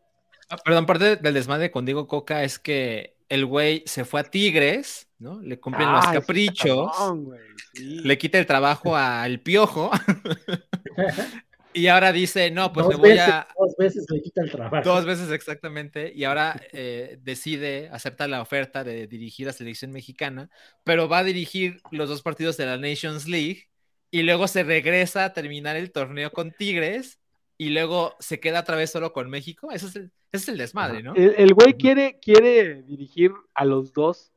Ah, 0.49 0.57
Perdón, 0.57 0.86
parte 0.86 1.15
del 1.15 1.34
desmadre 1.34 1.71
con 1.71 1.86
Diego 1.86 2.05
Coca 2.07 2.43
es 2.43 2.59
que 2.59 3.12
el 3.34 3.46
güey 3.46 3.84
se 3.86 4.06
fue 4.06 4.22
a 4.22 4.24
Tigres, 4.30 5.08
¿no? 5.18 5.42
Le 5.42 5.60
cumplen 5.60 5.92
los 5.92 6.06
Ah, 6.06 6.14
caprichos, 6.14 6.92
cabrón, 6.92 7.24
güey, 7.26 7.42
sí. 7.74 8.02
le 8.04 8.18
quita 8.18 8.38
el 8.40 8.46
trabajo 8.46 8.96
al 8.96 9.42
piojo 9.42 9.92
y 11.74 11.88
ahora 11.88 12.12
dice, 12.12 12.52
no, 12.52 12.72
pues 12.72 12.86
dos, 12.86 12.96
me 12.96 12.96
voy 12.96 13.10
veces, 13.12 13.28
a... 13.30 13.48
dos 13.58 13.76
veces 13.78 14.06
le 14.10 14.22
quita 14.22 14.42
el 14.44 14.52
trabajo. 14.52 14.88
Dos 14.88 15.06
veces 15.06 15.32
exactamente, 15.32 16.12
y 16.16 16.24
ahora 16.26 16.62
eh, 16.72 17.18
decide, 17.22 17.90
acepta 17.92 18.28
la 18.28 18.42
oferta 18.42 18.84
de 18.84 19.08
dirigir 19.08 19.50
a 19.50 19.54
selección 19.54 19.92
mexicana, 19.92 20.50
pero 20.84 21.10
va 21.10 21.20
a 21.20 21.24
dirigir 21.24 21.82
los 21.92 22.10
dos 22.10 22.22
partidos 22.22 22.58
de 22.58 22.68
la 22.68 22.78
Nations 22.78 23.28
League 23.28 23.70
y 24.12 24.22
luego 24.24 24.48
se 24.48 24.64
regresa 24.64 25.26
a 25.26 25.34
terminar 25.34 25.76
el 25.76 25.92
torneo 25.92 26.32
con 26.32 26.52
Tigres 26.52 27.20
y 27.66 27.70
luego 27.70 28.16
se 28.20 28.39
queda 28.39 28.61
otra 28.61 28.76
vez 28.76 28.91
solo 28.91 29.14
con 29.14 29.30
México. 29.30 29.72
Ese 29.72 29.88
es 29.88 29.95
el, 29.95 30.03
ese 30.32 30.43
es 30.43 30.49
el 30.49 30.57
desmadre, 30.57 31.03
¿no? 31.03 31.14
El, 31.16 31.36
el 31.38 31.53
güey 31.53 31.74
quiere, 31.76 32.20
quiere 32.22 32.82
dirigir 32.84 33.32
a 33.53 33.66
los 33.66 33.93
dos 33.93 34.32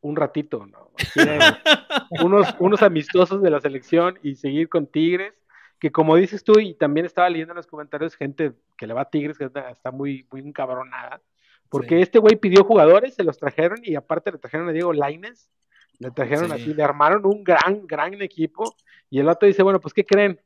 un 0.00 0.14
ratito, 0.16 0.66
¿no? 0.66 0.90
Quiere 1.12 1.38
unos, 2.22 2.54
unos 2.58 2.82
amistosos 2.82 3.42
de 3.42 3.50
la 3.50 3.60
selección 3.60 4.18
y 4.22 4.36
seguir 4.36 4.68
con 4.68 4.86
Tigres, 4.86 5.34
que 5.80 5.90
como 5.92 6.16
dices 6.16 6.44
tú, 6.44 6.58
y 6.60 6.74
también 6.74 7.06
estaba 7.06 7.28
leyendo 7.30 7.52
en 7.52 7.56
los 7.56 7.66
comentarios 7.66 8.14
gente 8.16 8.52
que 8.76 8.86
le 8.86 8.94
va 8.94 9.02
a 9.02 9.10
Tigres, 9.10 9.38
que 9.38 9.44
está, 9.44 9.70
está 9.70 9.90
muy, 9.90 10.26
muy 10.30 10.40
encabronada, 10.40 11.20
porque 11.68 11.96
Sí. 11.96 12.02
este 12.02 12.18
güey 12.18 12.36
pidió 12.36 12.64
jugadores, 12.64 13.14
se 13.14 13.24
los 13.24 13.38
trajeron 13.38 13.80
y 13.82 13.94
aparte 13.94 14.32
le 14.32 14.38
trajeron 14.38 14.68
a 14.68 14.72
Diego 14.72 14.92
Laines, 14.92 15.50
le 15.98 16.10
trajeron 16.10 16.46
Sí. 16.46 16.52
así, 16.52 16.74
le 16.74 16.82
armaron 16.82 17.26
un 17.26 17.42
gran, 17.44 17.86
gran 17.86 18.20
equipo 18.22 18.74
y 19.10 19.18
el 19.20 19.28
otro 19.28 19.46
dice, 19.48 19.62
bueno, 19.62 19.80
pues 19.80 19.92
¿qué 19.94 20.04
creen? 20.06 20.40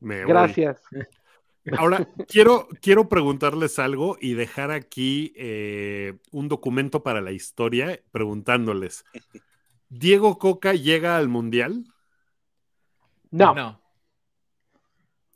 Me 0.00 0.24
voy. 0.24 0.28
Gracias. 0.32 0.80
Ahora, 1.76 2.08
quiero, 2.28 2.68
quiero 2.80 3.08
preguntarles 3.08 3.78
algo 3.78 4.16
y 4.20 4.34
dejar 4.34 4.70
aquí 4.70 5.32
eh, 5.36 6.14
un 6.30 6.48
documento 6.48 7.02
para 7.02 7.20
la 7.20 7.32
historia 7.32 8.00
preguntándoles. 8.10 9.04
¿Diego 9.90 10.38
Coca 10.38 10.72
llega 10.74 11.16
al 11.16 11.28
Mundial? 11.28 11.84
No, 13.30 13.54
No. 13.54 13.80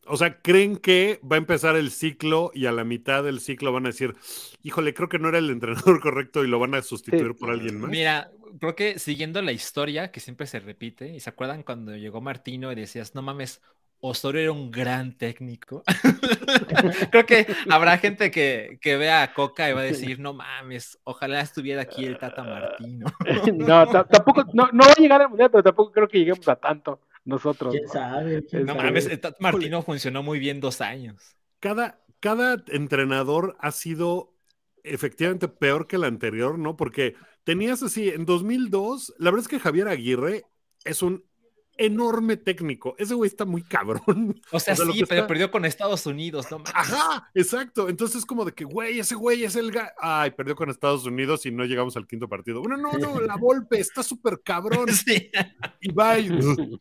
O 0.05 0.17
sea, 0.17 0.41
¿creen 0.43 0.77
que 0.77 1.21
va 1.23 1.37
a 1.37 1.39
empezar 1.39 1.77
el 1.77 1.91
ciclo 1.93 2.51
y 2.55 2.67
a 2.67 2.73
la 2.73 2.83
mitad 2.85 3.23
del 3.23 3.41
ciclo 3.41 3.73
van 3.73 3.87
a 3.87 3.91
decir, 3.91 4.17
híjole, 4.63 4.95
creo 4.95 5.09
que 5.09 5.19
no 5.21 5.29
era 5.29 5.39
el 5.39 5.51
entrenador 5.51 6.01
correcto 6.01 6.45
y 6.45 6.49
lo 6.49 6.59
van 6.59 6.75
a 6.75 6.83
sustituir 6.83 7.35
Sí. 7.35 7.39
por 7.39 7.51
alguien 7.51 7.81
más? 7.81 7.91
Mira, 7.91 8.31
creo 8.61 8.75
que 8.75 8.99
siguiendo 8.99 9.43
la 9.43 9.53
historia 9.53 10.11
que 10.13 10.21
siempre 10.21 10.47
se 10.47 10.61
repite, 10.61 11.09
y 11.15 11.21
se 11.21 11.31
acuerdan 11.31 11.63
cuando 11.63 11.97
llegó 11.97 12.21
Martino 12.21 12.73
y 12.73 12.75
decías, 12.75 13.15
no 13.15 13.23
mames, 13.23 13.61
Osorio 14.05 14.41
era 14.43 14.53
un 14.53 14.71
gran 14.71 15.17
técnico. 15.17 15.83
Creo 17.11 17.27
que 17.27 17.47
habrá 17.69 17.99
gente 17.99 18.31
que, 18.31 18.79
que 18.81 18.97
vea 18.97 19.23
a 19.23 19.33
Coca 19.35 19.69
y 19.71 19.73
va 19.73 19.81
a 19.81 19.85
decir, 19.85 20.19
no 20.21 20.33
mames, 20.35 20.99
ojalá 21.05 21.41
estuviera 21.41 21.83
aquí 21.83 22.05
el 22.07 22.19
Tata 22.19 22.45
Martino. 22.45 23.07
No, 23.55 23.89
ta- 23.89 24.05
tampoco, 24.09 24.45
no, 24.53 24.69
no 24.73 24.85
va 24.87 24.93
a 24.93 25.01
llegar 25.01 25.23
al 25.23 25.29
mundial, 25.29 25.51
pero 25.51 25.63
tampoco 25.63 25.93
creo 25.93 26.09
que 26.09 26.19
lleguemos 26.19 26.49
a 26.49 26.57
tanto 26.57 27.01
nosotros. 27.25 27.73
¿Quién 27.73 27.85
¿no? 27.87 27.93
sabe? 27.93 28.45
¿Quién 28.47 28.67
No 28.67 28.75
sabe? 28.75 28.77
mames, 28.77 29.07
el 29.07 29.21
Tata 29.21 29.37
Martino 29.41 29.83
funcionó 29.83 30.23
muy 30.23 30.39
bien 30.39 30.61
dos 30.61 30.81
años. 30.81 31.37
cada, 31.61 32.03
cada 32.21 32.63
entrenador 32.69 33.57
ha 33.61 33.71
sido 33.73 34.35
efectivamente 34.85 35.49
peor 35.49 35.87
que 35.87 35.97
el 35.97 36.05
anterior, 36.05 36.59
¿no? 36.59 36.77
Porque 36.77 37.15
tenías 37.45 37.83
así, 37.83 38.09
en 38.09 38.25
2002, 38.27 39.15
la 39.19 39.31
verdad 39.31 39.43
es 39.45 39.49
que 39.49 39.61
Javier 39.61 39.89
Aguirre 39.89 40.45
es 40.85 41.03
un 41.03 41.25
enorme 41.85 42.37
técnico. 42.37 42.95
Ese 42.99 43.15
güey 43.15 43.29
está 43.29 43.45
muy 43.45 43.63
cabrón. 43.63 44.41
O 44.51 44.61
sea, 44.61 44.75
O 44.75 44.77
sea, 44.77 44.85
lo 44.87 44.93
sí, 44.93 45.05
pero 45.09 45.21
está- 45.23 45.27
perdió 45.27 45.51
con 45.51 45.65
Estados 45.65 46.07
Unidos, 46.07 46.47
no. 46.51 46.63
Ajá, 46.75 47.31
exacto. 47.35 47.89
Entonces 47.89 48.19
es 48.19 48.27
como 48.27 48.45
de 48.45 48.53
que, 48.53 48.65
güey, 48.65 48.99
ese 48.99 49.15
güey 49.15 49.45
es 49.45 49.57
el 49.57 49.73
ga- 49.73 49.93
Ay, 50.01 50.31
perdió 50.33 50.55
con 50.57 50.71
Estados 50.71 51.05
Unidos 51.07 51.45
y 51.47 51.51
no 51.51 51.65
llegamos 51.65 51.97
al 51.97 52.07
quinto 52.07 52.29
partido. 52.29 52.61
Bueno, 52.61 52.77
no, 52.77 52.93
no, 52.93 53.21
la 53.21 53.37
Volpe 53.37 53.81
está 53.81 54.03
súper 54.03 54.41
cabrón. 54.45 54.87
Sí. 55.07 55.31
Y 55.81 55.93
va 55.93 56.17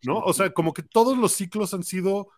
¿no? 0.03 0.19
O 0.19 0.33
sea, 0.33 0.51
como 0.53 0.73
que 0.73 0.83
todos 0.83 1.17
los 1.17 1.31
ciclos 1.31 1.73
han 1.73 1.83
sido 1.83 2.29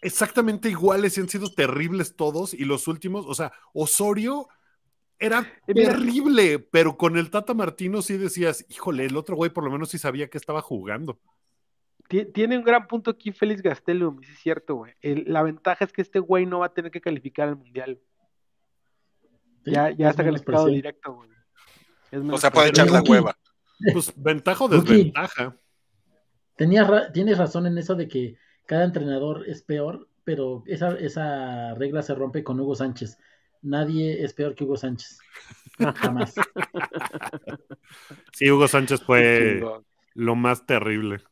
exactamente 0.00 0.68
iguales 0.70 1.16
y 1.16 1.20
han 1.20 1.28
sido 1.28 1.50
terribles 1.52 2.16
todos. 2.16 2.54
Y 2.54 2.64
los 2.64 2.88
últimos, 2.88 3.26
o 3.26 3.34
sea, 3.34 3.52
Osorio 3.72 4.48
era 5.18 5.50
mira- 5.68 5.92
terrible, 5.92 6.58
pero 6.58 6.96
con 6.96 7.16
el 7.16 7.30
Tata 7.30 7.54
Martino 7.54 8.02
sí 8.02 8.16
decías, 8.18 8.64
híjole, 8.68 9.06
el 9.06 9.16
otro 9.16 9.36
güey 9.36 9.50
por 9.50 9.64
lo 9.64 9.70
menos 9.70 9.88
sí 9.90 9.98
sabía 9.98 10.28
que 10.28 10.38
estaba 10.38 10.60
jugando. 10.62 11.18
Ti- 12.08 12.26
Tiene 12.26 12.56
un 12.58 12.64
gran 12.64 12.86
punto 12.86 13.10
aquí 13.10 13.32
Félix 13.32 13.62
Gastelum, 13.62 14.20
sí 14.22 14.32
es 14.32 14.38
cierto, 14.38 14.74
güey. 14.76 14.94
El- 15.00 15.24
La 15.26 15.42
ventaja 15.42 15.84
es 15.84 15.92
que 15.92 16.02
este 16.02 16.18
güey 16.20 16.46
no 16.46 16.60
va 16.60 16.66
a 16.66 16.72
tener 16.74 16.90
que 16.90 17.00
calificar 17.00 17.48
al 17.48 17.56
mundial. 17.56 17.98
Sí, 19.64 19.72
Ya, 19.72 19.90
ya 19.90 20.06
es 20.06 20.10
está 20.12 20.24
calificado 20.24 20.64
presión. 20.64 20.74
directo, 20.74 21.12
güey. 21.14 21.30
Es 22.12 22.20
O 22.30 22.38
sea, 22.38 22.50
puede 22.52 22.68
echar 22.68 22.88
la 22.90 22.98
Rookie. 22.98 23.10
hueva. 23.12 23.36
Pues 23.92 24.12
ventaja 24.16 24.64
o 24.64 24.68
desventaja. 24.68 25.56
Tenías 26.56 26.86
ra- 26.88 27.12
tienes 27.12 27.36
razón 27.36 27.66
en 27.66 27.76
eso 27.76 27.94
de 27.96 28.06
que 28.08 28.38
cada 28.64 28.84
entrenador 28.84 29.44
es 29.48 29.62
peor, 29.62 30.08
pero 30.24 30.62
esa, 30.66 30.96
esa 30.98 31.74
regla 31.74 32.02
se 32.02 32.14
rompe 32.14 32.42
con 32.44 32.58
Hugo 32.60 32.74
Sánchez. 32.74 33.18
Nadie 33.62 34.22
es 34.24 34.32
peor 34.32 34.54
que 34.54 34.64
Hugo 34.64 34.76
Sánchez. 34.76 35.18
Jamás. 35.96 36.34
Sí, 38.32 38.50
Hugo 38.50 38.68
Sánchez 38.68 39.02
fue 39.02 39.62
lo 40.14 40.34
más 40.36 40.66
terrible. 40.66 41.22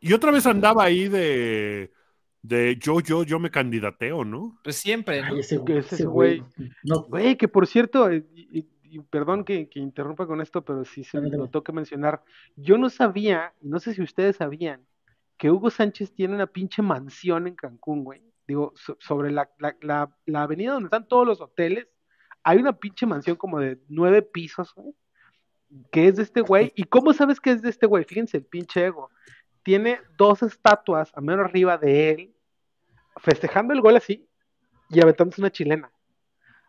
Y 0.00 0.12
otra 0.12 0.30
vez 0.30 0.46
andaba 0.46 0.84
ahí 0.84 1.08
de, 1.08 1.92
de 2.42 2.76
yo, 2.80 3.00
yo, 3.00 3.22
yo 3.24 3.38
me 3.38 3.50
candidateo, 3.50 4.24
¿no? 4.24 4.58
Pues 4.62 4.76
siempre, 4.76 5.20
¿no? 5.22 5.28
Ay, 5.34 5.40
ese, 5.40 5.62
Que 5.64 5.78
ese 5.78 5.94
ese 5.96 6.04
güey- 6.06 6.44
güey. 6.56 6.70
No, 6.84 7.02
Güey, 7.02 7.36
que 7.36 7.48
por 7.48 7.66
cierto, 7.66 8.10
eh, 8.10 8.24
y, 8.34 8.58
y- 8.60 8.68
y 8.88 9.00
perdón 9.00 9.44
que, 9.44 9.68
que 9.68 9.80
interrumpa 9.80 10.26
con 10.26 10.40
esto, 10.40 10.64
pero 10.64 10.84
sí 10.84 11.02
se 11.04 11.20
me 11.20 11.28
que 11.30 11.72
mencionar. 11.72 12.22
Yo 12.54 12.78
no 12.78 12.88
sabía, 12.88 13.52
y 13.60 13.68
no 13.68 13.80
sé 13.80 13.92
si 13.94 14.00
ustedes 14.02 14.36
sabían, 14.36 14.80
que 15.36 15.50
Hugo 15.50 15.70
Sánchez 15.70 16.12
tiene 16.14 16.34
una 16.34 16.46
pinche 16.46 16.82
mansión 16.82 17.46
en 17.46 17.56
Cancún, 17.56 18.04
güey. 18.04 18.22
Digo, 18.46 18.72
so- 18.76 18.96
sobre 19.00 19.32
la, 19.32 19.50
la, 19.58 19.76
la, 19.80 20.16
la 20.24 20.42
avenida 20.42 20.72
donde 20.72 20.86
están 20.86 21.08
todos 21.08 21.26
los 21.26 21.40
hoteles, 21.40 21.88
hay 22.44 22.58
una 22.58 22.78
pinche 22.78 23.06
mansión 23.06 23.36
como 23.36 23.58
de 23.58 23.78
nueve 23.88 24.22
pisos, 24.22 24.72
güey, 24.74 24.94
que 25.90 26.06
es 26.06 26.16
de 26.16 26.22
este 26.22 26.40
güey. 26.42 26.72
¿Y 26.76 26.84
cómo 26.84 27.12
sabes 27.12 27.40
que 27.40 27.50
es 27.50 27.60
de 27.62 27.70
este 27.70 27.86
güey? 27.86 28.04
Fíjense, 28.04 28.36
el 28.36 28.44
pinche 28.44 28.86
ego. 28.86 29.10
Tiene 29.66 30.00
dos 30.16 30.44
estatuas 30.44 31.10
a 31.16 31.20
menos 31.20 31.44
arriba 31.44 31.76
de 31.76 32.10
él, 32.10 32.34
festejando 33.16 33.74
el 33.74 33.80
gol 33.80 33.96
así 33.96 34.24
y 34.88 35.00
aventándose 35.02 35.40
una 35.40 35.50
chilena. 35.50 35.90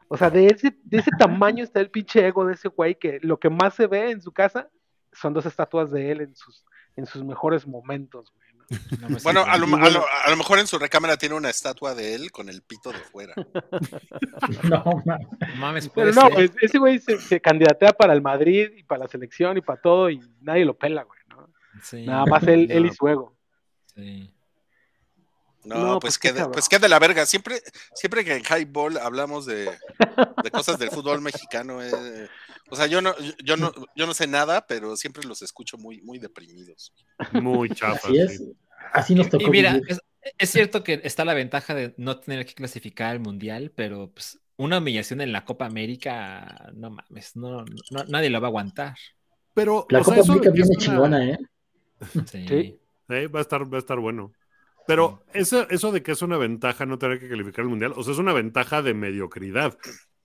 O 0.08 0.18
sea, 0.18 0.32
de 0.32 0.48
ese, 0.48 0.76
de 0.84 0.98
ese 0.98 1.12
tamaño 1.20 1.64
está 1.64 1.80
el 1.80 1.91
pinche 1.91 2.26
ego 2.26 2.43
de 2.48 2.56
ese 2.56 2.70
güey 2.70 2.95
que 2.95 3.20
lo 3.22 3.38
que 3.39 3.52
más 3.52 3.76
se 3.76 3.86
ve 3.86 4.10
en 4.10 4.20
su 4.24 4.32
casa 4.32 4.68
son 5.14 5.34
dos 5.34 5.45
estatuas 5.45 5.91
de 5.91 6.10
él 6.12 6.22
en 6.22 6.36
sus, 6.36 6.66
en 6.95 7.06
sus 7.06 7.24
mejores 7.24 7.68
momentos, 7.68 8.34
güey. 8.34 8.48
¿no? 8.58 8.66
No 9.02 9.10
me 9.10 9.20
Bueno, 9.22 9.41
a 9.48 9.58
lo, 9.60 9.66
a, 9.76 9.89
lo, 9.91 10.04
a 10.26 10.30
lo 10.32 10.36
mejor 10.36 10.58
en 10.58 10.66
su 10.66 10.80
recámara 10.80 11.18
tiene 11.18 11.36
una 11.36 11.52
estatua 11.52 11.93
de 11.93 12.16
él 12.16 12.32
con 12.32 12.50
el 12.50 12.64
pito 12.64 12.91
de 12.91 12.98
fuera. 12.98 13.36
no, 14.64 15.04
ma- 15.06 15.20
Mames, 15.58 15.88
Pero 15.89 16.12
no, 16.14 16.22
ser. 16.24 16.34
pues, 16.34 16.52
ese 16.62 16.80
güey 16.80 16.98
se, 16.98 17.20
se 17.20 17.39
candidatea 17.39 17.93
para 17.93 18.14
el 18.14 18.24
Madrid 18.24 18.72
y 18.76 18.82
para 18.84 19.02
la 19.04 19.08
selección 19.08 19.56
y 19.58 19.62
para 19.62 19.80
todo 19.80 20.10
y 20.10 20.20
nadie 20.41 20.66
lo 20.66 20.76
pela, 20.76 21.04
güey. 21.04 21.16
Sí, 21.84 22.06
Nada 22.06 22.26
más 22.26 22.44
él, 22.44 22.70
él 22.72 22.86
y 22.86 22.90
No. 22.90 22.94
su 22.94 23.08
ego. 23.08 23.38
sí. 23.96 24.34
No, 25.64 25.76
No, 25.76 26.00
pues, 26.00 26.18
pues, 26.18 26.20
qué 26.20 26.30
que 26.30 26.34
de, 26.44 26.50
pues 26.50 26.70
que 26.70 26.80
de 26.80 26.88
la 26.88 26.98
verga. 26.98 27.26
Siempre, 27.26 27.62
siempre 27.94 28.24
que 28.24 28.36
en 28.36 28.44
Highball 28.44 28.98
hablamos 29.00 29.46
de, 29.46 29.66
de 30.42 30.52
cosas 30.52 30.80
del 30.80 30.90
fútbol 30.92 31.20
mexicano, 31.22 31.84
eh, 31.84 32.30
o 32.70 32.76
sea, 32.78 32.88
yo 32.88 33.02
no, 33.02 33.14
yo 33.44 33.58
no, 33.58 33.74
yo 33.94 34.08
no 34.08 34.14
sé 34.14 34.28
nada, 34.28 34.66
pero 34.66 34.96
siempre 34.96 35.24
los 35.28 35.42
escucho 35.42 35.78
muy, 35.78 36.00
muy 36.04 36.20
deprimidos. 36.20 36.94
Muy 37.34 37.70
chafa. 37.72 38.08
así 38.08 38.18
es. 38.18 38.38
sí. 38.38 38.54
Así 38.94 39.14
nos 39.16 39.30
tocó 39.30 39.44
Y 39.46 39.50
mira, 39.50 39.78
es, 39.90 40.00
es 40.38 40.50
cierto 40.52 40.86
que 40.86 41.02
está 41.04 41.26
la 41.26 41.34
ventaja 41.34 41.76
de 41.76 41.94
no 41.98 42.18
tener 42.18 42.46
que 42.46 42.54
clasificar 42.54 43.10
al 43.12 43.20
mundial, 43.20 43.74
pero 43.76 44.10
pues 44.14 44.40
una 44.56 44.78
humillación 44.78 45.20
en 45.20 45.34
la 45.34 45.44
Copa 45.44 45.66
América, 45.66 46.70
no 46.76 46.92
mames, 46.92 47.36
no, 47.36 47.66
no- 47.92 48.04
nadie 48.08 48.30
lo 48.30 48.40
va 48.40 48.48
a 48.48 48.52
aguantar. 48.52 48.96
Pero, 49.54 49.86
La 49.90 50.02
sea, 50.02 50.16
Copa 50.16 50.32
América 50.32 50.52
viene 50.52 50.70
una- 50.70 50.80
chingona, 50.80 51.26
¿eh? 51.30 51.38
Sí. 52.26 52.45
Sí. 52.48 52.80
Eh, 53.10 53.28
va 53.28 53.39
a 53.39 53.41
estar, 53.41 53.72
va 53.72 53.78
a 53.78 53.80
estar 53.80 54.00
bueno. 54.00 54.34
Pero 54.86 55.24
eso, 55.34 55.68
eso 55.70 55.91
de 55.91 56.02
que 56.02 56.12
es 56.14 56.22
una 56.22 56.38
ventaja 56.38 56.86
no 56.86 56.98
tener 56.98 57.20
que 57.20 57.28
calificar 57.30 57.64
el 57.64 57.70
mundial, 57.70 57.93
o 57.95 58.04
sea, 58.04 58.14
es 58.14 58.20
una 58.20 58.34
ventaja 58.34 58.82
de 58.82 58.93
mediocridad, 58.93 59.78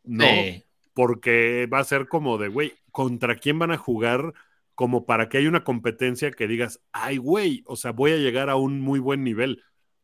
¿no? 0.04 0.24
Sí. 0.24 0.64
Porque 0.94 1.66
va 1.72 1.78
a 1.80 1.84
ser 1.84 2.06
como 2.06 2.38
de, 2.38 2.48
güey, 2.48 2.74
¿contra 2.90 3.36
quién 3.36 3.58
van 3.58 3.72
a 3.72 3.78
jugar? 3.78 4.32
Como 4.74 5.04
para 5.06 5.28
que 5.28 5.38
haya 5.38 5.48
una 5.48 5.64
competencia 5.64 6.30
que 6.30 6.46
digas, 6.46 6.80
ay, 6.92 7.16
güey, 7.16 7.62
o 7.66 7.76
sea, 7.76 7.92
voy 7.92 8.12
a 8.12 8.16
llegar 8.18 8.50
a 8.50 8.56
un 8.56 8.80
muy 8.80 9.00
buen 9.00 9.24
nivel. 9.24 9.62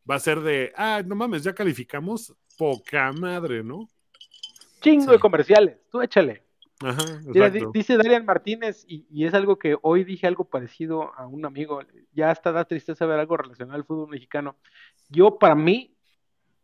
Va 0.09 0.15
a 0.15 0.19
ser 0.19 0.41
de, 0.41 0.73
ah, 0.75 1.03
no 1.05 1.15
mames, 1.15 1.43
ya 1.43 1.53
calificamos, 1.53 2.33
poca 2.57 3.11
madre, 3.13 3.63
¿no? 3.63 3.87
Chingo 4.81 5.05
Sí. 5.05 5.11
de 5.11 5.19
comerciales, 5.19 5.77
tú 5.91 6.01
échale. 6.01 6.43
Ajá, 6.81 7.03
Mira, 7.25 7.49
dice 7.73 7.97
Darian 7.97 8.25
Martínez, 8.25 8.85
y, 8.87 9.05
y 9.11 9.25
es 9.25 9.33
algo 9.33 9.59
que 9.59 9.77
hoy 9.81 10.03
dije 10.05 10.27
algo 10.27 10.45
parecido 10.45 11.13
a 11.15 11.27
un 11.27 11.45
amigo, 11.45 11.81
ya 12.13 12.31
hasta 12.31 12.51
da 12.53 12.63
tristeza 12.65 13.05
ver 13.05 13.19
algo 13.19 13.35
relacionado 13.37 13.75
al 13.75 13.83
fútbol 13.85 14.09
mexicano. 14.09 14.55
Yo, 15.09 15.37
para 15.37 15.55
mí, 15.55 15.93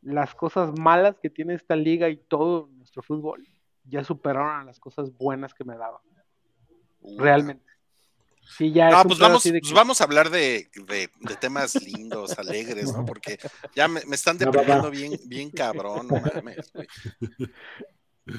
las 0.01 0.33
cosas 0.33 0.77
malas 0.79 1.17
que 1.19 1.29
tiene 1.29 1.53
esta 1.53 1.75
liga 1.75 2.07
y 2.09 2.17
todo 2.17 2.69
nuestro 2.77 3.01
fútbol 3.01 3.45
ya 3.83 4.03
superaron 4.03 4.61
a 4.61 4.63
las 4.63 4.79
cosas 4.79 5.11
buenas 5.17 5.53
que 5.53 5.63
me 5.65 5.75
daban, 5.77 6.01
realmente. 7.17 7.65
Sí, 8.47 8.71
ya 8.71 8.89
es 8.89 8.95
No, 8.95 9.03
pues 9.03 9.19
vamos, 9.19 9.43
pues 9.43 9.73
vamos 9.73 9.99
a 9.99 10.03
hablar 10.03 10.29
de, 10.29 10.69
de- 10.87 11.09
de 11.19 11.35
temas 11.35 11.81
lindos, 11.81 12.37
alegres, 12.39 12.93
¿no? 12.93 13.05
Porque 13.05 13.37
ya 13.75 13.87
me, 13.87 14.01
me 14.05 14.15
están 14.15 14.37
deprimiendo 14.37 14.89
bien, 14.91 15.19
bien 15.27 15.51
cabrón, 15.51 16.07
no 16.07 16.19
mames, 16.21 16.71
güey. 16.73 16.87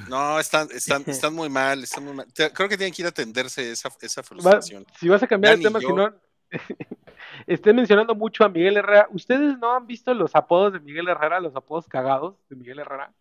No, 0.09 0.39
están, 0.41 0.69
están, 0.73 1.03
están 1.07 1.35
muy 1.35 1.49
mal, 1.49 1.83
están 1.85 2.05
muy 2.05 2.13
mal. 2.15 2.27
Creo 2.35 2.69
que 2.69 2.77
tienen 2.77 2.93
que 2.93 3.03
ir 3.03 3.07
a 3.07 3.11
atenderse 3.11 3.71
esa, 3.71 3.89
esa 4.01 4.21
Va- 4.21 4.27
frustración. 4.27 4.85
si 4.99 5.09
vas 5.09 5.23
a 5.23 5.27
cambiar 5.27 5.55
el 5.55 5.63
tema, 5.63 5.79
yo. 5.81 5.89
si 5.89 5.95
no, 5.95 6.15
esté 7.47 7.73
mencionando 7.73 8.15
mucho 8.15 8.45
a 8.45 8.49
Miguel 8.49 8.77
Herrera. 8.77 9.09
¿Ustedes 9.13 9.59
no 9.59 9.75
han 9.75 9.87
visto 9.87 10.13
los 10.15 10.35
apodos 10.35 10.73
de 10.73 10.81
Miguel 10.81 11.09
Herrera, 11.09 11.41
los 11.41 11.55
apodos 11.55 11.87
cagados 11.89 12.35
de 12.49 12.57
Miguel 12.57 12.81
Herrera? 12.81 13.13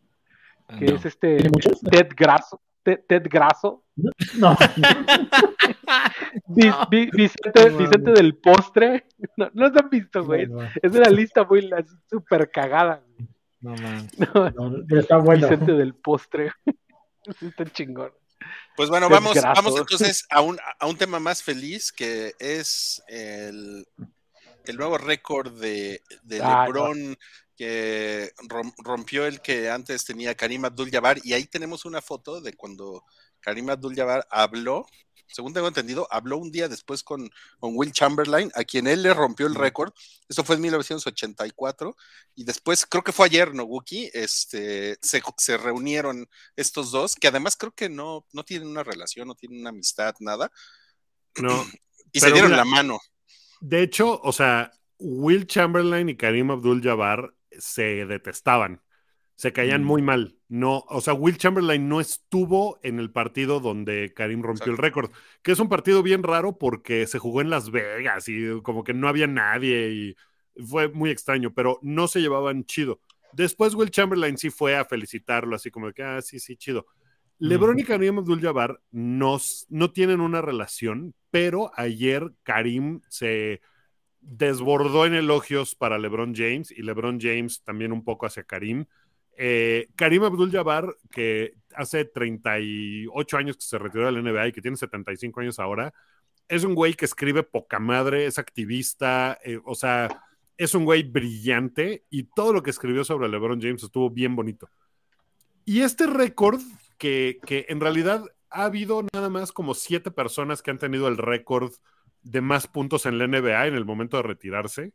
Ah, 0.67 0.77
Que 0.79 0.85
no. 0.85 0.95
es 0.95 1.05
este. 1.05 1.37
Ted 1.91 2.07
Graso. 2.15 2.59
Ted, 2.83 2.99
Ted 3.07 3.23
Graso. 3.29 3.83
No. 4.35 4.55
Vi- 6.47 6.67
No. 6.69 6.87
vi- 6.89 7.09
Vicente, 7.11 7.69
No, 7.71 7.77
Vicente 7.77 7.97
mames. 7.99 8.13
del 8.15 8.35
postre. 8.37 9.05
No, 9.37 9.49
no 9.53 9.71
se 9.71 9.79
han 9.79 9.89
visto, 9.89 10.23
güey. 10.23 10.47
No, 10.47 10.61
Es 10.63 10.91
una 10.91 11.09
lista 11.09 11.43
muy 11.43 11.69
súper 12.09 12.49
cagada. 12.51 13.01
güey. 13.17 13.27
No, 13.65 13.75
man. 13.81 14.07
No, 14.55 14.69
no, 14.69 14.85
pero 14.87 15.01
está 15.01 15.17
bueno. 15.17 15.47
Vicente 15.49 15.73
del 15.73 15.95
postre. 15.95 16.51
Está 17.41 17.65
chingón. 17.65 18.11
Pues 18.75 18.89
bueno, 18.89 19.09
vamos, 19.09 19.35
vamos 19.41 19.75
entonces 19.79 20.27
a 20.29 20.41
un, 20.41 20.59
a 20.79 20.85
un 20.85 20.95
tema 20.97 21.19
más 21.19 21.41
feliz 21.41 21.91
que 21.91 22.35
es 22.37 23.01
el, 23.07 23.87
el 24.65 24.77
nuevo 24.77 24.99
récord 24.99 25.51
de, 25.59 26.03
de 26.21 26.41
Ah, 26.43 26.65
LeBron 26.67 27.17
que 27.57 28.31
rom- 28.47 28.75
rompió 28.83 29.25
el 29.25 29.41
que 29.41 29.71
antes 29.71 30.05
tenía 30.05 30.35
Karim 30.35 30.65
Abdul-Jabbar 30.65 31.19
y 31.23 31.33
ahí 31.33 31.45
tenemos 31.45 31.85
una 31.85 32.01
foto 32.01 32.41
de 32.41 32.53
cuando 32.53 33.03
Karim 33.39 33.69
Abdul-Jabbar 33.71 34.27
habló, 34.29 34.85
según 35.27 35.53
tengo 35.53 35.68
entendido, 35.68 36.07
habló 36.11 36.38
un 36.38 36.52
día 36.52 36.68
después 36.68 37.03
con, 37.03 37.30
con 37.60 37.76
Will 37.76 37.91
Chamberlain, 37.91 38.52
a 38.56 38.64
quien 38.64 38.88
él 38.88 39.03
le 39.03 39.14
rompió 39.14 39.47
el 39.47 39.56
récord. 39.56 39.93
Eso 40.27 40.43
fue 40.43 40.56
en 40.56 40.61
1984 40.64 41.95
y 42.35 42.43
después, 42.43 42.85
creo 42.85 43.03
que 43.03 43.11
fue 43.11 43.27
ayer, 43.27 43.53
¿no, 43.53 43.64
Wookie? 43.64 44.11
Este, 44.14 44.97
se, 45.02 45.22
se 45.38 45.57
reunieron 45.57 46.27
estos 46.56 46.91
dos, 46.91 47.15
que 47.15 47.27
además 47.27 47.56
creo 47.57 47.73
que 47.73 47.89
no, 47.89 48.26
no 48.34 48.43
tienen 48.43 48.68
una 48.68 48.84
relación, 48.84 49.27
no 49.27 49.35
tienen 49.35 49.60
una 49.60 49.69
amistad, 49.69 50.15
nada, 50.19 50.52
No. 51.38 51.65
y 52.11 52.19
se 52.19 52.31
dieron 52.31 52.52
mira, 52.52 52.64
la 52.64 52.65
mano. 52.65 52.99
De 53.60 53.81
hecho, 53.81 54.19
o 54.22 54.31
sea, 54.31 54.72
Will 54.99 55.47
Chamberlain 55.47 56.10
y 56.10 56.15
Karim 56.15 56.52
Abdul-Jabbar 56.52 57.34
se 57.52 58.06
detestaban, 58.06 58.81
se 59.35 59.53
caían 59.53 59.83
muy 59.83 60.01
mal. 60.01 60.37
No, 60.47 60.85
o 60.87 61.01
sea, 61.01 61.13
Will 61.13 61.37
Chamberlain 61.37 61.89
no 61.89 61.99
estuvo 61.99 62.79
en 62.83 62.99
el 62.99 63.11
partido 63.11 63.59
donde 63.59 64.13
Karim 64.13 64.41
rompió 64.41 64.71
el 64.71 64.77
récord, 64.77 65.11
que 65.41 65.51
es 65.51 65.59
un 65.59 65.69
partido 65.69 66.03
bien 66.03 66.23
raro 66.23 66.57
porque 66.57 67.07
se 67.07 67.19
jugó 67.19 67.41
en 67.41 67.49
Las 67.49 67.71
Vegas 67.71 68.29
y 68.29 68.61
como 68.61 68.83
que 68.83 68.93
no 68.93 69.07
había 69.07 69.27
nadie 69.27 69.89
y 69.91 70.15
fue 70.65 70.89
muy 70.89 71.09
extraño, 71.09 71.53
pero 71.53 71.79
no 71.81 72.07
se 72.07 72.21
llevaban 72.21 72.65
chido. 72.65 73.01
Después 73.33 73.75
Will 73.75 73.91
Chamberlain 73.91 74.37
sí 74.37 74.49
fue 74.49 74.77
a 74.77 74.85
felicitarlo, 74.85 75.55
así 75.55 75.69
como 75.69 75.91
que, 75.91 76.03
ah, 76.03 76.21
sí, 76.21 76.39
sí, 76.39 76.55
chido. 76.55 76.85
LeBron 77.37 77.77
y 77.77 77.83
Karim 77.83 78.19
Abdul-Jabbar 78.19 78.79
no, 78.91 79.37
no 79.67 79.91
tienen 79.91 80.21
una 80.21 80.41
relación, 80.41 81.13
pero 81.31 81.69
ayer 81.75 82.31
Karim 82.43 83.01
se 83.09 83.61
desbordó 84.21 85.05
en 85.05 85.13
elogios 85.13 85.75
para 85.75 85.97
LeBron 85.97 86.33
James 86.33 86.71
y 86.71 86.81
LeBron 86.81 87.19
James 87.19 87.61
también 87.63 87.91
un 87.91 88.05
poco 88.05 88.25
hacia 88.25 88.43
Karim. 88.43 88.85
Eh, 89.37 89.89
Karim 89.95 90.23
Abdul-Jabbar, 90.23 90.95
que 91.11 91.53
hace 91.75 92.05
38 92.05 93.37
años 93.37 93.57
que 93.57 93.63
se 93.63 93.77
retiró 93.77 94.05
del 94.05 94.23
NBA 94.23 94.47
y 94.47 94.51
que 94.51 94.61
tiene 94.61 94.77
75 94.77 95.41
años 95.41 95.59
ahora, 95.59 95.93
es 96.47 96.63
un 96.63 96.75
güey 96.75 96.93
que 96.93 97.05
escribe 97.05 97.43
poca 97.43 97.79
madre, 97.79 98.25
es 98.25 98.37
activista, 98.37 99.37
eh, 99.43 99.59
o 99.65 99.75
sea, 99.75 100.21
es 100.57 100.73
un 100.73 100.85
güey 100.85 101.03
brillante 101.03 102.05
y 102.09 102.23
todo 102.23 102.53
lo 102.53 102.63
que 102.63 102.69
escribió 102.69 103.03
sobre 103.03 103.27
LeBron 103.27 103.61
James 103.61 103.83
estuvo 103.83 104.09
bien 104.09 104.35
bonito. 104.35 104.69
Y 105.65 105.81
este 105.81 106.07
récord, 106.07 106.61
que, 106.97 107.39
que 107.45 107.65
en 107.69 107.81
realidad 107.81 108.23
ha 108.49 108.65
habido 108.65 109.03
nada 109.13 109.29
más 109.29 109.51
como 109.51 109.73
siete 109.73 110.11
personas 110.11 110.61
que 110.61 110.71
han 110.71 110.77
tenido 110.77 111.07
el 111.07 111.17
récord 111.17 111.73
de 112.21 112.41
más 112.41 112.67
puntos 112.67 113.05
en 113.05 113.17
la 113.17 113.27
NBA 113.27 113.67
en 113.67 113.75
el 113.75 113.85
momento 113.85 114.17
de 114.17 114.23
retirarse, 114.23 114.93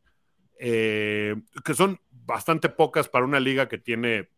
eh, 0.58 1.36
que 1.64 1.74
son 1.74 2.00
bastante 2.30 2.68
pocas 2.68 3.08
para 3.08 3.24
una 3.24 3.40
liga 3.40 3.68
que 3.68 3.78
tiene 3.78 4.30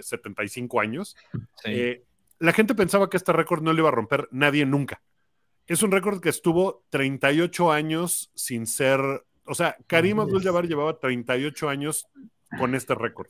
75 0.00 0.80
años. 0.80 1.16
Sí. 1.62 1.70
Eh, 1.70 2.04
la 2.38 2.52
gente 2.52 2.74
pensaba 2.74 3.08
que 3.08 3.16
este 3.16 3.32
récord 3.32 3.62
no 3.62 3.72
lo 3.72 3.78
iba 3.80 3.88
a 3.88 3.92
romper 3.92 4.28
nadie 4.32 4.66
nunca. 4.66 5.02
Es 5.66 5.82
un 5.82 5.92
récord 5.92 6.20
que 6.20 6.30
estuvo 6.30 6.84
38 6.90 7.72
años 7.72 8.30
sin 8.34 8.66
ser. 8.66 9.00
O 9.46 9.54
sea, 9.54 9.76
Karim. 9.86 10.20
Abdul-Jabbar 10.20 10.66
llevaba 10.66 10.98
38 10.98 11.68
años 11.68 12.06
con 12.58 12.74
este 12.74 12.94
récord. 12.94 13.28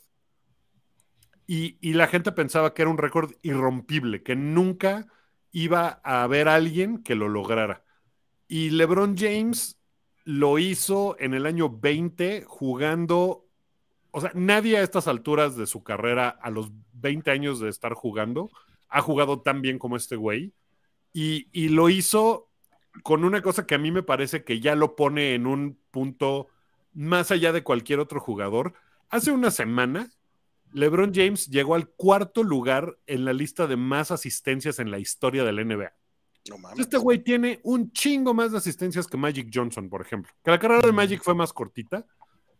Y, 1.46 1.76
y 1.80 1.92
la 1.92 2.06
gente 2.06 2.32
pensaba 2.32 2.72
que 2.72 2.82
era 2.82 2.90
un 2.90 2.98
récord 2.98 3.32
irrompible, 3.42 4.22
que 4.22 4.34
nunca 4.34 5.06
iba 5.52 6.00
a 6.02 6.22
haber 6.22 6.48
alguien 6.48 7.02
que 7.02 7.14
lo 7.14 7.28
lograra. 7.28 7.84
Y 8.48 8.70
LeBron 8.70 9.16
James 9.16 9.78
lo 10.24 10.58
hizo 10.58 11.16
en 11.18 11.34
el 11.34 11.46
año 11.46 11.68
20 11.68 12.44
jugando. 12.46 13.43
O 14.16 14.20
sea, 14.20 14.30
nadie 14.32 14.76
a 14.76 14.82
estas 14.82 15.08
alturas 15.08 15.56
de 15.56 15.66
su 15.66 15.82
carrera, 15.82 16.28
a 16.28 16.48
los 16.48 16.70
20 16.92 17.32
años 17.32 17.58
de 17.58 17.68
estar 17.68 17.94
jugando, 17.94 18.48
ha 18.88 19.00
jugado 19.02 19.40
tan 19.40 19.60
bien 19.60 19.76
como 19.76 19.96
este 19.96 20.14
güey. 20.14 20.52
Y, 21.12 21.48
y 21.50 21.68
lo 21.68 21.88
hizo 21.88 22.48
con 23.02 23.24
una 23.24 23.42
cosa 23.42 23.66
que 23.66 23.74
a 23.74 23.78
mí 23.78 23.90
me 23.90 24.04
parece 24.04 24.44
que 24.44 24.60
ya 24.60 24.76
lo 24.76 24.94
pone 24.94 25.34
en 25.34 25.48
un 25.48 25.80
punto 25.90 26.46
más 26.92 27.32
allá 27.32 27.50
de 27.50 27.64
cualquier 27.64 27.98
otro 27.98 28.20
jugador. 28.20 28.74
Hace 29.10 29.32
una 29.32 29.50
semana, 29.50 30.08
LeBron 30.72 31.12
James 31.12 31.48
llegó 31.48 31.74
al 31.74 31.88
cuarto 31.88 32.44
lugar 32.44 32.96
en 33.08 33.24
la 33.24 33.32
lista 33.32 33.66
de 33.66 33.76
más 33.76 34.12
asistencias 34.12 34.78
en 34.78 34.92
la 34.92 35.00
historia 35.00 35.42
del 35.42 35.66
NBA. 35.66 35.92
No 36.50 36.58
mames. 36.58 36.78
Este 36.78 36.98
güey 36.98 37.18
tiene 37.18 37.58
un 37.64 37.90
chingo 37.90 38.32
más 38.32 38.52
de 38.52 38.58
asistencias 38.58 39.08
que 39.08 39.16
Magic 39.16 39.50
Johnson, 39.52 39.88
por 39.88 40.02
ejemplo. 40.02 40.32
Que 40.44 40.52
la 40.52 40.60
carrera 40.60 40.86
de 40.86 40.92
Magic 40.92 41.20
fue 41.20 41.34
más 41.34 41.52
cortita, 41.52 42.06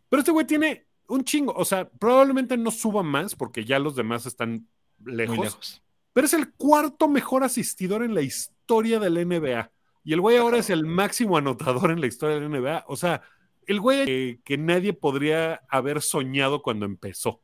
pero 0.09 0.19
este 0.19 0.33
güey 0.33 0.45
tiene 0.45 0.85
un 1.07 1.23
chingo. 1.23 1.53
O 1.55 1.65
sea, 1.65 1.89
probablemente 1.89 2.57
no 2.57 2.71
suba 2.71 3.03
más 3.03 3.35
porque 3.35 3.65
ya 3.65 3.79
los 3.79 3.95
demás 3.95 4.25
están 4.25 4.67
lejos, 5.03 5.35
Muy 5.37 5.45
lejos. 5.45 5.81
pero 6.13 6.25
es 6.25 6.33
el 6.33 6.53
cuarto 6.53 7.07
mejor 7.07 7.43
asistidor 7.43 8.03
en 8.03 8.13
la 8.13 8.21
historia 8.21 8.99
del 8.99 9.15
NBA. 9.27 9.71
Y 10.03 10.13
el 10.13 10.21
güey 10.21 10.37
ahora 10.37 10.57
es 10.57 10.69
el 10.69 10.85
máximo 10.85 11.37
anotador 11.37 11.91
en 11.91 11.99
la 12.01 12.07
historia 12.07 12.39
del 12.39 12.49
NBA. 12.49 12.85
O 12.87 12.95
sea, 12.95 13.21
el 13.65 13.79
güey 13.79 14.05
que, 14.05 14.39
que 14.43 14.57
nadie 14.57 14.93
podría 14.93 15.61
haber 15.69 16.01
soñado 16.01 16.61
cuando 16.61 16.85
empezó, 16.85 17.41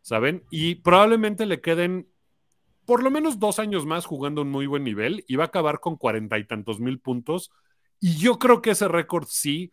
¿saben? 0.00 0.44
Y 0.50 0.76
probablemente 0.76 1.46
le 1.46 1.60
queden 1.60 2.08
por 2.84 3.02
lo 3.02 3.10
menos 3.10 3.38
dos 3.38 3.58
años 3.58 3.86
más 3.86 4.04
jugando 4.04 4.42
un 4.42 4.50
muy 4.50 4.66
buen 4.66 4.84
nivel 4.84 5.24
y 5.26 5.36
va 5.36 5.44
a 5.44 5.46
acabar 5.46 5.80
con 5.80 5.96
cuarenta 5.96 6.38
y 6.38 6.46
tantos 6.46 6.80
mil 6.80 7.00
puntos. 7.00 7.50
Y 7.98 8.16
yo 8.16 8.38
creo 8.38 8.60
que 8.62 8.70
ese 8.72 8.88
récord 8.88 9.26
sí, 9.28 9.72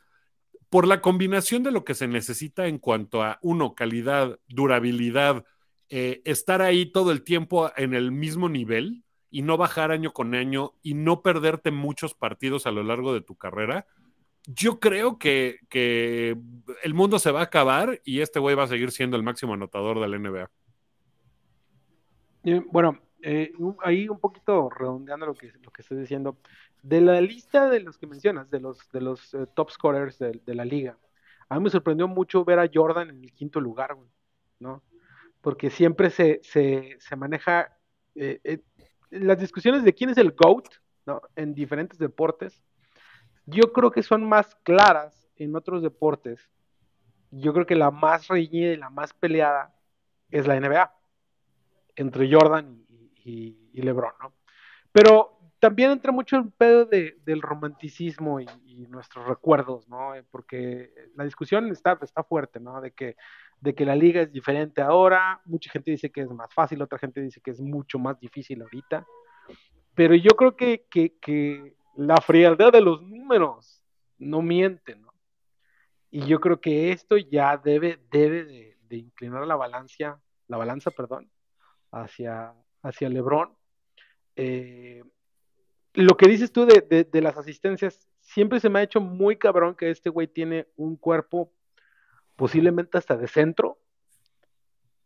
por 0.71 0.87
la 0.87 1.01
combinación 1.01 1.63
de 1.63 1.71
lo 1.71 1.83
que 1.83 1.93
se 1.93 2.07
necesita 2.07 2.65
en 2.65 2.79
cuanto 2.79 3.21
a, 3.21 3.39
uno, 3.41 3.75
calidad, 3.75 4.39
durabilidad, 4.47 5.43
eh, 5.89 6.21
estar 6.23 6.61
ahí 6.61 6.85
todo 6.85 7.11
el 7.11 7.23
tiempo 7.23 7.69
en 7.75 7.93
el 7.93 8.13
mismo 8.13 8.47
nivel 8.47 9.03
y 9.29 9.41
no 9.41 9.57
bajar 9.57 9.91
año 9.91 10.13
con 10.13 10.33
año 10.33 10.71
y 10.81 10.93
no 10.93 11.23
perderte 11.23 11.71
muchos 11.71 12.13
partidos 12.13 12.67
a 12.67 12.71
lo 12.71 12.83
largo 12.83 13.13
de 13.13 13.19
tu 13.19 13.35
carrera, 13.35 13.85
yo 14.47 14.79
creo 14.79 15.19
que, 15.19 15.57
que 15.67 16.37
el 16.83 16.93
mundo 16.93 17.19
se 17.19 17.31
va 17.31 17.41
a 17.41 17.43
acabar 17.43 17.99
y 18.05 18.21
este 18.21 18.39
güey 18.39 18.55
va 18.55 18.63
a 18.63 18.67
seguir 18.67 18.91
siendo 18.91 19.17
el 19.17 19.23
máximo 19.23 19.53
anotador 19.53 19.99
del 19.99 20.21
NBA. 20.21 20.49
Eh, 22.45 22.61
Bueno, 22.71 22.97
eh, 23.21 23.51
ahí 23.83 24.07
un 24.07 24.21
poquito 24.21 24.69
redondeando 24.69 25.25
lo 25.25 25.33
que, 25.33 25.51
lo 25.61 25.69
que 25.69 25.81
estoy 25.81 25.97
diciendo, 25.97 26.37
de 26.81 27.01
la 27.01 27.21
lista 27.21 27.69
de 27.69 27.79
los 27.81 27.97
que 27.97 28.07
mencionas, 28.07 28.49
de 28.49 28.59
los, 28.59 28.89
de 28.91 29.01
los 29.01 29.33
eh, 29.33 29.45
top 29.55 29.71
scorers 29.71 30.17
de, 30.19 30.41
la 30.55 30.65
liga, 30.65 30.97
a 31.49 31.55
mí 31.57 31.63
me 31.63 31.69
sorprendió 31.69 32.07
mucho 32.07 32.43
ver 32.45 32.59
a 32.59 32.69
Jordan 32.73 33.09
en 33.09 33.23
el 33.23 33.33
quinto 33.33 33.59
lugar, 33.59 33.93
güey, 33.95 34.09
¿no? 34.59 34.83
Porque 35.41 35.69
siempre 35.69 36.09
se, 36.09 36.39
se, 36.43 36.97
se 36.99 37.15
maneja 37.15 37.77
eh, 38.15 38.39
eh, 38.43 38.59
las 39.09 39.39
discusiones 39.39 39.83
de 39.83 39.93
quién 39.93 40.09
es 40.09 40.17
el 40.17 40.31
GOAT, 40.31 40.67
¿no? 41.05 41.21
En 41.35 41.53
diferentes 41.53 41.99
deportes, 41.99 42.63
yo 43.45 43.73
creo 43.73 43.91
que 43.91 44.03
son 44.03 44.27
más 44.27 44.55
claras 44.63 45.27
en 45.35 45.55
otros 45.55 45.81
deportes. 45.81 46.49
Yo 47.31 47.53
creo 47.53 47.65
que 47.65 47.75
la 47.75 47.91
más 47.91 48.27
reñida 48.27 48.71
y 48.73 48.77
la 48.77 48.89
más 48.89 49.13
peleada 49.13 49.73
es 50.29 50.47
la 50.47 50.55
NBA 50.57 50.93
entre 51.95 52.31
Jordan 52.31 52.85
y, 52.87 53.11
y- 53.25 53.69
y 53.73 53.81
LeBron, 53.81 54.13
¿no? 54.21 54.33
Pero 54.91 55.40
también 55.61 55.91
entra 55.91 56.11
mucho 56.11 56.37
el 56.37 56.51
pedo 56.51 56.85
de- 56.85 57.17
del 57.23 57.41
romanticismo 57.41 58.39
y, 58.39 58.47
nuestros 58.89 59.25
recuerdos, 59.27 59.87
¿no? 59.87 60.15
Eh, 60.15 60.23
Porque 60.31 60.91
la 61.15 61.23
discusión 61.23 61.69
está, 61.71 61.97
está 62.01 62.23
fuerte, 62.23 62.59
¿no? 62.59 62.81
De 62.81 62.91
que, 62.91 63.15
de 63.61 63.73
que 63.75 63.85
la 63.85 63.95
liga 63.95 64.23
es 64.23 64.31
diferente 64.33 64.81
ahora, 64.81 65.39
mucha 65.45 65.71
gente 65.71 65.91
dice 65.91 66.09
que 66.11 66.21
es 66.21 66.29
más 66.31 66.51
fácil, 66.53 66.81
otra 66.81 66.97
gente 66.97 67.21
dice 67.21 67.39
que 67.41 67.51
es 67.51 67.61
mucho 67.61 67.99
más 67.99 68.19
difícil 68.19 68.61
ahorita, 68.61 69.05
pero 69.93 70.15
yo 70.15 70.31
creo 70.31 70.55
que, 70.57 70.87
que- 70.89 71.75
la 71.95 72.17
frialdad 72.17 72.71
de 72.71 72.81
los 72.81 73.01
números 73.03 73.83
no 74.17 74.41
miente, 74.41 74.95
¿no? 74.95 75.13
Y 76.09 76.25
yo 76.25 76.39
creo 76.39 76.59
que 76.59 76.91
esto 76.91 77.17
ya 77.17 77.55
debe, 77.57 77.99
debe 78.09 78.45
de, 78.45 78.77
de 78.81 78.97
inclinar 78.97 79.45
la 79.45 79.55
balanza, 79.55 80.19
la 80.47 80.57
balanza, 80.57 80.89
perdón, 80.91 81.29
hacia, 81.91 82.53
hacia 82.81 83.09
LeBron. 83.09 83.55
Eh, 84.35 85.03
lo 85.93 86.15
que 86.17 86.27
dices 86.27 86.51
tú 86.51 86.65
de, 86.65 87.05
de- 87.09 87.21
las 87.21 87.37
asistencias, 87.37 88.07
siempre 88.21 88.59
se 88.59 88.69
me 88.69 88.79
ha 88.79 88.83
hecho 88.83 89.01
muy 89.01 89.37
cabrón 89.37 89.75
que 89.75 89.89
este 89.89 90.09
güey 90.09 90.27
tiene 90.27 90.67
un 90.75 90.95
cuerpo 90.95 91.51
posiblemente 92.35 92.97
hasta 92.97 93.17
de 93.17 93.27
centro, 93.27 93.79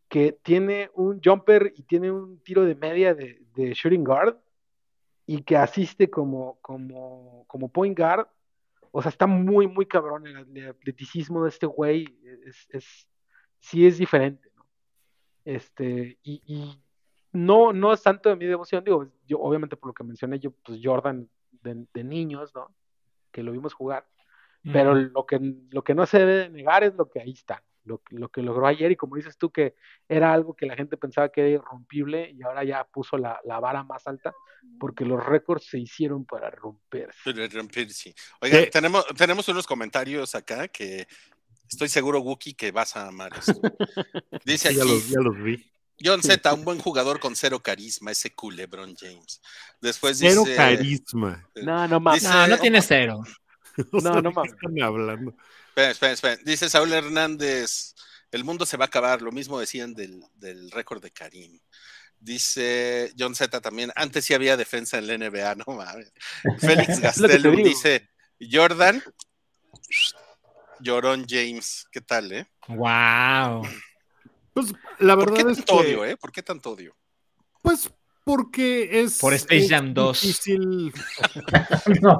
que 0.08 0.32
tiene 0.32 0.90
un 0.94 1.20
jumper 1.22 1.72
y 1.76 1.82
tiene 1.82 2.10
un 2.12 2.38
tiro 2.40 2.64
de 2.64 2.76
media 2.76 3.14
de, 3.14 3.44
shooting 3.74 4.04
guard 4.04 4.36
y 5.26 5.42
que 5.42 5.56
asiste 5.56 6.08
como, 6.08 6.58
como, 6.60 7.44
como 7.48 7.68
point 7.68 7.98
guard. 7.98 8.28
O 8.92 9.02
sea, 9.02 9.10
está 9.10 9.26
muy, 9.26 9.66
muy 9.66 9.86
cabrón 9.86 10.26
el, 10.26 10.56
el 10.56 10.68
atleticismo 10.68 11.42
de 11.42 11.48
este 11.48 11.66
güey. 11.66 12.16
Es, 12.46 12.68
es, 12.70 13.08
sí 13.58 13.86
es 13.86 13.98
diferente, 13.98 14.48
¿no? 14.54 14.66
Este, 15.44 16.18
y 16.22 16.80
no, 17.32 17.72
no 17.72 17.92
es 17.92 18.02
tanto 18.02 18.28
de 18.28 18.36
mi 18.36 18.46
devoción, 18.46 18.82
digo, 18.84 19.08
yo 19.26 19.38
obviamente 19.40 19.76
por 19.76 19.88
lo 19.90 19.94
que 19.94 20.04
mencioné 20.04 20.38
yo, 20.38 20.50
pues 20.50 20.80
Jordan 20.82 21.28
de, 21.62 21.86
de 21.92 22.04
niños, 22.04 22.54
¿no? 22.54 22.74
Que 23.32 23.42
lo 23.42 23.52
vimos 23.52 23.74
jugar, 23.74 24.06
pero 24.72 24.94
lo 24.94 25.26
que, 25.26 25.38
lo 25.70 25.84
que 25.84 25.94
no 25.94 26.06
se 26.06 26.18
debe 26.18 26.34
de 26.38 26.48
negar 26.50 26.82
es 26.84 26.94
lo 26.94 27.08
que 27.08 27.20
ahí 27.20 27.32
está, 27.32 27.62
lo, 27.84 27.98
que- 27.98 28.16
lo 28.16 28.28
que 28.30 28.42
logró 28.42 28.66
ayer 28.66 28.90
y 28.90 28.96
como 28.96 29.16
dices 29.16 29.36
tú 29.38 29.50
que 29.50 29.74
era 30.08 30.32
algo 30.32 30.54
que 30.56 30.66
la 30.66 30.74
gente 30.74 30.96
pensaba 30.96 31.28
que 31.28 31.40
era 31.42 31.50
irrompible 31.50 32.30
y 32.30 32.42
ahora 32.42 32.64
ya 32.64 32.84
puso 32.84 33.16
la, 33.18 33.38
la 33.44 33.60
vara 33.60 33.84
más 33.84 34.06
alta 34.08 34.34
porque 34.80 35.04
los 35.04 35.24
récords 35.24 35.66
se 35.66 35.78
hicieron 35.78 36.24
para 36.24 36.50
romperse. 36.50 37.18
Pero 37.24 37.46
romper, 37.48 37.90
sí. 37.90 38.12
Oiga, 38.40 38.58
Eh. 38.60 38.70
tenemos, 38.72 39.06
tenemos 39.16 39.48
unos 39.48 39.66
comentarios 39.66 40.34
acá 40.34 40.66
que 40.68 41.06
estoy 41.70 41.88
seguro, 41.88 42.20
Wookie, 42.20 42.54
que 42.54 42.72
vas 42.72 42.96
a 42.96 43.06
amar 43.08 43.32
esto. 43.38 43.60
Dice 44.44 44.74
ya, 44.74 44.80
aquí, 44.82 44.90
los, 44.90 45.08
ya 45.08 45.20
los 45.20 45.36
vi. 45.42 45.64
John 46.02 46.22
Z, 46.22 46.52
un 46.52 46.64
buen 46.64 46.78
jugador 46.78 47.20
con 47.20 47.34
cero 47.34 47.60
carisma, 47.60 48.10
ese 48.10 48.34
cool 48.34 48.56
LeBron 48.56 48.94
James. 48.96 49.40
Después 49.80 50.18
Cero 50.18 50.42
dice, 50.44 50.56
carisma. 50.56 51.48
No, 51.54 51.88
no 51.88 52.00
mames. 52.00 52.22
No, 52.22 52.46
no 52.46 52.58
tiene 52.58 52.82
cero. 52.82 53.22
No, 53.92 54.22
no 54.22 54.22
¿de 54.22 54.22
qué 54.22 54.34
mames. 54.34 54.52
están 54.52 54.82
hablando? 54.82 55.36
Espera, 55.68 55.90
espera, 55.90 56.12
espera. 56.12 56.36
Dice 56.42 56.70
Saúl 56.70 56.90
Hernández, 56.94 57.94
el 58.30 58.42
mundo 58.42 58.64
se 58.64 58.78
va 58.78 58.84
a 58.84 58.88
acabar, 58.88 59.20
lo 59.20 59.32
mismo 59.32 59.60
decían 59.60 59.92
del, 59.92 60.24
del 60.34 60.70
récord 60.70 61.02
de 61.02 61.10
Karim. 61.10 61.60
Dice 62.18 63.12
John 63.18 63.34
Z 63.34 63.60
también, 63.60 63.92
antes 63.94 64.24
sí 64.24 64.32
había 64.32 64.56
defensa 64.56 64.96
en 64.96 65.06
la 65.06 65.18
NBA, 65.18 65.54
no 65.66 65.74
mames. 65.74 66.10
Félix 66.58 67.00
Gastelum 67.00 67.56
dice, 67.62 68.08
Jordan, 68.40 69.02
llorón 70.80 71.26
James, 71.28 71.86
¿qué 71.92 72.00
tal, 72.00 72.32
eh? 72.32 72.46
Wow. 72.68 73.62
Pues 74.56 74.72
la 75.00 75.14
¿Por 75.16 75.34
qué 75.34 75.44
verdad 75.44 75.50
es 75.50 75.58
tanto 75.58 75.82
que, 75.82 75.86
odio, 75.86 76.04
eh? 76.06 76.16
¿Por 76.16 76.32
qué 76.32 76.42
tanto 76.42 76.70
odio? 76.70 76.96
pues 77.60 77.92
porque 78.24 79.02
es 79.02 79.18
Por 79.18 79.34
Space 79.34 79.68
Jam 79.68 79.92
2. 79.92 80.20
difícil. 80.22 80.92
No. 82.02 82.18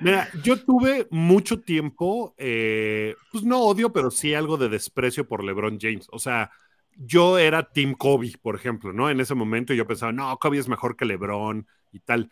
Mira, 0.00 0.30
yo 0.42 0.58
tuve 0.64 1.08
mucho 1.10 1.60
tiempo, 1.60 2.34
eh, 2.38 3.14
pues 3.30 3.44
no 3.44 3.60
odio, 3.60 3.92
pero 3.92 4.10
sí 4.10 4.32
algo 4.32 4.56
de 4.56 4.70
desprecio 4.70 5.28
por 5.28 5.44
LeBron 5.44 5.78
James. 5.78 6.06
O 6.10 6.18
sea, 6.18 6.50
yo 6.96 7.36
era 7.36 7.70
Team 7.70 7.92
Kobe, 7.92 8.32
por 8.40 8.56
ejemplo, 8.56 8.94
¿no? 8.94 9.10
En 9.10 9.20
ese 9.20 9.34
momento 9.34 9.74
yo 9.74 9.86
pensaba, 9.86 10.12
no, 10.12 10.34
Kobe 10.38 10.56
es 10.56 10.68
mejor 10.68 10.96
que 10.96 11.04
LeBron 11.04 11.66
y 11.92 12.00
tal. 12.00 12.30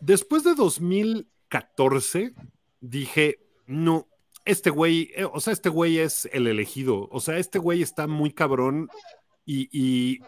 Después 0.00 0.44
de 0.44 0.54
2014, 0.54 2.32
dije, 2.80 3.40
no, 3.66 4.06
este 4.46 4.70
güey, 4.70 5.10
eh, 5.14 5.24
o 5.30 5.40
sea, 5.40 5.52
este 5.52 5.68
güey 5.68 5.98
es 5.98 6.28
el 6.32 6.46
elegido. 6.46 7.08
O 7.10 7.20
sea, 7.20 7.38
este 7.38 7.58
güey 7.58 7.82
está 7.82 8.06
muy 8.06 8.32
cabrón 8.32 8.88
y, 9.44 10.20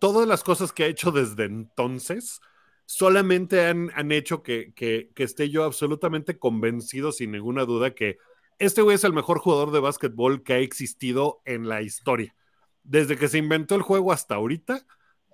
todas 0.00 0.26
las 0.26 0.42
cosas 0.42 0.72
que 0.72 0.82
ha 0.84 0.88
hecho 0.88 1.12
desde 1.12 1.44
entonces 1.44 2.40
solamente 2.86 3.66
han, 3.66 3.90
han 3.94 4.10
hecho 4.10 4.42
que, 4.42 4.72
que- 4.74 5.10
que 5.14 5.22
esté 5.22 5.48
yo 5.48 5.62
absolutamente 5.64 6.38
convencido, 6.40 7.12
sin 7.12 7.30
ninguna 7.30 7.64
duda, 7.64 7.94
que 7.94 8.18
este 8.58 8.82
güey 8.82 8.96
es 8.96 9.04
el 9.04 9.12
mejor 9.12 9.38
jugador 9.38 9.70
de 9.70 9.78
básquetbol 9.80 10.42
que 10.42 10.54
ha 10.54 10.58
existido 10.58 11.40
en 11.44 11.68
la 11.68 11.82
historia. 11.82 12.34
Desde 12.82 13.16
que 13.16 13.28
se 13.28 13.38
inventó 13.38 13.76
el 13.76 13.82
juego 13.82 14.12
hasta 14.12 14.34
ahorita, 14.34 14.84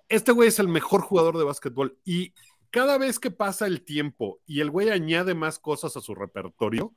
este 0.09 0.33
güey 0.33 0.49
es 0.49 0.59
el 0.59 0.69
mejor 0.69 1.01
jugador 1.01 1.39
de 1.39 1.45
básquetbol. 1.45 1.99
Y 2.05 2.35
cada 2.71 2.99
vez 2.99 3.19
que 3.19 3.31
pasa 3.31 3.67
el 3.67 3.83
tiempo 3.85 4.41
y 4.47 4.61
el 4.61 4.71
güey 4.71 4.91
añade 4.91 5.35
más 5.35 5.59
cosas 5.59 5.97
a 5.97 6.01
su 6.03 6.15
repertorio, 6.15 6.95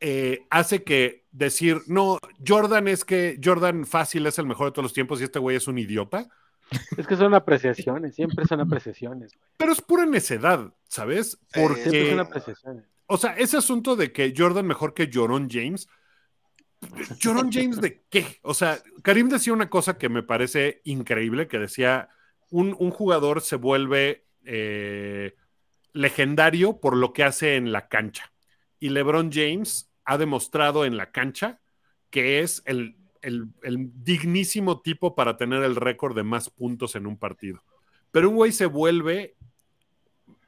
eh, 0.00 0.46
hace 0.50 0.82
que 0.82 1.26
decir, 1.30 1.82
no, 1.86 2.18
Jordan 2.46 2.88
es 2.88 3.04
que 3.04 3.38
Jordan 3.42 3.86
fácil 3.86 4.26
es 4.26 4.38
el 4.38 4.46
mejor 4.46 4.66
de 4.66 4.72
todos 4.72 4.84
los 4.84 4.92
tiempos 4.92 5.20
y 5.20 5.24
este 5.24 5.38
güey 5.38 5.56
es 5.56 5.68
un 5.68 5.78
idiota. 5.78 6.28
Es 6.96 7.06
que 7.06 7.16
son 7.16 7.34
apreciaciones, 7.34 8.14
siempre 8.14 8.46
son 8.46 8.60
apreciaciones. 8.60 9.34
güey. 9.34 9.48
Pero 9.56 9.72
es 9.72 9.80
pura 9.80 10.06
necedad, 10.06 10.72
¿sabes? 10.88 11.38
Porque, 11.52 11.82
Siempre 11.82 12.10
son 12.10 12.20
apreciaciones. 12.20 12.84
o 13.06 13.16
sea, 13.16 13.36
ese 13.36 13.56
asunto 13.56 13.96
de 13.96 14.12
que 14.12 14.32
Jordan 14.36 14.66
mejor 14.66 14.94
que 14.94 15.10
Joron 15.12 15.48
James, 15.50 15.88
¿Joron 17.22 17.52
James 17.52 17.80
de 17.80 18.02
qué? 18.08 18.38
O 18.42 18.54
sea, 18.54 18.78
Karim 19.02 19.28
decía 19.28 19.52
una 19.52 19.68
cosa 19.68 19.98
que 19.98 20.08
me 20.08 20.22
parece 20.22 20.80
increíble, 20.84 21.46
que 21.46 21.58
decía, 21.58 22.08
un, 22.48 22.74
un 22.78 22.90
jugador 22.90 23.42
se 23.42 23.56
vuelve 23.56 24.24
eh, 24.44 25.34
legendario 25.92 26.80
por 26.80 26.96
lo 26.96 27.12
que 27.12 27.24
hace 27.24 27.56
en 27.56 27.72
la 27.72 27.88
cancha. 27.88 28.32
Y 28.78 28.90
LeBron 28.90 29.30
James 29.30 29.89
ha 30.10 30.18
demostrado 30.18 30.84
en 30.84 30.96
la 30.96 31.12
cancha 31.12 31.60
que 32.10 32.40
es 32.40 32.62
el, 32.66 32.96
el- 33.22 33.46
el 33.62 33.90
dignísimo 34.02 34.80
tipo 34.80 35.14
para 35.14 35.36
tener 35.36 35.62
el 35.62 35.76
récord 35.76 36.16
de 36.16 36.24
más 36.24 36.50
puntos 36.50 36.96
en 36.96 37.06
un 37.06 37.16
partido. 37.16 37.62
Pero 38.10 38.28
un 38.28 38.34
güey 38.34 38.50
se 38.50 38.66
vuelve 38.66 39.36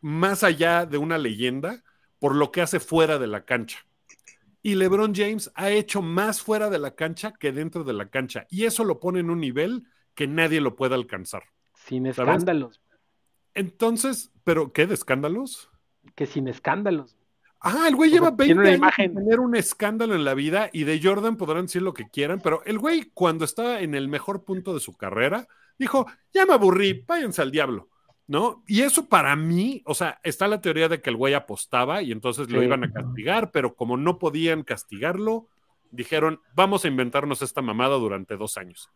más 0.01 0.43
allá 0.43 0.85
de 0.85 0.99
una 0.99 1.17
leyenda 1.17 1.85
por 2.19 2.35
lo 2.35 2.51
que 2.51 2.61
hace 2.61 2.81
fuera 2.81 3.21
de 3.21 3.29
la 3.29 3.45
cancha. 3.45 3.79
Y 4.63 4.75
LeBron 4.75 5.15
James 5.15 5.51
ha 5.55 5.71
hecho 5.71 6.03
más 6.03 6.43
fuera 6.43 6.71
de 6.71 6.81
la 6.81 6.97
cancha 6.97 7.33
que 7.33 7.53
dentro 7.53 7.85
de 7.85 7.93
la 7.93 8.09
cancha. 8.09 8.47
Y 8.51 8.65
eso 8.65 8.85
lo 8.85 8.99
pone 8.99 9.21
en 9.21 9.31
un 9.31 9.41
nivel 9.41 9.85
que 10.15 10.27
nadie 10.27 10.61
lo 10.61 10.75
puede 10.75 10.95
alcanzar. 10.97 11.45
Sin 11.75 12.05
¿Sabes? 12.13 12.19
escándalos. 12.19 12.81
Entonces, 13.55 14.33
¿pero 14.45 14.73
qué 14.73 14.87
de 14.89 14.95
escándalos? 14.95 15.71
Que 16.17 16.27
sin 16.27 16.49
escándalos. 16.49 17.17
Ah, 17.63 17.87
el 17.89 17.95
güey 17.97 18.11
lleva 18.11 18.31
20 18.31 18.45
tiene 18.45 18.61
una 18.61 18.69
años 18.71 18.79
imagen. 18.79 19.15
tener 19.15 19.41
un 19.41 19.55
escándalo 19.57 20.15
en 20.15 20.25
la 20.25 20.35
vida 20.35 20.69
y 20.73 20.85
de 20.85 21.01
Jordan 21.03 21.37
podrán 21.37 21.67
decir 21.67 21.83
lo 21.83 21.95
que 21.95 22.09
quieran, 22.09 22.41
pero 22.43 22.63
el 22.65 22.79
güey 22.79 23.11
cuando 23.15 23.45
estaba 23.45 23.81
en 23.81 23.95
el 23.95 24.09
mejor 24.09 24.45
punto 24.45 24.75
de 24.75 24.81
su 24.81 24.97
carrera 24.97 25.47
dijo, 25.79 26.07
ya 26.35 26.45
me 26.45 26.55
aburrí, 26.55 27.05
váyanse 27.07 27.41
al 27.43 27.51
diablo, 27.53 27.89
¿no? 28.27 28.65
Y 28.67 28.83
eso 28.83 29.09
para 29.09 29.37
mí, 29.37 29.83
o 29.87 29.95
sea, 29.95 30.19
está 30.25 30.49
la 30.49 30.61
teoría 30.61 30.89
de 30.89 31.01
que 31.01 31.11
el 31.11 31.17
güey 31.17 31.35
apostaba 31.35 32.03
y 32.03 32.11
entonces 32.13 32.51
lo 32.51 32.63
iban 32.63 32.83
a 32.85 32.93
castigar, 32.93 33.51
pero 33.53 33.75
como 33.77 33.97
no 33.97 34.19
podían 34.19 34.63
castigarlo, 34.65 35.49
dijeron, 35.93 36.41
vamos 36.55 36.85
a 36.85 36.89
inventarnos 36.89 37.43
esta 37.43 37.63
mamada 37.63 37.97
durante 37.97 38.37
dos 38.37 38.57
años. 38.57 38.91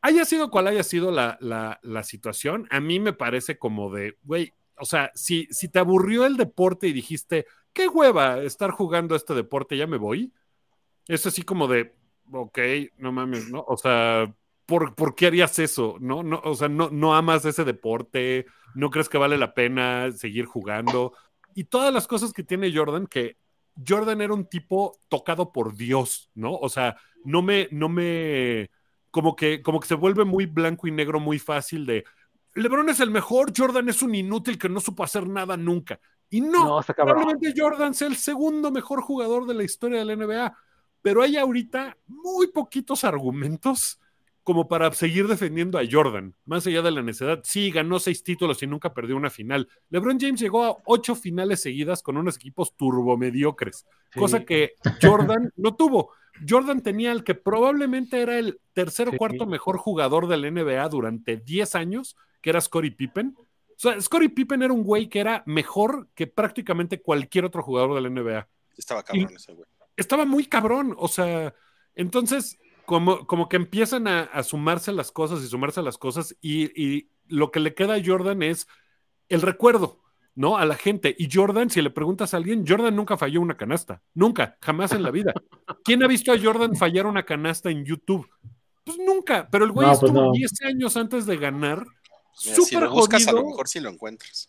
Haya 0.00 0.24
sido 0.24 0.50
cual 0.50 0.68
haya 0.68 0.84
sido 0.84 1.10
la, 1.10 1.36
la- 1.40 1.80
la 1.82 2.02
situación, 2.02 2.66
a 2.70 2.80
mí 2.80 2.98
me 3.00 3.12
parece 3.12 3.58
como 3.58 3.92
de, 3.92 4.16
güey, 4.22 4.54
o 4.78 4.84
sea, 4.84 5.10
si, 5.14 5.48
si 5.50 5.68
te 5.68 5.78
aburrió 5.80 6.24
el 6.26 6.36
deporte 6.36 6.86
y 6.86 6.92
dijiste, 6.92 7.46
qué 7.76 7.88
hueva 7.88 8.42
estar 8.42 8.70
jugando 8.70 9.14
este 9.14 9.34
deporte, 9.34 9.76
ya 9.76 9.86
me 9.86 9.98
voy. 9.98 10.32
Es 11.06 11.26
así 11.26 11.42
como 11.42 11.68
de, 11.68 11.94
ok, 12.32 12.58
no 12.96 13.12
mames, 13.12 13.50
¿no? 13.50 13.62
O 13.68 13.76
sea, 13.76 14.34
¿por, 14.64 14.94
por 14.94 15.14
qué 15.14 15.26
harías 15.26 15.58
eso? 15.58 15.98
¿No? 16.00 16.22
no 16.22 16.40
o 16.42 16.54
sea, 16.54 16.70
no, 16.70 16.88
no 16.88 17.14
amas 17.14 17.44
ese 17.44 17.64
deporte, 17.64 18.46
no 18.74 18.88
crees 18.88 19.10
que 19.10 19.18
vale 19.18 19.36
la 19.36 19.52
pena 19.52 20.10
seguir 20.12 20.46
jugando. 20.46 21.12
Y 21.54 21.64
todas 21.64 21.92
las 21.92 22.06
cosas 22.06 22.32
que 22.32 22.42
tiene 22.42 22.74
Jordan, 22.74 23.06
que 23.06 23.36
Jordan 23.86 24.22
era 24.22 24.32
un 24.32 24.46
tipo 24.46 24.98
tocado 25.10 25.52
por 25.52 25.76
Dios, 25.76 26.30
¿no? 26.34 26.54
O 26.54 26.70
sea, 26.70 26.96
no 27.24 27.42
me, 27.42 27.68
no 27.72 27.90
me, 27.90 28.70
como 29.10 29.36
que, 29.36 29.60
como 29.60 29.80
que 29.80 29.88
se 29.88 29.96
vuelve 29.96 30.24
muy 30.24 30.46
blanco 30.46 30.88
y 30.88 30.92
negro 30.92 31.20
muy 31.20 31.38
fácil 31.38 31.84
de, 31.84 32.06
LeBron 32.54 32.88
es 32.88 33.00
el 33.00 33.10
mejor, 33.10 33.52
Jordan 33.54 33.90
es 33.90 34.00
un 34.00 34.14
inútil 34.14 34.58
que 34.58 34.70
no 34.70 34.80
supo 34.80 35.04
hacer 35.04 35.28
nada 35.28 35.58
nunca. 35.58 36.00
Y 36.30 36.40
no, 36.40 36.80
No, 36.80 36.82
probablemente 36.82 37.54
Jordan 37.56 37.94
sea 37.94 38.08
el 38.08 38.16
segundo 38.16 38.70
mejor 38.70 39.00
jugador 39.02 39.46
de 39.46 39.54
la 39.54 39.62
historia 39.62 39.98
de 40.00 40.04
la 40.04 40.12
NBA, 40.16 40.56
pero 41.02 41.22
hay 41.22 41.36
ahorita 41.36 41.96
muy 42.08 42.48
poquitos 42.48 43.04
argumentos 43.04 44.00
como 44.42 44.68
para 44.68 44.92
seguir 44.92 45.26
defendiendo 45.26 45.76
a 45.76 45.82
Jordan, 45.90 46.32
más 46.44 46.64
allá 46.68 46.80
de 46.82 46.92
la 46.92 47.02
necedad. 47.02 47.40
Sí, 47.42 47.70
ganó 47.72 47.98
seis 47.98 48.22
títulos 48.22 48.62
y 48.62 48.66
nunca 48.68 48.94
perdió 48.94 49.16
una 49.16 49.28
final. 49.30 49.68
LeBron 49.90 50.20
James 50.20 50.40
llegó 50.40 50.64
a 50.64 50.76
ocho 50.84 51.16
finales 51.16 51.60
seguidas 51.62 52.00
con 52.02 52.16
unos 52.16 52.36
equipos 52.36 52.76
turbomediocres, 52.76 53.86
Sí. 54.12 54.20
cosa 54.20 54.44
que 54.44 54.74
Jordan 55.02 55.52
no 55.56 55.74
tuvo. 55.74 56.10
Jordan 56.48 56.80
tenía 56.82 57.10
el 57.12 57.24
que 57.24 57.34
probablemente 57.34 58.20
era 58.20 58.38
el 58.38 58.60
tercer 58.72 59.08
o 59.08 59.12
Sí. 59.12 59.16
cuarto 59.16 59.46
mejor 59.46 59.78
jugador 59.78 60.28
de 60.28 60.36
la 60.36 60.48
NBA 60.48 60.88
durante 60.90 61.36
10 61.38 61.74
años, 61.74 62.16
que 62.40 62.50
era 62.50 62.60
Scottie 62.60 62.92
Pippen. 62.92 63.34
O 63.76 63.78
sea, 63.78 64.00
Scottie 64.00 64.30
Pippen 64.30 64.62
era 64.62 64.72
un 64.72 64.82
güey 64.82 65.08
que 65.08 65.20
era 65.20 65.42
mejor 65.46 66.08
que 66.14 66.26
prácticamente 66.26 67.02
cualquier 67.02 67.44
otro 67.44 67.62
jugador 67.62 67.94
de 67.94 68.00
la 68.00 68.08
NBA. 68.08 68.48
Estaba 68.76 69.02
cabrón 69.02 69.34
ese 69.34 69.52
güey. 69.52 69.66
Estaba 69.96 70.24
muy 70.24 70.46
cabrón, 70.46 70.94
o 70.98 71.08
sea, 71.08 71.54
entonces 71.94 72.58
como, 72.86 73.26
como 73.26 73.48
que 73.48 73.56
empiezan 73.56 74.06
a, 74.08 74.22
a 74.22 74.42
sumarse 74.42 74.92
las 74.92 75.10
cosas 75.10 75.42
y 75.42 75.48
sumarse 75.48 75.82
las 75.82 75.98
cosas 75.98 76.36
y, 76.40 76.70
y 76.80 77.10
lo 77.28 77.50
que 77.50 77.60
le 77.60 77.74
queda 77.74 77.94
a 77.94 78.02
Jordan 78.04 78.42
es 78.42 78.66
el 79.28 79.42
recuerdo, 79.42 80.00
¿no? 80.34 80.56
A 80.56 80.64
la 80.64 80.76
gente. 80.76 81.14
Y 81.18 81.28
Jordan, 81.30 81.70
si 81.70 81.82
le 81.82 81.90
preguntas 81.90 82.32
a 82.32 82.36
alguien, 82.36 82.64
Jordan 82.66 82.94
nunca 82.94 83.16
falló 83.16 83.40
una 83.40 83.56
canasta, 83.56 84.02
nunca, 84.14 84.56
jamás 84.60 84.92
en 84.92 85.02
la 85.02 85.10
vida. 85.10 85.34
¿Quién 85.84 86.02
ha 86.02 86.06
visto 86.06 86.32
a 86.32 86.38
Jordan 86.40 86.76
fallar 86.76 87.06
una 87.06 87.24
canasta 87.24 87.70
en 87.70 87.84
YouTube? 87.84 88.28
Pues 88.84 88.98
nunca, 88.98 89.48
pero 89.50 89.64
el 89.64 89.72
güey 89.72 89.88
No, 89.88 89.94
pues 89.94 90.10
estuvo 90.10 90.26
no. 90.26 90.32
10 90.32 90.52
años 90.62 90.96
antes 90.96 91.26
de 91.26 91.36
ganar. 91.36 91.84
Mira, 92.44 92.56
si 92.56 92.62
Súper 92.64 92.82
lo 92.82 92.90
buscas, 92.90 93.26
a 93.28 93.32
lo 93.32 93.44
mejor 93.44 93.68
sí 93.68 93.80
lo 93.80 93.90
encuentras. 93.90 94.48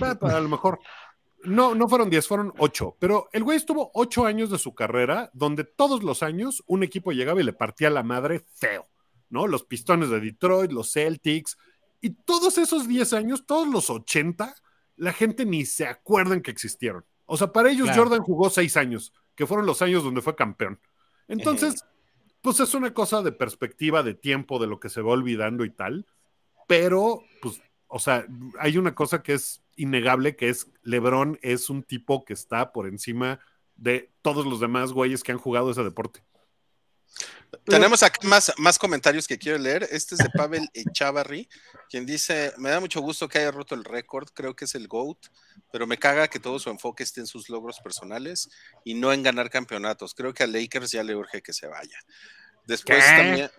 A 0.00 0.40
lo 0.40 0.48
mejor. 0.48 0.80
No, 1.44 1.74
no 1.74 1.88
fueron 1.88 2.08
10, 2.08 2.26
fueron 2.26 2.52
8. 2.58 2.96
Pero 2.98 3.28
el 3.32 3.44
güey 3.44 3.56
estuvo 3.58 3.90
8 3.94 4.24
años 4.26 4.50
de 4.50 4.58
su 4.58 4.74
carrera 4.74 5.30
donde 5.34 5.64
todos 5.64 6.02
los 6.02 6.22
años 6.22 6.62
un 6.66 6.82
equipo 6.82 7.12
llegaba 7.12 7.40
y 7.40 7.44
le 7.44 7.52
partía 7.52 7.90
la 7.90 8.02
madre 8.02 8.46
feo, 8.54 8.88
¿no? 9.28 9.46
Los 9.46 9.64
Pistones 9.64 10.08
de 10.08 10.20
Detroit, 10.20 10.72
los 10.72 10.92
Celtics. 10.92 11.58
Y 12.00 12.10
todos 12.10 12.56
esos 12.58 12.88
10 12.88 13.12
años, 13.12 13.46
todos 13.46 13.68
los 13.68 13.90
80, 13.90 14.54
la 14.96 15.12
gente 15.12 15.44
ni 15.44 15.66
se 15.66 15.86
acuerdan 15.86 16.40
que 16.40 16.50
existieron. 16.50 17.04
O 17.26 17.36
sea, 17.36 17.52
para 17.52 17.70
ellos 17.70 17.86
Claro. 17.86 18.04
Jordan 18.04 18.22
jugó 18.22 18.48
6 18.50 18.76
años, 18.76 19.12
que 19.34 19.46
fueron 19.46 19.66
los 19.66 19.82
años 19.82 20.02
donde 20.04 20.22
fue 20.22 20.34
campeón. 20.36 20.80
Entonces, 21.28 21.84
pues 22.42 22.60
es 22.60 22.74
una 22.74 22.92
cosa 22.92 23.22
de 23.22 23.32
perspectiva, 23.32 24.02
de 24.02 24.14
tiempo, 24.14 24.58
de 24.58 24.66
lo 24.66 24.78
que 24.78 24.90
se 24.90 25.00
va 25.00 25.12
olvidando 25.12 25.64
y 25.64 25.70
tal. 25.70 26.06
Pero, 26.66 27.22
pues, 27.42 27.60
o 27.88 27.98
sea, 27.98 28.26
hay 28.58 28.78
una 28.78 28.94
cosa 28.94 29.22
que 29.22 29.34
es 29.34 29.62
innegable, 29.76 30.36
que 30.36 30.48
es 30.48 30.68
LeBron 30.82 31.38
es 31.42 31.70
un 31.70 31.82
tipo 31.82 32.24
que 32.24 32.32
está 32.32 32.72
por 32.72 32.86
encima 32.86 33.40
de 33.76 34.12
todos 34.22 34.46
los 34.46 34.60
demás 34.60 34.92
güeyes 34.92 35.22
que 35.22 35.32
han 35.32 35.38
jugado 35.38 35.70
ese 35.70 35.82
deporte. 35.82 36.22
Tenemos 37.64 38.02
acá 38.02 38.18
más, 38.26 38.52
más 38.58 38.78
comentarios 38.78 39.28
que 39.28 39.38
quiero 39.38 39.58
leer. 39.58 39.86
Este 39.90 40.14
es 40.16 40.18
de 40.18 40.30
Pavel 40.30 40.68
Echavarri, 40.72 41.48
quien 41.88 42.04
dice: 42.04 42.52
Me 42.58 42.70
da 42.70 42.80
mucho 42.80 43.00
gusto 43.00 43.28
que 43.28 43.38
haya 43.38 43.50
roto 43.50 43.74
el 43.74 43.84
récord, 43.84 44.28
creo 44.34 44.56
que 44.56 44.64
es 44.64 44.74
el 44.74 44.88
GOAT, 44.88 45.18
pero 45.70 45.86
me 45.86 45.98
caga 45.98 46.28
que 46.28 46.40
todo 46.40 46.58
su 46.58 46.70
enfoque 46.70 47.02
esté 47.04 47.20
en 47.20 47.26
sus 47.26 47.48
logros 47.48 47.78
personales 47.80 48.48
y 48.84 48.94
no 48.94 49.12
en 49.12 49.22
ganar 49.22 49.50
campeonatos. 49.50 50.14
Creo 50.14 50.34
que 50.34 50.42
a 50.42 50.46
Lakers 50.46 50.90
ya 50.90 51.02
le 51.02 51.14
urge 51.14 51.42
que 51.42 51.52
se 51.52 51.66
vaya. 51.66 51.98
Después 52.66 53.04
¿Qué? 53.04 53.16
también. 53.16 53.50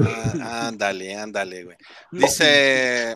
Ah, 0.00 0.68
ándale, 0.68 1.16
ándale, 1.16 1.64
güey. 1.64 1.76
Dice. 2.10 3.14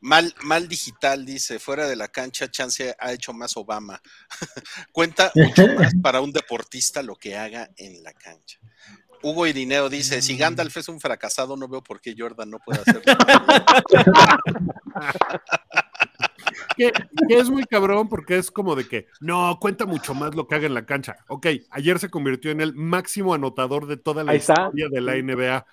Mal, 0.00 0.34
mal 0.42 0.68
digital, 0.68 1.24
dice, 1.24 1.58
fuera 1.58 1.88
de 1.88 1.96
la 1.96 2.08
cancha, 2.08 2.50
Chance 2.50 2.94
ha 2.98 3.12
hecho 3.12 3.32
más 3.32 3.56
Obama. 3.56 4.00
Cuenta 4.92 5.32
mucho 5.34 5.66
más 5.68 5.92
para 6.02 6.20
un 6.20 6.32
deportista 6.32 7.02
lo 7.02 7.16
que 7.16 7.36
haga 7.36 7.70
en 7.76 8.02
la 8.02 8.12
cancha. 8.12 8.58
Hugo 9.22 9.46
Irineo 9.46 9.88
dice, 9.88 10.22
si 10.22 10.36
Gandalf 10.36 10.76
es 10.76 10.88
un 10.88 11.00
fracasado, 11.00 11.56
no 11.56 11.66
veo 11.66 11.82
por 11.82 12.00
qué 12.00 12.14
Jordan 12.16 12.50
no 12.50 12.58
puede 12.58 12.82
hacerlo. 12.82 13.02
Que, 16.76 16.92
que 17.28 17.38
es 17.38 17.50
muy 17.50 17.64
cabrón 17.64 18.08
porque 18.08 18.36
es 18.36 18.50
como 18.50 18.74
de 18.74 18.86
que 18.88 19.06
no 19.20 19.58
cuenta 19.60 19.86
mucho 19.86 20.14
más 20.14 20.34
lo 20.34 20.46
que 20.46 20.54
haga 20.54 20.66
en 20.66 20.74
la 20.74 20.86
cancha. 20.86 21.16
Ok, 21.28 21.46
ayer 21.70 21.98
se 21.98 22.10
convirtió 22.10 22.50
en 22.50 22.60
el 22.60 22.74
máximo 22.74 23.34
anotador 23.34 23.86
de 23.86 23.96
toda 23.96 24.24
la 24.24 24.32
Ahí 24.32 24.38
está. 24.38 24.54
historia 24.54 24.88
de 24.90 25.00
la 25.00 25.14
NBA. 25.16 25.66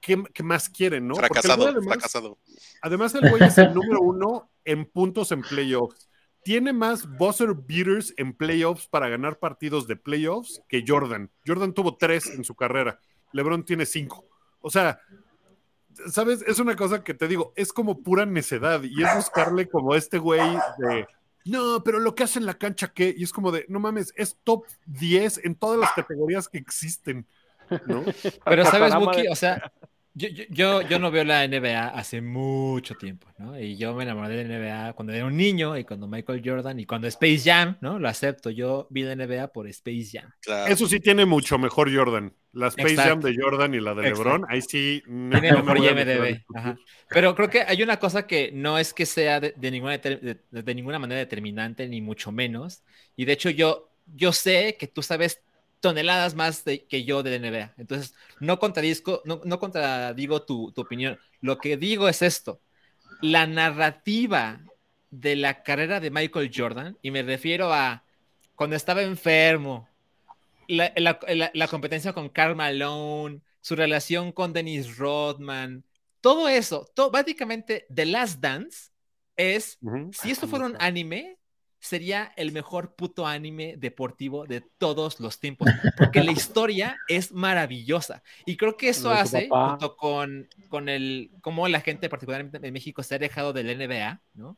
¿Qué, 0.00 0.22
qué 0.32 0.42
más 0.42 0.68
quieren, 0.68 1.06
no? 1.06 1.14
Fracasado, 1.14 1.64
además, 1.68 1.84
fracasado. 1.84 2.38
además 2.80 3.14
el 3.14 3.28
güey 3.30 3.42
es 3.44 3.58
el 3.58 3.72
número 3.74 4.00
uno 4.00 4.50
en 4.64 4.84
puntos 4.84 5.32
en 5.32 5.42
playoffs. 5.42 6.08
Tiene 6.44 6.72
más 6.72 7.06
buzzer 7.18 7.54
beaters 7.54 8.12
en 8.16 8.32
playoffs 8.32 8.88
para 8.88 9.08
ganar 9.08 9.38
partidos 9.38 9.86
de 9.86 9.94
playoffs 9.96 10.60
que 10.68 10.82
Jordan. 10.86 11.30
Jordan 11.46 11.72
tuvo 11.72 11.96
tres 11.96 12.26
en 12.26 12.42
su 12.42 12.56
carrera. 12.56 12.98
LeBron 13.32 13.64
tiene 13.64 13.86
cinco. 13.86 14.26
O 14.60 14.70
sea, 14.70 14.98
¿sabes? 16.10 16.42
Es 16.46 16.58
una 16.58 16.76
cosa 16.76 17.04
que 17.04 17.14
te 17.14 17.28
digo, 17.28 17.52
es 17.56 17.72
como 17.72 18.02
pura 18.02 18.26
necedad 18.26 18.82
y 18.82 19.02
es 19.02 19.14
buscarle 19.14 19.68
como 19.68 19.94
este 19.94 20.18
güey 20.18 20.40
de, 20.78 21.06
no, 21.44 21.82
pero 21.82 21.98
lo 21.98 22.14
que 22.14 22.24
hace 22.24 22.38
en 22.38 22.46
la 22.46 22.54
cancha, 22.54 22.92
¿qué? 22.94 23.14
Y 23.16 23.24
es 23.24 23.32
como 23.32 23.50
de, 23.50 23.66
no 23.68 23.80
mames, 23.80 24.12
es 24.16 24.36
top 24.44 24.64
10 24.86 25.44
en 25.44 25.54
todas 25.54 25.78
las 25.78 25.92
categorías 25.92 26.48
que 26.48 26.58
existen, 26.58 27.26
¿no? 27.86 28.04
Pero 28.44 28.64
sabes, 28.66 28.94
Buki, 28.94 29.26
o 29.28 29.34
sea, 29.34 29.72
yo, 30.14 30.28
yo, 30.50 30.82
yo, 30.82 30.98
no 30.98 31.10
veo 31.10 31.24
la 31.24 31.46
NBA 31.46 31.88
hace 31.88 32.20
mucho 32.20 32.94
tiempo, 32.96 33.28
¿no? 33.38 33.58
Y 33.58 33.76
yo 33.76 33.94
me 33.94 34.02
enamoré 34.02 34.36
de 34.36 34.44
la 34.44 34.58
NBA 34.58 34.92
cuando 34.92 35.12
era 35.12 35.24
un 35.24 35.36
niño 35.36 35.76
y 35.76 35.84
cuando 35.84 36.06
Michael 36.06 36.42
Jordan 36.44 36.78
y 36.80 36.84
cuando 36.86 37.08
Space 37.08 37.40
Jam, 37.44 37.78
¿no? 37.80 37.98
Lo 37.98 38.08
acepto, 38.08 38.50
yo 38.50 38.86
vi 38.90 39.04
la 39.04 39.16
NBA 39.16 39.48
por 39.52 39.66
Space 39.68 40.08
Jam. 40.12 40.30
Claro. 40.40 40.72
Eso 40.72 40.86
sí 40.86 41.00
tiene 41.00 41.24
mucho 41.24 41.58
mejor 41.58 41.94
Jordan. 41.94 42.32
La 42.52 42.68
Space 42.68 42.90
Exacto. 42.90 43.10
Jam 43.10 43.20
de 43.20 43.36
Jordan 43.42 43.74
y 43.74 43.80
la 43.80 43.94
de 43.94 44.08
Exacto. 44.08 44.24
LeBron, 44.24 44.46
ahí 44.50 44.60
sí. 44.60 45.02
no- 45.06 45.40
Tiene 45.40 45.56
no 45.56 45.64
mejor 45.64 45.94
me 45.94 46.44
ajá. 46.54 46.76
Pero 47.08 47.34
creo 47.34 47.48
que 47.48 47.62
hay 47.62 47.82
una 47.82 47.98
cosa 47.98 48.26
que 48.26 48.50
no 48.52 48.78
es 48.78 48.92
que 48.92 49.06
sea 49.06 49.40
de, 49.40 49.54
de 49.56 49.70
ninguna, 49.70 49.96
de, 49.96 50.38
de 50.50 50.74
ninguna 50.74 50.98
manera 50.98 51.20
determinante, 51.20 51.88
ni 51.88 52.02
mucho 52.02 52.30
menos. 52.32 52.82
Y 53.16 53.24
de 53.24 53.32
hecho, 53.32 53.48
yo, 53.48 53.90
yo 54.14 54.32
sé 54.32 54.76
que 54.78 54.86
tú 54.86 55.02
sabes 55.02 55.40
toneladas 55.82 56.34
más 56.34 56.64
de- 56.64 56.86
que 56.86 57.04
yo 57.04 57.22
de 57.22 57.36
NBA. 57.38 57.74
Entonces, 57.76 58.14
no 58.40 58.58
contradisco, 58.58 59.20
no, 59.26 59.42
no 59.44 59.58
contradigo 59.58 60.40
tu, 60.42 60.72
tu 60.72 60.80
opinión. 60.80 61.18
Lo 61.42 61.58
que 61.58 61.76
digo 61.76 62.08
es 62.08 62.22
esto. 62.22 62.60
La 63.20 63.46
narrativa 63.46 64.60
de 65.10 65.36
la 65.36 65.62
carrera 65.62 66.00
de 66.00 66.10
Michael 66.10 66.50
Jordan, 66.54 66.96
y 67.02 67.10
me 67.10 67.22
refiero 67.22 67.72
a 67.74 68.04
cuando 68.54 68.76
estaba 68.76 69.02
enfermo, 69.02 69.88
la, 70.68 70.92
la- 70.96 71.18
la- 71.28 71.50
la 71.52 71.68
competencia 71.68 72.12
con 72.12 72.28
Karl 72.30 72.54
Malone, 72.56 73.40
su 73.60 73.76
relación 73.76 74.32
con 74.32 74.52
Dennis 74.52 74.96
Rodman, 74.96 75.84
todo 76.20 76.48
eso, 76.48 76.88
todo, 76.94 77.10
básicamente 77.10 77.86
The 77.92 78.06
Last 78.06 78.40
Dance 78.40 78.90
es, 79.36 79.78
si 80.12 80.30
esto 80.30 80.46
fuera 80.46 80.66
un 80.66 80.76
anime, 80.80 81.36
sería 81.82 82.32
el 82.36 82.52
mejor 82.52 82.94
puto 82.94 83.26
anime 83.26 83.74
deportivo 83.76 84.46
de 84.46 84.60
todos 84.60 85.18
los 85.18 85.40
tiempos, 85.40 85.68
porque 85.98 86.22
la 86.22 86.30
historia 86.30 86.96
es 87.08 87.32
maravillosa. 87.32 88.22
Y 88.46 88.56
creo 88.56 88.76
que 88.76 88.88
eso 88.88 89.10
hace, 89.10 89.48
papá. 89.48 89.70
junto 89.70 89.96
con, 89.96 90.48
con 90.68 90.88
el, 90.88 91.32
cómo 91.40 91.66
la 91.66 91.80
gente, 91.80 92.08
particularmente 92.08 92.64
en 92.64 92.72
México, 92.72 93.02
se 93.02 93.14
ha 93.14 93.18
alejado 93.18 93.52
del 93.52 93.76
NBA, 93.76 94.20
¿no? 94.34 94.56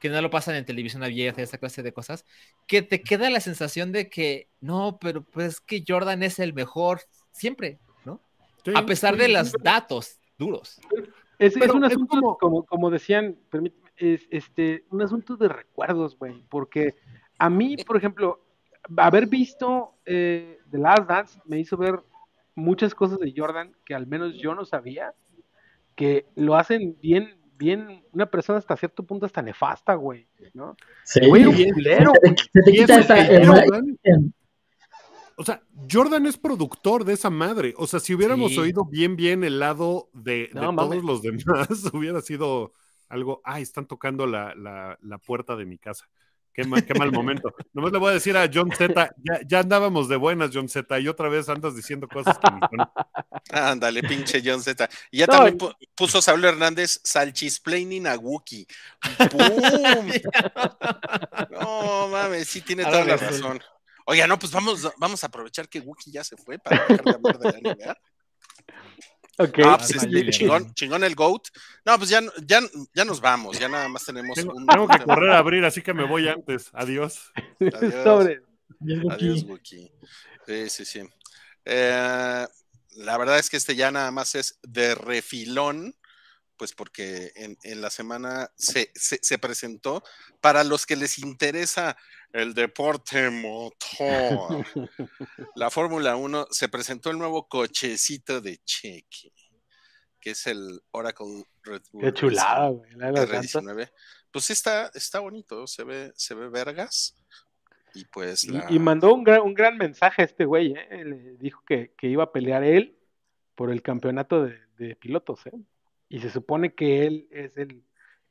Que 0.00 0.08
no 0.08 0.20
lo 0.22 0.30
pasan 0.30 0.54
en 0.54 0.64
televisión 0.64 1.04
abierta, 1.04 1.42
esa 1.42 1.58
clase 1.58 1.82
de 1.82 1.92
cosas, 1.92 2.24
que 2.66 2.80
te 2.80 3.02
queda 3.02 3.28
la 3.28 3.40
sensación 3.40 3.92
de 3.92 4.08
que, 4.08 4.48
no, 4.60 4.96
pero 4.98 5.22
pues 5.22 5.60
que 5.60 5.84
Jordan 5.86 6.22
es 6.22 6.38
el 6.38 6.54
mejor 6.54 7.02
siempre, 7.32 7.80
¿no? 8.06 8.18
Sí, 8.64 8.72
A 8.74 8.86
pesar 8.86 9.14
sí, 9.14 9.20
de 9.20 9.26
sí. 9.26 9.32
los 9.32 9.52
datos 9.62 10.18
duros. 10.38 10.80
Es, 11.38 11.54
un 11.56 11.84
es 11.84 11.92
asunto, 11.92 12.06
como- 12.08 12.38
como... 12.38 12.64
Como, 12.64 12.90
decían, 12.90 13.36
permíteme, 13.50 13.81
es 13.96 14.26
este, 14.30 14.84
un 14.90 15.02
asunto 15.02 15.36
de 15.36 15.48
recuerdos, 15.48 16.18
güey, 16.18 16.44
porque 16.48 16.94
a 17.38 17.50
mí, 17.50 17.76
por 17.86 17.96
ejemplo, 17.96 18.44
haber 18.96 19.26
visto 19.26 19.94
eh, 20.06 20.58
The 20.70 20.78
Last 20.78 21.08
Dance 21.08 21.40
me 21.44 21.58
hizo 21.58 21.76
ver 21.76 22.00
muchas 22.54 22.94
cosas 22.94 23.18
de 23.18 23.32
Jordan 23.36 23.74
que 23.84 23.94
al 23.94 24.06
menos 24.06 24.34
yo 24.34 24.54
no 24.54 24.64
sabía, 24.64 25.14
que 25.94 26.26
lo 26.34 26.56
hacen 26.56 26.96
bien, 27.00 27.38
bien, 27.58 28.02
una 28.12 28.26
persona 28.26 28.58
hasta 28.58 28.76
cierto 28.76 29.04
punto 29.04 29.26
hasta 29.26 29.42
nefasta, 29.42 29.94
güey, 29.94 30.26
¿no? 30.54 30.76
Sí. 31.04 31.20
Güey. 31.28 31.44
Se 31.44 31.72
te, 31.72 32.04
se 32.52 32.62
te 32.62 32.72
quita 32.72 33.00
esa. 33.00 33.26
el- 33.26 33.48
O 35.36 35.44
sea, 35.44 35.62
Jordan 35.90 36.26
es 36.26 36.36
productor 36.36 37.04
de 37.04 37.14
esa 37.14 37.30
madre. 37.30 37.74
O 37.76 37.86
sea, 37.86 38.00
si 38.00 38.14
hubiéramos 38.14 38.52
Sí. 38.52 38.58
oído 38.58 38.84
bien, 38.84 39.16
bien 39.16 39.44
el 39.44 39.58
lado 39.58 40.08
de, 40.12 40.50
todos 40.52 41.04
los 41.04 41.22
demás, 41.22 41.34
hubiera 41.94 42.20
sido 42.20 42.72
algo. 43.12 43.40
Ay, 43.44 43.62
están 43.62 43.86
tocando 43.86 44.26
la, 44.26 44.54
la- 44.56 44.98
la 45.00 45.18
puerta 45.18 45.54
de 45.56 45.64
mi 45.66 45.78
casa. 45.78 46.08
Qué 46.54 46.64
mal, 46.64 46.84
qué 46.84 46.92
mal 46.92 47.10
momento. 47.10 47.54
Nomás 47.72 47.92
le 47.92 47.98
voy 47.98 48.10
a 48.10 48.12
decir 48.14 48.36
a 48.36 48.46
John 48.52 48.70
Z, 48.76 48.92
ya, 49.24 49.40
ya 49.46 49.60
andábamos 49.60 50.06
de 50.10 50.16
buenas, 50.16 50.50
John 50.52 50.68
Z, 50.68 51.00
y 51.00 51.08
otra 51.08 51.30
vez 51.30 51.48
andas 51.48 51.74
diciendo 51.74 52.06
cosas 52.06 52.38
que. 52.38 52.76
Ándale, 53.50 54.02
pinche 54.02 54.42
John 54.44 54.60
Z. 54.62 54.86
Y 55.10 55.20
ya 55.20 55.26
No, 55.28 55.32
también 55.32 55.56
pu- 55.58 55.74
puso 55.94 56.20
Saulo 56.20 56.46
Hernández 56.48 57.00
salchisplaining 57.04 58.06
a 58.06 58.16
Wookie. 58.16 58.66
¡Pum! 59.30 60.10
No 61.50 62.08
mames, 62.08 62.48
sí 62.48 62.60
tiene 62.60 62.84
toda 62.84 63.04
la 63.04 63.16
razón. 63.16 63.58
Oiga, 64.04 64.26
no, 64.26 64.38
pues 64.38 64.52
vamos, 64.52 64.90
vamos 64.98 65.24
a 65.24 65.28
aprovechar 65.28 65.68
que 65.70 65.80
Wookie 65.80 66.10
ya 66.12 66.22
se 66.22 66.36
fue 66.36 66.58
para 66.58 66.82
dejar 66.86 67.02
de 67.02 67.10
hablar 67.12 67.38
de 67.38 67.52
la 67.52 67.58
NBA. 67.74 67.96
Ok. 69.38 69.58
Ah, 69.64 69.78
pues, 69.78 69.90
Ah, 69.92 69.96
este, 69.96 70.06
Lilian. 70.08 70.30
chingón, 70.30 70.74
chingón 70.74 71.04
el 71.04 71.14
GOAT. 71.14 71.48
No, 71.84 71.96
pues 71.98 72.10
ya, 72.10 72.20
ya, 72.44 72.60
ya 72.94 73.04
nos 73.04 73.20
vamos, 73.20 73.58
ya 73.58 73.68
nada 73.68 73.88
más 73.88 74.04
tenemos 74.04 74.34
Tengo, 74.36 74.52
un. 74.54 74.66
tengo 74.66 74.86
que 74.88 74.98
correr 75.04 75.30
a 75.30 75.38
abrir, 75.38 75.64
así 75.64 75.80
que 75.82 75.94
me 75.94 76.04
voy 76.04 76.28
antes. 76.28 76.68
Adiós. 76.74 77.32
Adiós. 77.60 77.94
Sobre. 78.04 78.42
Bien, 78.80 79.00
Wookie. 79.02 79.14
Adiós, 79.14 79.42
Wookie. 79.44 79.92
Sí, 80.46 80.70
sí, 80.70 80.84
sí. 80.84 81.02
Eh, 81.64 82.46
la 82.96 83.18
verdad 83.18 83.38
es 83.38 83.48
que 83.48 83.56
este 83.56 83.74
ya 83.76 83.90
nada 83.90 84.10
más 84.10 84.34
es 84.34 84.58
de 84.62 84.94
refilón, 84.94 85.96
pues 86.56 86.72
porque 86.74 87.32
en, 87.36 87.56
en 87.62 87.80
la 87.80 87.90
semana 87.90 88.50
se, 88.56 88.92
se- 88.94 89.18
se 89.22 89.38
presentó 89.38 90.02
para 90.40 90.62
los 90.64 90.84
que 90.86 90.96
les 90.96 91.18
interesa 91.18 91.96
el 92.32 92.54
deporte 92.54 93.30
motor. 93.30 94.64
La 95.54 95.70
Fórmula 95.70 96.16
1 96.16 96.48
se 96.50 96.68
presentó 96.68 97.10
el 97.10 97.18
nuevo 97.18 97.48
cochecito 97.48 98.40
de 98.40 98.58
Cheque, 98.64 99.32
que 100.20 100.30
es 100.30 100.46
el 100.46 100.80
Oracle 100.92 101.44
Red 101.62 101.82
Bull 101.92 102.04
Qué 102.04 102.12
chulada, 102.12 102.68
güey. 102.68 102.90
la 102.92 103.06
de 103.06 103.12
las 103.12 103.30
llantas. 103.30 103.54
R19. 103.56 103.90
Pues 104.30 104.44
sí 104.46 104.52
está, 104.54 104.90
está 104.94 105.20
bonito, 105.20 105.66
se 105.66 105.84
ve, 105.84 106.12
se 106.16 106.34
ve 106.34 106.48
vergas. 106.48 107.14
Y 107.94 108.06
pues 108.06 108.46
Y, 108.70 108.78
mandó 108.78 109.12
un 109.12 109.22
gran, 109.22 109.42
un 109.42 109.52
gran 109.52 109.76
mensaje 109.76 110.22
a 110.22 110.24
este 110.24 110.46
güey, 110.46 110.72
¿eh? 110.72 111.04
Le 111.04 111.36
dijo 111.36 111.62
que, 111.66 111.92
que 111.98 112.06
iba 112.06 112.24
a 112.24 112.32
pelear 112.32 112.64
él 112.64 112.98
por 113.54 113.70
el 113.70 113.82
campeonato 113.82 114.44
de, 114.44 114.58
de 114.78 114.96
pilotos, 114.96 115.46
¿eh? 115.46 115.52
Y 116.08 116.20
se 116.20 116.30
supone 116.30 116.74
que 116.74 117.04
él 117.06 117.28
es 117.30 117.58
el, 117.58 117.84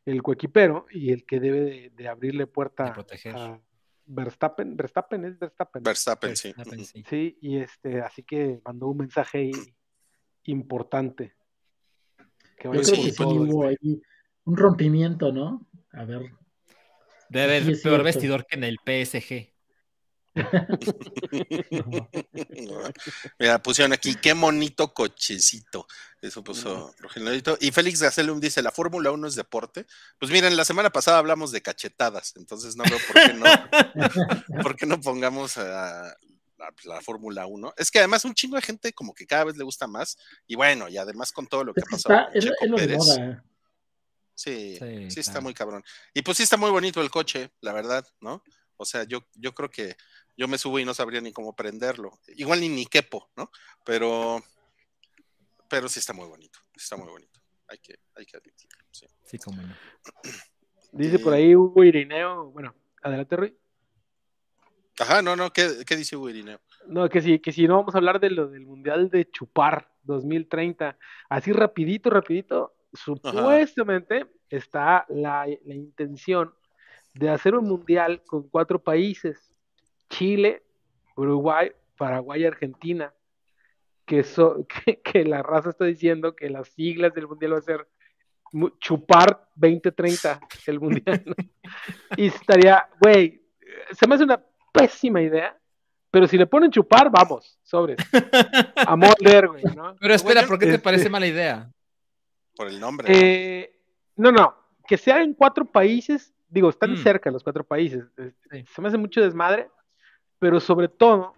el 0.05 0.23
coequipero 0.23 0.87
y 0.89 1.11
el 1.11 1.25
que 1.25 1.39
debe 1.39 1.59
de, 1.61 1.89
de 1.91 2.07
abrirle 2.07 2.47
puerta 2.47 2.85
De 2.85 2.91
proteger. 2.93 3.35
a 3.35 3.61
Verstappen. 4.13 4.75
Verstappen 4.75 5.25
es 5.25 5.39
Verstappen. 5.39 5.83
Verstappen, 5.83 6.35
sí. 6.35 6.53
Verstappen, 6.55 6.85
sí. 6.85 7.03
Sí, 7.09 7.37
y 7.41 7.57
este, 7.57 8.01
así 8.01 8.23
que 8.23 8.59
mandó 8.65 8.87
un 8.87 8.97
mensaje 8.97 9.51
importante. 10.43 11.33
Que 12.57 12.65
Yo 12.65 12.71
creo 12.71 12.81
que 12.81 12.85
sí 12.85 13.13
hubo 13.19 13.67
ahí 13.67 14.01
un 14.43 14.57
rompimiento, 14.57 15.31
¿no? 15.31 15.67
A 15.93 16.03
ver. 16.03 16.31
Debe 17.29 17.43
haber 17.43 17.63
peor 17.63 17.77
cierto. 17.77 18.03
vestidor 18.03 18.45
que 18.45 18.57
en 18.57 18.63
el 18.65 18.77
PSG. 18.85 19.51
Mira, 23.39 23.61
pusieron 23.61 23.93
aquí, 23.93 24.15
qué 24.15 24.33
bonito 24.33 24.93
cochecito. 24.93 25.87
Eso 26.21 26.43
puso 26.43 26.93
Rogelio. 26.99 27.57
Y 27.59 27.71
Félix 27.71 28.01
Gacelum 28.01 28.39
dice, 28.39 28.61
¿la 28.61 28.71
Fórmula 28.71 29.11
1 29.11 29.27
es 29.27 29.35
deporte? 29.35 29.85
Pues 30.19 30.31
miren, 30.31 30.55
la 30.55 30.65
semana 30.65 30.89
pasada 30.89 31.17
hablamos 31.17 31.51
de 31.51 31.61
cachetadas, 31.61 32.33
entonces 32.35 32.75
no 32.75 32.83
veo 32.83 32.99
por 33.07 33.21
qué 33.21 33.33
no, 33.33 33.45
por 34.63 34.75
qué 34.75 34.85
no 34.85 34.99
pongamos 35.01 35.57
a, 35.57 36.15
la, 36.57 36.73
la 36.83 37.01
Fórmula 37.01 37.45
1. 37.47 37.73
Es 37.77 37.91
que 37.91 37.99
además 37.99 38.25
un 38.25 38.35
chingo 38.35 38.55
de 38.55 38.61
gente 38.61 38.93
como 38.93 39.13
que 39.13 39.25
cada 39.25 39.45
vez 39.45 39.57
le 39.57 39.63
gusta 39.63 39.87
más. 39.87 40.17
Y 40.47 40.55
bueno, 40.55 40.87
y 40.89 40.97
además 40.97 41.31
con 41.31 41.47
todo 41.47 41.63
lo 41.63 41.73
que 41.73 41.81
Es 41.81 41.87
ha 41.87 41.89
pasado. 41.89 42.15
está, 42.15 42.27
con 42.27 42.37
es, 42.37 42.43
Checo 42.45 42.55
es 42.61 42.69
lo 42.69 42.77
de 42.77 42.83
Pérez, 42.83 42.97
moda. 42.97 43.43
Sí, 44.35 44.77
sí, 44.79 45.11
Sí, 45.11 45.19
está 45.19 45.33
claro. 45.33 45.43
muy 45.43 45.53
cabrón. 45.53 45.83
Y 46.13 46.21
pues 46.21 46.37
sí 46.37 46.43
está 46.43 46.57
muy 46.57 46.71
bonito 46.71 47.01
el 47.01 47.11
coche, 47.11 47.51
la 47.61 47.73
verdad, 47.73 48.07
¿no? 48.21 48.43
O 48.77 48.85
sea, 48.85 49.03
yo, 49.03 49.27
yo 49.35 49.53
creo 49.53 49.69
que 49.69 49.95
yo 50.37 50.47
me 50.47 50.57
subo 50.57 50.79
y 50.79 50.85
no 50.85 50.93
sabría 50.93 51.21
ni 51.21 51.31
cómo 51.31 51.55
prenderlo. 51.55 52.19
Igual 52.35 52.61
ni 52.61 52.69
ni 52.69 52.85
quepo, 52.85 53.29
¿no? 53.35 53.51
Pero, 53.85 54.43
pero 55.69 55.87
sí 55.89 55.99
está 55.99 56.13
muy 56.13 56.27
bonito, 56.27 56.59
está 56.75 56.97
muy 56.97 57.09
bonito. 57.09 57.39
Hay 57.67 57.77
que, 57.77 57.95
hay 58.15 58.25
que 58.25 58.37
admitirlo, 58.37 58.83
sí. 58.91 59.07
Sí, 59.23 59.37
como 59.37 59.61
no. 59.61 59.75
Dice 60.91 61.19
por 61.19 61.33
ahí 61.33 61.55
Hugo 61.55 61.83
Irineo, 61.83 62.51
bueno, 62.51 62.75
adelante 63.01 63.35
Rui. 63.37 63.57
Ajá, 64.99 65.21
no, 65.21 65.35
no, 65.35 65.51
¿qué, 65.51 65.85
qué 65.87 65.95
dice 65.95 66.17
Hugo 66.17 66.29
Irineo? 66.29 66.59
No, 66.85 67.07
que 67.07 67.21
si, 67.21 67.39
que 67.39 67.53
si 67.53 67.65
no 67.65 67.77
vamos 67.77 67.95
a 67.95 67.99
hablar 67.99 68.19
de 68.19 68.29
lo 68.29 68.47
del 68.47 68.65
Mundial 68.65 69.09
de 69.09 69.29
Chupar 69.31 69.89
2030, 70.03 70.97
así 71.29 71.53
rapidito, 71.53 72.09
rapidito, 72.09 72.75
supuestamente 72.93 74.27
está 74.49 75.05
la, 75.07 75.47
la 75.65 75.73
intención 75.73 76.53
de 77.13 77.29
hacer 77.29 77.55
un 77.55 77.67
Mundial 77.67 78.21
con 78.25 78.49
cuatro 78.49 78.83
países, 78.83 79.50
Chile, 80.11 80.61
Uruguay, 81.15 81.71
Paraguay 81.97 82.41
y 82.41 82.45
Argentina, 82.45 83.13
que, 84.05 84.23
so- 84.23 84.67
que, 84.85 85.01
que 85.01 85.23
la 85.25 85.41
raza 85.41 85.69
está 85.69 85.85
diciendo 85.85 86.35
que 86.35 86.49
las 86.49 86.67
siglas 86.69 87.13
del 87.13 87.27
Mundial 87.27 87.53
va 87.53 87.57
a 87.59 87.61
ser 87.61 87.87
Chupar 88.79 89.47
2030, 89.55 90.39
el 90.67 90.79
Mundial. 90.79 91.23
¿no? 91.25 91.33
Y 92.17 92.27
estaría, 92.27 92.85
güey, 92.99 93.41
se 93.91 94.05
me 94.05 94.15
hace 94.15 94.25
una 94.25 94.43
pésima 94.73 95.21
idea, 95.21 95.57
pero 96.11 96.27
si 96.27 96.37
le 96.37 96.45
ponen 96.45 96.69
chupar, 96.69 97.09
vamos, 97.09 97.57
sobres. 97.63 97.97
A 98.75 98.95
morder, 98.97 99.47
güey, 99.47 99.63
¿no? 99.73 99.95
Pero 100.01 100.13
espera, 100.13 100.45
¿por 100.45 100.59
qué 100.59 100.65
te 100.65 100.71
este- 100.73 100.83
parece 100.83 101.09
mala 101.09 101.25
idea? 101.27 101.71
Por 102.57 102.67
el 102.67 102.77
nombre. 102.81 103.07
Eh, 103.09 103.79
no, 104.17 104.29
no, 104.33 104.53
que 104.85 104.97
sea 104.97 105.21
en 105.23 105.33
cuatro 105.33 105.63
países, 105.63 106.33
digo, 106.49 106.69
están 106.69 106.91
Mm. 106.91 106.97
cerca 106.97 107.31
los 107.31 107.43
cuatro 107.43 107.63
países. 107.63 108.03
Sí. 108.51 108.65
Se 108.75 108.81
me 108.81 108.89
hace 108.89 108.97
mucho 108.97 109.21
desmadre, 109.21 109.69
pero 110.41 110.59
sobre 110.59 110.87
todo 110.87 111.35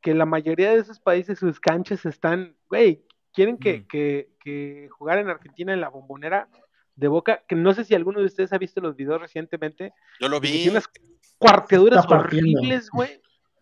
que 0.00 0.12
la 0.12 0.26
mayoría 0.26 0.70
de 0.72 0.78
esos 0.80 0.98
países, 0.98 1.38
sus 1.38 1.60
canchas 1.60 2.04
están, 2.04 2.56
güey, 2.68 3.04
quieren 3.32 3.56
que, 3.58 3.78
Mm. 3.80 3.86
que, 3.86 4.28
que 4.42 4.88
jugar 4.90 5.18
en 5.18 5.28
Argentina 5.28 5.72
en 5.72 5.80
la 5.80 5.88
bombonera 5.88 6.48
de 6.96 7.06
Boca, 7.06 7.44
que 7.46 7.54
no 7.54 7.72
sé 7.74 7.84
si 7.84 7.94
alguno 7.94 8.18
de 8.18 8.26
ustedes 8.26 8.52
ha 8.52 8.58
visto 8.58 8.80
los 8.80 8.96
videos 8.96 9.20
recientemente, 9.20 9.92
Yo 10.20 10.28
lo 10.28 10.40
vi, 10.40 10.50
tiene 10.50 10.70
unas 10.72 10.90
cuarteaduras 11.38 12.04
horribles, 12.10 12.90
güey. 12.90 13.20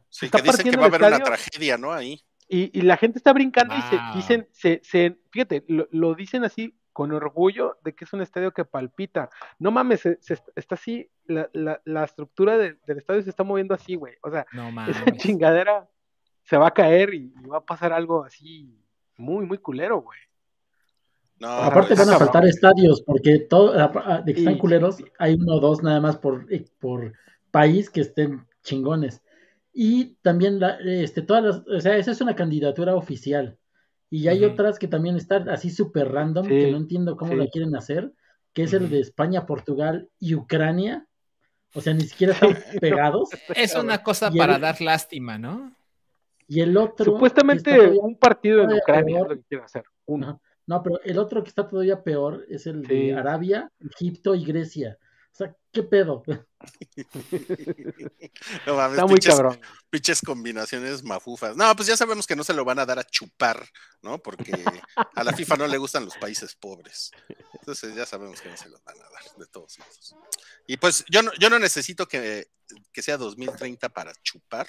sí, 0.09 0.27
está 0.27 0.39
que 0.39 0.45
dicen 0.45 0.65
que 0.65 0.73
partiendo 0.79 0.81
va 0.81 0.87
a 0.87 0.89
el 0.89 0.95
haber 0.95 1.07
una 1.09 1.17
estadio. 1.19 1.37
tragedia, 1.37 1.77
¿no? 1.79 1.93
Ahí. 1.93 2.21
Y, 2.49 2.71
y 2.79 2.83
la 2.83 2.97
gente 2.97 3.19
está 3.19 3.35
brincando 3.35 3.77
y 3.77 3.83
se 3.83 3.99
dicen, 4.15 4.49
se, 4.53 4.81
se, 4.83 5.19
fíjate, 5.31 5.65
lo, 5.69 5.87
lo 5.93 6.15
dicen 6.15 6.45
así 6.45 6.75
con 6.99 7.13
orgullo 7.13 7.79
de 7.85 7.95
que 7.95 8.05
es 8.05 8.13
un 8.13 8.23
estadio 8.23 8.51
que 8.51 8.65
palpita. 8.65 9.31
No 9.61 9.71
mames, 9.71 10.01
se, 10.01 10.19
se- 10.21 10.43
está 10.57 10.75
así, 10.75 11.09
la, 11.27 11.49
la, 11.53 11.81
la 11.85 12.03
estructura 12.03 12.59
del- 12.59 12.81
del 12.89 12.99
estadio 12.99 13.23
se 13.23 13.31
está 13.31 13.45
moviendo 13.45 13.73
así, 13.73 13.95
güey. 13.95 14.15
O 14.21 14.33
sea, 14.33 14.45
No 14.53 14.63
esa 14.65 14.73
mames. 14.73 14.97
chingadera 15.19 15.89
se 16.43 16.57
va 16.57 16.67
a 16.67 16.75
caer 16.75 17.15
y, 17.15 17.33
y 17.41 17.47
va 17.47 17.59
a 17.59 17.65
pasar 17.65 17.93
algo 17.93 18.25
así 18.25 18.77
muy, 19.17 19.47
muy 19.47 19.59
culero, 19.59 20.01
güey. 20.03 20.19
No, 21.39 21.47
Aparte 21.49 21.95
van 21.95 22.11
a 22.11 22.19
faltar 22.19 22.45
estadios, 22.47 23.01
porque 23.03 23.39
todo, 23.49 23.73
de 24.25 24.35
que 24.35 24.41
están 24.41 24.55
Y- 24.57 24.59
culeros, 24.59 24.97
hay 25.21 25.35
uno 25.35 25.55
o 25.55 25.61
dos 25.61 25.85
nada 25.85 26.01
más 26.01 26.17
por, 26.17 26.53
eh, 26.53 26.65
por 26.81 27.13
país 27.53 27.91
que 27.91 28.01
estén 28.01 28.45
chingones. 28.65 29.23
Y 29.73 30.17
también, 30.23 30.59
la, 30.59 30.79
este, 30.85 31.23
todas 31.23 31.45
las, 31.45 31.57
o 31.69 31.81
sea, 31.81 31.97
esa 31.97 32.11
es 32.11 32.21
una 32.21 32.35
candidatura 32.35 32.97
oficial. 32.97 33.57
Y 34.11 34.29
hay 34.29 34.45
otras 34.45 34.79
que 34.79 34.89
también 34.89 35.17
están 35.17 35.49
así 35.49 35.71
súper 35.71 36.11
random, 36.11 36.45
Sí, 36.45 36.51
que 36.51 36.71
no 36.71 36.77
entiendo 36.79 37.17
cómo 37.17 37.33
sí. 37.33 37.39
la 37.39 37.47
quieren 37.49 37.77
hacer, 37.77 38.13
que 38.55 38.63
es 38.63 38.73
el 38.73 38.89
de 38.89 39.01
España, 39.01 39.45
Portugal 39.47 40.09
y 40.19 40.35
Ucrania. 40.35 41.07
O 41.75 41.83
sea, 41.83 41.93
ni 41.93 42.01
siquiera 42.03 42.33
están 42.33 42.57
pegados. 42.81 43.29
Es 43.55 43.75
una 43.75 44.03
cosa 44.03 44.31
Y 44.33 44.39
para 44.39 44.55
el- 44.57 44.63
dar 44.63 44.81
lástima, 44.81 45.39
¿no? 45.39 45.75
Y 46.47 46.63
el 46.63 46.75
otro... 46.79 47.05
Supuestamente 47.05 47.75
todavía- 47.75 48.01
un 48.01 48.17
partido 48.19 48.63
en 48.63 48.73
Ucrania 48.73 49.21
es 49.21 49.29
lo 49.29 49.37
que 49.37 49.43
quieren 49.43 49.65
hacer. 49.67 49.85
Uno. 50.07 50.41
No, 50.67 50.83
pero 50.83 50.99
el 51.05 51.19
otro 51.19 51.43
que 51.43 51.51
está 51.51 51.69
todavía 51.69 52.03
peor 52.03 52.47
es 52.49 52.67
el 52.67 52.87
Sí. 52.87 52.95
de 52.95 53.15
Arabia, 53.15 53.71
Egipto 53.81 54.35
y 54.35 54.45
Grecia. 54.47 54.97
O 55.33 55.37
sea, 55.39 55.55
¿qué 55.71 55.83
pedo? 55.83 56.23
no 58.67 58.77
mames, 58.77 58.93
Está 58.99 59.07
muy 59.07 59.19
cabrón. 59.19 59.59
Pinches 59.91 60.21
combinaciones 60.21 61.03
mafufas. 61.03 61.57
No, 61.57 61.75
pues 61.75 61.89
ya 61.89 61.97
sabemos 61.97 62.27
que 62.27 62.37
no 62.37 62.45
se 62.45 62.53
lo 62.53 62.65
van 62.65 62.79
a 62.79 62.87
dar 62.87 62.99
a 62.99 63.05
chupar, 63.05 63.67
¿no? 64.03 64.19
Porque 64.19 64.53
a 65.15 65.25
la 65.25 65.33
FIFA 65.33 65.57
no 65.57 65.67
le 65.67 65.79
gustan 65.79 66.05
los 66.05 66.17
países 66.17 66.55
pobres. 66.55 67.11
Entonces 67.61 67.95
ya 67.95 68.05
sabemos 68.05 68.41
que 68.41 68.49
no 68.51 68.57
se 68.57 68.69
los 68.69 68.83
van 68.85 68.97
a 69.01 69.05
dar, 69.11 69.23
de 69.39 69.47
todos 69.47 69.79
modos. 69.79 70.15
Y 70.67 70.77
pues 70.77 71.05
yo 71.09 71.23
no, 71.23 71.33
yo 71.41 71.49
no 71.49 71.59
necesito 71.59 72.07
que, 72.07 72.49
que 72.93 73.01
sea 73.03 73.17
2030 73.17 73.89
para 73.89 74.13
chupar. 74.23 74.67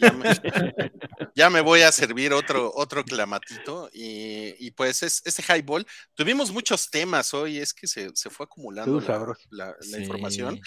Ya 0.00 0.12
me, 0.12 0.28
ya 1.34 1.48
me 1.48 1.62
voy 1.62 1.80
a 1.80 1.90
servir 1.90 2.34
otro, 2.34 2.70
otro 2.74 3.02
clamatito. 3.04 3.88
Y, 3.94 4.54
y 4.58 4.70
pues 4.72 5.02
es, 5.02 5.22
este 5.24 5.42
highball. 5.42 5.86
Tuvimos 6.14 6.50
muchos 6.52 6.90
temas 6.90 7.32
hoy, 7.32 7.56
es 7.58 7.72
que 7.72 7.86
se, 7.86 8.10
se 8.14 8.28
fue 8.28 8.44
acumulando 8.44 9.00
Tú, 9.00 9.06
la, 9.08 9.18
la- 9.50 9.66
la 9.68 9.76
Sí. 9.80 9.96
información. 10.02 10.60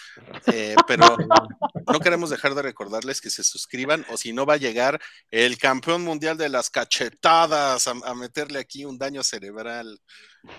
Eh, 0.48 0.76
pero 0.88 1.16
no 1.88 2.00
queremos 2.00 2.32
dejar 2.32 2.56
de 2.56 2.64
recordarles 2.64 3.22
que 3.22 3.30
se 3.30 3.44
suscriban 3.44 3.75
o 4.10 4.18
si 4.18 4.34
no 4.34 4.46
va 4.46 4.56
a 4.56 4.58
llegar 4.58 5.02
el 5.30 5.58
campeón 5.58 6.04
mundial 6.04 6.38
de 6.38 6.50
las 6.50 6.70
cachetadas 6.70 7.88
a, 7.88 7.92
a 8.04 8.16
meterle 8.16 8.60
aquí 8.60 8.86
un 8.86 8.98
daño 8.98 9.24
cerebral. 9.24 10.00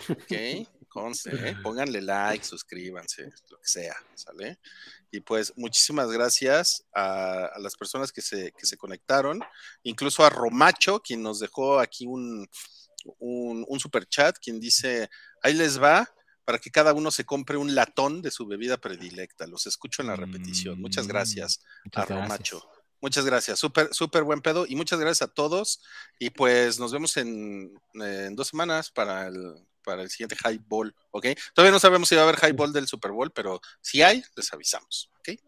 Ok, 0.08 0.32
¿eh? 0.32 0.66
pónganle 1.62 2.02
like, 2.02 2.44
suscríbanse, 2.44 3.24
lo 3.50 3.58
que 3.58 3.68
sea, 3.68 3.96
¿sale? 4.14 4.58
Y 5.10 5.20
pues 5.20 5.52
muchísimas 5.56 6.10
gracias 6.10 6.84
a, 6.94 7.46
a 7.46 7.58
las 7.58 7.76
personas 7.76 8.12
que 8.12 8.22
se, 8.22 8.52
que 8.52 8.66
se 8.66 8.76
conectaron, 8.76 9.42
incluso 9.82 10.24
a 10.24 10.30
Romacho, 10.30 11.00
quien 11.00 11.22
nos 11.22 11.40
dejó 11.40 11.78
aquí 11.78 12.06
un, 12.06 12.48
un, 13.18 13.64
un 13.68 13.80
super 13.80 14.06
chat, 14.06 14.36
quien 14.38 14.60
dice, 14.60 15.08
ahí 15.42 15.54
les 15.54 15.80
va, 15.80 16.10
para 16.44 16.58
que 16.58 16.70
cada 16.70 16.92
uno 16.92 17.10
se 17.10 17.24
compre 17.24 17.56
un 17.56 17.74
latón 17.74 18.22
de 18.22 18.30
su 18.30 18.46
bebida 18.46 18.76
predilecta. 18.76 19.46
Los 19.46 19.66
escucho 19.66 20.02
en 20.02 20.08
la 20.08 20.16
repetición. 20.16 20.80
Muchas 20.80 21.06
Mm, 21.06 21.08
gracias 21.08 21.60
a 21.92 22.04
Muchas 22.04 22.06
gracias. 22.08 22.75
Muchas 23.06 23.24
gracias, 23.24 23.60
súper, 23.60 23.94
súper 23.94 24.24
buen 24.24 24.40
pedo 24.40 24.66
y 24.68 24.74
muchas 24.74 24.98
gracias 24.98 25.30
a 25.30 25.32
todos. 25.32 25.80
Y 26.18 26.30
pues 26.30 26.80
nos 26.80 26.92
vemos 26.92 27.16
en, 27.16 27.72
en 27.94 28.34
dos 28.34 28.48
semanas 28.48 28.90
para 28.90 29.28
el, 29.28 29.54
para 29.84 30.02
el 30.02 30.10
siguiente 30.10 30.34
High 30.34 30.60
Ball, 30.66 30.92
¿ok? 31.12 31.26
Todavía 31.54 31.70
no 31.70 31.78
sabemos 31.78 32.08
si 32.08 32.16
va 32.16 32.22
a 32.22 32.24
haber 32.24 32.34
High 32.34 32.54
Ball 32.54 32.72
del 32.72 32.88
Super 32.88 33.12
Bowl, 33.12 33.30
pero 33.30 33.60
si 33.80 34.02
hay, 34.02 34.24
les 34.34 34.52
avisamos, 34.52 35.08
¿ok? 35.20 35.38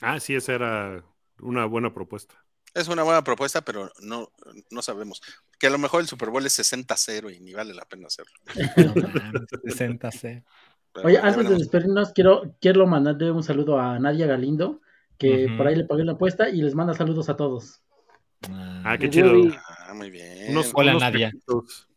Ah, 0.00 0.18
sí, 0.18 0.34
esa 0.34 0.54
era 0.54 1.04
una 1.40 1.66
buena 1.66 1.92
propuesta. 1.92 2.42
Es 2.72 2.88
una 2.88 3.02
buena 3.02 3.22
propuesta, 3.22 3.60
pero 3.60 3.92
no, 4.00 4.32
no 4.70 4.80
sabemos. 4.80 5.20
Que 5.58 5.66
a 5.66 5.70
lo 5.70 5.76
mejor 5.76 6.00
el 6.00 6.08
Super 6.08 6.30
Bowl 6.30 6.46
es 6.46 6.58
60-0 6.58 7.36
y 7.36 7.40
ni 7.40 7.52
vale 7.52 7.74
la 7.74 7.84
pena 7.84 8.06
hacerlo. 8.06 8.32
No 8.78 8.94
mames, 8.94 9.42
60 9.62 10.10
C. 10.10 10.42
Pero 10.94 11.06
Oye, 11.06 11.16
ya 11.16 11.26
antes 11.26 11.50
de 11.50 11.56
despedirnos, 11.56 12.12
quiero, 12.12 12.56
quiero 12.62 12.86
mandarle 12.86 13.30
un 13.30 13.42
saludo 13.42 13.78
a 13.78 13.98
Nadia 13.98 14.26
Galindo, 14.26 14.80
que 15.18 15.46
Ujú. 15.46 15.56
por 15.56 15.66
ahí 15.68 15.76
le 15.76 15.84
pagué 15.84 16.04
la 16.04 16.12
apuesta 16.12 16.48
y 16.48 16.60
les 16.62 16.74
manda 16.74 16.94
saludos 16.94 17.28
a 17.28 17.36
todos. 17.36 17.80
Ah, 18.50 18.96
qué 18.98 19.08
chido. 19.08 19.32
Ah, 19.86 19.94
muy 19.94 20.10
bien. 20.10 20.50
Unos- 20.50 20.70
Hola, 20.74 20.90
unos 20.92 21.02
Nadia. 21.02 21.28
taquitos. 21.28 21.88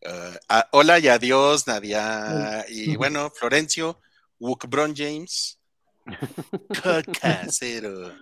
Eh, 0.00 0.38
ah, 0.48 0.68
hola 0.72 0.98
y 0.98 1.08
adiós, 1.08 1.66
Nadia. 1.66 2.64
Y 2.68 2.96
bueno, 2.96 3.30
Florencio, 3.30 4.00
Wookbron 4.40 4.94
James, 4.96 5.58
Casero. 7.20 8.12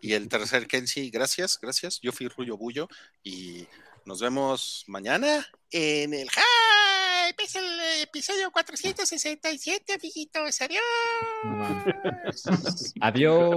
Y 0.00 0.12
el 0.12 0.28
tercer 0.28 0.66
Kelsey, 0.66 1.10
gracias, 1.10 1.58
gracias. 1.60 2.00
Yo 2.00 2.12
fui 2.12 2.28
Rullo 2.28 2.56
Bullo 2.56 2.88
y 3.22 3.66
nos 4.04 4.20
vemos 4.20 4.84
mañana 4.86 5.46
en 5.70 6.14
el 6.14 6.28
empieza 7.38 7.60
el 7.60 8.02
episodio 8.02 8.50
467, 8.50 9.92
amiguitos. 9.92 10.60
Adiós. 10.60 10.82
Adiós. 13.00 13.56